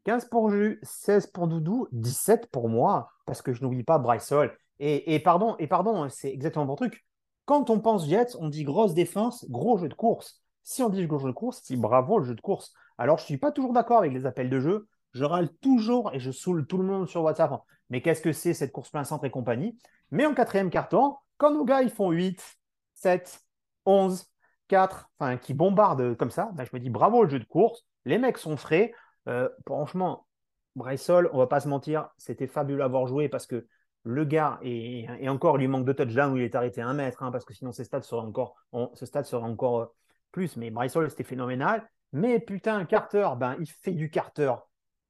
15 0.05 0.29
pour 0.29 0.49
Jus, 0.49 0.79
16 0.81 1.27
pour 1.27 1.49
Doudou, 1.49 1.87
17 1.91 2.47
pour 2.51 2.69
moi, 2.69 3.11
parce 3.25 3.41
que 3.41 3.51
je 3.51 3.61
n'oublie 3.61 3.83
pas 3.83 3.99
Bryce 3.99 4.31
Hall. 4.31 4.55
Et, 4.79 5.19
pardon, 5.19 5.57
et 5.59 5.67
pardon, 5.67 6.07
c'est 6.07 6.31
exactement 6.31 6.65
mon 6.65 6.75
truc. 6.75 7.05
Quand 7.43 7.69
on 7.69 7.81
pense 7.81 8.07
Jets, 8.07 8.37
on 8.39 8.47
dit 8.47 8.63
grosse 8.63 8.93
défense, 8.93 9.45
gros 9.49 9.77
jeu 9.77 9.89
de 9.89 9.93
course. 9.93 10.41
Si 10.63 10.81
on 10.81 10.87
dit 10.87 11.05
gros 11.05 11.19
jeu 11.19 11.27
de 11.27 11.33
course, 11.33 11.59
c'est 11.65 11.75
bravo 11.75 12.19
le 12.19 12.23
jeu 12.23 12.35
de 12.35 12.39
course. 12.39 12.71
Alors, 12.97 13.17
je 13.17 13.23
ne 13.23 13.25
suis 13.25 13.37
pas 13.37 13.51
toujours 13.51 13.73
d'accord 13.73 13.97
avec 13.97 14.13
les 14.13 14.25
appels 14.25 14.49
de 14.49 14.59
jeu. 14.61 14.87
Je 15.11 15.25
râle 15.25 15.49
toujours 15.61 16.13
et 16.13 16.19
je 16.21 16.31
saoule 16.31 16.65
tout 16.65 16.77
le 16.77 16.85
monde 16.85 17.09
sur 17.09 17.23
WhatsApp. 17.23 17.61
Mais 17.89 18.01
qu'est-ce 18.01 18.21
que 18.21 18.31
c'est 18.31 18.53
cette 18.53 18.71
course 18.71 18.89
plein 18.89 19.03
centre 19.03 19.25
et 19.25 19.31
compagnie? 19.31 19.77
Mais 20.11 20.25
en 20.25 20.33
quatrième 20.33 20.69
carton, 20.69 21.15
quand 21.39 21.51
nos 21.51 21.65
gars 21.65 21.81
ils 21.81 21.89
font 21.89 22.11
8, 22.11 22.57
7, 22.93 23.41
11, 23.85 24.25
4, 24.67 25.09
enfin 25.17 25.37
qui 25.37 25.55
bombardent 25.55 26.15
comme 26.15 26.29
ça, 26.29 26.51
ben, 26.53 26.65
je 26.65 26.69
me 26.73 26.79
dis 26.79 26.91
bravo 26.91 27.23
le 27.23 27.29
jeu 27.29 27.39
de 27.39 27.45
course. 27.45 27.85
Les 28.05 28.19
mecs 28.19 28.37
sont 28.37 28.57
frais. 28.57 28.93
Euh, 29.27 29.49
franchement, 29.65 30.27
Hall, 30.75 31.29
on 31.33 31.37
va 31.37 31.47
pas 31.47 31.59
se 31.59 31.67
mentir, 31.67 32.09
c'était 32.17 32.47
fabuleux 32.47 32.81
à 32.81 32.85
avoir 32.85 33.07
joué 33.07 33.29
parce 33.29 33.47
que 33.47 33.67
le 34.03 34.25
gars, 34.25 34.59
et, 34.61 35.07
et 35.19 35.29
encore, 35.29 35.57
il 35.57 35.61
lui 35.61 35.67
manque 35.67 35.85
deux 35.85 35.93
touchdowns 35.93 36.33
où 36.33 36.37
il 36.37 36.43
est 36.43 36.55
arrêté 36.55 36.81
à 36.81 36.87
un 36.87 36.93
mètre, 36.93 37.23
hein, 37.23 37.31
parce 37.31 37.45
que 37.45 37.53
sinon, 37.53 37.71
ses 37.71 37.83
stats 37.83 38.01
seraient 38.01 38.21
encore, 38.21 38.55
ce 38.93 39.05
stade 39.05 39.25
serait 39.25 39.43
encore 39.43 39.93
plus. 40.31 40.55
Mais 40.57 40.71
Hall, 40.71 41.09
c'était 41.09 41.23
phénoménal. 41.23 41.87
Mais 42.11 42.39
putain, 42.39 42.85
Carter, 42.85 43.29
ben, 43.37 43.55
il 43.59 43.67
fait 43.67 43.91
du 43.91 44.09
Carter. 44.09 44.53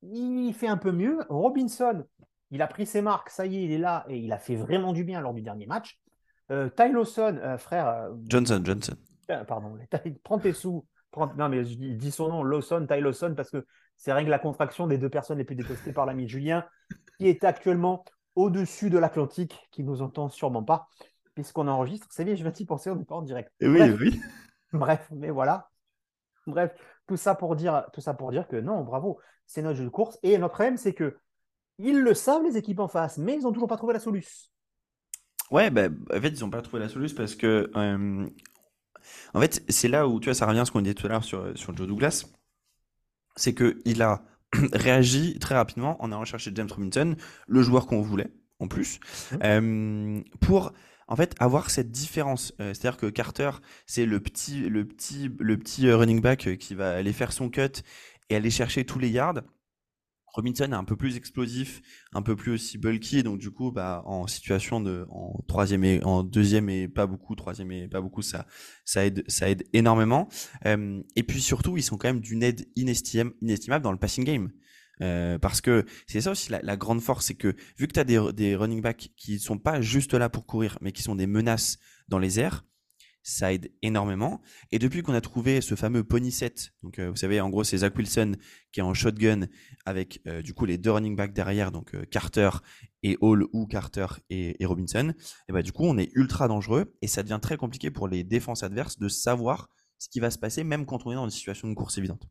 Il 0.02 0.54
fait 0.54 0.68
un 0.68 0.78
peu 0.78 0.92
mieux. 0.92 1.20
Robinson, 1.30 2.04
il 2.52 2.62
a 2.62 2.68
pris 2.68 2.86
ses 2.86 3.02
marques, 3.02 3.30
ça 3.30 3.46
y 3.46 3.58
est, 3.58 3.64
il 3.64 3.72
est 3.72 3.78
là, 3.78 4.06
et 4.10 4.18
il 4.18 4.32
a 4.32 4.40
fait 4.40 4.56
vraiment 4.56 4.92
du 4.92 5.04
bien 5.04 5.22
lors 5.22 5.34
du 5.34 5.42
dernier 5.42 5.66
match. 5.66 6.00
Euh, 6.52 6.70
Ty 6.70 6.92
Lawson, 6.92 7.40
euh, 7.44 7.58
frère, 7.58 7.88
euh, 7.88 8.10
Johnson, 8.28 8.62
Johnson. 8.64 8.96
pardon, 9.48 9.78
prends 10.24 10.40
tes 10.40 10.54
sous. 10.54 10.86
Prends- 11.12 11.34
Non, 11.36 11.50
mais 11.50 11.64
je 11.64 11.76
dis, 11.76 12.12
son 12.12 12.30
nom, 12.30 12.44
Lawson, 12.44 12.86
Ty 12.88 13.00
Lawson, 13.02 13.34
parce 13.36 13.50
que 13.50 13.66
c'est 13.98 14.14
rien 14.14 14.24
que 14.26 14.30
la 14.30 14.40
contraction 14.40 14.88
des 14.88 14.98
deux 14.98 15.10
personnes 15.10 15.38
les 15.38 15.44
plus 15.44 15.56
détestées 15.56 15.94
par 15.94 16.06
l'ami 16.06 16.28
Julien, 16.28 16.66
qui 17.18 17.28
est 17.28 17.44
actuellement 17.44 18.04
au-dessus 18.36 18.90
de 18.90 18.98
l'Atlantique, 18.98 19.68
qui 19.72 19.84
nous 19.84 20.02
entend 20.02 20.30
sûrement 20.30 20.64
pas, 20.64 20.88
puisqu'on 21.36 21.68
enregistre. 21.68 22.08
C'est 22.12 22.26
bien, 22.26 22.36
je 22.36 22.44
viens 22.44 22.52
d'y 22.52 22.66
penser, 22.66 22.90
on 22.90 22.96
n'est 22.96 23.06
pas 23.06 23.16
en 23.16 23.22
direct. 23.22 23.52
Et 23.60 23.68
oui, 23.68 23.78
Bref. 23.80 23.98
oui. 24.00 24.22
Bref, 24.72 25.08
mais 25.12 25.30
voilà. 25.30 25.70
Bref, 26.48 26.72
tout 27.08 27.18
ça 27.18 27.36
pour 27.36 27.56
dire, 27.56 27.86
tout 27.94 28.02
ça 28.02 28.14
pour 28.14 28.32
dire 28.32 28.48
que 28.48 28.56
non, 28.56 28.84
bravo, 28.84 29.20
c'est 29.46 29.62
notre 29.62 29.78
jeu 29.78 29.84
de 29.84 29.90
course. 29.90 30.18
Et 30.24 30.38
notre 30.38 30.54
problème, 30.54 30.78
c'est 30.78 30.94
que 30.94 31.18
ils 31.80 32.00
le 32.00 32.14
savent, 32.14 32.44
les 32.44 32.58
équipes 32.58 32.80
en 32.80 32.88
face, 32.88 33.18
mais 33.18 33.36
ils 33.36 33.42
n'ont 33.42 33.52
toujours 33.52 33.68
pas 33.68 33.78
trouvé 33.78 33.94
la 33.94 34.00
solution. 34.00 34.49
Ouais, 35.52 35.70
bah, 35.72 35.88
en 36.14 36.22
fait, 36.22 36.30
ils 36.30 36.40
n'ont 36.42 36.50
pas 36.50 36.62
trouvé 36.62 36.82
la 36.82 36.90
solution 36.90 37.18
parce 37.18 37.36
que, 37.36 37.72
euh, 37.76 38.28
en 39.34 39.42
fait, 39.42 39.64
c'est 39.70 39.88
là 39.88 40.08
où, 40.08 40.20
tu 40.20 40.26
vois, 40.26 40.34
ça 40.36 40.46
revient 40.46 40.60
à 40.60 40.66
ce 40.66 40.72
qu'on 40.72 40.82
disait 40.82 40.94
tout 40.96 41.08
à 41.08 41.10
l'heure 41.10 41.24
sur, 41.24 41.58
sur 41.58 41.76
Joe 41.76 41.88
Douglas. 41.88 42.26
C'est 43.36 43.54
qu'il 43.56 44.02
a 44.02 44.24
réagi 44.74 45.38
très 45.40 45.56
rapidement 45.56 46.02
en 46.04 46.12
allant 46.12 46.26
chercher 46.26 46.52
James 46.56 46.70
Robinson, 46.70 47.16
le 47.48 47.62
joueur 47.62 47.88
qu'on 47.88 48.02
voulait, 48.02 48.32
en 48.60 48.68
plus, 48.68 49.00
euh, 49.44 50.22
pour, 50.42 50.74
en 51.08 51.16
fait, 51.16 51.36
avoir 51.40 51.70
cette 51.70 51.92
différence. 51.92 52.54
Euh, 52.60 52.74
C'est-à-dire 52.74 52.98
que 52.98 53.08
Carter, 53.08 53.52
c'est 53.86 54.06
le 54.06 54.20
petit, 54.20 54.70
le 54.70 54.86
petit, 54.86 55.30
le 55.40 55.58
petit 55.58 55.92
running 55.92 56.22
back 56.22 56.58
qui 56.58 56.76
va 56.76 56.94
aller 56.96 57.14
faire 57.14 57.32
son 57.32 57.50
cut 57.50 57.82
et 58.30 58.36
aller 58.36 58.52
chercher 58.52 58.86
tous 58.86 59.00
les 59.00 59.10
yards. 59.10 59.42
Robinson 60.34 60.72
est 60.72 60.76
un 60.76 60.84
peu 60.84 60.96
plus 60.96 61.18
explosif, 61.18 61.82
un 62.14 62.22
peu 62.22 62.36
plus 62.36 62.54
aussi 62.54 62.78
bulky, 62.78 63.24
donc 63.24 63.40
du 63.40 63.52
coup, 63.52 63.72
bah, 63.72 64.04
en 64.06 64.28
situation 64.28 64.82
de, 64.82 65.06
en 65.10 65.44
troisième 65.48 65.84
et 65.84 66.04
en 66.04 66.24
deuxième 66.24 66.70
et 66.70 66.88
pas 66.88 67.08
beaucoup, 67.08 67.36
troisième 67.36 67.72
et 67.72 67.88
pas 67.88 68.02
beaucoup, 68.02 68.22
ça, 68.22 68.46
ça 68.86 69.06
aide, 69.06 69.24
ça 69.28 69.50
aide 69.50 69.64
énormément. 69.74 70.28
Euh, 70.66 71.02
et 71.16 71.24
puis 71.24 71.42
surtout, 71.42 71.78
ils 71.78 71.84
sont 71.84 71.98
quand 71.98 72.10
même 72.10 72.22
d'une 72.22 72.44
aide 72.44 72.68
inestimable, 72.76 73.34
inestimable 73.42 73.84
dans 73.84 73.92
le 73.92 74.00
passing 74.00 74.24
game. 74.24 74.52
Euh, 75.02 75.40
parce 75.40 75.62
que 75.62 75.86
c'est 76.08 76.20
ça 76.20 76.32
aussi 76.32 76.52
la, 76.52 76.60
la 76.62 76.76
grande 76.76 77.02
force, 77.02 77.28
c'est 77.28 77.36
que 77.36 77.56
vu 77.78 77.88
que 77.88 77.94
tu 77.94 78.00
as 78.00 78.04
des, 78.04 78.22
des 78.34 78.56
running 78.56 78.82
backs 78.82 79.12
qui 79.16 79.40
sont 79.40 79.58
pas 79.58 79.80
juste 79.80 80.14
là 80.14 80.30
pour 80.30 80.46
courir, 80.46 80.78
mais 80.82 80.92
qui 80.92 81.02
sont 81.02 81.16
des 81.16 81.28
menaces 81.28 81.78
dans 82.10 82.20
les 82.20 82.40
airs, 82.40 82.66
ça 83.22 83.54
aide 83.54 83.72
énormément. 83.82 84.42
Et 84.72 84.80
depuis 84.80 85.04
qu'on 85.04 85.14
a 85.14 85.22
trouvé 85.22 85.62
ce 85.62 85.76
fameux 85.76 86.04
pony 86.04 86.32
set, 86.32 86.72
donc 86.84 87.00
euh, 87.00 87.10
vous 87.10 87.16
savez, 87.16 87.42
en 87.42 87.50
gros, 87.50 87.64
c'est 87.64 87.78
Zach 87.78 87.96
Wilson 87.98 88.36
qui 88.72 88.80
est 88.80 88.84
en 88.84 88.94
shotgun 88.94 89.48
avec 89.86 90.22
euh, 90.28 90.42
du 90.42 90.54
coup 90.54 90.66
les 90.66 90.78
deux 90.78 90.92
running 90.92 91.16
backs 91.16 91.34
derrière, 91.34 91.72
donc 91.72 91.96
euh, 91.96 92.06
Carter 92.06 92.50
et 93.04 93.18
Hall 93.22 93.46
ou 93.54 93.68
Carter 93.68 94.08
et, 94.30 94.62
et 94.62 94.66
Robinson, 94.66 95.14
et 95.48 95.54
bah 95.54 95.62
du 95.62 95.72
coup, 95.72 95.84
on 95.86 95.98
est 95.98 96.10
ultra 96.16 96.48
dangereux 96.48 96.94
et 97.02 97.08
ça 97.08 97.24
devient 97.24 97.40
très 97.42 97.58
compliqué 97.58 97.92
pour 97.92 98.08
les 98.08 98.24
défenses 98.24 98.64
adverses 98.64 99.00
de 99.00 99.08
savoir 99.08 99.70
ce 99.98 100.10
qui 100.10 100.20
va 100.20 100.32
se 100.32 100.38
passer, 100.38 100.64
même 100.64 100.86
quand 100.86 101.06
on 101.06 101.12
est 101.12 101.16
dans 101.16 101.26
une 101.26 101.30
situation 101.30 101.68
de 101.68 101.74
course 101.74 101.98
évidente. 101.98 102.28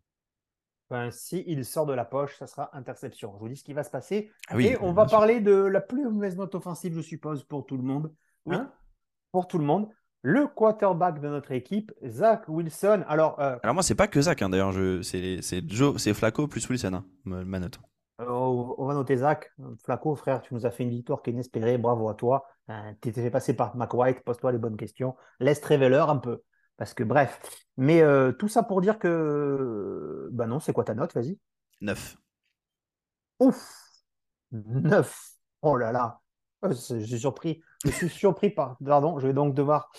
Ben, 0.90 1.10
si 1.10 1.44
il 1.46 1.64
sort 1.66 1.84
de 1.84 1.92
la 1.92 2.06
poche, 2.06 2.38
ça 2.38 2.46
sera 2.46 2.70
interception. 2.74 3.34
Je 3.34 3.40
vous 3.40 3.48
dis 3.48 3.56
ce 3.56 3.64
qui 3.64 3.74
va 3.74 3.84
se 3.84 3.90
passer. 3.90 4.30
Ah 4.48 4.56
oui, 4.56 4.68
Et 4.68 4.78
on 4.80 4.92
va 4.92 5.06
sûr. 5.06 5.18
parler 5.18 5.40
de 5.40 5.52
la 5.52 5.82
plus 5.82 6.04
mauvaise 6.04 6.36
note 6.36 6.54
offensive, 6.54 6.94
je 6.94 7.02
suppose, 7.02 7.44
pour 7.44 7.66
tout 7.66 7.76
le 7.76 7.82
monde. 7.82 8.14
Oui. 8.46 8.56
Hein? 8.56 8.72
Pour 9.30 9.48
tout 9.48 9.58
le 9.58 9.64
monde. 9.64 9.88
Le 10.22 10.46
quarterback 10.48 11.20
de 11.20 11.28
notre 11.28 11.52
équipe, 11.52 11.92
Zach 12.06 12.44
Wilson. 12.48 13.04
Alors, 13.08 13.38
euh, 13.40 13.56
Alors 13.62 13.74
moi, 13.74 13.82
c'est 13.82 13.94
pas 13.94 14.08
que 14.08 14.20
Zach, 14.20 14.42
hein, 14.42 14.48
d'ailleurs, 14.48 14.72
je, 14.72 15.00
c'est, 15.02 15.40
c'est 15.42 15.68
Joe, 15.68 15.96
c'est 16.00 16.12
Flacco 16.14 16.48
plus 16.48 16.68
Wilson, 16.68 16.92
hein, 16.94 17.04
ma, 17.24 17.60
note. 17.60 17.78
euh, 18.20 18.26
on 18.26 18.84
va 18.86 18.94
noter 18.94 19.16
Zach. 19.16 19.52
Flaco, 19.84 20.16
frère, 20.16 20.42
tu 20.42 20.54
nous 20.54 20.66
as 20.66 20.70
fait 20.70 20.82
une 20.82 20.90
victoire 20.90 21.22
qui 21.22 21.30
est 21.30 21.32
inespérée. 21.32 21.78
Bravo 21.78 22.08
à 22.08 22.14
toi. 22.14 22.46
Euh, 22.68 22.92
tu 23.00 23.12
t'es 23.12 23.22
fait 23.22 23.30
passer 23.30 23.54
par 23.54 23.76
Mac 23.76 23.94
White. 23.94 24.20
Pose-toi 24.24 24.52
les 24.52 24.58
bonnes 24.58 24.76
questions. 24.76 25.14
Laisse 25.40 25.60
Traveler 25.60 26.04
un 26.08 26.16
peu. 26.16 26.42
Parce 26.76 26.94
que, 26.94 27.04
bref. 27.04 27.40
Mais 27.76 28.02
euh, 28.02 28.32
tout 28.32 28.48
ça 28.48 28.62
pour 28.64 28.80
dire 28.80 28.98
que. 28.98 30.28
Ben 30.32 30.46
non, 30.48 30.58
c'est 30.60 30.72
quoi 30.72 30.84
ta 30.84 30.94
note? 30.94 31.14
Vas-y. 31.14 31.38
9. 31.80 32.16
Ouf 33.40 34.02
9 34.52 35.30
Oh 35.62 35.76
là 35.76 35.92
là 35.92 36.20
Euh, 36.64 36.70
Je 36.70 37.04
suis 37.04 37.18
surpris. 37.20 37.62
Je 37.84 37.90
suis 37.90 38.08
surpris 38.08 38.50
par. 38.50 38.76
Pardon, 38.84 39.18
je 39.18 39.26
vais 39.26 39.32
donc 39.32 39.54
devoir 39.54 39.90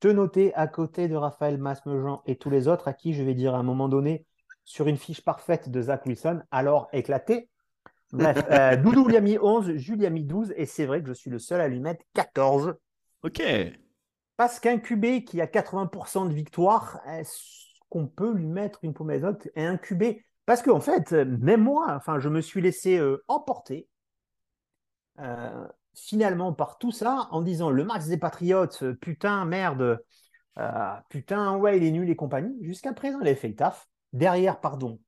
te 0.00 0.08
noter 0.08 0.52
à 0.54 0.66
côté 0.66 1.08
de 1.08 1.14
Raphaël 1.14 1.58
Masmejean 1.58 2.22
et 2.26 2.36
tous 2.36 2.50
les 2.50 2.66
autres 2.66 2.88
à 2.88 2.92
qui 2.92 3.14
je 3.14 3.22
vais 3.22 3.34
dire 3.34 3.54
à 3.54 3.58
un 3.58 3.62
moment 3.62 3.88
donné 3.88 4.26
sur 4.64 4.86
une 4.86 4.96
fiche 4.96 5.22
parfaite 5.22 5.70
de 5.70 5.82
Zach 5.82 6.06
Wilson, 6.06 6.42
alors 6.50 6.88
éclaté. 6.92 7.48
Bref, 8.12 8.44
euh, 8.50 8.76
Doudou 8.76 9.06
lui 9.06 9.16
a 9.16 9.20
mis 9.20 9.38
11, 9.38 9.76
Jules 9.76 9.98
lui 9.98 10.06
a 10.06 10.10
mis 10.10 10.24
12, 10.24 10.52
et 10.56 10.66
c'est 10.66 10.86
vrai 10.86 11.02
que 11.02 11.08
je 11.08 11.12
suis 11.12 11.30
le 11.30 11.38
seul 11.38 11.60
à 11.60 11.68
lui 11.68 11.80
mettre 11.80 12.04
14. 12.14 12.74
Ok. 13.22 13.42
Parce 14.36 14.60
qu'un 14.60 14.78
QB 14.78 15.24
qui 15.24 15.40
a 15.40 15.46
80% 15.46 16.28
de 16.28 16.34
victoire, 16.34 17.00
est-ce 17.06 17.38
qu'on 17.88 18.06
peut 18.06 18.32
lui 18.32 18.46
mettre 18.46 18.80
une 18.82 18.94
promesse 18.94 19.22
note 19.22 19.48
et 19.54 19.64
un 19.64 19.76
QB 19.76 20.16
Parce 20.46 20.62
qu'en 20.62 20.80
fait, 20.80 21.12
même 21.12 21.62
moi, 21.62 21.86
enfin, 21.90 22.18
je 22.18 22.28
me 22.28 22.40
suis 22.40 22.60
laissé 22.60 22.98
euh, 22.98 23.22
emporter 23.28 23.88
euh, 25.20 25.66
finalement 25.94 26.52
par 26.52 26.78
tout 26.78 26.92
ça 26.92 27.28
en 27.30 27.42
disant 27.42 27.70
le 27.70 27.84
match 27.84 28.04
des 28.04 28.16
Patriotes, 28.16 28.82
euh, 28.82 28.94
putain, 28.94 29.44
merde, 29.44 30.02
euh, 30.58 30.94
putain, 31.08 31.56
ouais, 31.56 31.78
il 31.78 31.84
est 31.84 31.90
nul 31.90 32.08
et 32.10 32.16
compagnie. 32.16 32.56
Jusqu'à 32.62 32.92
présent, 32.92 33.18
il 33.20 33.28
a 33.28 33.34
fait 33.34 33.48
le 33.48 33.56
taf. 33.56 33.88
Derrière, 34.12 34.60
pardon, 34.60 35.00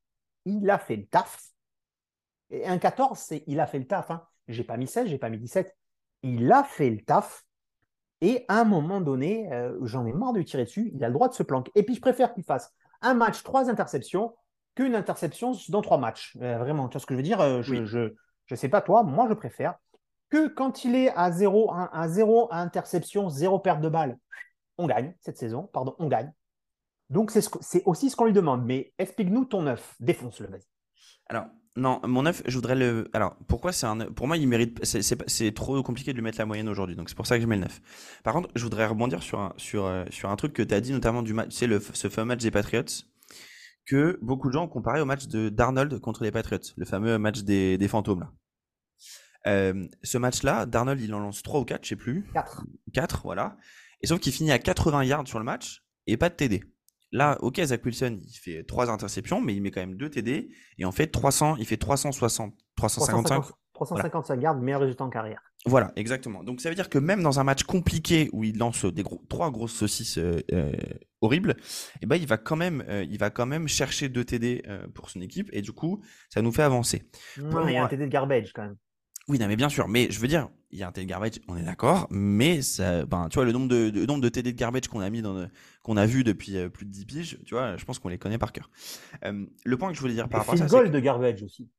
il 0.44 0.68
a 0.70 0.78
fait 0.78 0.96
le 0.96 1.06
taf. 1.06 1.50
Et 2.50 2.66
un 2.66 2.78
14, 2.78 3.18
c'est 3.18 3.44
il 3.46 3.60
a 3.60 3.66
fait 3.66 3.78
le 3.78 3.86
taf. 3.86 4.10
Hein. 4.10 4.26
J'ai 4.48 4.64
pas 4.64 4.76
mis 4.76 4.86
16, 4.86 5.08
j'ai 5.08 5.18
pas 5.18 5.28
mis 5.30 5.38
17. 5.38 5.74
Il 6.22 6.50
a 6.52 6.64
fait 6.64 6.90
le 6.90 7.02
taf. 7.04 7.44
Et 8.20 8.44
à 8.48 8.60
un 8.60 8.64
moment 8.64 9.00
donné, 9.00 9.52
euh, 9.52 9.76
j'en 9.82 10.06
ai 10.06 10.12
marre 10.12 10.32
de 10.32 10.42
tirer 10.42 10.64
dessus. 10.64 10.90
Il 10.94 11.04
a 11.04 11.08
le 11.08 11.14
droit 11.14 11.28
de 11.28 11.34
se 11.34 11.42
planquer. 11.42 11.70
Et 11.74 11.82
puis, 11.82 11.94
je 11.94 12.00
préfère 12.00 12.32
qu'il 12.32 12.44
fasse 12.44 12.72
un 13.02 13.12
match, 13.12 13.42
trois 13.42 13.68
interceptions, 13.68 14.34
qu'une 14.74 14.94
interception 14.94 15.52
dans 15.68 15.82
trois 15.82 15.98
matchs. 15.98 16.36
Euh, 16.40 16.56
vraiment, 16.58 16.88
tu 16.88 16.94
vois 16.94 17.00
ce 17.00 17.06
que 17.06 17.14
je 17.14 17.18
veux 17.18 17.22
dire? 17.22 17.62
Je 17.62 17.70
Oui. 17.72 17.80
je, 17.84 18.14
je 18.46 18.54
sais 18.54 18.68
pas 18.68 18.80
toi, 18.80 19.02
moi, 19.02 19.26
je 19.28 19.34
préfère 19.34 19.74
que 20.34 20.48
quand 20.48 20.84
il 20.84 20.96
est 20.96 21.10
à 21.10 21.30
zéro, 21.30 21.70
à, 21.72 21.96
à 21.96 22.08
zéro 22.08 22.48
à 22.50 22.58
interception, 22.58 23.28
zéro 23.28 23.60
perte 23.60 23.80
de 23.80 23.88
balle, 23.88 24.18
on 24.78 24.88
gagne 24.88 25.14
cette 25.20 25.38
saison. 25.38 25.70
Pardon, 25.72 25.94
on 26.00 26.08
gagne. 26.08 26.32
Donc, 27.08 27.30
c'est 27.30 27.82
aussi 27.84 28.10
ce 28.10 28.16
qu'on 28.16 28.24
lui 28.24 28.32
demande. 28.32 28.64
Mais 28.64 28.92
explique-nous 28.98 29.44
ton 29.44 29.66
œuf. 29.66 29.94
Défonce-le, 30.00 30.48
vas-y. 30.48 30.66
Alors, 31.28 31.46
non, 31.76 32.00
mon 32.04 32.22
9, 32.22 32.42
je 32.46 32.54
voudrais 32.56 32.74
le. 32.74 33.08
Alors, 33.12 33.36
pourquoi 33.46 33.70
c'est 33.70 33.86
un. 33.86 33.98
Pour 34.12 34.26
moi, 34.26 34.36
il 34.36 34.48
mérite. 34.48 34.84
C'est 34.84 35.54
trop 35.54 35.80
compliqué 35.84 36.12
de 36.12 36.16
lui 36.16 36.24
mettre 36.24 36.38
la 36.38 36.46
moyenne 36.46 36.68
aujourd'hui, 36.68 36.96
donc 36.96 37.08
c'est 37.08 37.16
pour 37.16 37.26
ça 37.26 37.36
que 37.36 37.42
je 37.42 37.46
mets 37.46 37.56
le 37.56 37.62
9. 37.62 38.20
Par 38.24 38.34
contre, 38.34 38.48
je 38.56 38.62
voudrais 38.64 38.86
rebondir 38.86 39.22
sur 39.22 39.38
un, 39.38 39.52
sur, 39.56 39.86
euh, 39.86 40.04
sur 40.10 40.30
un 40.30 40.36
truc 40.36 40.52
que 40.52 40.62
tu 40.62 40.74
as 40.74 40.80
dit, 40.80 40.92
notamment 40.92 41.22
du 41.22 41.34
match. 41.34 41.50
C'est 41.50 41.66
le 41.66 41.78
ce 41.80 42.08
fameux 42.08 42.28
match 42.28 42.42
des 42.42 42.50
Patriots, 42.50 43.04
que 43.86 44.18
beaucoup 44.22 44.48
de 44.48 44.54
gens 44.54 44.64
ont 44.64 44.68
comparé 44.68 45.00
au 45.00 45.04
match 45.04 45.26
Darnold 45.26 46.00
contre 46.00 46.24
les 46.24 46.32
Patriots, 46.32 46.72
le 46.76 46.84
fameux 46.84 47.18
match 47.18 47.42
des, 47.42 47.78
des 47.78 47.88
fantômes, 47.88 48.20
là. 48.20 48.32
Euh, 49.46 49.86
ce 50.02 50.18
match-là, 50.18 50.66
Darnold, 50.66 51.00
il 51.00 51.14
en 51.14 51.20
lance 51.20 51.42
3 51.42 51.60
ou 51.60 51.64
4, 51.64 51.84
je 51.84 51.90
sais 51.90 51.96
plus. 51.96 52.26
4. 52.32 52.64
4, 52.92 53.22
voilà. 53.24 53.56
Et 54.00 54.06
sauf 54.06 54.20
qu'il 54.20 54.32
finit 54.32 54.52
à 54.52 54.58
80 54.58 55.04
yards 55.04 55.28
sur 55.28 55.38
le 55.38 55.44
match 55.44 55.84
et 56.06 56.16
pas 56.16 56.28
de 56.28 56.34
TD. 56.34 56.64
Là, 57.12 57.38
ok, 57.40 57.60
Zach 57.62 57.84
Wilson, 57.84 58.18
il 58.22 58.34
fait 58.34 58.64
3 58.64 58.90
interceptions, 58.90 59.40
mais 59.40 59.54
il 59.54 59.62
met 59.62 59.70
quand 59.70 59.80
même 59.80 59.96
2 59.96 60.10
TD. 60.10 60.48
Et 60.78 60.84
en 60.84 60.92
fait, 60.92 61.06
300, 61.08 61.56
il 61.56 61.66
fait 61.66 61.76
360, 61.76 62.54
355. 62.76 63.44
355 63.74 64.40
yards, 64.40 64.56
meilleur 64.56 64.80
résultat 64.80 65.04
en 65.04 65.10
carrière. 65.10 65.42
Voilà, 65.66 65.92
exactement. 65.96 66.44
Donc 66.44 66.60
ça 66.60 66.68
veut 66.68 66.74
dire 66.74 66.88
que 66.88 66.98
même 66.98 67.22
dans 67.22 67.40
un 67.40 67.44
match 67.44 67.64
compliqué 67.64 68.28
où 68.32 68.44
il 68.44 68.58
lance 68.58 68.84
des 68.84 69.02
gros, 69.02 69.22
trois 69.28 69.50
grosses 69.50 69.72
saucisses 69.72 70.18
euh, 70.18 70.40
euh, 70.52 70.72
horribles, 71.22 71.56
eh 72.02 72.06
ben 72.06 72.16
il 72.16 72.26
va 72.26 72.36
quand 72.36 72.56
même, 72.56 72.84
euh, 72.88 73.04
il 73.08 73.18
va 73.18 73.30
quand 73.30 73.46
même 73.46 73.66
chercher 73.66 74.08
2 74.08 74.24
TD 74.24 74.62
pour 74.94 75.10
son 75.10 75.20
équipe 75.20 75.48
et 75.52 75.62
du 75.62 75.72
coup, 75.72 76.02
ça 76.28 76.42
nous 76.42 76.52
fait 76.52 76.62
avancer. 76.62 77.08
Non, 77.38 77.64
mais 77.64 77.72
il 77.72 77.74
y 77.74 77.78
a 77.78 77.84
un 77.84 77.88
TD 77.88 78.04
de 78.04 78.10
garbage 78.10 78.52
quand 78.52 78.62
même. 78.62 78.76
Oui, 79.28 79.38
non, 79.38 79.48
mais 79.48 79.56
bien 79.56 79.68
sûr. 79.68 79.88
Mais 79.88 80.10
je 80.10 80.20
veux 80.20 80.28
dire, 80.28 80.48
il 80.70 80.78
y 80.78 80.82
a 80.82 80.88
un 80.88 80.92
TD 80.92 81.06
de 81.06 81.10
garbage, 81.10 81.32
on 81.48 81.56
est 81.56 81.62
d'accord. 81.62 82.06
Mais 82.10 82.60
ça, 82.62 83.06
ben, 83.06 83.28
tu 83.30 83.36
vois, 83.36 83.44
le 83.44 83.52
nombre 83.52 83.68
de, 83.68 83.90
de- 83.90 84.00
le 84.00 84.06
nombre 84.06 84.20
de 84.22 84.28
TD 84.28 84.52
de 84.52 84.58
garbage 84.58 84.88
qu'on 84.88 85.00
a 85.00 85.08
mis 85.08 85.22
dans, 85.22 85.48
qu'on 85.82 85.96
a 85.96 86.04
vu 86.06 86.24
depuis 86.24 86.56
euh, 86.56 86.68
plus 86.68 86.84
de 86.84 86.90
10 86.90 87.04
piges, 87.06 87.38
tu 87.46 87.54
vois, 87.54 87.76
je 87.76 87.84
pense 87.84 87.98
qu'on 87.98 88.08
les 88.10 88.18
connaît 88.18 88.38
par 88.38 88.52
cœur. 88.52 88.70
Euh, 89.24 89.46
le 89.64 89.76
point 89.78 89.88
que 89.90 89.94
je 89.96 90.00
voulais 90.00 90.14
dire 90.14 90.28
par 90.28 90.40
rapport 90.40 90.54
à 90.54 90.56
ça, 90.58 90.68
c'est 90.68 90.76
goal 90.76 90.90
de 90.90 91.00
garbage 91.00 91.42
aussi. 91.42 91.70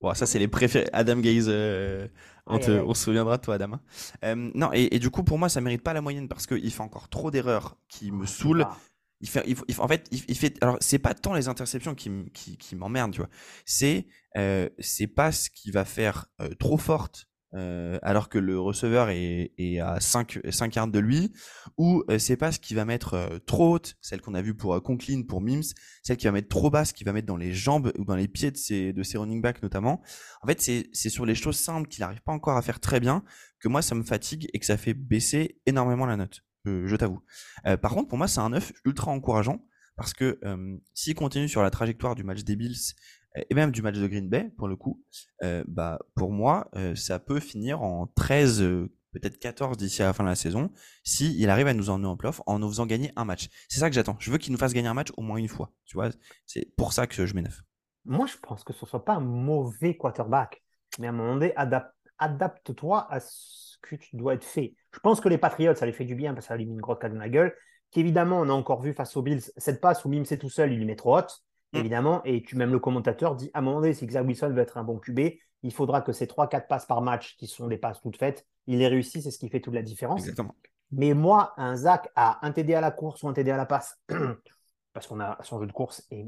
Bon, 0.00 0.14
ça, 0.14 0.26
c'est 0.26 0.38
les 0.40 0.48
préférés. 0.48 0.88
Adam 0.92 1.18
Gaze, 1.20 1.46
euh, 1.48 2.08
on, 2.46 2.58
te- 2.58 2.94
se 2.94 3.04
souviendra 3.04 3.36
de 3.36 3.42
toi, 3.42 3.54
Adam. 3.54 3.74
hein. 3.74 3.80
Euh, 4.24 4.50
non, 4.54 4.70
et, 4.72 4.96
et 4.96 4.98
du 4.98 5.10
coup, 5.10 5.22
pour 5.22 5.38
moi, 5.38 5.48
ça 5.48 5.60
mérite 5.60 5.82
pas 5.82 5.92
la 5.92 6.00
moyenne 6.00 6.26
parce 6.28 6.46
qu'il 6.46 6.72
fait 6.72 6.80
encore 6.82 7.08
trop 7.08 7.30
d'erreurs 7.30 7.76
qui 7.88 8.10
me 8.10 8.26
saoulent. 8.26 8.62
Ah, 8.68 8.76
Il 9.20 9.28
fait, 9.28 9.44
il 9.46 9.54
faut- 9.54 9.64
en 9.80 9.86
fait, 9.86 10.08
il, 10.10 10.22
il 10.26 10.36
fait. 10.36 10.60
Alors, 10.60 10.76
c'est 10.80 10.98
pas 10.98 11.14
tant 11.14 11.34
les 11.34 11.46
interceptions 11.46 11.94
qui, 11.94 12.10
qui, 12.34 12.56
qui 12.56 12.74
m'emmerdent, 12.74 13.12
tu 13.12 13.20
vois. 13.20 13.30
C'est 13.64 14.06
euh, 14.36 14.68
ces 14.78 15.06
passes 15.06 15.48
qui 15.48 15.70
va 15.70 15.84
faire 15.84 16.26
euh, 16.40 16.54
trop 16.54 16.78
fortes 16.78 17.28
euh, 17.54 17.98
alors 18.02 18.28
que 18.28 18.38
le 18.38 18.58
receveur 18.58 19.10
est, 19.10 19.52
est 19.58 19.78
à 19.78 20.00
5, 20.00 20.40
5 20.48 20.74
yards 20.74 20.88
de 20.88 20.98
lui, 20.98 21.32
ou 21.76 22.02
euh, 22.08 22.18
ces 22.18 22.36
passes 22.36 22.58
qui 22.58 22.74
va 22.74 22.84
mettre 22.84 23.14
euh, 23.14 23.38
trop 23.44 23.74
haute, 23.74 23.96
celle 24.00 24.20
qu'on 24.20 24.34
a 24.34 24.42
vue 24.42 24.54
pour 24.54 24.74
euh, 24.74 24.80
Conklin, 24.80 25.22
pour 25.22 25.42
Mims, 25.42 25.74
celle 26.02 26.16
qui 26.16 26.26
va 26.26 26.32
mettre 26.32 26.48
trop 26.48 26.70
basse, 26.70 26.92
qui 26.92 27.04
va 27.04 27.12
mettre 27.12 27.26
dans 27.26 27.36
les 27.36 27.52
jambes 27.52 27.92
ou 27.98 28.04
dans 28.04 28.16
les 28.16 28.28
pieds 28.28 28.50
de 28.50 28.56
ses, 28.56 28.92
de 28.92 29.02
ses 29.02 29.18
running 29.18 29.42
backs 29.42 29.62
notamment. 29.62 30.00
En 30.40 30.46
fait, 30.46 30.60
c'est 30.60 31.08
sur 31.10 31.26
les 31.26 31.34
choses 31.34 31.58
simples 31.58 31.88
qu'il 31.88 32.00
n'arrive 32.00 32.22
pas 32.22 32.32
encore 32.32 32.56
à 32.56 32.62
faire 32.62 32.80
très 32.80 33.00
bien 33.00 33.22
que 33.60 33.68
moi, 33.68 33.82
ça 33.82 33.94
me 33.94 34.02
fatigue 34.02 34.48
et 34.52 34.58
que 34.58 34.66
ça 34.66 34.76
fait 34.76 34.94
baisser 34.94 35.60
énormément 35.66 36.06
la 36.06 36.16
note. 36.16 36.42
Je 36.64 36.94
t'avoue. 36.96 37.20
Euh, 37.66 37.76
par 37.76 37.92
contre, 37.92 38.08
pour 38.08 38.18
moi, 38.18 38.28
c'est 38.28 38.40
un 38.40 38.52
œuf 38.52 38.72
ultra 38.84 39.10
encourageant 39.10 39.64
parce 39.96 40.14
que 40.14 40.38
euh, 40.44 40.78
s'il 40.94 41.14
continue 41.14 41.48
sur 41.48 41.62
la 41.62 41.70
trajectoire 41.70 42.14
du 42.14 42.24
match 42.24 42.44
des 42.44 42.56
Bills 42.56 42.94
et 43.34 43.54
même 43.54 43.70
du 43.70 43.82
match 43.82 43.96
de 43.96 44.06
Green 44.06 44.28
Bay, 44.28 44.50
pour 44.56 44.68
le 44.68 44.76
coup, 44.76 45.02
euh, 45.42 45.64
bah, 45.66 45.98
pour 46.14 46.32
moi, 46.32 46.68
euh, 46.76 46.94
ça 46.94 47.18
peut 47.18 47.40
finir 47.40 47.82
en 47.82 48.06
13, 48.06 48.62
euh, 48.62 48.92
peut-être 49.12 49.38
14 49.38 49.76
d'ici 49.76 50.02
à 50.02 50.06
la 50.06 50.12
fin 50.12 50.24
de 50.24 50.28
la 50.28 50.34
saison, 50.34 50.70
si 51.04 51.44
arrive 51.46 51.66
à 51.66 51.74
nous 51.74 51.90
emmener 51.90 52.08
en 52.08 52.16
playoff 52.16 52.42
en 52.46 52.58
nous 52.58 52.68
faisant 52.68 52.86
gagner 52.86 53.12
un 53.16 53.24
match. 53.24 53.48
C'est 53.68 53.80
ça 53.80 53.88
que 53.88 53.94
j'attends. 53.94 54.16
Je 54.18 54.30
veux 54.30 54.38
qu'il 54.38 54.52
nous 54.52 54.58
fasse 54.58 54.72
gagner 54.72 54.88
un 54.88 54.94
match 54.94 55.08
au 55.16 55.22
moins 55.22 55.36
une 55.36 55.48
fois. 55.48 55.72
Tu 55.84 55.96
vois, 55.96 56.10
c'est 56.46 56.74
pour 56.76 56.92
ça 56.92 57.06
que 57.06 57.26
je 57.26 57.34
mets 57.34 57.42
9. 57.42 57.60
Moi, 58.04 58.26
je 58.26 58.36
pense 58.42 58.64
que 58.64 58.72
ce 58.72 58.84
ne 58.84 58.88
soit 58.88 59.04
pas 59.04 59.14
un 59.14 59.20
mauvais 59.20 59.96
quarterback. 59.96 60.62
Mais 60.98 61.06
à 61.06 61.10
un 61.10 61.12
moment 61.12 61.34
donné, 61.34 61.52
adap- 61.56 61.92
adapte-toi 62.18 63.06
à 63.10 63.20
ce 63.20 63.76
que 63.80 63.96
tu 63.96 64.16
dois 64.16 64.34
être 64.34 64.44
fait. 64.44 64.74
Je 64.92 64.98
pense 65.00 65.20
que 65.20 65.28
les 65.28 65.38
Patriots, 65.38 65.74
ça 65.74 65.86
les 65.86 65.92
fait 65.92 66.04
du 66.04 66.14
bien 66.14 66.34
parce 66.34 66.46
que 66.46 66.48
ça 66.48 66.56
lui 66.56 66.66
met 66.66 66.72
une 66.72 66.80
grosse 66.80 66.98
dans 67.00 67.18
la 67.18 67.28
gueule. 67.28 67.54
Qu'évidemment, 67.90 68.40
on 68.40 68.48
a 68.48 68.52
encore 68.52 68.80
vu 68.82 68.94
face 68.94 69.16
aux 69.16 69.22
Bills, 69.22 69.42
cette 69.56 69.80
passe 69.80 70.04
où 70.04 70.08
Mims 70.08 70.24
est 70.30 70.38
tout 70.38 70.48
seul, 70.48 70.72
il 70.72 70.78
lui 70.78 70.86
met 70.86 70.96
trop 70.96 71.18
haute, 71.18 71.44
Mm. 71.72 71.78
évidemment. 71.78 72.22
Et 72.24 72.42
tu, 72.42 72.56
même 72.56 72.72
le 72.72 72.78
commentateur 72.78 73.34
dit 73.36 73.50
à 73.54 73.58
un 73.58 73.62
moment 73.62 73.80
donné, 73.80 73.94
si 73.94 74.06
Xavier 74.06 74.28
Wilson 74.28 74.50
veut 74.50 74.62
être 74.62 74.76
un 74.76 74.84
bon 74.84 74.98
QB, 74.98 75.20
il 75.64 75.72
faudra 75.72 76.02
que 76.02 76.12
ces 76.12 76.26
3-4 76.26 76.66
passes 76.66 76.86
par 76.86 77.02
match, 77.02 77.36
qui 77.36 77.46
sont 77.46 77.68
des 77.68 77.78
passes 77.78 78.00
toutes 78.00 78.16
faites, 78.16 78.46
il 78.66 78.78
les 78.78 78.88
réussit, 78.88 79.22
c'est 79.22 79.30
ce 79.30 79.38
qui 79.38 79.48
fait 79.48 79.60
toute 79.60 79.74
la 79.74 79.82
différence. 79.82 80.20
Exactement. 80.20 80.54
Mais 80.90 81.14
moi, 81.14 81.54
un 81.56 81.74
Zach 81.76 82.10
a 82.16 82.44
un 82.46 82.52
TD 82.52 82.74
à 82.74 82.80
la 82.80 82.90
course 82.90 83.22
ou 83.22 83.28
un 83.28 83.32
TD 83.32 83.50
à 83.50 83.56
la 83.56 83.66
passe, 83.66 83.98
parce 84.92 85.06
qu'on 85.06 85.20
a 85.20 85.38
son 85.42 85.58
jeu 85.60 85.66
de 85.66 85.72
course 85.72 86.04
et 86.10 86.26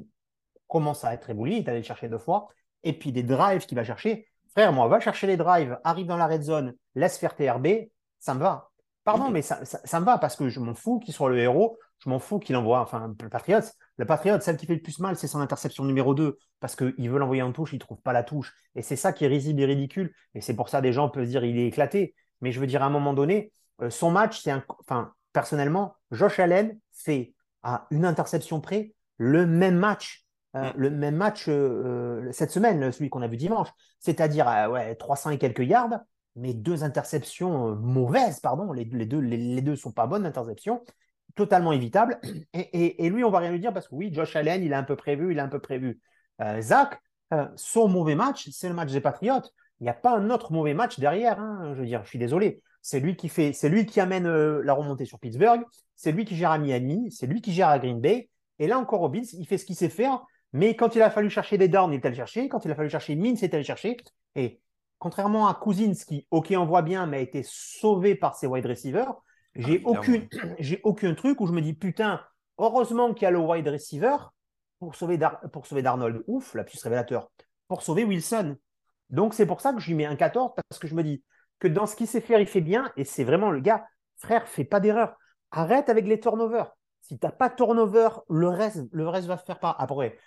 commence 0.68 1.04
à 1.04 1.12
être 1.12 1.28
ébouli, 1.30 1.56
il 1.58 1.64
est 1.64 1.68
allé 1.68 1.78
le 1.80 1.84
chercher 1.84 2.08
deux 2.08 2.18
fois, 2.18 2.48
et 2.82 2.92
puis 2.98 3.12
des 3.12 3.22
drives 3.22 3.66
qu'il 3.66 3.76
va 3.76 3.84
chercher. 3.84 4.26
Frère, 4.52 4.72
moi, 4.72 4.86
va 4.88 5.00
chercher 5.00 5.26
les 5.26 5.36
drives, 5.36 5.78
arrive 5.84 6.06
dans 6.06 6.16
la 6.16 6.26
red 6.26 6.42
zone, 6.42 6.74
laisse 6.94 7.18
faire 7.18 7.34
TRB, 7.34 7.66
ça 8.20 8.34
me 8.34 8.40
va. 8.40 8.70
Pardon, 9.04 9.26
Mhm. 9.26 9.32
mais 9.32 9.42
ça, 9.42 9.64
ça, 9.64 9.80
ça 9.84 10.00
me 10.00 10.06
va 10.06 10.16
parce 10.16 10.36
que 10.36 10.48
je 10.48 10.60
m'en 10.60 10.74
fous 10.74 10.98
qu'il 11.00 11.12
soit 11.12 11.28
le 11.28 11.38
héros, 11.38 11.78
je 11.98 12.08
m'en 12.08 12.18
fous 12.18 12.38
qu'il 12.38 12.56
envoie, 12.56 12.80
enfin, 12.80 13.14
le 13.20 13.28
Patriots, 13.28 13.60
le 13.96 14.04
Patriots, 14.06 14.40
celle 14.40 14.56
qui 14.56 14.66
fait 14.66 14.74
le 14.74 14.82
plus 14.82 14.98
mal, 14.98 15.16
c'est 15.16 15.26
son 15.28 15.40
interception 15.40 15.84
numéro 15.84 16.14
2, 16.14 16.38
parce 16.60 16.74
qu'il 16.76 17.10
veut 17.10 17.18
l'envoyer 17.18 17.42
en 17.42 17.52
touche, 17.52 17.72
il 17.72 17.76
ne 17.76 17.80
trouve 17.80 18.00
pas 18.02 18.12
la 18.12 18.22
touche. 18.24 18.52
Et 18.74 18.82
c'est 18.82 18.96
ça 18.96 19.12
qui 19.12 19.24
est 19.24 19.28
risible 19.28 19.60
et 19.60 19.66
ridicule. 19.66 20.12
Et 20.34 20.40
c'est 20.40 20.54
pour 20.54 20.68
ça 20.68 20.80
des 20.80 20.92
gens 20.92 21.08
peuvent 21.08 21.24
se 21.24 21.30
dire 21.30 21.44
il 21.44 21.58
est 21.58 21.66
éclaté. 21.68 22.14
Mais 22.40 22.50
je 22.52 22.60
veux 22.60 22.66
dire, 22.66 22.82
à 22.82 22.86
un 22.86 22.90
moment 22.90 23.14
donné, 23.14 23.52
euh, 23.82 23.90
son 23.90 24.10
match, 24.10 24.40
c'est 24.42 24.50
un. 24.50 24.64
Enfin, 24.80 25.12
personnellement, 25.32 25.94
Josh 26.10 26.38
Allen 26.40 26.78
fait 26.92 27.34
à 27.62 27.86
une 27.90 28.04
interception 28.04 28.60
près 28.60 28.94
le 29.16 29.46
même 29.46 29.76
match. 29.76 30.24
euh, 30.56 30.70
Mm. 30.70 30.72
Le 30.76 30.90
même 30.90 31.16
match 31.16 31.44
euh, 31.48 32.30
cette 32.32 32.50
semaine, 32.50 32.90
celui 32.92 33.10
qu'on 33.10 33.22
a 33.22 33.28
vu 33.28 33.36
dimanche. 33.36 33.68
C'est-à-dire 34.00 34.48
euh, 34.48 34.68
ouais, 34.68 34.94
300 34.96 35.30
et 35.30 35.38
quelques 35.38 35.60
yards, 35.66 36.00
mais 36.36 36.52
deux 36.54 36.82
interceptions 36.84 37.74
mauvaises, 37.76 38.40
pardon. 38.40 38.72
Les, 38.72 38.84
les 38.84 39.06
deux 39.06 39.18
les, 39.20 39.36
les 39.36 39.62
deux 39.62 39.76
sont 39.76 39.92
pas 39.92 40.06
bonnes 40.06 40.26
interceptions, 40.26 40.82
totalement 41.34 41.72
évitables. 41.72 42.20
Et, 42.52 43.08
lui, 43.08 43.24
on 43.24 43.30
va 43.30 43.38
rien 43.40 43.50
lui 43.50 43.60
dire 43.60 43.72
parce 43.72 43.88
que 43.88 43.94
oui, 43.94 44.12
Josh 44.12 44.36
Allen, 44.36 44.62
il 44.62 44.72
a 44.72 44.78
un 44.78 44.84
peu 44.84 44.96
prévu, 44.96 45.32
il 45.32 45.40
a 45.40 45.44
un 45.44 45.48
peu 45.48 45.58
prévu. 45.60 46.00
Euh, 46.40 46.60
Zach, 46.60 47.00
euh, 47.32 47.46
son 47.56 47.88
mauvais 47.88 48.14
match, 48.14 48.48
c'est 48.50 48.68
le 48.68 48.74
match 48.74 48.92
des 48.92 49.00
Patriotes. 49.00 49.52
Il 49.80 49.84
n'y 49.84 49.90
a 49.90 49.94
pas 49.94 50.16
un 50.16 50.30
autre 50.30 50.52
mauvais 50.52 50.74
match 50.74 50.98
derrière. 50.98 51.40
hein. 51.40 51.72
Je 51.74 51.80
veux 51.80 51.86
dire, 51.86 52.02
je 52.04 52.08
suis 52.08 52.18
désolé. 52.18 52.62
C'est 52.80 53.00
lui 53.00 53.16
qui 53.16 53.28
fait, 53.28 53.52
c'est 53.52 53.68
lui 53.68 53.86
qui 53.86 54.00
amène 54.00 54.26
euh, 54.26 54.62
la 54.62 54.72
remontée 54.72 55.04
sur 55.04 55.18
Pittsburgh. 55.18 55.62
C'est 55.96 56.12
lui 56.12 56.24
qui 56.24 56.36
gère 56.36 56.50
à 56.50 56.58
Miami. 56.58 57.10
C'est 57.10 57.26
lui 57.26 57.40
qui 57.40 57.52
gère 57.52 57.68
à 57.68 57.78
Green 57.78 58.00
Bay. 58.00 58.28
Et 58.58 58.66
là 58.66 58.78
encore 58.78 59.08
Bills, 59.08 59.28
il 59.32 59.46
fait 59.46 59.58
ce 59.58 59.64
qu'il 59.64 59.76
sait 59.76 59.88
faire. 59.88 60.24
Mais 60.52 60.76
quand 60.76 60.94
il 60.94 61.02
a 61.02 61.10
fallu 61.10 61.30
chercher 61.30 61.58
des 61.58 61.66
downs, 61.66 61.92
il 61.92 61.96
est 61.96 62.06
allé 62.06 62.14
chercher. 62.14 62.48
Quand 62.48 62.64
il 62.64 62.70
a 62.70 62.76
fallu 62.76 62.88
chercher 62.88 63.16
Mins, 63.16 63.34
il 63.34 63.44
est 63.44 63.54
allé 63.54 63.64
chercher. 63.64 63.96
Et 64.36 64.60
contrairement 64.98 65.48
à 65.48 65.54
Cousins, 65.54 65.92
qui, 66.06 66.26
ok, 66.30 66.52
envoie 66.52 66.82
bien, 66.82 67.06
mais 67.06 67.16
a 67.16 67.20
été 67.20 67.42
sauvé 67.44 68.14
par 68.14 68.36
ses 68.36 68.46
wide 68.46 68.66
receivers, 68.66 69.14
j'ai 69.54 69.82
Ah, 69.86 69.94
clairement. 69.94 70.00
aucune, 70.00 70.28
j'ai 70.58 70.80
aucun 70.84 71.14
truc 71.14 71.40
où 71.40 71.46
je 71.46 71.52
me 71.52 71.60
dis 71.60 71.74
putain, 71.74 72.20
heureusement 72.58 73.14
qu'il 73.14 73.24
y 73.24 73.26
a 73.26 73.30
le 73.30 73.38
wide 73.38 73.68
receiver 73.68 74.16
pour 74.78 74.94
sauver, 74.94 75.18
Dar- 75.18 75.40
pour 75.52 75.66
sauver 75.66 75.82
Darnold. 75.82 76.22
Ouf, 76.26 76.54
lapsus 76.54 76.78
révélateur. 76.82 77.30
Pour 77.68 77.82
sauver 77.82 78.04
Wilson. 78.04 78.56
Donc 79.10 79.34
c'est 79.34 79.46
pour 79.46 79.60
ça 79.60 79.72
que 79.72 79.80
je 79.80 79.86
lui 79.88 79.94
mets 79.94 80.06
un 80.06 80.16
14 80.16 80.52
parce 80.68 80.78
que 80.80 80.88
je 80.88 80.94
me 80.94 81.02
dis 81.02 81.22
que 81.60 81.68
dans 81.68 81.86
ce 81.86 81.96
qu'il 81.96 82.06
sait 82.06 82.20
faire, 82.20 82.40
il 82.40 82.46
fait 82.46 82.60
bien 82.60 82.90
et 82.96 83.04
c'est 83.04 83.24
vraiment 83.24 83.50
le 83.50 83.60
gars, 83.60 83.86
frère, 84.16 84.48
fais 84.48 84.64
pas 84.64 84.80
d'erreur. 84.80 85.16
Arrête 85.50 85.88
avec 85.88 86.06
les 86.06 86.18
turnovers. 86.18 86.74
Si 87.00 87.18
tu 87.18 87.24
n'as 87.26 87.32
pas 87.32 87.48
de 87.48 87.54
turnover, 87.54 88.08
le 88.28 88.48
reste, 88.48 88.82
le 88.90 89.08
reste 89.08 89.28
va 89.28 89.36
se 89.38 89.44
faire 89.44 89.60
par 89.60 89.80
après. 89.80 90.18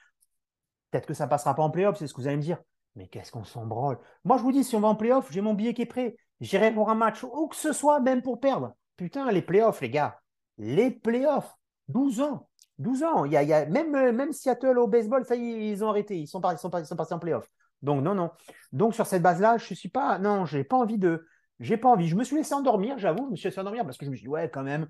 Peut-être 0.91 1.05
que 1.05 1.13
ça 1.13 1.27
passera 1.27 1.53
pas 1.53 1.63
en 1.63 1.69
playoff, 1.69 1.97
c'est 1.97 2.07
ce 2.07 2.13
que 2.13 2.21
vous 2.21 2.27
allez 2.27 2.37
me 2.37 2.41
dire. 2.41 2.59
Mais 2.95 3.07
qu'est-ce 3.07 3.31
qu'on 3.31 3.43
s'en 3.43 3.65
branle 3.65 3.99
Moi, 4.23 4.37
je 4.37 4.43
vous 4.43 4.51
dis, 4.51 4.63
si 4.63 4.75
on 4.75 4.79
va 4.79 4.87
en 4.87 4.95
playoff, 4.95 5.31
j'ai 5.31 5.41
mon 5.41 5.53
billet 5.53 5.73
qui 5.73 5.81
est 5.83 5.85
prêt. 5.87 6.15
J'irai 6.39 6.71
pour 6.73 6.89
un 6.89 6.95
match, 6.95 7.23
où 7.23 7.47
que 7.47 7.55
ce 7.55 7.73
soit, 7.73 7.99
même 7.99 8.21
pour 8.21 8.39
perdre. 8.39 8.73
Putain, 8.97 9.31
les 9.31 9.41
playoffs, 9.41 9.81
les 9.81 9.89
gars. 9.89 10.19
Les 10.57 10.91
playoffs. 10.91 11.55
12 11.87 12.21
ans. 12.21 12.49
12 12.79 13.03
ans. 13.03 13.25
Il 13.25 13.31
y 13.31 13.37
a, 13.37 13.43
y 13.43 13.53
a, 13.53 13.65
même, 13.65 13.91
même 13.91 14.33
Seattle 14.33 14.77
au 14.77 14.87
baseball, 14.87 15.25
ça 15.25 15.35
y 15.35 15.71
ils 15.71 15.83
ont 15.83 15.89
arrêté. 15.89 16.17
Ils 16.19 16.27
sont, 16.27 16.41
partis, 16.41 16.57
ils 16.57 16.61
sont, 16.61 16.69
partis, 16.69 16.85
ils 16.85 16.89
sont 16.89 16.95
partis 16.95 17.13
en 17.13 17.19
playoffs. 17.19 17.49
Donc, 17.81 18.03
non, 18.03 18.15
non. 18.15 18.31
Donc, 18.71 18.95
sur 18.95 19.05
cette 19.05 19.21
base-là, 19.21 19.57
je 19.57 19.73
suis 19.73 19.89
pas. 19.89 20.19
Non, 20.19 20.45
j'ai 20.45 20.63
pas 20.63 20.77
envie 20.77 20.97
de. 20.97 21.25
J'ai 21.59 21.77
pas 21.77 21.89
envie. 21.89 22.07
Je 22.07 22.15
me 22.15 22.23
suis 22.23 22.35
laissé 22.35 22.53
endormir, 22.53 22.97
j'avoue. 22.97 23.25
Je 23.27 23.31
me 23.31 23.35
suis 23.35 23.49
laissé 23.49 23.59
endormir 23.59 23.83
parce 23.85 23.97
que 23.97 24.05
je 24.05 24.11
me 24.11 24.15
suis 24.15 24.25
dit, 24.25 24.29
ouais, 24.29 24.49
quand 24.49 24.63
même. 24.63 24.87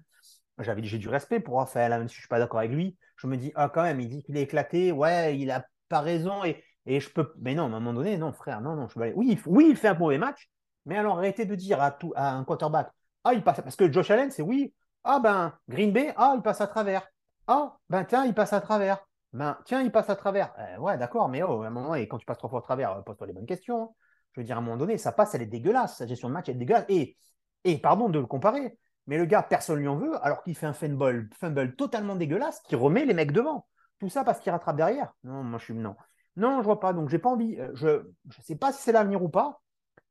J'avais, 0.59 0.83
j'ai 0.83 0.97
du 0.97 1.07
respect 1.07 1.39
pour 1.39 1.57
Raphaël, 1.57 1.91
même 1.91 2.07
si 2.07 2.15
je 2.15 2.21
suis 2.21 2.27
pas 2.27 2.39
d'accord 2.39 2.59
avec 2.59 2.71
lui. 2.71 2.97
Je 3.17 3.27
me 3.27 3.37
dis, 3.37 3.51
ah, 3.55 3.69
quand 3.69 3.83
même, 3.83 3.99
il 4.01 4.09
dit 4.09 4.23
qu'il 4.23 4.37
est 4.37 4.41
éclaté. 4.41 4.91
Ouais, 4.91 5.37
il 5.37 5.51
a 5.51 5.65
pas 5.89 6.01
raison. 6.01 6.43
Et, 6.43 6.63
je 6.87 7.09
peux. 7.09 7.33
Mais 7.39 7.53
non, 7.53 7.63
à 7.63 7.65
un 7.67 7.69
moment 7.69 7.93
donné, 7.93 8.17
non, 8.17 8.31
frère, 8.31 8.61
non, 8.61 8.75
non. 8.75 8.87
Je 8.87 8.99
oui, 9.15 9.27
il... 9.31 9.39
oui, 9.45 9.67
il 9.69 9.75
fait 9.75 9.89
un 9.89 9.93
mauvais 9.93 10.17
match. 10.17 10.49
Mais 10.85 10.97
alors, 10.97 11.17
arrêtez 11.17 11.45
de 11.45 11.53
dire 11.53 11.81
à, 11.81 11.91
tout, 11.91 12.13
à 12.15 12.31
un 12.31 12.43
quarterback, 12.45 12.89
ah, 13.27 13.33
il 13.33 13.43
passe. 13.43 13.61
Parce 13.61 13.75
que 13.75 13.91
Josh 13.91 14.09
Allen, 14.11 14.31
c'est 14.31 14.41
oui. 14.41 14.73
Ah, 15.03 15.19
ben, 15.19 15.53
Green 15.67 15.91
Bay, 15.91 16.13
ah, 16.17 16.33
il 16.35 16.41
passe 16.41 16.61
à 16.61 16.67
travers. 16.67 17.07
Ah, 17.47 17.77
ben, 17.89 18.03
tiens, 18.05 18.25
il 18.25 18.33
passe 18.33 18.53
à 18.53 18.61
travers. 18.61 18.99
Ben, 19.33 19.57
tiens, 19.65 19.81
il 19.81 19.91
passe 19.91 20.09
à 20.09 20.15
travers. 20.15 20.53
Euh, 20.59 20.77
ouais, 20.77 20.97
d'accord, 20.97 21.29
mais 21.29 21.43
oh, 21.43 21.63
moment, 21.69 21.95
et 21.95 22.07
quand 22.07 22.17
tu 22.17 22.25
passes 22.25 22.37
trois 22.37 22.49
fois 22.49 22.59
à 22.59 22.63
travers, 22.63 22.91
euh, 22.91 23.01
pose-toi 23.01 23.27
les 23.27 23.33
bonnes 23.33 23.45
questions. 23.45 23.95
Je 24.33 24.41
veux 24.41 24.45
dire, 24.45 24.55
à 24.55 24.59
un 24.59 24.61
moment 24.61 24.77
donné, 24.77 24.97
ça 24.97 25.11
passe, 25.11 25.35
elle 25.35 25.41
est 25.41 25.47
dégueulasse. 25.47 25.97
Sa 25.97 26.07
gestion 26.07 26.29
de 26.29 26.33
match, 26.33 26.49
elle 26.49 26.55
est 26.55 26.59
dégueulasse. 26.59 26.85
Et, 26.89 27.77
pardon 27.79 28.07
de 28.09 28.19
le 28.19 28.25
comparer, 28.25 28.77
mais 29.07 29.17
le 29.17 29.25
gars, 29.25 29.43
personne 29.43 29.79
lui 29.79 29.87
en 29.89 29.97
veut, 29.97 30.13
alors 30.25 30.41
qu'il 30.43 30.55
fait 30.55 30.67
un 30.67 30.73
fumble, 30.73 31.29
fumble 31.37 31.75
totalement 31.75 32.15
dégueulasse 32.15 32.61
qui 32.61 32.75
remet 32.75 33.05
les 33.05 33.13
mecs 33.13 33.33
devant. 33.33 33.67
Tout 33.99 34.09
ça 34.09 34.23
parce 34.23 34.39
qu'il 34.39 34.51
rattrape 34.51 34.77
derrière. 34.77 35.13
Non, 35.23 35.43
moi, 35.43 35.59
je 35.59 35.65
suis. 35.65 35.73
Non. 35.73 35.95
Non, 36.37 36.59
je 36.59 36.65
vois 36.65 36.79
pas. 36.79 36.93
Donc, 36.93 37.09
j'ai 37.09 37.19
pas 37.19 37.29
envie. 37.29 37.59
Euh, 37.59 37.71
je 37.73 37.87
ne 37.87 38.43
sais 38.43 38.55
pas 38.55 38.71
si 38.71 38.81
c'est 38.81 38.91
l'avenir 38.91 39.21
ou 39.21 39.27
pas. 39.29 39.59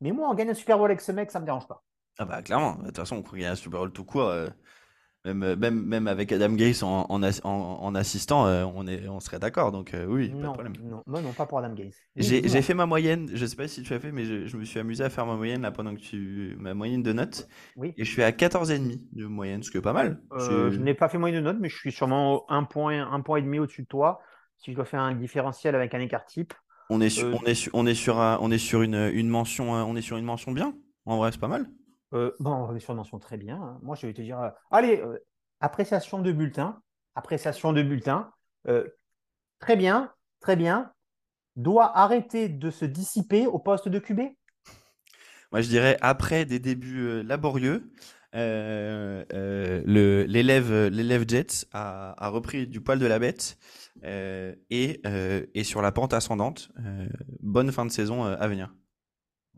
Mais 0.01 0.13
moi, 0.13 0.29
en 0.29 0.35
gagnant 0.35 0.51
un 0.53 0.55
Super 0.55 0.77
Bowl 0.77 0.91
avec 0.91 1.01
ce 1.01 1.13
mec, 1.13 1.31
ça 1.31 1.41
me 1.41 1.47
dérange 1.47 1.67
pas. 1.67 1.83
Ah 2.19 2.25
bah 2.25 2.43
clairement, 2.43 2.77
de 2.77 2.87
toute 2.87 2.97
façon, 2.97 3.23
on 3.33 3.37
un 3.45 3.55
Super 3.55 3.81
Bowl 3.81 3.93
tout 3.93 4.05
court. 4.05 4.29
euh, 4.29 4.49
même, 5.25 5.43
euh, 5.43 5.57
même, 5.57 5.83
même 5.85 6.09
avec 6.09 6.33
Adam 6.33 6.53
Gase 6.55 6.83
en, 6.85 7.07
en, 7.09 7.23
as- 7.23 7.41
en- 7.45 7.51
en 7.83 7.95
assistant, 7.97 8.47
euh, 8.47 8.65
on, 8.65 8.87
est, 8.87 9.09
on 9.09 9.21
serait 9.21 9.39
d'accord. 9.41 9.73
Donc 9.73 9.93
euh, 9.95 10.07
oui, 10.07 10.29
pas 10.31 10.35
de 10.37 10.43
non, 10.43 10.53
problème. 10.53 10.73
non, 10.83 11.03
non, 11.07 11.21
non, 11.23 11.33
pas 11.33 11.47
pour 11.47 11.59
Adam 11.59 11.75
Gaze. 11.75 11.97
J'ai 12.17 12.63
fait 12.63 12.75
ma 12.75 12.87
moyenne, 12.87 13.31
je 13.35 13.45
sais 13.45 13.57
pas 13.57 13.69
si 13.69 13.83
tu 13.83 13.93
as 13.93 14.01
fait, 14.01 14.13
mais 14.13 14.25
je, 14.25 14.47
je 14.47 14.57
me 14.57 14.65
suis 14.65 14.79
amusé 14.81 15.05
à 15.05 15.11
faire 15.11 15.27
ma 15.27 15.37
moyenne 15.37 15.63
là 15.63 15.73
pendant 15.73 15.95
que 15.95 16.01
tu. 16.01 16.57
ma 16.61 16.75
moyenne 16.75 17.03
de 17.03 17.13
notes. 17.13 17.49
Oui. 17.77 17.93
Et 17.99 18.05
je 18.05 18.11
suis 18.13 18.23
à 18.23 18.33
14,5 18.33 18.99
de 19.13 19.27
moyenne, 19.27 19.63
ce 19.63 19.71
qui 19.71 19.79
est 19.79 19.83
pas 19.83 19.93
mal. 19.93 20.21
Euh, 20.33 20.71
C'est- 20.71 20.77
je 20.77 20.81
n'ai 20.81 20.95
pas 20.95 21.09
fait 21.09 21.19
moyenne 21.19 21.41
de 21.41 21.45
notes, 21.45 21.59
mais 21.61 21.69
je 21.69 21.77
suis 21.77 21.93
sûrement 21.93 22.45
un 22.51 22.65
point, 22.65 23.11
un 23.11 23.21
point 23.21 23.39
et 23.39 23.43
demi 23.43 23.59
au-dessus 23.59 23.83
de 23.83 23.87
toi. 23.89 24.21
Si 24.59 24.71
je 24.71 24.77
dois 24.77 24.85
faire 24.87 25.01
un 25.01 25.15
différentiel 25.15 25.75
avec 25.75 25.93
un 25.95 26.01
écart 26.01 26.25
type. 26.25 26.55
On 26.89 27.01
est, 27.01 27.11
sur, 27.11 27.27
Euh, 27.27 27.35
on 27.41 27.45
est, 27.47 27.55
sur, 27.55 27.71
on 27.75 27.87
est 27.87 27.95
sur, 27.95 28.21
un- 28.21 28.39
on 28.41 28.51
est 28.51 28.59
sur 28.59 28.83
une, 28.83 28.95
une 29.13 29.29
mention, 29.29 29.75
euh, 29.77 29.83
on 29.83 29.97
est 29.97 30.03
sur 30.03 30.17
une 30.17 30.25
mention 30.25 30.53
bien. 30.53 30.75
En 31.05 31.17
vrai, 31.17 31.33
c'est 31.33 31.41
pas 31.41 31.49
mal. 31.49 31.67
Euh, 32.15 32.33
bon, 32.41 32.53
on 32.53 32.75
est 32.75 32.81
sur 32.81 32.93
une 32.93 32.99
mention 32.99 33.19
très 33.19 33.37
bien. 33.37 33.57
hein. 33.61 33.79
Moi, 33.83 33.97
je 33.97 34.07
vais 34.07 34.13
te 34.15 34.23
dire. 34.23 34.41
euh, 34.41 34.51
allez, 34.71 35.01
euh, 35.01 35.19
appréciation 35.61 36.21
de 36.21 36.33
bulletin. 36.33 36.81
Appréciation 37.15 37.73
de 37.73 37.83
bulletin. 37.83 38.31
Euh, 38.69 38.87
très 39.59 39.77
bien, 39.77 40.13
très 40.41 40.57
bien. 40.57 40.93
Doit 41.57 41.97
arrêter 41.97 42.49
de 42.49 42.71
se 42.71 42.85
dissiper 42.85 43.47
au 43.47 43.59
poste 43.59 43.89
de 43.89 43.99
QB. 43.99 44.21
Moi, 45.53 45.61
je 45.63 45.69
dirais 45.69 45.97
après 46.01 46.45
des 46.45 46.59
débuts 46.59 47.23
laborieux, 47.23 47.91
l'élève, 49.87 51.29
Jets 51.29 51.67
a, 51.73 52.15
a 52.23 52.29
repris 52.29 52.67
du 52.67 52.81
poil 52.83 52.99
de 52.99 53.07
la 53.07 53.19
bête 53.19 53.57
et 54.03 55.01
est 55.05 55.65
sur 55.65 55.81
la 55.81 55.93
pente 55.93 56.13
ascendante. 56.13 56.71
Bonne 57.41 57.73
fin 57.73 57.87
de 57.87 57.91
saison 57.91 58.25
à 58.25 58.49
venir. 58.49 58.75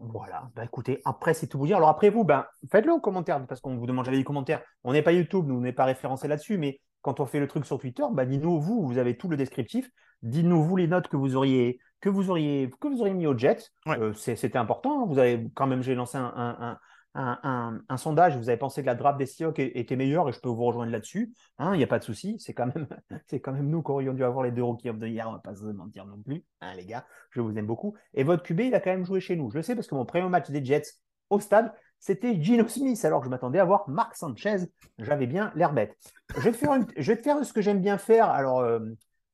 Voilà, 0.00 0.48
bah 0.54 0.64
écoutez, 0.64 1.00
après 1.04 1.34
c'est 1.34 1.48
tout 1.48 1.58
vous 1.58 1.66
dire. 1.66 1.76
Alors 1.76 1.88
après 1.88 2.08
vous, 2.08 2.24
ben, 2.24 2.46
faites-le 2.70 2.92
en 2.92 3.00
commentaire, 3.00 3.44
parce 3.46 3.60
qu'on 3.60 3.76
vous 3.76 3.86
demande 3.86 4.04
jamais 4.04 4.18
des 4.18 4.24
commentaires. 4.24 4.62
On 4.84 4.92
n'est 4.92 5.02
pas 5.02 5.12
YouTube, 5.12 5.46
nous 5.46 5.56
on 5.56 5.60
n'est 5.60 5.72
pas 5.72 5.84
référencé 5.86 6.28
là-dessus, 6.28 6.56
mais 6.56 6.80
quand 7.02 7.20
on 7.20 7.26
fait 7.26 7.40
le 7.40 7.48
truc 7.48 7.66
sur 7.66 7.78
Twitter, 7.78 8.04
bah, 8.12 8.24
dites-nous 8.24 8.60
vous, 8.60 8.86
vous 8.86 8.98
avez 8.98 9.16
tout 9.16 9.28
le 9.28 9.36
descriptif. 9.36 9.90
Dites-nous 10.22 10.62
vous 10.62 10.76
les 10.76 10.86
notes 10.86 11.08
que 11.08 11.16
vous 11.16 11.36
auriez, 11.36 11.80
que 12.00 12.08
vous 12.08 12.30
auriez, 12.30 12.70
que 12.80 12.88
vous 12.88 13.00
auriez 13.00 13.14
mis 13.14 13.26
au 13.26 13.36
jet. 13.36 13.70
Ouais. 13.86 13.98
Euh, 13.98 14.12
C'était 14.14 14.58
important. 14.58 15.06
Vous 15.06 15.18
avez 15.18 15.48
quand 15.54 15.66
même, 15.66 15.82
j'ai 15.82 15.94
lancé 15.94 16.16
un, 16.18 16.32
un, 16.36 16.56
un, 16.60 16.78
un, 17.18 17.38
un- 17.42 17.80
un 17.88 17.96
sondage. 17.96 18.36
Vous 18.36 18.48
avez 18.48 18.56
pensé 18.58 18.80
que 18.80 18.86
la 18.86 18.94
draft 18.94 19.18
des 19.18 19.26
Seahawks 19.26 19.58
était 19.58 19.96
meilleure 19.96 20.28
et 20.28 20.32
je 20.32 20.40
peux 20.40 20.48
vous 20.48 20.64
rejoindre 20.64 20.92
là-dessus. 20.92 21.34
Hein, 21.58 21.74
Il 21.74 21.78
n'y 21.78 21.84
a 21.84 21.88
pas 21.88 21.98
de 21.98 22.04
souci. 22.04 22.36
C'est 22.38 22.54
quand 22.54 22.66
même, 22.66 22.86
c'est 23.26 23.40
quand 23.40 23.52
même 23.52 23.68
nous 23.68 23.82
qui 23.82 23.90
aurions 23.90 24.14
dû 24.14 24.24
avoir 24.24 24.44
les 24.44 24.52
deux 24.52 24.62
rookies 24.62 24.88
of 24.90 24.98
the 24.98 25.02
year. 25.04 25.28
On 25.28 25.32
va 25.32 25.38
pas 25.40 25.54
se 25.54 25.64
mentir 25.64 26.06
non 26.06 26.18
plus, 26.22 26.44
hein, 26.60 26.74
les 26.74 26.86
gars. 26.86 27.04
Je 27.30 27.40
vous 27.40 27.56
aime 27.58 27.66
beaucoup. 27.66 27.94
Et 28.14 28.22
votre 28.24 28.42
QB, 28.42 28.60
il 28.60 28.74
a 28.74 28.80
quand 28.80 28.90
même 28.90 29.04
joué 29.04 29.20
chez 29.20 29.36
nous. 29.36 29.50
Je 29.50 29.56
le 29.56 29.62
sais 29.62 29.74
parce 29.74 29.86
que 29.88 29.94
mon 29.94 30.04
premier 30.06 30.28
match 30.28 30.50
des 30.50 30.64
Jets 30.64 30.82
au 31.30 31.40
stade, 31.40 31.72
c'était 32.00 32.40
Gino 32.42 32.66
Smith, 32.68 33.04
alors 33.04 33.20
que 33.20 33.26
je 33.26 33.30
m'attendais 33.30 33.58
à 33.58 33.64
voir 33.64 33.88
Marc 33.88 34.14
Sanchez. 34.16 34.58
J'avais 34.98 35.26
bien 35.26 35.52
l'air 35.56 35.72
bête. 35.72 35.96
Je 36.36 36.40
vais, 36.42 36.52
te 36.52 36.56
faire 36.56 36.72
une- 36.74 36.86
je 36.96 37.12
vais 37.12 37.16
te 37.18 37.22
faire 37.24 37.44
ce 37.44 37.52
que 37.52 37.60
j'aime 37.60 37.80
bien 37.80 37.98
faire. 37.98 38.30
Alors, 38.30 38.60
euh, 38.60 38.78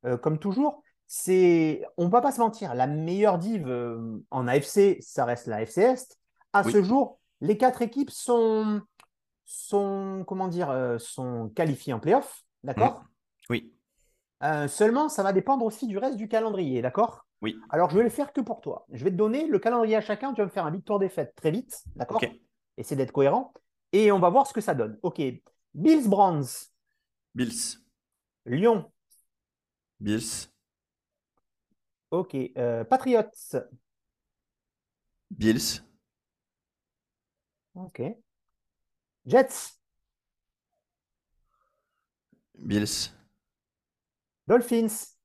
euh, 0.06 0.16
comme 0.16 0.38
toujours, 0.38 0.82
c'est, 1.06 1.84
on 1.98 2.06
ne 2.06 2.10
va 2.10 2.20
pas 2.22 2.32
se 2.32 2.40
mentir, 2.40 2.74
la 2.74 2.86
meilleure 2.86 3.38
div 3.38 3.68
euh, 3.68 4.18
en 4.30 4.48
AFC, 4.48 4.96
ça 5.00 5.24
reste 5.26 5.46
la 5.46 5.56
AFC 5.56 5.78
Est. 5.78 6.18
À 6.54 6.62
Oui. 6.64 6.72
ce 6.72 6.82
jour, 6.82 7.20
les 7.44 7.56
quatre 7.56 7.82
équipes 7.82 8.10
sont, 8.10 8.80
sont 9.44 10.24
comment 10.26 10.48
dire, 10.48 10.70
euh, 10.70 10.98
sont 10.98 11.50
qualifiées 11.54 11.92
en 11.92 12.00
playoff, 12.00 12.44
d'accord 12.62 13.04
Oui, 13.50 13.72
euh, 14.42 14.68
seulement, 14.68 15.08
ça 15.08 15.22
va 15.22 15.32
dépendre 15.32 15.64
aussi 15.64 15.86
du 15.86 15.98
reste 15.98 16.16
du 16.16 16.28
calendrier, 16.28 16.82
d'accord 16.82 17.24
oui. 17.44 17.58
Alors, 17.68 17.90
je 17.90 17.98
vais 17.98 18.04
le 18.04 18.08
faire 18.08 18.32
que 18.32 18.40
pour 18.40 18.62
toi. 18.62 18.86
Je 18.90 19.04
vais 19.04 19.10
te 19.10 19.16
donner 19.16 19.46
le 19.46 19.58
calendrier 19.58 19.96
à 19.96 20.00
chacun. 20.00 20.32
Tu 20.32 20.40
vas 20.40 20.46
me 20.46 20.50
faire 20.50 20.64
un 20.64 20.70
victoire-défaite 20.70 21.34
très 21.36 21.50
vite, 21.50 21.84
d'accord 21.94 22.16
Ok. 22.16 22.30
Essaie 22.78 22.96
d'être 22.96 23.12
cohérent. 23.12 23.52
Et 23.92 24.10
on 24.10 24.18
va 24.18 24.30
voir 24.30 24.46
ce 24.46 24.54
que 24.54 24.62
ça 24.62 24.74
donne. 24.74 24.98
OK. 25.02 25.20
Bills 25.74 26.08
Browns, 26.08 26.46
Bills, 27.34 27.80
Lyon. 28.46 28.90
Bills, 30.00 30.48
OK. 32.10 32.34
Euh, 32.56 32.82
Patriots. 32.84 33.56
Bills, 35.30 35.82
OK. 37.74 38.16
Jets. 39.26 39.78
Bills, 42.58 43.12
Dolphins. 44.48 45.16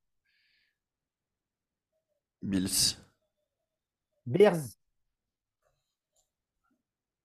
Bills, 2.41 2.97
Bears. 4.25 4.77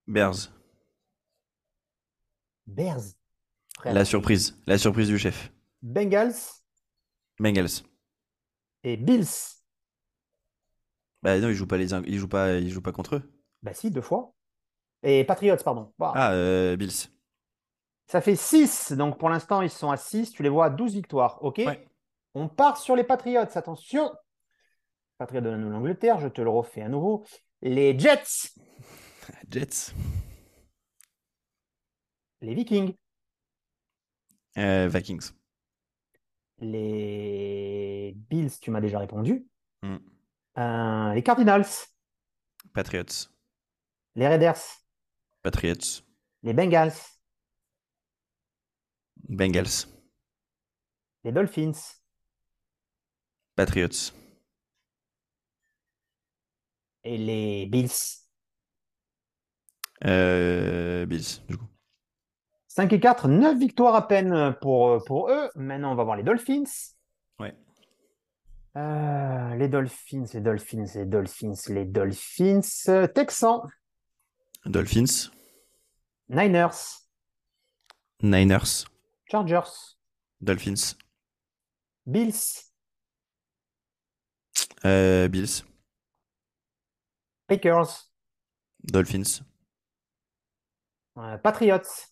Bears. 0.07 0.49
Bears. 2.67 3.17
Frère. 3.79 3.95
La 3.95 4.05
surprise, 4.05 4.57
la 4.67 4.79
surprise 4.79 5.09
du 5.09 5.19
chef. 5.19 5.51
Bengals 5.83 6.65
Bengals. 7.39 7.85
et 8.85 8.97
Bills. 8.97 9.63
Bah 11.23 11.39
non, 11.41 11.49
ils 11.49 11.55
jouent 11.57 11.67
pas 11.67 11.77
les, 11.77 11.93
ils 12.07 12.19
jouent 12.19 12.29
pas, 12.29 12.53
ils 12.59 12.71
jouent 12.71 12.81
pas 12.83 12.93
contre 12.93 13.17
eux. 13.17 13.23
Bah 13.63 13.75
si, 13.75 13.91
deux 13.91 14.01
fois. 14.01 14.33
Et 15.05 15.23
Patriots, 15.25 15.63
pardon. 15.63 15.93
Ah, 16.01 16.33
euh, 16.33 16.77
Bills. 16.77 17.11
Ça 18.07 18.21
fait 18.21 18.37
6. 18.37 18.93
Donc 18.93 19.19
pour 19.19 19.29
l'instant, 19.29 19.61
ils 19.61 19.71
sont 19.71 19.91
à 19.91 19.99
6. 19.99 20.33
Tu 20.33 20.43
les 20.43 20.49
vois 20.49 20.67
à 20.67 20.71
12 20.71 20.95
victoires. 20.95 21.39
OK? 21.45 21.59
Ouais. 21.59 21.87
On 22.35 22.49
part 22.49 22.79
sur 22.79 22.97
les 22.97 23.05
Patriots. 23.05 23.41
Attention. 23.55 24.11
Patriots 25.19 25.43
de 25.43 25.51
l'Angleterre, 25.51 26.19
je 26.19 26.29
te 26.29 26.41
le 26.41 26.49
refais 26.49 26.83
à 26.83 26.89
nouveau. 26.89 27.25
Les 27.61 27.99
Jets. 27.99 28.55
Jets. 29.51 29.93
Les 32.41 32.55
Vikings. 32.55 32.95
Euh, 34.57 34.89
Vikings. 34.89 35.31
Les 36.59 38.15
Bills, 38.17 38.59
tu 38.61 38.71
m'as 38.71 38.81
déjà 38.81 38.99
répondu. 38.99 39.47
Hmm. 39.83 39.97
Euh, 40.59 41.13
les 41.13 41.23
Cardinals. 41.23 41.67
Patriots. 42.73 43.29
Les 44.15 44.29
Raiders. 44.29 44.84
Patriots. 45.45 46.03
Les 46.43 46.55
Bengals. 46.55 46.95
Bengals. 49.29 49.87
Les 51.23 51.33
Dolphins. 51.33 52.01
Patriots. 53.55 54.15
Et 57.05 57.19
les 57.19 57.67
Bills. 57.67 57.91
Euh, 60.07 61.05
Bills, 61.05 61.43
du 61.47 61.59
coup. 61.59 61.69
5 62.69 62.91
et 62.95 63.01
4, 63.01 63.29
9 63.29 63.59
victoires 63.59 63.95
à 63.95 64.09
peine 64.09 64.57
pour, 64.63 65.05
pour 65.05 65.29
eux. 65.31 65.51
Maintenant, 65.57 65.93
on 65.93 65.95
va 65.95 66.05
voir 66.05 66.17
les 66.17 66.23
Dolphins. 66.23 66.65
Ouais. 67.39 67.55
Euh, 68.77 69.55
les 69.57 69.69
Dolphins, 69.69 70.25
les 70.33 70.41
Dolphins, 70.41 70.87
les 70.95 71.05
Dolphins, 71.05 71.53
les 71.69 71.85
Dolphins. 71.85 73.09
Texans, 73.15 73.61
Dolphins. 74.67 75.31
Niners, 76.29 77.03
Niners. 78.23 78.87
Chargers, 79.31 79.97
Dolphins. 80.41 80.97
Bills, 82.07 82.71
Euh, 84.85 85.29
Bills. 85.29 85.65
Packers, 87.49 88.11
Dolphins. 88.85 89.43
euh, 91.19 91.39
Patriots, 91.39 92.11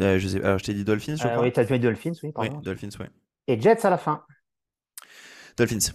Euh, 0.00 0.18
je 0.18 0.26
sais, 0.26 0.42
alors 0.42 0.58
je 0.58 0.64
t'ai 0.64 0.74
dit 0.74 0.84
Dolphins, 0.84 1.14
je 1.16 1.22
crois. 1.22 1.40
oui, 1.42 1.52
tu 1.52 1.60
as 1.60 1.64
dit 1.64 1.78
Dolphins, 1.78 2.10
oui, 2.10 2.18
Oui, 2.24 2.32
pardon. 2.32 2.60
Dolphins, 2.60 2.88
ouais. 2.98 3.10
Et 3.46 3.60
Jets 3.60 3.84
à 3.86 3.90
la 3.90 3.98
fin. 3.98 4.24
Dolphins. 5.56 5.92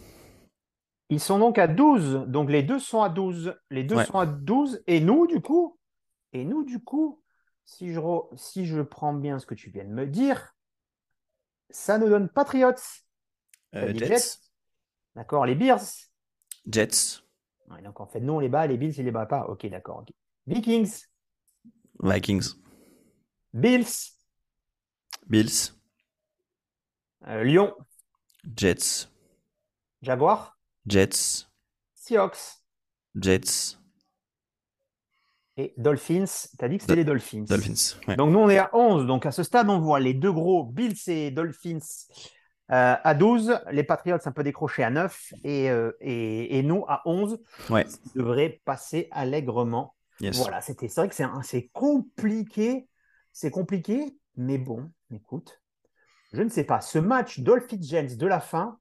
Ils 1.10 1.20
sont 1.20 1.40
donc 1.40 1.58
à 1.58 1.68
12. 1.68 2.26
Donc 2.28 2.50
les 2.50 2.64
deux 2.64 2.80
sont 2.80 3.02
à 3.02 3.10
12. 3.10 3.56
Les 3.70 3.84
deux 3.84 3.96
Ouais. 3.96 4.06
sont 4.06 4.20
à 4.20 4.26
12. 4.26 4.82
Et 4.88 5.00
nous, 5.00 5.28
du 5.28 5.42
coup, 5.42 5.78
et 6.34 6.46
nous, 6.46 6.64
du 6.64 6.80
coup, 6.80 7.22
si 7.66 7.92
je, 7.94 8.00
re- 8.00 8.28
si 8.38 8.66
je 8.66 8.82
prends 8.82 9.14
bien 9.14 9.40
ce 9.40 9.46
que 9.46 9.56
tu 9.56 9.70
viens 9.72 9.86
de 9.86 9.90
me 9.90 10.06
dire, 10.06 10.56
ça 11.70 11.98
nous 11.98 12.10
donne 12.10 12.30
Patriots. 12.30 12.74
Euh, 13.76 13.94
Jets. 13.94 14.08
Jets 14.08 14.38
D'accord, 15.16 15.46
les 15.46 15.56
Bears. 15.56 15.82
Jets. 16.68 17.22
Ouais, 17.70 17.82
donc 17.82 18.00
en 18.00 18.06
fait, 18.08 18.20
nous, 18.20 18.34
on 18.34 18.40
les 18.40 18.50
bat, 18.50 18.68
les 18.68 18.78
Bills, 18.78 18.94
ils 18.98 19.06
les 19.06 19.12
bat 19.12 19.26
pas. 19.26 19.46
Ok, 19.48 19.66
d'accord. 19.68 20.06
Vikings, 20.48 21.06
Vikings. 22.02 22.54
Bills, 23.54 24.14
Bills. 25.28 25.74
euh, 27.28 27.44
Lyon, 27.44 27.74
Jets. 28.56 29.08
Jaguars, 30.02 30.58
Jets. 30.90 31.46
Seahawks 31.94 32.58
Jets. 33.16 33.78
et 35.58 35.74
Dolphins. 35.78 36.26
Tu 36.58 36.66
as 36.66 36.68
dit 36.68 36.78
que 36.78 36.84
c'était 36.84 36.96
les 36.96 37.04
Dolphins. 37.04 37.46
Dolphins. 37.48 38.00
Ouais. 38.08 38.16
Donc 38.16 38.32
nous, 38.32 38.40
on 38.40 38.50
est 38.50 38.58
à 38.58 38.70
11. 38.74 39.06
Donc 39.06 39.26
à 39.26 39.32
ce 39.32 39.44
stade, 39.44 39.70
on 39.70 39.80
voit 39.80 40.00
les 40.00 40.14
deux 40.14 40.32
gros, 40.32 40.64
Bills 40.64 40.98
et 41.08 41.32
Dolphins, 41.32 41.80
euh, 42.72 42.96
à 43.04 43.14
12. 43.14 43.60
Les 43.72 43.84
Patriots 43.84 44.18
un 44.26 44.32
peu 44.32 44.44
décrochés 44.44 44.84
à 44.84 44.90
9. 44.90 45.34
Et, 45.44 45.70
euh, 45.70 45.92
et, 46.02 46.58
et 46.58 46.64
nous 46.64 46.86
à 46.88 47.02
11. 47.06 47.40
Ouais. 47.70 47.86
Ce 47.88 48.18
devrait 48.18 48.60
passer 48.66 49.08
allègrement. 49.12 49.96
Yes. 50.22 50.38
Voilà, 50.38 50.62
c'était, 50.62 50.88
vrai 50.88 51.08
que 51.08 51.16
c'est 51.44 51.70
compliqué. 51.72 52.90
C'est 53.32 53.52
compliqué, 53.52 54.18
mais 54.36 54.58
bon, 54.58 54.90
écoute. 55.14 55.62
Je 56.34 56.42
ne 56.42 56.50
sais 56.50 56.64
pas. 56.64 56.82
Ce 56.82 57.00
match 57.00 57.40
Dolphins-Jets 57.40 58.16
de 58.16 58.28
la 58.28 58.40
fin 58.40 58.80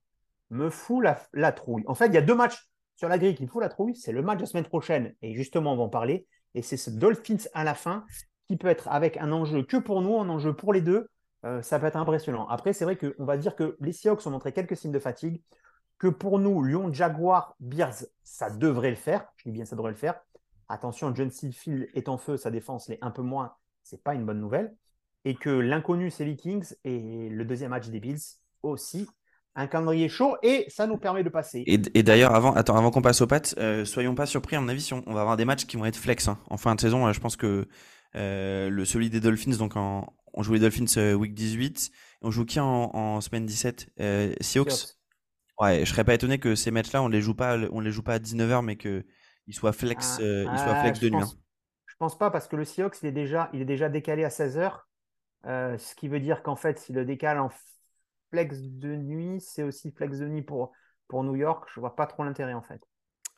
me 0.50 0.70
fout 0.70 1.04
la, 1.32 1.52
trouille. 1.52 1.84
En 1.86 1.94
fait, 1.94 2.06
il 2.06 2.14
y 2.14 2.18
a 2.18 2.22
deux 2.22 2.34
matchs 2.34 2.68
sur 2.96 3.08
la 3.08 3.18
grille 3.18 3.34
qui 3.34 3.44
me 3.44 3.48
fout 3.48 3.60
la 3.60 3.68
trouille. 3.68 3.94
C'est 3.94 4.12
le 4.12 4.22
match 4.22 4.38
de 4.38 4.42
la 4.42 4.46
semaine 4.46 4.64
prochaine. 4.64 5.14
Et 5.22 5.34
justement, 5.34 5.72
on 5.72 5.76
va 5.76 5.82
en 5.84 5.88
parler. 5.88 6.26
Et 6.54 6.62
c'est 6.62 6.76
ce 6.76 6.90
Dolphins 6.90 7.48
à 7.54 7.64
la 7.64 7.74
fin 7.74 8.04
qui 8.48 8.56
peut 8.56 8.68
être 8.68 8.88
avec 8.88 9.16
un 9.18 9.30
enjeu 9.32 9.62
que 9.62 9.76
pour 9.76 10.00
nous, 10.00 10.18
un 10.18 10.28
enjeu 10.28 10.54
pour 10.54 10.72
les 10.72 10.80
deux. 10.80 11.08
Euh, 11.44 11.62
ça 11.62 11.78
peut 11.78 11.86
être 11.86 11.96
impressionnant. 11.96 12.48
Après, 12.48 12.72
c'est 12.72 12.84
vrai 12.84 12.96
qu'on 12.96 13.24
va 13.24 13.36
dire 13.36 13.54
que 13.54 13.76
les 13.80 13.92
Seahawks 13.92 14.26
ont 14.26 14.30
montré 14.30 14.52
quelques 14.52 14.76
signes 14.76 14.92
de 14.92 14.98
fatigue. 14.98 15.42
Que 15.98 16.08
pour 16.08 16.38
nous, 16.38 16.62
Lyon, 16.62 16.92
Jaguar, 16.92 17.54
Bears, 17.60 18.04
ça 18.22 18.50
devrait 18.50 18.90
le 18.90 18.96
faire. 18.96 19.26
Je 19.36 19.44
dis 19.44 19.52
bien 19.52 19.64
ça 19.64 19.76
devrait 19.76 19.90
le 19.90 19.96
faire. 19.96 20.20
Attention, 20.68 21.14
John 21.14 21.30
Seafield 21.30 21.88
est 21.94 22.08
en 22.08 22.18
feu, 22.18 22.36
sa 22.36 22.50
défense 22.50 22.88
l'est 22.88 23.02
un 23.02 23.10
peu 23.10 23.22
moins. 23.22 23.54
C'est 23.82 24.02
pas 24.02 24.14
une 24.14 24.24
bonne 24.24 24.40
nouvelle. 24.40 24.76
Et 25.24 25.34
que 25.34 25.50
l'inconnu, 25.50 26.10
c'est 26.10 26.24
Vikings. 26.24 26.74
Et 26.84 27.28
le 27.28 27.44
deuxième 27.44 27.70
match 27.70 27.88
des 27.88 28.00
Bills 28.00 28.20
aussi. 28.62 29.08
Un 29.58 29.66
calendrier 29.66 30.08
chaud. 30.08 30.36
Et 30.42 30.66
ça 30.68 30.86
nous 30.86 30.96
permet 30.98 31.24
de 31.24 31.28
passer. 31.28 31.64
Et, 31.66 31.80
et 31.94 32.02
d'ailleurs, 32.02 32.34
avant, 32.34 32.54
attends, 32.54 32.76
avant 32.76 32.90
qu'on 32.90 33.02
passe 33.02 33.20
au 33.20 33.26
pat, 33.26 33.54
euh, 33.58 33.84
soyons 33.84 34.14
pas 34.14 34.26
surpris, 34.26 34.56
à 34.56 34.60
mon 34.60 34.68
avis, 34.68 34.80
si 34.80 34.94
on, 34.94 35.02
on 35.06 35.12
va 35.14 35.20
avoir 35.20 35.36
des 35.36 35.44
matchs 35.44 35.66
qui 35.66 35.76
vont 35.76 35.84
être 35.84 35.96
flex 35.96 36.28
hein. 36.28 36.38
en 36.48 36.56
fin 36.56 36.74
de 36.74 36.80
saison. 36.80 37.04
là, 37.06 37.12
je 37.12 37.20
pense 37.20 37.36
que 37.36 37.66
euh, 38.16 38.70
le 38.70 38.84
celui 38.84 39.10
des 39.10 39.20
Dolphins, 39.20 39.56
donc 39.58 39.76
en, 39.76 40.14
on 40.32 40.42
joue 40.42 40.54
les 40.54 40.60
Dolphins 40.60 40.84
euh, 40.96 41.14
week 41.14 41.34
18, 41.34 41.90
et 42.22 42.26
on 42.26 42.30
joue 42.30 42.44
qui 42.44 42.60
en, 42.60 42.90
en 42.94 43.20
semaine 43.20 43.44
17 43.46 43.88
euh, 44.00 44.32
Seahawks? 44.40 44.70
Seahawks. 44.70 44.94
Ouais, 45.60 45.84
je 45.84 45.90
serais 45.90 46.04
pas 46.04 46.14
étonné 46.14 46.38
que 46.38 46.54
ces 46.54 46.70
matchs-là, 46.70 47.02
on 47.02 47.08
les 47.08 47.20
joue 47.20 47.34
pas, 47.34 47.58
on 47.72 47.80
les 47.80 47.90
joue 47.90 48.02
pas 48.04 48.14
à 48.14 48.18
19h, 48.20 48.64
mais 48.64 48.76
que 48.76 49.04
ils 49.48 49.54
soient 49.54 49.72
flex, 49.72 50.18
Ah, 50.18 50.22
euh, 50.22 50.46
ils 50.52 50.58
soient 50.58 50.74
ah, 50.74 50.82
flex 50.82 51.00
je 51.00 51.04
de 51.06 51.10
nuit. 51.10 51.20
pense- 51.20 51.32
hein. 51.34 51.38
Je 51.86 51.94
pense 51.98 52.16
pas 52.16 52.30
parce 52.30 52.46
que 52.46 52.54
le 52.54 52.64
Seahawks, 52.64 52.98
il 53.02 53.08
est 53.08 53.12
déjà, 53.12 53.50
il 53.52 53.60
est 53.60 53.64
déjà 53.64 53.88
décalé 53.88 54.22
à 54.22 54.30
16h. 54.30 54.86
ce 55.44 55.94
qui 55.96 56.06
veut 56.06 56.20
dire 56.20 56.44
qu'en 56.44 56.54
fait, 56.54 56.78
s'il 56.78 56.94
le 56.94 57.04
décale 57.04 57.40
en 57.40 57.50
flex 58.30 58.60
de 58.62 58.94
nuit, 58.96 59.40
c'est 59.40 59.62
aussi 59.62 59.90
flex 59.92 60.18
de 60.18 60.26
nuit 60.26 60.42
pour, 60.42 60.72
pour 61.08 61.24
New 61.24 61.36
York. 61.36 61.68
Je 61.74 61.80
vois 61.80 61.96
pas 61.96 62.06
trop 62.06 62.24
l'intérêt 62.24 62.54
en 62.54 62.62
fait. 62.62 62.80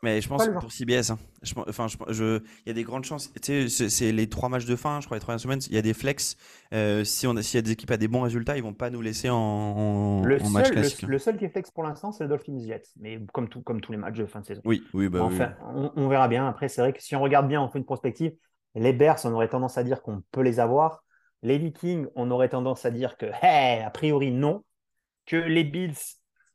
Mais 0.03 0.23
je 0.23 0.29
pense 0.31 0.47
que 0.49 0.59
pour 0.59 0.73
CBS, 0.73 1.11
hein, 1.11 1.19
je, 1.43 1.53
enfin, 1.69 1.87
il 2.09 2.41
y 2.65 2.71
a 2.71 2.73
des 2.73 2.85
grandes 2.85 3.05
chances. 3.05 3.31
Tu 3.43 3.69
sais, 3.69 3.91
c'est- 3.91 4.13
les 4.13 4.31
trois 4.31 4.49
matchs 4.49 4.65
de 4.65 4.75
fin, 4.75 4.99
je 5.03 5.05
crois, 5.05 5.19
les 5.19 5.21
trois 5.21 5.37
semaines. 5.39 5.59
Il 5.69 5.75
y 5.75 5.79
a 5.79 5.83
des 5.83 5.93
flex. 5.93 6.37
Euh, 6.73 7.05
si 7.05 7.27
on, 7.27 7.37
a- 7.37 7.43
s'il 7.43 7.57
y 7.57 7.59
a 7.59 7.63
des 7.63 7.73
équipes 7.73 7.91
à 7.91 7.99
des 7.99 8.09
bons 8.09 8.23
résultats, 8.23 8.57
ils 8.57 8.63
vont 8.63 8.73
pas 8.73 8.89
nous 8.89 9.03
laisser 9.03 9.29
en, 9.29 9.37
en, 9.37 10.23
Le 10.25 10.41
en 10.43 10.49
match 10.49 10.69
seul, 10.69 10.77
le, 10.77 10.81
classique. 10.81 11.05
hein. 11.05 11.07
le 11.09 11.19
seul 11.19 11.37
qui 11.37 11.45
est 11.45 11.51
flex 11.51 11.71
pour 11.71 11.83
l'instant, 11.83 12.13
c'est 12.13 12.25
le 12.25 12.31
Dolphins 12.31 12.59
Jets. 12.61 12.85
Mais 12.99 13.21
comme, 13.35 13.51
tout, 13.51 13.61
comme 13.61 13.83
tous 13.83 13.93
les 13.93 13.99
matchs 13.99 14.17
de 14.17 14.25
fin 14.25 14.41
de 14.41 14.47
saison. 14.47 14.63
Oui, 14.65 14.83
oui, 14.95 15.11
bah 15.11 15.29
oui. 15.31 15.39
on, 15.75 15.93
on 15.95 16.09
verra 16.09 16.29
bien. 16.29 16.49
Après, 16.49 16.69
c'est 16.71 16.81
vrai 16.81 16.95
que 16.95 17.03
si 17.03 17.15
on 17.15 17.21
regarde 17.21 17.47
bien, 17.47 17.61
on 17.61 17.69
fait 17.69 17.79
une 17.79 17.85
prospective. 17.85 18.33
Les 18.77 18.95
Bears, 18.95 19.19
on 19.25 19.33
aurait 19.35 19.49
tendance 19.49 19.77
à 19.77 19.85
dire 19.85 20.01
qu'on 20.01 20.23
peut 20.31 20.41
les 20.41 20.61
avoir. 20.61 21.05
Les 21.43 21.59
Vikings, 21.59 22.07
on 22.15 22.31
aurait 22.31 22.49
tendance 22.49 22.87
à 22.87 22.91
dire 22.91 23.19
que, 23.19 23.27
hey, 23.43 23.83
a 23.83 23.91
priori, 23.91 24.31
non. 24.31 24.65
Que 25.31 25.37
les 25.37 25.65
Bills, 25.65 25.95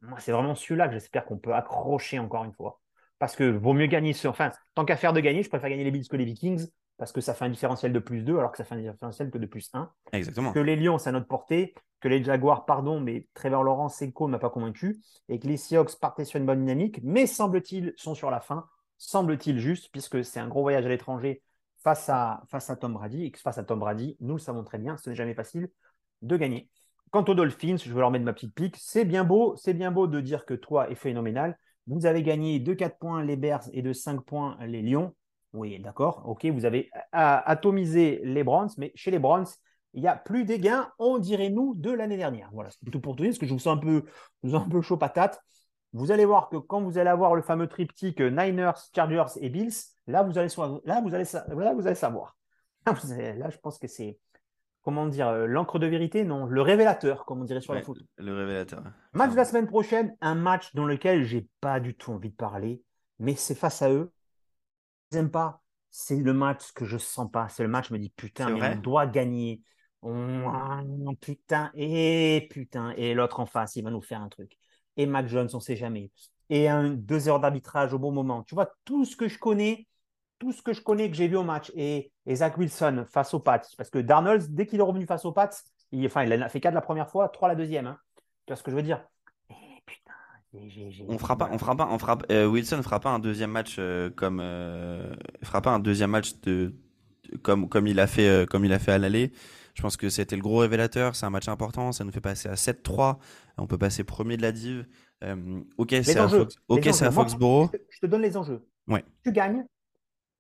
moi, 0.02 0.20
c'est 0.20 0.32
vraiment 0.32 0.56
celui-là 0.56 0.88
que 0.88 0.94
j'espère 0.94 1.26
qu'on 1.26 1.38
peut 1.38 1.54
accrocher 1.54 2.20
encore 2.20 2.44
une 2.44 2.54
fois. 2.54 2.82
Parce 3.20 3.36
que 3.36 3.44
vaut 3.44 3.74
mieux 3.74 3.86
gagner. 3.88 4.14
ce- 4.14 4.28
Enfin, 4.28 4.52
tant 4.74 4.84
qu'à 4.86 4.98
faire 4.98 5.14
de 5.14 5.20
gagner, 5.22 5.44
je 5.44 5.50
préfère 5.50 5.70
gagner 5.70 5.84
les 5.86 5.92
Bills 5.92 6.08
que 6.08 6.18
les 6.18 6.26
Vikings. 6.26 6.68
Parce 6.98 7.12
que 7.12 7.20
ça 7.20 7.34
fait 7.34 7.44
un 7.46 7.50
différentiel 7.50 7.92
de 7.92 8.00
plus 8.00 8.22
2, 8.24 8.38
alors 8.38 8.52
que 8.52 8.58
ça 8.58 8.64
fait 8.64 8.76
un 8.76 8.78
différentiel 8.78 9.30
que 9.30 9.38
de 9.38 9.46
plus 9.46 9.70
1. 9.74 9.92
Exactement. 10.14 10.54
Que 10.54 10.60
les 10.60 10.76
Lions, 10.78 10.98
c'est 10.98 11.10
à 11.10 11.12
notre 11.12 11.28
portée. 11.28 11.74
Que 12.00 12.08
les 12.08 12.24
Jaguars, 12.24 12.66
pardon, 12.66 13.00
mais 13.02 13.28
Trevor 13.34 13.64
Lawrence, 13.64 13.96
Seco 13.98 14.28
ne 14.28 14.32
m'a 14.34 14.40
pas 14.40 14.50
convaincu. 14.50 14.98
Et 15.28 15.40
que 15.40 15.48
les 15.48 15.58
Seahawks 15.58 16.00
partaient 16.00 16.24
sur 16.26 16.40
une 16.40 16.46
bonne 16.46 16.60
dynamique, 16.60 17.00
mais 17.04 17.28
semble-t-il, 17.28 17.94
sont 17.98 18.16
sur 18.16 18.32
la 18.32 18.40
fin. 18.40 18.66
Semble-t-il 18.98 19.60
juste, 19.60 19.90
puisque 19.92 20.24
c'est 20.24 20.40
un 20.40 20.48
gros 20.48 20.62
voyage 20.62 20.86
à 20.86 20.90
l'étranger 20.90 21.42
face 21.84 22.08
à, 22.10 22.44
face 22.50 22.70
à 22.70 22.76
Tom 22.78 22.94
Brady. 22.94 23.26
Et 23.26 23.32
que 23.32 23.40
face 23.40 23.58
à 23.58 23.64
Tom 23.64 23.80
Brady, 23.80 24.16
nous 24.22 24.36
le 24.36 24.40
savons 24.40 24.64
très 24.64 24.78
bien, 24.78 24.96
ce 24.96 25.10
n'est 25.10 25.16
jamais 25.18 25.34
facile 25.34 25.70
de 26.22 26.38
gagner. 26.38 26.70
Quant 27.16 27.24
aux 27.30 27.34
Dolphins, 27.34 27.78
je 27.78 27.94
vais 27.94 28.02
leur 28.02 28.12
mettre 28.12 28.26
ma 28.26 28.34
petite 28.34 28.54
pique. 28.54 28.76
C'est 28.78 29.06
bien 29.06 29.24
beau, 29.24 29.56
c'est 29.56 29.74
bien 29.74 29.90
beau 29.90 30.06
de 30.06 30.20
dire 30.20 30.46
que 30.46 30.54
toi 30.54 30.90
est 30.90 30.96
phénoménal. 30.96 31.58
Vous 31.88 32.06
avez 32.06 32.22
gagné 32.24 32.60
de 32.60 32.74
4 32.74 32.98
points 32.98 33.24
les 33.24 33.38
Bears 33.38 33.64
et 33.72 33.82
de 33.82 33.94
5 33.94 34.20
points 34.20 34.58
les 34.66 34.82
Lions. 34.82 35.16
Oui, 35.54 35.80
d'accord. 35.80 36.24
Ok, 36.28 36.46
vous 36.48 36.66
avez 36.66 36.90
atomisé 37.14 38.20
les 38.26 38.44
Browns, 38.44 38.68
mais 38.78 38.92
chez 38.96 39.12
les 39.12 39.20
Browns, 39.20 39.46
il 39.94 40.02
n'y 40.02 40.10
a 40.10 40.18
plus 40.18 40.44
des 40.44 40.60
gains, 40.60 40.92
on 41.00 41.18
dirait 41.18 41.50
nous, 41.50 41.74
de 41.76 41.90
l'année 41.90 42.18
dernière. 42.18 42.50
Voilà, 42.52 42.70
c'est 42.70 42.92
tout 42.92 43.00
pour 43.00 43.16
tout 43.16 43.24
dire, 43.24 43.32
parce 43.32 43.40
que 43.40 43.46
je 43.46 43.54
vous 43.54 43.60
sens 43.60 43.78
un 43.78 44.66
peu, 44.74 44.82
chaud 44.82 44.98
patate. 44.98 45.40
Vous 45.94 46.12
allez 46.12 46.26
voir 46.26 46.50
que 46.50 46.58
quand 46.58 46.82
vous 46.82 46.98
allez 46.98 47.10
avoir 47.10 47.34
le 47.34 47.44
fameux 47.44 47.68
triptyque 47.68 48.20
Niners, 48.20 48.74
Chargers 48.94 49.40
et 49.40 49.50
Bills, 49.50 49.72
là, 50.08 50.22
vous 50.22 50.38
allez, 50.38 50.50
là, 50.84 51.00
vous 51.00 51.16
allez, 51.16 51.96
savoir. 51.96 52.36
Là, 52.86 53.50
je 53.50 53.58
pense 53.60 53.80
que 53.80 53.88
c'est, 53.88 54.20
comment 54.86 55.08
dire, 55.08 55.28
euh, 55.28 55.48
l'encre 55.48 55.80
de 55.80 55.88
vérité, 55.88 56.24
non, 56.24 56.46
le 56.46 56.62
révélateur, 56.62 57.26
comme 57.26 57.42
on 57.42 57.44
dirait 57.44 57.60
sur 57.60 57.74
la 57.74 57.82
photo. 57.82 58.02
le 58.18 58.34
révélateur. 58.34 58.84
Match 59.14 59.32
de 59.32 59.36
la 59.36 59.46
semaine 59.46 59.68
prochaine, 59.68 60.16
un 60.22 60.36
match 60.36 60.74
dans 60.76 60.86
lequel 60.86 61.24
j'ai 61.24 61.48
pas 61.60 61.80
du 61.82 61.96
tout 61.96 62.12
envie 62.14 62.30
de 62.30 62.36
parler, 62.36 62.82
mais 63.20 63.36
c'est 63.36 63.56
face 63.56 63.82
à 63.82 63.90
eux. 63.92 64.12
Je 65.12 65.18
n'aime 65.18 65.32
pas. 65.32 65.62
C'est 65.90 66.18
le 66.18 66.34
match 66.34 66.72
que 66.74 66.86
je 66.86 66.98
sens 66.98 67.30
pas. 67.32 67.48
C'est 67.50 67.64
le 67.64 67.70
match, 67.70 67.88
je 67.90 67.94
me 67.94 68.00
dis 68.00 68.10
putain, 68.10 68.50
mais 68.50 68.60
on 68.78 68.82
doit 68.82 69.08
gagner. 69.08 69.62
On- 70.02 71.16
Putain, 71.20 71.72
et 71.74 72.48
putain, 72.52 72.92
et 72.98 73.14
l'autre 73.14 73.40
en 73.40 73.46
face, 73.46 73.76
il 73.76 73.84
va 73.84 73.90
nous 73.92 74.02
faire 74.02 74.22
un 74.22 74.30
truc. 74.30 74.52
Et 74.98 75.06
Mac 75.08 75.28
Jones, 75.28 75.50
on 75.54 75.60
sait 75.60 75.76
jamais. 75.76 76.12
Et 76.50 76.68
un, 76.70 76.90
deux 76.92 77.28
heures 77.28 77.40
d'arbitrage 77.40 77.94
au 77.94 78.00
bon 78.00 78.12
moment. 78.12 78.44
Tu 78.44 78.54
vois, 78.56 78.72
tout 78.86 79.06
ce 79.06 79.16
que 79.16 79.28
je 79.28 79.40
connais, 79.40 79.88
tout 80.40 80.52
ce 80.52 80.62
que 80.62 80.74
je 80.74 80.82
connais 80.82 81.10
que 81.10 81.16
j'ai 81.16 81.28
vu 81.28 81.38
au 81.38 81.44
match, 81.44 81.72
et, 81.76 82.12
et 82.26 82.36
Zach 82.36 82.58
Wilson 82.58 83.06
face 83.10 83.34
aux 83.34 83.40
Pats, 83.40 83.62
parce 83.78 83.90
que 83.90 84.00
Darnold, 84.00 84.54
dès 84.54 84.66
qu'il 84.66 84.80
est 84.80 84.84
revenu 84.84 85.06
face 85.06 85.26
aux 85.26 85.32
Pats, 85.32 85.50
il, 85.92 86.06
enfin, 86.06 86.24
il 86.24 86.34
en 86.34 86.42
a 86.42 86.50
fait 86.50 86.60
4 86.60 86.74
la 86.74 86.82
première 86.82 87.10
fois, 87.10 87.30
3 87.30 87.48
la 87.48 87.56
deuxième. 87.56 87.88
hein. 87.88 87.98
Tu 88.46 88.52
vois 88.52 88.56
ce 88.58 88.64
que 88.64 88.72
je 88.72 88.76
veux 88.76 88.84
dire? 88.84 89.02
Eh, 89.50 89.54
Putain, 89.86 90.14
On 91.08 91.18
fera 91.18 91.38
pas, 91.38 91.50
on 91.52 91.58
fera 91.58 91.76
pas, 91.76 91.88
on 91.92 91.98
fera, 92.00 92.18
euh, 92.32 92.46
Wilson 92.48 92.82
fera 92.84 93.00
pas 93.00 93.10
un 93.12 93.20
deuxième 93.20 93.52
match 93.52 93.76
euh, 93.80 94.10
comme, 94.10 94.40
euh, 94.42 95.16
fera 95.44 95.62
pas 95.62 95.72
un 95.72 95.80
deuxième 95.80 96.12
match 96.12 96.40
de, 96.42 96.76
de- 97.32 97.38
comme, 97.38 97.70
comme 97.70 97.88
il 97.88 98.00
a 98.00 98.08
fait, 98.08 98.48
comme 98.50 98.66
il 98.66 98.74
a 98.74 98.80
fait 98.80 98.92
à 98.94 98.98
l'aller. 98.98 99.32
Je 99.74 99.82
pense 99.82 99.98
que 99.98 100.08
c'était 100.10 100.36
le 100.38 100.42
gros 100.42 100.60
révélateur. 100.60 101.16
C'est 101.16 101.26
un 101.26 101.30
match 101.30 101.48
important. 101.50 101.92
Ça 101.92 102.04
nous 102.06 102.12
fait 102.12 102.22
passer 102.22 102.48
à 102.48 102.56
7-3. 102.56 103.20
On 103.58 103.68
peut 103.68 103.78
passer 103.78 104.04
premier 104.06 104.38
de 104.38 104.42
la 104.42 104.52
div. 104.54 104.86
Ok, 105.78 105.90
c'est 106.04 106.18
à, 106.18 106.28
Fox- 106.30 106.56
à. 107.02 107.12
Moi, 107.12 107.24
Foxborough. 107.24 107.70
Je 107.74 107.78
te, 107.78 107.84
je 107.90 108.00
te 108.00 108.06
donne 108.06 108.22
les 108.22 108.38
enjeux. 108.38 108.66
Ouais. 108.88 109.04
Tu 109.26 109.32
gagnes, 109.34 109.66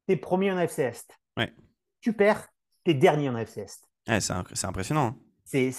tu 0.07 0.13
es 0.13 0.17
premier 0.17 0.51
en 0.51 0.57
AFC 0.57 0.79
Est. 0.79 1.17
Ouais. 1.37 1.53
Tu 2.01 2.13
perds, 2.13 2.47
tu 2.83 2.91
es 2.91 2.93
dernier 2.93 3.29
en 3.29 3.35
AFC 3.35 3.59
Est. 3.59 3.83
Ouais, 4.07 4.19
c'est, 4.21 4.65
impressionnant. 4.65 5.07
hein. 5.07 5.17
T'es, 5.49 5.71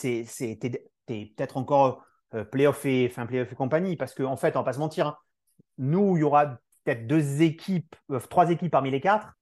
t'es 1.06 1.32
peut-être 1.36 1.56
encore 1.56 2.04
euh, 2.34 2.44
playoff 2.44 2.84
et, 2.84 3.08
playoff 3.08 3.52
et 3.52 3.54
compagnie, 3.54 3.96
parce 3.96 4.14
qu'en 4.14 4.32
en 4.32 4.36
fait, 4.36 4.56
on 4.56 4.60
va 4.60 4.64
pas 4.64 4.72
se 4.72 4.78
mentir, 4.78 5.06
hein, 5.06 5.18
nous, 5.78 6.16
il 6.16 6.20
y 6.20 6.24
aura 6.24 6.58
peut-être 6.84 7.06
deux 7.06 7.42
équipes, 7.42 7.94
euh, 8.10 8.20
trois 8.20 8.50
équipes 8.50 8.72
parmi 8.72 8.90
les 8.90 9.00
quatre. 9.00 9.34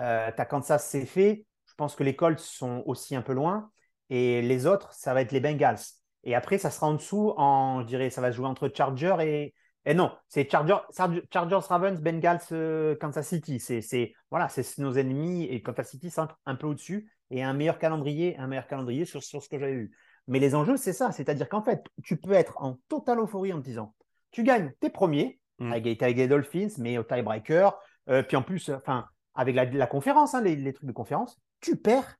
Euh, 0.00 0.30
T'as 0.36 0.44
Kansas, 0.44 0.86
c'est 0.86 1.06
fait. 1.06 1.46
Je 1.66 1.74
pense 1.76 1.94
que 1.94 2.02
les 2.02 2.16
Colts 2.16 2.40
sont 2.40 2.82
aussi 2.86 3.14
un 3.16 3.22
peu 3.22 3.32
loin. 3.32 3.70
Et 4.10 4.42
les 4.42 4.66
autres, 4.66 4.92
ça 4.92 5.14
va 5.14 5.20
être 5.22 5.32
les 5.32 5.40
Bengals. 5.40 5.78
Et 6.24 6.34
après, 6.34 6.58
ça 6.58 6.70
sera 6.70 6.86
en 6.88 6.94
dessous, 6.94 7.32
en, 7.36 7.82
je 7.82 7.86
dirais, 7.86 8.10
ça 8.10 8.20
va 8.20 8.30
se 8.32 8.36
jouer 8.36 8.46
entre 8.46 8.70
Chargers 8.74 9.16
et. 9.20 9.54
Et 9.88 9.94
non, 9.94 10.12
c'est 10.28 10.50
Charger, 10.50 10.76
Charger- 10.94 11.22
Chargers, 11.32 11.66
Ravens, 11.66 11.98
Bengals, 12.02 12.40
euh, 12.52 12.94
Kansas 12.96 13.26
City. 13.26 13.58
C'est, 13.58 14.12
voilà, 14.30 14.50
c'est 14.50 14.76
nos 14.78 14.92
ennemis 14.92 15.44
et 15.46 15.62
Kansas 15.62 15.88
City, 15.88 16.10
c'est 16.10 16.20
un, 16.44 16.54
peu 16.56 16.66
au-dessus. 16.66 17.10
et 17.30 17.42
un 17.42 17.54
meilleur 17.54 17.78
calendrier, 17.78 18.36
un 18.36 18.46
meilleur 18.48 18.66
calendrier 18.66 19.06
sur, 19.06 19.22
sur 19.22 19.42
ce 19.42 19.48
que 19.48 19.58
j'avais 19.58 19.72
vu. 19.72 19.96
Mais 20.26 20.40
les 20.40 20.54
enjeux, 20.54 20.76
c'est 20.76 20.92
ça. 20.92 21.10
C'est-à-dire 21.10 21.48
qu'en 21.48 21.62
fait, 21.62 21.82
tu 22.04 22.18
peux 22.18 22.32
être 22.32 22.52
en 22.58 22.78
totale 22.88 23.18
euphorie 23.20 23.54
en 23.54 23.60
te 23.60 23.64
disant 23.64 23.94
tu 24.30 24.42
gagnes 24.42 24.72
tes 24.80 24.90
premiers 24.90 25.40
Mm. 25.58 25.72
avec, 25.72 26.02
avec 26.02 26.16
les 26.16 26.28
Dolphins, 26.28 26.68
mais 26.78 26.98
au 26.98 27.02
tiebreaker. 27.02 27.76
Euh, 28.10 28.22
puis 28.22 28.36
en 28.36 28.42
plus, 28.42 28.68
enfin, 28.68 29.06
avec 29.34 29.54
la, 29.56 29.64
la 29.64 29.86
conférence, 29.86 30.34
hein, 30.34 30.40
les, 30.42 30.54
les 30.54 30.72
trucs 30.72 30.86
de 30.86 30.92
conférence, 30.92 31.36
tu 31.60 31.76
perds. 31.76 32.16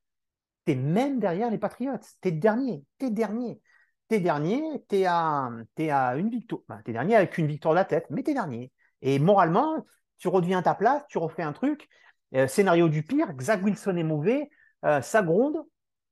Tu 0.66 0.72
es 0.72 0.74
même 0.74 1.20
derrière 1.20 1.50
les 1.50 1.58
Patriots. 1.58 1.98
Tu 2.20 2.28
es 2.28 2.32
dernier. 2.32 2.84
Tu 2.98 3.06
es 3.06 3.10
dernier. 3.10 3.60
Tu 4.08 4.16
es 4.16 4.20
dernier. 4.20 4.62
T'es 4.88 5.06
à 5.06 5.50
une 6.16 6.30
victoire. 6.30 6.62
Enfin, 6.68 6.80
tu 6.84 6.90
es 6.90 6.94
dernier 6.94 7.16
avec 7.16 7.38
une 7.38 7.46
victoire 7.46 7.74
de 7.74 7.78
la 7.78 7.84
tête, 7.84 8.06
mais 8.10 8.22
tu 8.22 8.30
es 8.30 8.34
dernier. 8.34 8.72
Et 9.02 9.18
moralement, 9.18 9.84
tu 10.18 10.28
redeviens 10.28 10.58
à 10.58 10.62
ta 10.62 10.74
place, 10.74 11.02
tu 11.08 11.18
refais 11.18 11.42
un 11.42 11.52
truc. 11.52 11.88
Euh, 12.34 12.46
scénario 12.46 12.88
du 12.88 13.02
pire, 13.02 13.32
Zach 13.40 13.62
Wilson 13.62 13.96
est 13.96 14.02
mauvais, 14.02 14.50
euh, 14.84 15.00
ça 15.00 15.22
gronde, 15.22 15.56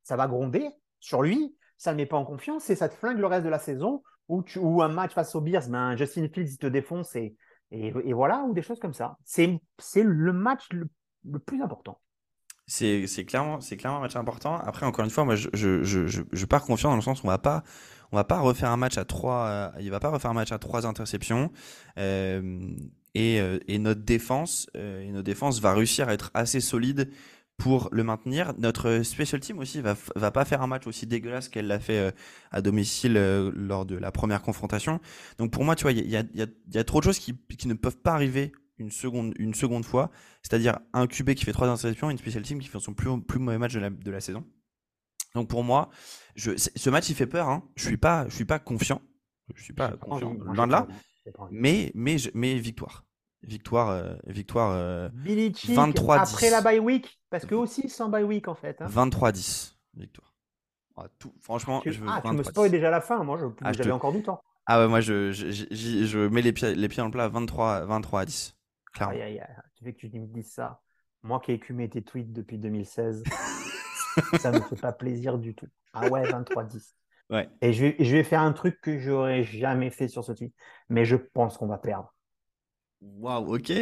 ça 0.03 0.17
va 0.17 0.27
gronder 0.27 0.67
sur 0.99 1.21
lui, 1.21 1.55
ça 1.77 1.93
ne 1.93 1.99
met 1.99 2.07
pas 2.07 2.17
en 2.17 2.25
confiance 2.25 2.71
et 2.71 2.75
ça 2.75 2.89
te 2.89 2.95
flingue 2.95 3.19
le 3.19 3.27
reste 3.27 3.45
de 3.45 3.51
la 3.51 3.59
saison 3.59 4.03
ou, 4.29 4.43
un 4.83 4.89
match 4.89 5.13
face 5.13 5.35
aux 5.35 5.43
Bears, 5.43 5.69
ben 5.69 5.95
Justin 5.97 6.29
Fields 6.29 6.53
il 6.53 6.59
te 6.59 6.67
défonce 6.67 7.15
et, 7.17 7.37
voilà, 8.13 8.45
ou 8.45 8.55
des 8.55 8.63
choses 8.63 8.81
comme 8.81 8.95
ça. 8.95 9.19
C'est 9.25 9.61
le 10.03 10.33
match 10.33 10.69
le 10.73 11.39
plus 11.39 11.63
important. 11.63 12.01
C'est 12.69 13.25
clairement, 13.27 13.59
clairement 13.59 13.99
un 13.99 14.03
match 14.03 14.17
important. 14.17 14.57
Après, 14.57 14.87
encore 14.87 15.05
une 15.05 15.11
fois, 15.11 15.25
moi, 15.25 15.37
je, 15.37 15.49
je, 15.55 15.85
je, 15.85 16.23
je, 16.33 16.47
pars 16.47 16.65
confiant 16.65 16.91
dans 16.91 16.97
le 16.97 17.03
sens 17.03 17.23
où 17.23 17.27
on 17.27 17.31
va 17.31 17.39
pas, 17.39 17.63
on 18.11 18.17
va 18.17 18.25
pas 18.25 18.41
refaire 18.41 18.71
un 18.71 18.77
match 18.77 18.99
à 18.99 19.05
trois, 19.05 19.47
euh, 19.47 19.71
il 19.81 19.91
va 19.91 20.01
pas 20.01 20.09
refaire 20.09 20.33
un 20.33 20.35
match 20.35 20.51
à 20.51 20.59
trois 20.59 20.85
interceptions. 20.85 21.53
Euh, 21.99 22.69
et, 23.15 23.41
euh, 23.41 23.61
et 23.69 23.79
notre 23.79 24.03
défense, 24.03 24.69
et 24.75 25.11
notre 25.13 25.25
défense 25.25 25.61
va 25.61 25.75
réussir 25.75 26.09
à 26.09 26.13
être 26.13 26.33
assez 26.35 26.61
solide 26.61 27.11
pour 27.57 27.89
le 27.93 28.03
maintenir. 28.03 28.53
Notre 28.59 29.01
special 29.03 29.41
team 29.41 29.61
aussi 29.61 29.81
va, 29.81 29.95
va 30.17 30.33
pas 30.33 30.45
faire 30.45 30.61
un 30.61 30.67
match 30.67 30.89
aussi 30.89 31.07
dégueulasse 31.07 31.49
qu'elle 31.49 31.69
l'a 31.69 31.79
fait 31.79 32.13
à 32.51 32.63
domicile 32.63 33.15
lors 33.55 33.87
de 33.87 33.97
la 33.97 34.11
première 34.11 34.43
confrontation. 34.43 35.01
Donc 35.39 35.53
pour 35.53 35.65
moi, 35.65 35.77
tu 35.77 35.83
vois, 35.83 35.93
il 35.93 36.11
y 36.11 36.17
a, 36.17 36.25
y, 36.35 36.47
y 36.75 36.79
a 36.79 36.85
trop 36.85 36.99
de 36.99 37.05
choses 37.05 37.19
qui, 37.21 37.35
qui 37.57 37.69
ne 37.69 37.75
peuvent 37.75 37.97
pas 37.97 38.13
arriver 38.13 38.53
une 38.79 38.91
seconde, 38.91 39.33
une 39.39 39.55
seconde 39.55 39.85
fois. 39.85 40.11
C'est-à-dire 40.43 40.79
un 40.93 41.07
QB 41.07 41.35
qui 41.35 41.45
fait 41.45 41.53
trois 41.53 41.67
interceptions 41.69 42.09
et 42.11 42.13
une 42.13 42.19
special 42.19 42.43
team 42.43 42.59
qui 42.59 42.69
fait 42.69 42.79
son 42.81 42.95
plus, 42.95 43.21
plus 43.23 43.39
mauvais 43.39 43.59
match 43.59 43.73
de 43.75 43.81
la, 43.81 43.91
de 43.91 44.11
la 44.11 44.21
saison. 44.21 44.45
Donc 45.35 45.49
pour 45.49 45.65
moi, 45.65 45.91
je, 46.35 46.53
ce 46.57 46.91
match 46.91 47.09
il 47.11 47.15
fait 47.15 47.27
peur. 47.27 47.49
Hein. 47.49 47.63
Je 47.77 47.87
suis 47.87 47.97
pas, 47.99 48.27
je 48.29 48.35
suis 48.35 48.45
pas 48.45 48.59
confiant. 48.59 49.01
Je 49.55 49.63
suis 49.63 49.73
pas 49.75 49.91
confiant. 49.93 50.33
Loin 50.35 50.67
de 50.67 50.73
là. 50.73 50.87
Mais, 51.51 51.93
mais, 51.95 52.19
je- 52.19 52.31
mais 52.35 52.55
victoire. 52.59 53.05
Victoire, 53.43 53.91
euh, 53.91 54.15
victoire 54.27 54.73
euh, 54.73 55.09
Billy 55.13 55.55
Chick, 55.55 55.77
23-10. 55.77 56.35
après 56.35 56.51
la 56.51 56.63
bye 56.63 56.79
week, 56.79 57.21
parce 57.31 57.45
que 57.47 57.55
aussi 57.55 57.89
sans 57.89 58.09
bye 58.09 58.25
week 58.25 58.49
en 58.49 58.55
fait. 58.55 58.81
hein. 58.81 58.87
23-10. 58.89 59.75
Victoire. 59.95 60.35
Ah, 60.97 61.07
tout, 61.19 61.33
franchement, 61.43 61.81
Tu, 61.81 61.93
je 61.93 62.01
veux 62.01 62.09
ah, 62.09 62.21
tu 62.25 62.33
me 62.33 62.43
23-10. 62.43 62.49
spoil 62.49 62.71
déjà 62.71 62.91
la 62.91 63.01
fin, 63.03 63.23
moi 63.23 63.39
Ah, 63.63 63.73
j'avais 63.73 63.91
te- 63.91 63.95
encore 63.95 64.13
du 64.13 64.23
temps. 64.23 64.41
Ah 64.67 64.81
ouais, 64.81 64.89
moi 64.89 65.01
je, 65.01 65.31
je, 65.31 65.45
je 65.71 66.19
mets 66.29 66.43
les 66.43 66.53
pieds, 66.53 66.75
les 66.75 66.89
pieds 66.89 66.97
dans 67.03 67.05
le 67.07 67.11
plat 67.13 67.29
23, 67.29 67.85
23 67.85 68.21
à 68.23 68.25
10. 68.25 68.57
Clairement. 68.97 69.15
Aïe, 69.15 69.23
aïe, 69.23 69.41
aïe. 69.41 69.55
Tu 69.75 69.85
fais 69.85 69.93
que 69.93 70.07
tu 70.07 70.19
me 70.19 70.27
dises 70.27 70.51
ça? 70.53 70.81
Moi 71.23 71.41
qui 71.41 71.53
ai 71.53 71.55
écumé 71.55 71.89
tes 71.89 72.03
tweets 72.03 72.33
depuis 72.33 72.59
2016, 72.59 73.23
ça 74.39 74.53
me 74.53 74.61
fait 74.61 74.81
pas 74.81 74.93
plaisir 74.93 75.39
du 75.39 75.55
tout. 75.55 75.69
Ah 75.93 76.09
ouais, 76.09 76.23
23-10. 76.23 76.95
Ouais. 77.29 77.49
Et 77.61 77.73
je 77.73 77.85
vais, 77.85 77.97
je 77.99 78.17
vais 78.17 78.25
faire 78.25 78.41
un 78.41 78.53
truc 78.53 78.81
que 78.81 78.99
j'aurais 78.99 79.43
jamais 79.43 79.91
fait 79.91 80.09
sur 80.09 80.25
ce 80.25 80.33
tweet, 80.33 80.55
mais 80.89 81.05
je 81.05 81.17
pense 81.17 81.59
qu'on 81.59 81.67
va 81.67 81.79
perdre. 81.79 82.15
Waouh, 83.01 83.57
ok. 83.57 83.73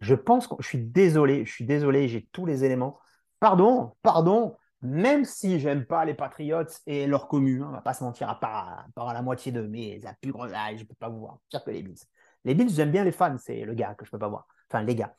Je 0.00 0.14
pense 0.14 0.46
que 0.46 0.54
je 0.60 0.66
suis 0.66 0.78
désolé, 0.78 1.44
je 1.44 1.52
suis 1.52 1.64
désolé, 1.64 2.08
j'ai 2.08 2.26
tous 2.32 2.46
les 2.46 2.64
éléments. 2.64 2.98
Pardon, 3.40 3.96
pardon, 4.02 4.56
même 4.80 5.24
si 5.24 5.58
j'aime 5.58 5.84
pas 5.84 6.04
les 6.04 6.14
Patriots 6.14 6.62
et 6.86 7.06
leur 7.06 7.26
commu, 7.26 7.62
hein, 7.62 7.66
on 7.68 7.72
va 7.72 7.80
pas 7.80 7.94
se 7.94 8.04
mentir, 8.04 8.28
à 8.28 8.38
part, 8.38 8.68
à 8.68 8.86
part 8.94 9.08
à 9.08 9.14
la 9.14 9.22
moitié 9.22 9.50
de 9.50 9.60
la 10.02 10.14
plus 10.14 10.30
grosse, 10.30 10.52
ah, 10.54 10.74
je 10.74 10.84
peux 10.84 10.94
pas 10.94 11.08
vous 11.08 11.18
voir, 11.18 11.40
pire 11.48 11.64
que 11.64 11.70
les 11.70 11.82
Bills. 11.82 11.98
Les 12.44 12.54
Bills, 12.54 12.70
j'aime 12.74 12.90
bien 12.90 13.04
les 13.04 13.12
fans, 13.12 13.36
c'est 13.38 13.64
le 13.64 13.74
gars 13.74 13.94
que 13.94 14.04
je 14.04 14.10
peux 14.10 14.18
pas 14.18 14.28
voir. 14.28 14.46
Enfin, 14.70 14.82
les 14.82 14.94
gars. 14.94 15.14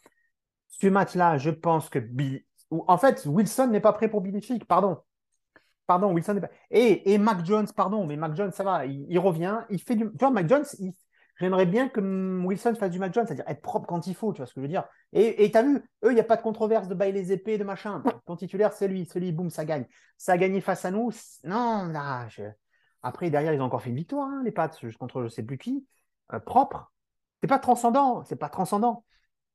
Ce 0.69 0.87
match-là, 0.87 1.37
je 1.37 1.49
pense 1.51 1.89
que 1.89 1.99
Bill, 1.99 2.43
en 2.71 2.97
fait, 2.97 3.25
Wilson 3.25 3.67
n'est 3.67 3.81
pas 3.81 3.93
prêt 3.93 4.09
pour 4.09 4.21
Billy 4.21 4.41
Chick, 4.41 4.65
pardon. 4.65 4.99
Pardon, 5.87 6.13
Wilson 6.13 6.35
n'est 6.35 6.41
pas. 6.41 6.49
Et, 6.69 7.13
et 7.13 7.17
Mac 7.17 7.43
Jones, 7.45 7.67
pardon, 7.75 8.05
mais 8.05 8.15
Mac 8.15 8.35
Jones, 8.35 8.51
ça 8.51 8.63
va, 8.63 8.85
il, 8.85 9.05
il 9.09 9.17
revient, 9.19 9.59
il 9.69 9.81
fait 9.81 9.95
du. 9.95 10.05
Tu 10.05 10.17
vois, 10.19 10.29
Mac 10.29 10.47
Jones, 10.47 10.65
il- 10.79 10.93
j'aimerais 11.39 11.65
bien 11.65 11.89
que 11.89 11.99
Wilson 12.45 12.75
fasse 12.75 12.91
du 12.91 12.99
Mac 12.99 13.13
Jones, 13.13 13.25
c'est-à-dire 13.25 13.45
être 13.47 13.61
propre 13.61 13.87
quand 13.87 14.05
il 14.05 14.13
faut, 14.15 14.31
tu 14.33 14.37
vois 14.37 14.45
ce 14.45 14.53
que 14.53 14.61
je 14.61 14.63
veux 14.65 14.67
dire. 14.69 14.83
Et 15.13 15.49
tu 15.51 15.57
as 15.57 15.63
vu, 15.63 15.77
eux, 16.03 16.11
il 16.11 16.13
n'y 16.13 16.19
a 16.19 16.23
pas 16.23 16.35
de 16.37 16.41
controverse 16.43 16.87
de 16.87 16.93
bailler 16.93 17.11
les 17.13 17.31
épées, 17.31 17.57
de 17.57 17.63
machin. 17.63 18.03
Ton 18.25 18.35
titulaire, 18.35 18.73
c'est 18.73 18.87
lui, 18.87 19.05
c'est 19.11 19.19
lui, 19.19 19.31
boum, 19.31 19.49
ça 19.49 19.65
gagne. 19.65 19.85
Ça 20.17 20.33
a 20.33 20.37
gagné 20.37 20.61
face 20.61 20.85
à 20.85 20.91
nous. 20.91 21.11
Non, 21.43 21.87
là, 21.87 22.27
je- 22.29 22.43
après, 23.01 23.29
derrière, 23.31 23.53
ils 23.53 23.61
ont 23.61 23.65
encore 23.65 23.81
fait 23.81 23.89
une 23.89 23.95
victoire, 23.95 24.27
hein, 24.29 24.41
les 24.43 24.51
Pats, 24.51 24.69
contre 24.99 25.23
je 25.23 25.27
sais 25.29 25.43
plus 25.43 25.57
qui. 25.57 25.87
Euh, 26.33 26.39
propre. 26.39 26.91
C'est 27.41 27.47
pas 27.47 27.59
transcendant, 27.59 28.23
c'est 28.23 28.35
pas 28.35 28.49
transcendant. 28.49 29.05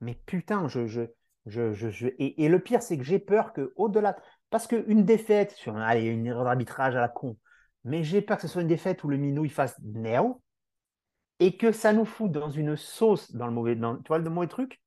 Mais 0.01 0.15
putain, 0.27 0.69
je, 0.69 0.87
je, 0.87 1.03
je, 1.47 2.07
Et, 2.19 2.49
le 2.49 2.59
pire, 2.61 2.83
c'est 2.83 2.99
que 2.99 3.05
j'ai 3.05 3.19
peur 3.19 3.53
que 3.53 3.73
au-delà. 3.77 4.17
Parce 4.51 4.67
qu'une 4.67 5.05
défaite, 5.05 5.53
sur 5.53 5.77
allez, 5.77 6.05
une 6.05 6.27
erreur 6.27 6.45
d'arbitrage 6.45 6.97
à 6.97 7.01
la 7.01 7.09
con, 7.09 7.37
mais 7.85 8.05
j'ai 8.05 8.23
peur 8.23 8.37
que 8.37 8.43
ce 8.43 8.49
soit 8.49 8.63
une 8.63 8.69
défaite 8.69 9.03
où 9.05 9.09
le 9.09 9.17
minot 9.17 9.45
il 9.45 9.51
fasse 9.51 9.77
néo 9.83 10.43
et 11.41 11.57
que 11.57 11.73
ça 11.73 11.93
nous 11.93 12.05
fout 12.05 12.31
dans 12.31 12.51
une 12.51 12.77
sauce 12.77 13.33
dans 13.33 13.47
le 13.47 13.53
mauvais, 13.53 13.77
dans, 13.77 13.97
tu 13.97 14.09
vois 14.09 14.19
le 14.19 14.31
mauvais 14.31 14.47
truc, 14.47 14.81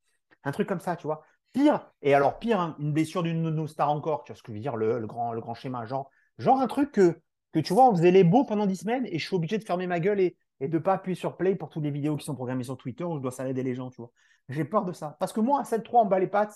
un 0.44 0.52
truc 0.52 0.68
comme 0.68 0.80
ça, 0.80 0.96
tu 0.96 1.08
vois. 1.08 1.24
Pire, 1.54 1.92
et 2.02 2.14
alors 2.14 2.40
pire, 2.40 2.60
hein, 2.60 2.76
une 2.80 2.94
blessure 2.94 3.24
d'une 3.24 3.44
de 3.44 3.50
nos 3.50 3.68
stars 3.68 3.90
encore, 3.90 4.24
tu 4.24 4.32
vois 4.32 4.38
ce 4.38 4.44
que 4.44 4.52
je 4.52 4.58
veux 4.58 4.62
dire, 4.62 4.76
le, 4.76 5.00
le 5.00 5.08
grand, 5.08 5.34
le 5.34 5.42
grand 5.42 5.54
schéma, 5.54 5.86
genre, 5.86 6.10
genre 6.38 6.60
un 6.60 6.68
truc 6.68 6.92
que, 6.92 7.22
que 7.54 7.60
tu 7.60 7.74
vois, 7.74 7.90
on 7.90 7.96
faisait 7.96 8.12
les 8.12 8.24
beaux 8.24 8.44
pendant 8.46 8.66
10 8.66 8.78
semaines 8.78 9.06
et 9.08 9.20
je 9.20 9.26
suis 9.26 9.36
obligé 9.36 9.58
de 9.58 9.64
fermer 9.64 9.88
ma 9.88 10.00
gueule 10.00 10.20
et, 10.20 10.38
et 10.60 10.68
de 10.68 10.78
pas 10.78 10.94
appuyer 10.94 11.16
sur 11.16 11.38
play 11.38 11.56
pour 11.56 11.70
toutes 11.70 11.84
les 11.84 11.92
vidéos 11.92 12.18
qui 12.18 12.26
sont 12.26 12.36
programmées 12.36 12.64
sur 12.64 12.78
Twitter 12.78 13.04
où 13.04 13.16
je 13.18 13.22
dois 13.22 13.32
salader 13.32 13.64
les 13.64 13.76
gens, 13.76 13.90
tu 13.90 13.98
vois. 13.98 14.12
J'ai 14.50 14.66
peur 14.66 14.86
de 14.86 14.94
ça. 14.94 15.18
Parce 15.20 15.34
que 15.34 15.40
moi, 15.40 15.62
à 15.62 15.64
7-3 15.64 16.02
en 16.02 16.06
bas 16.06 16.20
les 16.20 16.28
pattes, 16.28 16.56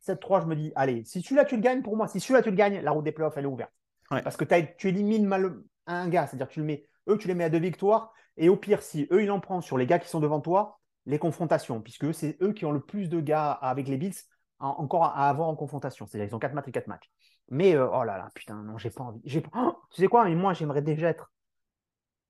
7-3, 0.00 0.40
je 0.40 0.46
me 0.46 0.56
dis, 0.56 0.72
allez, 0.76 1.04
si 1.04 1.22
celui-là 1.22 1.44
tu 1.44 1.56
le 1.56 1.62
gagnes, 1.62 1.82
pour 1.82 1.96
moi, 1.96 2.08
si 2.08 2.20
celui-là 2.20 2.42
tu 2.42 2.50
le 2.50 2.56
gagnes, 2.56 2.80
la 2.80 2.90
route 2.90 3.04
des 3.04 3.12
playoffs, 3.12 3.36
elle 3.36 3.44
est 3.44 3.48
ouverte. 3.48 3.72
Ouais. 4.10 4.22
Parce 4.22 4.36
que 4.36 4.44
tu 4.76 4.88
élimines 4.88 5.26
mal, 5.26 5.56
un 5.86 6.08
gars, 6.08 6.26
c'est-à-dire 6.26 6.48
que 6.48 6.52
tu 6.54 6.60
le 6.60 6.66
mets, 6.66 6.86
eux, 7.08 7.18
tu 7.18 7.28
les 7.28 7.34
mets 7.34 7.44
à 7.44 7.50
deux 7.50 7.58
victoires, 7.58 8.12
et 8.36 8.48
au 8.48 8.56
pire, 8.56 8.82
si 8.82 9.08
eux, 9.10 9.22
ils 9.22 9.30
en 9.30 9.40
prennent 9.40 9.62
sur 9.62 9.78
les 9.78 9.86
gars 9.86 9.98
qui 9.98 10.08
sont 10.08 10.20
devant 10.20 10.40
toi, 10.40 10.78
les 11.06 11.18
confrontations, 11.18 11.80
puisque 11.80 12.12
c'est 12.12 12.36
eux 12.42 12.52
qui 12.52 12.64
ont 12.66 12.72
le 12.72 12.80
plus 12.80 13.08
de 13.08 13.20
gars 13.20 13.50
avec 13.52 13.88
les 13.88 13.96
Bills 13.96 14.14
en- 14.58 14.68
encore 14.78 15.04
à 15.04 15.28
avoir 15.28 15.48
en 15.48 15.56
confrontation. 15.56 16.06
C'est-à-dire 16.06 16.28
qu'ils 16.28 16.36
ont 16.36 16.40
4 16.40 16.54
matchs 16.54 16.68
et 16.68 16.72
4 16.72 16.88
matchs. 16.88 17.10
Mais 17.50 17.74
euh, 17.76 17.88
oh 17.88 18.04
là 18.04 18.18
là, 18.18 18.28
putain, 18.34 18.56
non, 18.62 18.76
j'ai 18.78 18.90
pas 18.90 19.04
envie. 19.04 19.20
J'ai 19.24 19.40
pas- 19.40 19.50
Oh, 19.54 19.76
tu 19.90 20.02
sais 20.02 20.08
quoi, 20.08 20.24
mais 20.24 20.34
moi, 20.34 20.52
j'aimerais 20.52 20.82
déjà 20.82 21.08
être 21.08 21.30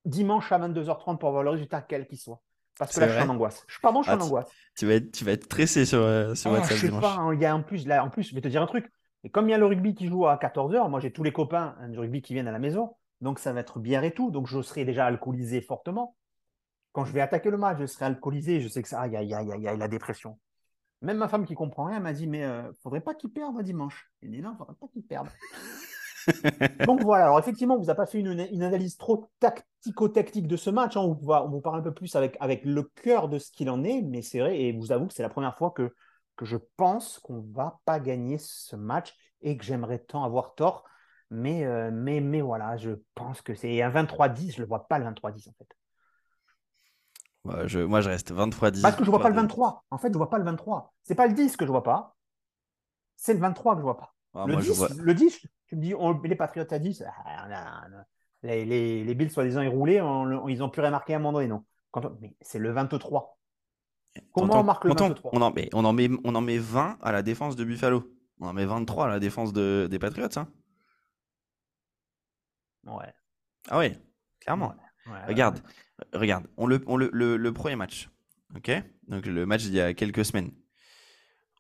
dimanche 0.05 0.51
à 0.53 0.59
22h30 0.59 1.19
pour 1.19 1.29
avoir 1.29 1.43
le 1.43 1.51
résultat 1.51 1.83
quel 1.83 2.07
qu'il 2.07 2.19
soit. 2.19 2.41
Parce 2.79 2.91
que 2.91 2.95
C'est 2.97 3.01
là, 3.01 3.09
je 3.09 3.13
suis 3.15 3.23
en 3.23 3.29
angoisse. 3.31 3.65
Je, 3.67 3.79
pardon, 3.81 4.03
je 4.03 4.11
suis 4.11 4.13
Ah, 4.13 4.17
en 4.17 4.19
tu- 4.21 4.25
angoisse. 4.27 4.51
Tu 4.77 4.87
vas 4.87 4.95
être, 4.95 5.11
tu 5.11 5.25
vas 5.25 5.33
être 5.33 5.45
stressé 5.45 5.87
sur, 5.87 5.99
euh, 6.01 6.35
sur 6.35 6.51
Ah, 6.51 6.55
WhatsApp 6.55 6.77
je 6.77 6.81
sais 6.83 6.87
dimanche. 6.89 7.03
pas, 7.03 7.15
hein, 7.15 7.35
il 7.35 7.41
y 7.41 7.47
a 7.47 7.57
en 7.57 7.63
plus, 7.63 7.87
là, 7.87 8.05
en 8.05 8.11
plus, 8.11 8.25
je 8.25 8.35
vais 8.35 8.41
te 8.43 8.49
dire 8.49 8.63
un 8.63 8.67
truc. 8.67 8.91
Et 9.25 9.31
comme 9.31 9.49
il 9.49 9.53
y 9.53 9.55
a 9.55 9.59
le 9.59 9.67
rugby 9.67 9.95
qui 9.95 10.07
joue 10.09 10.27
à 10.27 10.37
14h, 10.37 10.89
moi 10.91 11.01
j'ai 11.01 11.11
tous 11.13 11.25
les 11.25 11.33
copains 11.33 11.75
hein, 11.81 11.89
du 11.89 11.99
rugby 11.99 12.21
qui 12.23 12.35
viennent 12.35 12.47
à 12.47 12.53
la 12.53 12.59
maison, 12.61 12.95
donc 13.23 13.39
ça 13.39 13.53
va 13.53 13.61
être 13.61 13.81
bière 13.81 14.05
et 14.05 14.13
tout, 14.13 14.31
donc 14.31 14.47
je 14.47 14.61
serai 14.63 14.85
déjà 14.85 15.07
alcoolisé 15.07 15.63
fortement. 15.63 16.15
Quand 16.93 17.05
je 17.07 17.13
vais 17.13 17.21
attaquer 17.23 17.51
le 17.51 17.57
match, 17.57 17.79
je 17.81 17.87
serai 17.87 18.05
alcoolisé, 18.05 18.61
je 18.61 18.69
sais 18.69 18.83
que 18.83 18.89
ça, 18.89 19.01
aïe, 19.01 19.17
aïe, 19.17 19.35
aïe, 19.35 19.51
aïe, 19.53 19.67
aïe, 19.67 19.79
la 19.79 19.89
dépression. 19.89 20.39
Même 21.07 21.19
ma 21.19 21.29
femme 21.29 21.47
qui 21.47 21.55
comprend 21.55 21.85
rien 21.85 22.01
m'a 22.01 22.13
dit, 22.13 22.27
mais 22.27 22.45
euh, 22.45 22.73
faudrait 22.83 23.01
pas 23.01 23.15
qu'il 23.15 23.31
perde 23.31 23.63
dimanche. 23.63 24.11
Il 24.23 24.33
dit 24.33 24.43
non, 24.43 24.55
faudrait 24.57 24.75
pas 24.75 24.89
qu'il 24.89 25.05
perde. 25.05 25.29
Donc 26.87 27.03
voilà, 27.03 27.27
alors 27.27 27.39
effectivement, 27.39 27.77
on 27.77 27.79
vous 27.79 27.91
a 27.91 27.95
pas 27.95 28.07
fait 28.07 28.19
une, 28.19 28.49
une 28.53 28.63
analyse 28.65 28.97
trop 28.97 29.31
tactico-tactique 29.39 30.49
de 30.49 30.57
ce 30.57 30.71
match. 30.71 30.97
hein. 30.97 31.01
On, 31.01 31.13
va, 31.15 31.45
on 31.45 31.49
vous 31.49 31.61
parle 31.61 31.79
un 31.79 31.83
peu 31.83 31.95
plus 31.95 32.17
avec, 32.17 32.37
avec 32.41 32.65
le 32.65 32.83
cœur 32.83 33.29
de 33.29 33.39
ce 33.39 33.53
qu'il 33.53 33.71
en 33.71 33.85
est, 33.85 34.03
mais 34.03 34.23
c'est 34.23 34.41
vrai, 34.41 34.61
et 34.61 34.73
vous 34.73 34.91
avoue 34.91 35.07
que 35.07 35.15
c'est 35.15 35.23
la 35.23 35.29
première 35.29 35.57
fois 35.57 35.71
que, 35.71 35.95
que 36.37 36.45
je 36.45 36.57
pense 36.77 37.21
qu'on 37.21 37.41
va 37.55 37.81
pas 37.85 38.01
gagner 38.01 38.39
ce 38.39 38.75
match 38.75 39.15
et 39.43 39.57
que 39.57 39.65
j'aimerais 39.65 40.01
tant 40.01 40.25
avoir 40.25 40.55
tort. 40.57 40.85
Mais, 41.31 41.65
euh, 41.65 41.91
mais, 41.93 42.21
mais 42.21 42.41
voilà, 42.41 42.77
je 42.77 42.91
pense 43.15 43.43
que 43.43 43.55
c'est 43.55 43.81
un 43.83 43.91
23-10, 43.91 44.57
je 44.57 44.63
le 44.63 44.67
vois 44.67 44.89
pas 44.89 44.99
le 44.99 45.05
23-10 45.05 45.49
en 45.49 45.53
fait. 45.53 45.76
Je- 47.67 47.81
moi, 47.81 48.01
je 48.01 48.09
reste 48.09 48.33
23-10. 48.33 48.83
Parce 48.83 48.97
que 48.97 49.05
je 49.05 49.11
vois 49.11 49.21
pas 49.21 49.29
le 49.31 49.41
victoire 49.41 49.75
23. 49.75 49.85
En 49.91 49.99
fait, 49.99 50.13
je 50.13 50.17
vois 50.19 50.31
pas 50.31 50.39
le 50.39 50.45
23. 50.45 50.93
C'est 51.03 51.15
pas 51.15 51.27
le 51.27 51.35
10 51.35 51.57
que 51.57 51.67
je 51.67 51.71
vois 51.71 51.83
pas. 51.83 52.17
C'est 53.17 53.35
le 53.35 53.41
23 53.41 53.75
que 53.75 53.81
je 53.81 53.85
vois 53.85 53.97
pas. 53.97 54.15
Ah, 54.35 54.45
le, 54.47 54.53
moi, 54.55 54.63
je 54.63 54.71
10, 54.73 54.79
vois- 54.79 54.89
le 54.99 55.15
10, 55.15 55.47
tu 55.67 55.77
me 55.77 55.81
dis, 55.81 55.95
on- 55.95 56.21
les 56.23 56.37
Patriots 56.37 56.67
à 56.71 56.79
10, 56.79 57.03
ah, 57.25 57.49
non, 57.91 57.97
non. 57.97 58.03
les, 58.43 58.65
les, 58.65 59.03
les 59.05 59.15
Bills, 59.15 59.31
soi-disant, 59.31 59.63
ils 59.63 59.69
roulaient, 59.69 60.01
on- 60.01 60.45
on- 60.45 60.49
ils 60.49 60.63
ont 60.63 60.69
pu 60.69 60.81
remarquer 60.81 61.15
à 61.15 61.17
un 61.17 61.21
moment 61.21 61.33
donné, 61.33 61.49
non. 61.49 61.65
Quand 61.91 62.05
on- 62.05 62.19
mais 62.21 62.37
c'est 62.43 62.59
le 62.59 62.71
23. 62.71 63.39
Comment 64.33 64.61
on 64.61 64.65
marque 64.65 64.85
le 64.85 64.91
t'entends 64.91 65.09
23 65.09 65.31
on 65.35 65.43
en, 65.43 65.51
met, 65.53 65.69
on, 65.75 65.85
en 65.85 65.93
met, 65.93 66.09
on 66.25 66.35
en 66.35 66.41
met 66.41 66.59
20 66.59 66.99
à 67.03 67.13
la 67.13 67.23
défense 67.23 67.57
de 67.57 67.65
Buffalo. 67.65 68.13
On 68.41 68.49
en 68.49 68.53
met 68.53 68.67
23 68.67 69.07
à 69.07 69.09
la 69.09 69.19
défense 69.21 69.53
de, 69.53 69.89
des 69.91 69.99
Patriots. 69.99 70.29
Hein. 70.37 70.49
Ouais. 72.85 73.13
Ah 73.69 73.79
ouais, 73.79 73.99
clairement. 74.41 74.75
Ouais, 75.07 75.13
ouais, 75.13 75.25
Regarde, 75.27 75.57
ouais. 75.57 75.63
Regarde, 76.13 76.47
on 76.57 76.67
le, 76.67 76.83
on 76.87 76.97
le, 76.97 77.11
le, 77.13 77.37
le 77.37 77.53
premier 77.53 77.77
match, 77.77 78.09
ok? 78.57 78.71
Donc 79.09 79.27
le 79.27 79.47
match 79.47 79.63
d'il 79.65 79.75
y 79.75 79.81
a 79.81 79.95
quelques 79.95 80.25
semaines. 80.25 80.51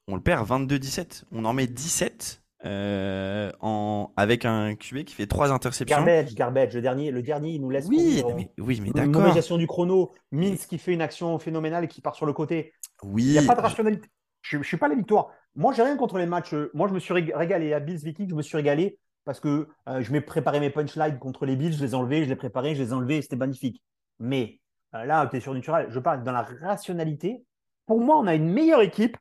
On 0.08 0.14
le 0.14 0.22
perd 0.22 0.46
22-17. 0.48 1.24
On 1.32 1.44
en 1.44 1.52
met 1.52 1.66
17 1.66 2.42
euh, 2.64 3.50
en... 3.60 4.12
avec 4.16 4.44
un 4.44 4.74
QB 4.74 5.04
qui 5.04 5.14
fait 5.14 5.26
trois 5.26 5.52
interceptions. 5.52 5.96
Garbage, 5.96 6.34
garbage. 6.34 6.74
Le 6.74 6.80
dernier, 6.80 7.10
le 7.10 7.22
dernier, 7.22 7.50
il 7.54 7.60
nous 7.60 7.70
laisse. 7.70 7.86
Oui, 7.86 8.20
pour- 8.22 8.34
mais, 8.34 8.50
oui, 8.58 8.80
mais 8.80 8.90
d'accord. 8.90 9.12
mauvaise 9.22 9.34
gestion 9.34 9.56
du 9.58 9.66
chrono. 9.66 10.12
Mince 10.32 10.66
qui 10.66 10.78
fait 10.78 10.92
une 10.92 11.02
action 11.02 11.38
phénoménale 11.38 11.84
et 11.84 11.88
qui 11.88 12.00
part 12.00 12.14
sur 12.14 12.26
le 12.26 12.32
côté. 12.32 12.72
Il 13.02 13.08
Oui, 13.08 13.24
n'y 13.24 13.38
a 13.38 13.42
pas 13.42 13.54
de 13.56 13.60
rationalité. 13.60 14.08
Je 14.42 14.58
ne 14.58 14.62
suis 14.62 14.76
pas 14.76 14.88
la 14.88 14.94
victoire. 14.94 15.28
Moi, 15.56 15.72
j'ai 15.72 15.82
rien 15.82 15.96
contre 15.96 16.18
les 16.18 16.26
matchs. 16.26 16.54
Moi, 16.72 16.86
je 16.88 16.94
me 16.94 17.00
suis 17.00 17.12
rég- 17.12 17.34
régalé 17.34 17.72
à 17.72 17.80
Bills 17.80 17.98
Vikings. 18.04 18.30
Je 18.30 18.34
me 18.34 18.42
suis 18.42 18.56
régalé 18.56 18.98
parce 19.24 19.40
que 19.40 19.66
euh, 19.88 20.02
je 20.02 20.12
m'ai 20.12 20.20
préparé 20.20 20.60
mes 20.60 20.70
punchlines 20.70 21.18
contre 21.18 21.46
les 21.46 21.56
Bills. 21.56 21.72
Je 21.72 21.82
les 21.84 21.90
ai 21.92 21.94
enlevés, 21.94 22.20
je 22.20 22.26
les 22.26 22.32
ai 22.32 22.36
préparés, 22.36 22.76
je 22.76 22.82
les 22.82 22.90
ai 22.90 22.92
enlevés. 22.92 23.22
C'était 23.22 23.36
magnifique. 23.36 23.82
Mais 24.18 24.60
euh, 24.94 25.04
là, 25.04 25.26
tu 25.26 25.36
es 25.36 25.40
sur 25.40 25.52
du 25.52 25.58
naturel. 25.58 25.86
Je 25.90 25.98
parle 25.98 26.22
dans 26.22 26.32
la 26.32 26.42
rationalité. 26.42 27.44
Pour 27.86 28.00
moi, 28.00 28.18
on 28.18 28.26
a 28.26 28.34
une 28.34 28.50
meilleure 28.50 28.80
équipe 28.80 29.16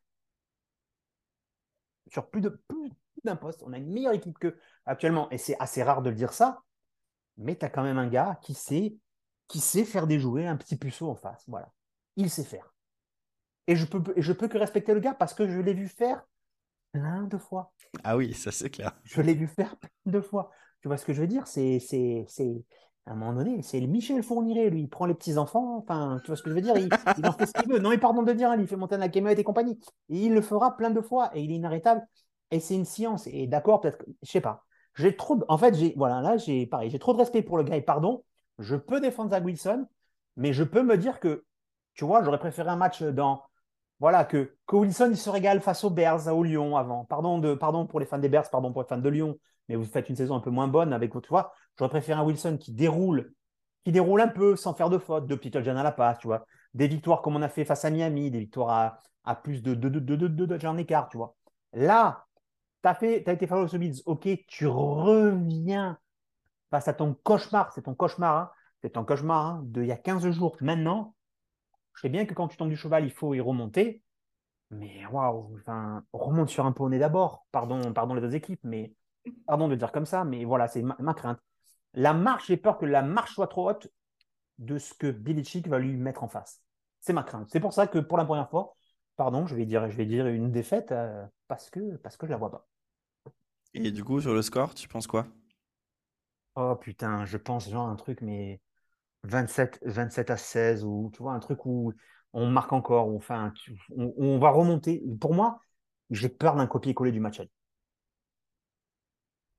sur 2.07 2.29
plus 2.29 2.41
de 2.41 2.49
plus 2.49 2.91
d'un 3.23 3.35
poste. 3.35 3.63
On 3.63 3.73
a 3.73 3.77
une 3.77 3.91
meilleure 3.91 4.13
équipe 4.13 4.37
que 4.39 4.57
actuellement. 4.85 5.29
Et 5.31 5.37
c'est 5.37 5.57
assez 5.59 5.83
rare 5.83 6.01
de 6.01 6.09
le 6.09 6.15
dire 6.15 6.33
ça. 6.33 6.63
Mais 7.37 7.55
tu 7.55 7.65
as 7.65 7.69
quand 7.69 7.83
même 7.83 7.97
un 7.97 8.07
gars 8.07 8.39
qui 8.41 8.53
sait, 8.53 8.95
qui 9.47 9.59
sait 9.59 9.85
faire 9.85 10.07
déjouer 10.07 10.47
un 10.47 10.55
petit 10.55 10.77
puceau 10.77 11.09
en 11.09 11.15
face. 11.15 11.43
Voilà. 11.47 11.71
Il 12.15 12.29
sait 12.29 12.43
faire. 12.43 12.73
Et 13.67 13.75
je 13.75 13.85
peux, 13.85 14.01
et 14.15 14.21
je 14.21 14.31
peux 14.31 14.47
que 14.47 14.57
respecter 14.57 14.93
le 14.93 14.99
gars 14.99 15.13
parce 15.13 15.33
que 15.33 15.47
je 15.47 15.59
l'ai 15.59 15.73
vu 15.73 15.87
faire 15.87 16.25
plein 16.91 17.23
de 17.23 17.37
fois. 17.37 17.73
ah 18.03 18.15
oui, 18.15 18.33
ça 18.33 18.51
c'est 18.51 18.69
clair. 18.69 18.91
Je 19.03 19.21
l'ai 19.21 19.33
vu 19.33 19.47
faire 19.47 19.75
plein 19.77 19.89
de 20.05 20.21
fois. 20.21 20.51
Tu 20.81 20.87
vois 20.87 20.97
ce 20.97 21.05
que 21.05 21.13
je 21.13 21.21
veux 21.21 21.27
dire? 21.27 21.47
C'est, 21.47 21.79
à 23.05 23.11
un 23.11 23.15
moment 23.15 23.33
donné, 23.33 23.61
c'est 23.61 23.79
Michel 23.81 24.23
Fourniret, 24.23 24.69
lui. 24.69 24.81
Il 24.81 24.89
prend 24.89 25.05
les 25.05 25.13
petits-enfants. 25.13 25.77
Enfin, 25.77 26.19
tu 26.23 26.27
vois 26.27 26.35
ce 26.35 26.43
que 26.43 26.49
je 26.49 26.55
veux 26.55 26.61
dire? 26.61 26.75
Il, 26.77 26.89
il 27.17 27.27
en 27.27 27.33
fait 27.33 27.45
ce 27.45 27.53
qu'il 27.53 27.71
veut. 27.71 27.79
Non, 27.79 27.89
mais 27.89 27.97
pardon 27.97 28.23
de 28.23 28.33
dire, 28.33 28.49
hein, 28.49 28.57
il 28.59 28.67
fait 28.67 28.75
monter 28.75 28.97
la 28.97 29.09
Kemet 29.09 29.33
et 29.33 29.43
compagnie. 29.43 29.79
Et 30.09 30.25
il 30.25 30.33
le 30.33 30.41
fera 30.41 30.75
plein 30.75 30.89
de 30.89 31.01
fois. 31.01 31.29
Et 31.33 31.41
il 31.41 31.51
est 31.51 31.55
inarrêtable. 31.55 32.05
Et 32.51 32.59
c'est 32.59 32.75
une 32.75 32.85
science. 32.85 33.27
Et 33.27 33.47
d'accord, 33.47 33.81
peut-être, 33.81 34.03
je 34.23 34.31
sais 34.31 34.41
pas. 34.41 34.65
J'ai 34.95 35.15
trop, 35.15 35.39
en 35.49 35.57
fait, 35.57 35.75
j'ai, 35.75 35.93
voilà, 35.97 36.21
là, 36.21 36.37
j'ai, 36.37 36.65
pareil, 36.65 36.89
j'ai 36.89 36.99
trop 36.99 37.13
de 37.13 37.17
respect 37.17 37.41
pour 37.41 37.57
le 37.57 37.63
gars. 37.63 37.75
Et 37.75 37.81
pardon, 37.81 38.23
je 38.59 38.75
peux 38.75 39.01
défendre 39.01 39.31
Zach 39.31 39.43
Wilson, 39.43 39.85
mais 40.37 40.53
je 40.53 40.63
peux 40.63 40.83
me 40.83 40.97
dire 40.97 41.19
que, 41.19 41.43
tu 41.93 42.05
vois, 42.05 42.23
j'aurais 42.23 42.39
préféré 42.39 42.69
un 42.69 42.77
match 42.77 43.03
dans, 43.03 43.43
voilà, 43.99 44.23
que, 44.23 44.55
que 44.65 44.75
Wilson, 44.75 45.09
il 45.11 45.17
se 45.17 45.29
régale 45.29 45.59
face 45.59 45.83
aux 45.83 45.89
Bears, 45.89 46.33
au 46.33 46.43
Lyon 46.43 46.77
avant. 46.77 47.03
Pardon, 47.05 47.39
de, 47.39 47.53
pardon 47.53 47.85
pour 47.85 47.99
les 47.99 48.05
fans 48.05 48.19
des 48.19 48.29
Bears, 48.29 48.49
pardon 48.49 48.71
pour 48.71 48.83
les 48.83 48.87
fans 48.87 48.97
de 48.97 49.09
Lyon, 49.09 49.37
mais 49.67 49.75
vous 49.75 49.85
faites 49.85 50.09
une 50.09 50.15
saison 50.15 50.35
un 50.35 50.39
peu 50.39 50.49
moins 50.49 50.67
bonne 50.67 50.93
avec 50.93 51.13
votre, 51.13 51.29
tu. 51.29 51.53
J'aurais 51.77 51.89
préféré 51.89 52.19
un 52.19 52.23
Wilson 52.23 52.57
qui 52.57 52.71
déroule, 52.71 53.33
qui 53.83 53.91
déroule 53.91 54.21
un 54.21 54.27
peu 54.27 54.55
sans 54.55 54.73
faire 54.73 54.89
de 54.89 54.97
faute, 54.97 55.27
de 55.27 55.35
petites 55.35 55.55
à 55.55 55.83
la 55.83 55.91
passe, 55.91 56.19
tu 56.19 56.27
vois. 56.27 56.45
Des 56.73 56.87
victoires 56.87 57.21
comme 57.21 57.35
on 57.35 57.41
a 57.41 57.49
fait 57.49 57.65
face 57.65 57.85
à 57.85 57.89
Miami, 57.89 58.31
des 58.31 58.39
victoires 58.39 59.01
à, 59.23 59.35
plus 59.35 59.61
de 59.61 59.73
2 59.73 59.89
de, 59.89 59.99
de, 59.99 60.15
de, 60.15 60.27
de, 60.27 60.45
touchdowns 60.45 60.77
d'écart, 60.77 61.09
tu 61.09 61.17
vois. 61.17 61.35
Là, 61.73 62.25
tu 62.83 62.89
as, 62.89 62.97
as 63.01 63.33
été 63.33 63.47
favori 63.47 63.73
aux 63.73 63.79
Bills, 63.79 64.01
ok, 64.05 64.27
tu 64.47 64.67
reviens 64.67 65.97
face 66.69 66.87
à 66.87 66.93
ton 66.93 67.13
cauchemar, 67.13 67.71
c'est 67.73 67.83
ton 67.83 67.95
cauchemar, 67.95 68.37
hein, 68.37 68.51
c'est 68.81 68.91
ton 68.91 69.05
cauchemar 69.05 69.45
hein, 69.45 69.61
d'il 69.65 69.85
y 69.85 69.91
a 69.91 69.97
15 69.97 70.29
jours. 70.31 70.57
Maintenant, 70.61 71.15
je 71.95 72.01
sais 72.01 72.09
bien 72.09 72.25
que 72.25 72.33
quand 72.33 72.47
tu 72.47 72.57
tombes 72.57 72.69
du 72.69 72.75
cheval, 72.75 73.05
il 73.05 73.11
faut 73.11 73.33
y 73.33 73.41
remonter. 73.41 74.03
Mais 74.71 75.05
waouh, 75.07 75.55
enfin, 75.55 76.03
remonte 76.11 76.49
sur 76.49 76.65
un 76.65 76.71
poney 76.71 76.99
d'abord. 76.99 77.45
Pardon, 77.51 77.93
pardon 77.93 78.13
les 78.13 78.21
deux 78.21 78.35
équipes, 78.35 78.59
mais 78.63 78.93
pardon 79.47 79.67
de 79.67 79.73
le 79.73 79.77
dire 79.77 79.91
comme 79.91 80.05
ça, 80.05 80.23
mais 80.23 80.45
voilà, 80.45 80.67
c'est 80.67 80.81
ma, 80.81 80.95
ma 80.99 81.13
crainte. 81.13 81.39
La 81.93 82.13
marche, 82.13 82.47
j'ai 82.47 82.57
peur 82.57 82.77
que 82.77 82.85
la 82.85 83.01
marche 83.03 83.33
soit 83.35 83.47
trop 83.47 83.69
haute 83.69 83.89
de 84.59 84.77
ce 84.79 84.93
que 84.93 85.11
Belichick 85.11 85.67
va 85.67 85.79
lui 85.79 85.95
mettre 85.97 86.23
en 86.23 86.29
face. 86.29 86.61
C'est 87.01 87.13
ma 87.13 87.23
crainte. 87.23 87.49
C'est 87.51 87.59
pour 87.61 87.73
ça 87.73 87.87
que 87.87 87.99
pour 87.99 88.17
la 88.17 88.25
première 88.25 88.49
fois, 88.49 88.75
pardon, 89.17 89.47
je 89.47 89.55
vais 89.55 89.65
dire, 89.65 89.89
je 89.91 89.97
vais 89.97 90.05
dire 90.07 90.27
une 90.27 90.51
défaite 90.51 90.91
euh, 90.93 91.25
parce 91.47 91.69
que 91.69 91.97
parce 91.97 92.17
que 92.17 92.27
je 92.27 92.31
la 92.31 92.37
vois 92.37 92.51
pas. 92.51 92.67
Et 93.75 93.91
du 93.91 94.03
coup, 94.03 94.19
sur 94.21 94.33
le 94.33 94.41
score, 94.41 94.73
tu 94.73 94.87
penses 94.87 95.05
quoi? 95.05 95.27
Oh 96.55 96.75
putain, 96.75 97.25
je 97.25 97.37
pense 97.37 97.69
genre 97.69 97.87
un 97.87 97.95
truc, 97.95 98.21
mais 98.21 98.61
27, 99.23 99.79
27 99.83 100.29
à 100.31 100.37
16, 100.37 100.83
ou 100.85 101.11
tu 101.13 101.21
vois, 101.23 101.33
un 101.33 101.39
truc 101.39 101.65
où 101.65 101.93
on 102.33 102.49
marque 102.49 102.73
encore, 102.73 103.09
ou 103.09 103.17
enfin, 103.17 103.51
tu- 103.55 103.77
on, 103.97 104.13
on 104.17 104.39
va 104.39 104.51
remonter. 104.51 105.03
Pour 105.19 105.33
moi, 105.33 105.59
j'ai 106.11 106.29
peur 106.29 106.55
d'un 106.55 106.67
copier-coller 106.67 107.11
du 107.11 107.19
match. 107.19 107.39
aller. 107.41 107.51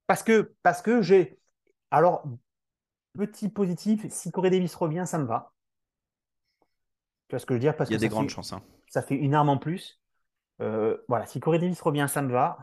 Parce 0.07 0.23
que, 0.23 0.53
parce 0.63 0.81
que 0.81 1.01
j'ai. 1.01 1.39
Alors, 1.91 2.23
petit 3.17 3.49
positif, 3.49 4.05
si 4.09 4.31
Corey 4.31 4.49
Davis 4.51 4.75
revient, 4.75 5.03
ça 5.07 5.17
me 5.19 5.25
va. 5.25 5.53
Tu 7.27 7.33
vois 7.35 7.39
ce 7.39 7.45
que 7.45 7.53
je 7.53 7.55
veux 7.55 7.59
dire? 7.61 7.75
Parce 7.75 7.89
Il 7.89 7.93
y 7.93 7.95
a 7.95 7.97
que 7.97 8.01
des 8.01 8.09
grandes 8.09 8.29
fait- 8.29 8.35
chances. 8.35 8.53
hein. 8.53 8.61
ça 8.89 9.01
fait 9.01 9.15
une 9.15 9.33
arme 9.35 9.49
en 9.49 9.57
plus. 9.57 10.01
Euh, 10.61 10.97
voilà, 11.09 11.25
si 11.27 11.39
Corey 11.39 11.59
Davis 11.59 11.81
revient, 11.81 12.07
ça 12.09 12.21
me 12.21 12.31
va. 12.31 12.57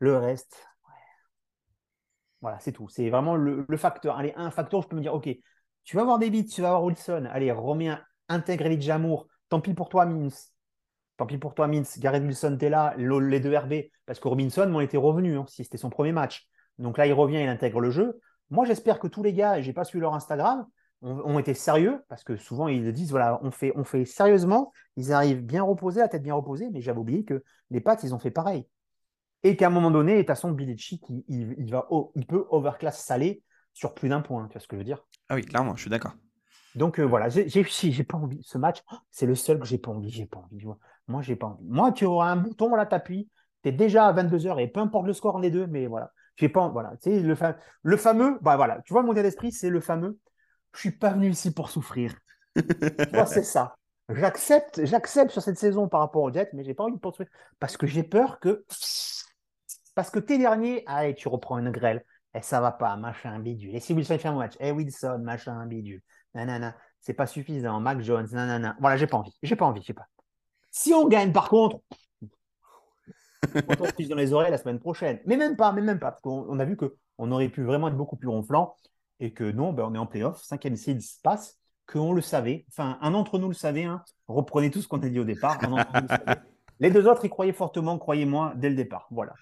Le 0.00 0.18
reste, 0.18 0.66
ouais. 0.86 0.94
voilà, 2.40 2.58
c'est 2.60 2.72
tout. 2.72 2.88
C'est 2.88 3.08
vraiment 3.10 3.36
le, 3.36 3.64
le 3.68 3.76
facteur. 3.76 4.16
Allez, 4.16 4.32
un 4.36 4.50
facteur, 4.50 4.82
je 4.82 4.88
peux 4.88 4.96
me 4.96 5.00
dire, 5.02 5.14
ok, 5.14 5.28
tu 5.84 5.96
vas 5.96 6.02
avoir 6.02 6.18
David, 6.18 6.48
tu 6.48 6.60
vas 6.62 6.68
avoir 6.68 6.84
Wilson. 6.84 7.26
Allez, 7.30 7.52
remets 7.52 7.88
un, 7.88 8.02
intègre 8.28 8.66
Elijah 8.66 8.94
Jamour. 8.94 9.28
Tant 9.48 9.60
pis 9.60 9.74
pour 9.74 9.88
toi, 9.88 10.06
Mins. 10.06 10.28
Tant 11.22 11.26
pis 11.26 11.38
pour 11.38 11.54
toi, 11.54 11.68
Mins. 11.68 11.84
Gareth 11.98 12.24
Wilson, 12.24 12.56
t'es 12.58 12.68
là. 12.68 12.94
Le- 12.98 13.20
les 13.20 13.38
deux 13.38 13.56
RB. 13.56 13.74
Parce 14.06 14.18
que 14.18 14.26
Robinson, 14.26 14.66
m'en 14.68 14.80
était 14.80 14.96
revenu, 14.96 15.36
hein, 15.36 15.44
si 15.46 15.62
c'était 15.62 15.78
son 15.78 15.88
premier 15.88 16.10
match. 16.10 16.48
Donc 16.78 16.98
là, 16.98 17.06
il 17.06 17.12
revient, 17.12 17.38
il 17.40 17.46
intègre 17.46 17.78
le 17.78 17.92
jeu. 17.92 18.18
Moi, 18.50 18.64
j'espère 18.64 18.98
que 18.98 19.06
tous 19.06 19.22
les 19.22 19.32
gars, 19.32 19.56
et 19.56 19.62
j'ai 19.62 19.72
pas 19.72 19.84
suivi 19.84 20.00
leur 20.00 20.14
Instagram, 20.14 20.66
ont, 21.00 21.20
ont 21.24 21.38
été 21.38 21.54
sérieux, 21.54 22.02
parce 22.08 22.24
que 22.24 22.36
souvent, 22.36 22.66
ils 22.66 22.82
le 22.84 22.92
disent, 22.92 23.12
voilà, 23.12 23.38
on 23.44 23.52
fait, 23.52 23.72
on 23.76 23.84
fait 23.84 24.04
sérieusement. 24.04 24.72
Ils 24.96 25.12
arrivent 25.12 25.44
bien 25.44 25.62
reposés, 25.62 26.00
la 26.00 26.08
tête 26.08 26.24
bien 26.24 26.34
reposée, 26.34 26.70
mais 26.72 26.80
j'avais 26.80 26.98
oublié 26.98 27.22
que 27.22 27.44
les 27.70 27.80
Pats, 27.80 27.98
ils 28.02 28.16
ont 28.16 28.18
fait 28.18 28.32
pareil. 28.32 28.66
Et 29.44 29.54
qu'à 29.54 29.68
un 29.68 29.70
moment 29.70 29.92
donné, 29.92 30.14
de 30.14 30.18
toute 30.22 30.26
façon, 30.26 30.50
Belichick, 30.50 31.08
il, 31.08 31.22
il, 31.28 31.54
il 31.56 31.70
va, 31.70 31.86
oh, 31.90 32.10
il 32.16 32.26
peut 32.26 32.46
overclass 32.50 32.98
salé 32.98 33.44
sur 33.74 33.94
plus 33.94 34.08
d'un 34.08 34.22
point. 34.22 34.48
Tu 34.48 34.54
vois 34.54 34.60
ce 34.60 34.66
que 34.66 34.74
je 34.74 34.78
veux 34.78 34.84
dire? 34.84 35.04
Ah 35.28 35.36
oui, 35.36 35.42
clairement, 35.42 35.76
je 35.76 35.82
suis 35.82 35.90
d'accord. 35.90 36.16
Donc 36.74 36.98
euh, 36.98 37.04
voilà, 37.04 37.28
j'ai 37.28 38.04
pas 38.04 38.16
envie. 38.16 38.40
Ce 38.42 38.56
match, 38.58 38.82
oh, 38.90 38.96
c'est 39.10 39.26
le 39.26 39.34
seul 39.34 39.58
que 39.58 39.66
j'ai 39.66 39.78
pas 39.78 39.90
envie. 39.90 40.10
J'ai 40.10 40.26
pas 40.26 40.38
envie. 40.38 40.64
Tu. 41.12 41.12
Moi, 41.12 41.22
j'ai 41.22 41.36
pas 41.36 41.46
envie. 41.48 41.64
Moi, 41.68 41.92
tu 41.92 42.04
auras 42.04 42.30
un 42.30 42.36
bouton, 42.36 42.74
là, 42.74 42.86
t'appuies. 42.86 43.28
Tu 43.62 43.68
es 43.70 43.72
déjà 43.72 44.06
à 44.08 44.12
22h 44.12 44.58
et 44.58 44.68
peu 44.68 44.80
importe 44.80 45.06
le 45.06 45.12
score 45.12 45.36
en 45.36 45.40
des 45.40 45.50
deux, 45.50 45.66
mais 45.66 45.86
voilà. 45.86 46.12
J'ai 46.36 46.48
pas, 46.48 46.68
voilà. 46.68 46.92
Tu 47.02 47.10
sais, 47.10 47.20
le, 47.20 47.34
fa- 47.34 47.56
le 47.82 47.96
fameux, 47.96 48.38
bah 48.42 48.56
voilà. 48.56 48.80
Tu 48.84 48.92
vois, 48.92 49.02
mon 49.02 49.12
état 49.12 49.22
d'esprit, 49.22 49.52
c'est 49.52 49.70
le 49.70 49.80
fameux. 49.80 50.18
Je 50.74 50.80
suis 50.80 50.92
pas 50.92 51.10
venu 51.12 51.30
ici 51.30 51.52
pour 51.52 51.70
souffrir. 51.70 52.14
Tu 53.10 53.16
vois, 53.16 53.26
c'est 53.26 53.42
ça. 53.44 53.76
J'accepte, 54.08 54.84
j'accepte 54.84 55.30
sur 55.32 55.42
cette 55.42 55.58
saison 55.58 55.88
par 55.88 56.00
rapport 56.00 56.22
aux 56.22 56.32
Jets, 56.32 56.50
mais 56.54 56.64
j'ai 56.64 56.74
pas 56.74 56.84
envie 56.84 56.94
de 56.94 57.00
poursuivre 57.00 57.30
parce 57.60 57.76
que 57.76 57.86
j'ai 57.86 58.02
peur 58.02 58.40
que 58.40 58.64
parce 59.94 60.10
que 60.10 60.18
t'es 60.18 60.38
dernier, 60.38 60.82
allez, 60.86 61.14
tu 61.14 61.28
reprends 61.28 61.58
une 61.58 61.70
grêle 61.70 62.04
et 62.34 62.42
ça 62.42 62.60
va 62.60 62.72
pas, 62.72 62.96
machin 62.96 63.38
bidule. 63.38 63.74
Et 63.74 63.80
si 63.80 63.92
Wilson 63.94 64.18
fait 64.18 64.28
un 64.28 64.36
match, 64.36 64.54
eh 64.60 64.70
Wilson, 64.72 65.20
machin 65.22 65.66
bidule, 65.66 66.02
nanana, 66.34 66.76
c'est 67.00 67.14
pas 67.14 67.26
suffisant, 67.26 67.80
Mac 67.80 68.00
Jones, 68.00 68.28
nanana. 68.32 68.76
Voilà, 68.80 68.96
j'ai 68.96 69.06
pas 69.06 69.18
envie, 69.18 69.34
j'ai 69.42 69.56
pas 69.56 69.66
envie, 69.66 69.82
j'ai 69.82 69.94
pas. 69.94 70.06
Si 70.72 70.92
on 70.92 71.06
gagne 71.06 71.32
par 71.32 71.48
contre, 71.48 71.78
se 73.52 73.92
fiche 73.96 74.08
dans 74.08 74.16
les 74.16 74.32
oreilles 74.32 74.50
la 74.50 74.58
semaine 74.58 74.80
prochaine. 74.80 75.20
Mais 75.26 75.36
même 75.36 75.56
pas, 75.56 75.70
mais 75.72 75.82
même 75.82 75.98
pas, 75.98 76.12
parce 76.12 76.22
qu'on 76.22 76.46
on 76.48 76.58
a 76.58 76.64
vu 76.64 76.76
que 76.76 76.96
on 77.18 77.30
aurait 77.30 77.48
pu 77.48 77.62
vraiment 77.62 77.88
être 77.88 77.96
beaucoup 77.96 78.16
plus 78.16 78.28
ronflant 78.28 78.74
et 79.20 79.32
que 79.32 79.44
non, 79.44 79.72
ben, 79.72 79.84
on 79.84 79.94
est 79.94 79.98
en 79.98 80.06
playoff, 80.06 80.42
cinquième 80.42 80.74
seed 80.74 81.00
se 81.00 81.20
passe, 81.22 81.58
qu'on 81.86 82.12
le 82.12 82.22
savait. 82.22 82.64
Enfin, 82.70 82.98
un 83.00 83.10
d'entre 83.12 83.38
nous 83.38 83.48
le 83.48 83.54
savait. 83.54 83.84
hein. 83.84 84.02
Reprenez 84.26 84.70
tout 84.70 84.80
ce 84.80 84.88
qu'on 84.88 85.00
a 85.02 85.08
dit 85.08 85.20
au 85.20 85.24
départ. 85.24 85.62
un 85.62 85.68
d'entre 85.68 85.92
nous 85.94 86.00
le 86.02 86.08
savait. 86.08 86.40
Les 86.80 86.90
deux 86.90 87.06
autres 87.06 87.24
y 87.24 87.28
croyaient 87.28 87.52
fortement, 87.52 87.98
croyez-moi, 87.98 88.54
dès 88.56 88.70
le 88.70 88.74
départ. 88.74 89.06
Voilà. 89.10 89.34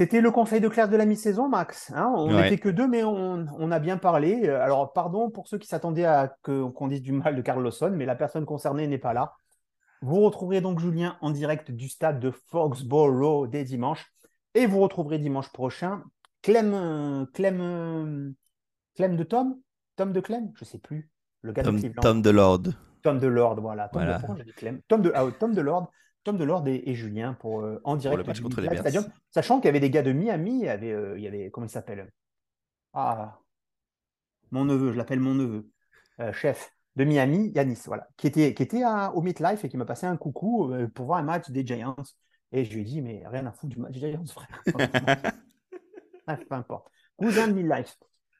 C'était 0.00 0.22
le 0.22 0.30
conseil 0.30 0.62
de 0.62 0.68
classe 0.68 0.88
de 0.88 0.96
la 0.96 1.04
mi-saison, 1.04 1.46
Max. 1.50 1.92
hein? 1.94 2.10
on 2.16 2.34
Ouais. 2.34 2.44
n'était 2.44 2.56
que 2.56 2.70
deux, 2.70 2.88
mais 2.88 3.04
on, 3.04 3.44
on 3.58 3.70
a 3.70 3.78
bien 3.78 3.98
parlé. 3.98 4.48
Euh, 4.48 4.58
Alors, 4.64 4.94
pardon 4.94 5.28
pour 5.28 5.46
ceux 5.46 5.58
qui 5.58 5.68
s'attendaient 5.68 6.06
à 6.06 6.34
qu'on 6.42 6.88
dise 6.88 7.02
du 7.02 7.12
mal 7.12 7.36
de 7.36 7.42
Carl 7.42 7.62
Lawson, 7.62 7.92
mais 7.94 8.06
la 8.06 8.14
personne 8.14 8.46
concernée 8.46 8.86
n'est 8.86 8.96
pas 8.96 9.12
là. 9.12 9.34
Vous 10.00 10.22
retrouverez 10.22 10.62
donc 10.62 10.80
Julien 10.80 11.18
en 11.20 11.28
direct 11.30 11.70
du 11.70 11.90
stade 11.90 12.18
de 12.18 12.30
Foxborough 12.30 13.46
dès 13.50 13.62
dimanche. 13.64 14.10
Et 14.54 14.64
vous 14.64 14.80
retrouverez 14.80 15.18
dimanche 15.18 15.52
prochain 15.52 16.02
Clem, 16.40 17.26
Clem, 17.34 18.32
Clem 18.96 19.16
de 19.16 19.22
Tom? 19.24 19.56
Tom 19.96 20.14
de 20.14 20.20
Clem? 20.20 20.50
Je 20.54 20.64
sais 20.64 20.78
plus. 20.78 21.10
Le 21.42 21.52
gars 21.52 21.62
de 21.62 21.68
Tom, 21.68 21.78
Cleveland. 21.78 22.00
Tom 22.00 22.22
Delord. 22.22 22.62
Tom 23.02 23.18
de 23.18 23.26
Lord, 23.26 23.60
voilà. 23.60 23.90
Tom 23.90 24.00
Voilà. 24.00 24.14
de, 24.14 24.20
pourquoi 24.20 24.36
j'ai 24.38 24.44
dit 24.44 24.54
Clem 24.54 24.80
Tom 24.88 25.02
de, 25.02 25.12
ah, 25.14 25.26
Tom 25.38 25.52
de 25.54 25.60
Lord, 25.60 25.90
Tom 26.24 26.36
de 26.36 26.44
Lord 26.44 26.66
et, 26.68 26.88
et 26.90 26.94
Julien 26.94 27.34
pour 27.34 27.60
euh, 27.62 27.80
en 27.84 27.96
direct 27.96 28.18
le 28.18 28.24
match. 28.24 28.78
Stadium, 28.80 29.04
sachant 29.30 29.58
qu'il 29.58 29.66
y 29.66 29.68
avait 29.70 29.80
des 29.80 29.90
gars 29.90 30.02
de 30.02 30.12
Miami, 30.12 30.58
il 30.60 30.64
y 30.64 30.68
avait, 30.68 30.92
euh, 30.92 31.16
il 31.18 31.24
y 31.24 31.26
avait 31.26 31.50
comment 31.50 31.66
il 31.66 31.70
s'appelle 31.70 32.12
Ah, 32.92 33.38
mon 34.50 34.64
neveu, 34.64 34.92
je 34.92 34.98
l'appelle 34.98 35.20
mon 35.20 35.34
neveu, 35.34 35.68
euh, 36.20 36.32
chef 36.32 36.72
de 36.96 37.04
Miami, 37.04 37.52
Yanis, 37.54 37.82
voilà, 37.86 38.08
qui 38.16 38.26
était, 38.26 38.52
qui 38.52 38.62
était 38.62 38.82
à- 38.82 39.14
au 39.14 39.22
Life 39.24 39.64
et 39.64 39.68
qui 39.68 39.76
m'a 39.76 39.84
passé 39.84 40.06
un 40.06 40.16
coucou 40.16 40.72
euh, 40.72 40.88
pour 40.88 41.06
voir 41.06 41.18
un 41.18 41.22
match 41.22 41.48
des 41.50 41.64
Giants. 41.66 41.96
Et 42.52 42.64
je 42.64 42.74
lui 42.74 42.80
ai 42.80 42.84
dit, 42.84 43.00
mais 43.00 43.22
rien 43.26 43.46
à 43.46 43.52
foutre 43.52 43.74
du 43.76 43.80
match 43.80 43.92
des 43.92 44.10
Giants, 44.10 44.24
frère. 44.26 44.62
Peu 46.26 46.54
importe. 46.54 46.88
Cousin 47.16 47.48
de 47.48 47.52
Midlife. 47.52 47.96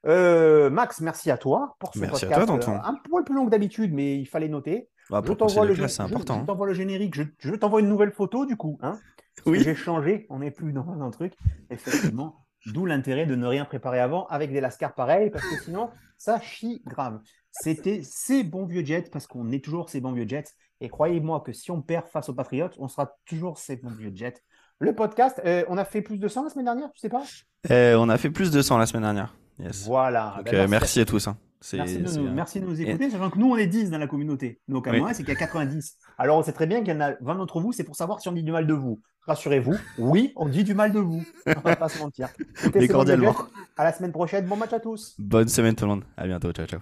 Euh, 0.07 0.71
Max, 0.71 1.01
merci 1.01 1.31
à 1.31 1.37
toi 1.39 1.77
pour 1.79 1.93
ce 1.95 1.99
Merci 2.01 2.25
à 2.25 2.29
podcast. 2.29 2.47
toi, 2.47 2.59
Tonton. 2.59 2.73
euh, 2.73 2.83
un 2.89 2.95
poil 3.09 3.25
plus 3.25 3.35
long 3.35 3.45
que 3.47 3.51
d'habitude, 3.51 3.93
mais 3.93 4.19
il 4.19 4.27
fallait 4.27 4.49
noter. 4.49 4.89
Bah, 5.11 5.23
Je 5.27 5.33
t'envoie 5.33 5.67
le, 5.67 5.89
c'est 5.89 6.03
important. 6.03 6.41
hein. 6.41 6.45
t'envoie 6.47 6.67
le 6.67 6.75
générique. 6.75 7.15
Je, 7.15 7.23
je 7.39 7.55
t'envoie 7.55 7.81
une 7.81 7.89
nouvelle 7.89 8.13
photo 8.13 8.47
du 8.47 8.57
coup. 8.57 8.79
Hein. 8.83 8.99
Oui. 9.47 9.61
J'ai 9.63 9.75
changé, 9.75 10.27
on 10.31 10.39
n'est 10.41 10.51
plus 10.51 10.73
dans, 10.73 10.85
le 10.85 11.11
truc. 11.11 11.35
Effectivement, 11.71 12.45
d'où 12.67 12.87
l'intérêt 12.87 13.27
de 13.27 13.35
ne 13.35 13.47
rien 13.47 13.65
préparer 13.65 14.01
avant 14.01 14.27
avec 14.27 14.53
des 14.53 14.61
lascars 14.61 14.95
pareils, 14.95 15.31
parce 15.31 15.45
que 15.49 15.57
sinon, 15.65 15.91
ça 16.17 16.41
chie 16.41 16.83
grave. 16.87 17.21
C'était 17.53 18.01
ces 18.05 18.45
bons 18.45 18.67
vieux 18.67 18.85
Jets, 18.85 19.09
parce 19.11 19.27
qu'on 19.27 19.51
est 19.51 19.65
toujours 19.65 19.89
ces 19.91 20.01
bons 20.01 20.13
vieux 20.13 20.29
Jets. 20.29 20.45
Et 20.81 20.89
croyez-moi 20.89 21.41
que 21.41 21.53
si 21.53 21.71
on 21.71 21.83
perd 21.83 22.07
face 22.09 22.29
aux 22.29 22.35
Patriots, 22.35 22.69
on 22.79 22.89
sera 22.89 23.17
toujours 23.27 23.59
ces 23.59 23.77
bons 23.77 23.91
vieux 23.91 24.13
Jets. 24.15 24.43
Le 24.79 24.95
podcast, 24.95 25.41
euh, 25.45 25.65
on 25.69 25.77
a 25.79 25.85
fait 25.85 26.01
plus 26.03 26.19
de 26.19 26.29
100 26.29 26.45
la 26.45 26.51
semaine 26.51 26.65
dernière, 26.67 26.91
tu 26.93 27.01
sais 27.01 27.09
pas? 27.09 27.23
Euh, 27.71 27.97
on 27.97 28.09
a 28.09 28.17
fait 28.19 28.31
plus 28.31 28.51
de 28.51 28.63
100 28.63 28.79
la 28.79 28.87
semaine 28.87 29.03
dernière. 29.03 29.35
Yes. 29.59 29.85
Voilà. 29.87 30.35
Donc, 30.39 30.47
Ben, 30.47 30.55
euh, 30.55 30.67
merci 30.69 31.01
à 31.01 31.05
tous. 31.05 31.29
hein. 31.29 31.37
Merci 31.75 31.99
de, 31.99 32.19
nous, 32.19 32.33
merci 32.33 32.61
de 32.61 32.67
nous 32.67 32.81
écouter, 32.81 33.11
sachant 33.11 33.31
que 33.31 33.39
nous, 33.39 33.51
on 33.51 33.57
est 33.57 33.67
10 33.67 33.91
dans 33.91 33.99
la 33.99 34.07
communauté. 34.07 34.61
Donc, 34.67 34.89
à 34.89 34.93
Oui. 34.93 35.01
moi, 35.01 35.13
c'est 35.13 35.23
qu'il 35.23 35.33
y 35.33 35.37
a 35.37 35.39
90. 35.39 35.97
Alors, 36.17 36.39
on 36.39 36.43
sait 36.43 36.53
très 36.53 36.67
bien 36.67 36.79
qu'il 36.81 36.95
y 36.95 36.97
en 36.97 37.01
a 37.01 37.13
20 37.21 37.35
d'entre 37.35 37.61
vous, 37.61 37.73
c'est 37.73 37.85
pour 37.85 37.97
savoir 37.97 38.21
si 38.21 38.29
on 38.29 38.33
dit 38.33 38.43
du 38.43 38.53
mal 38.53 38.67
de 38.67 38.75
vous. 38.75 39.01
Rassurez-vous, 39.27 39.77
oui, 39.99 40.33
on 40.37 40.49
dit 40.49 40.65
du 40.65 40.75
mal 40.75 40.93
de 40.93 40.99
vous. 40.99 41.23
On 41.47 41.61
va 41.61 41.77
pas 41.77 41.91
se 41.91 41.99
mentir. 41.99 42.29
Bon, 42.73 42.87
cordialement. 42.89 43.37
À 43.77 43.85
la 43.85 43.93
semaine 43.93 44.13
prochaine. 44.13 44.47
Bon 44.47 44.57
match 44.57 44.73
à 44.73 44.81
tous. 44.81 45.15
Bonne 45.19 45.49
semaine 45.49 45.75
tout 45.75 45.85
le 45.85 45.91
monde. 45.91 46.05
À 46.17 46.27
bientôt. 46.27 46.51
Ciao, 46.53 46.67
ciao. 46.67 46.81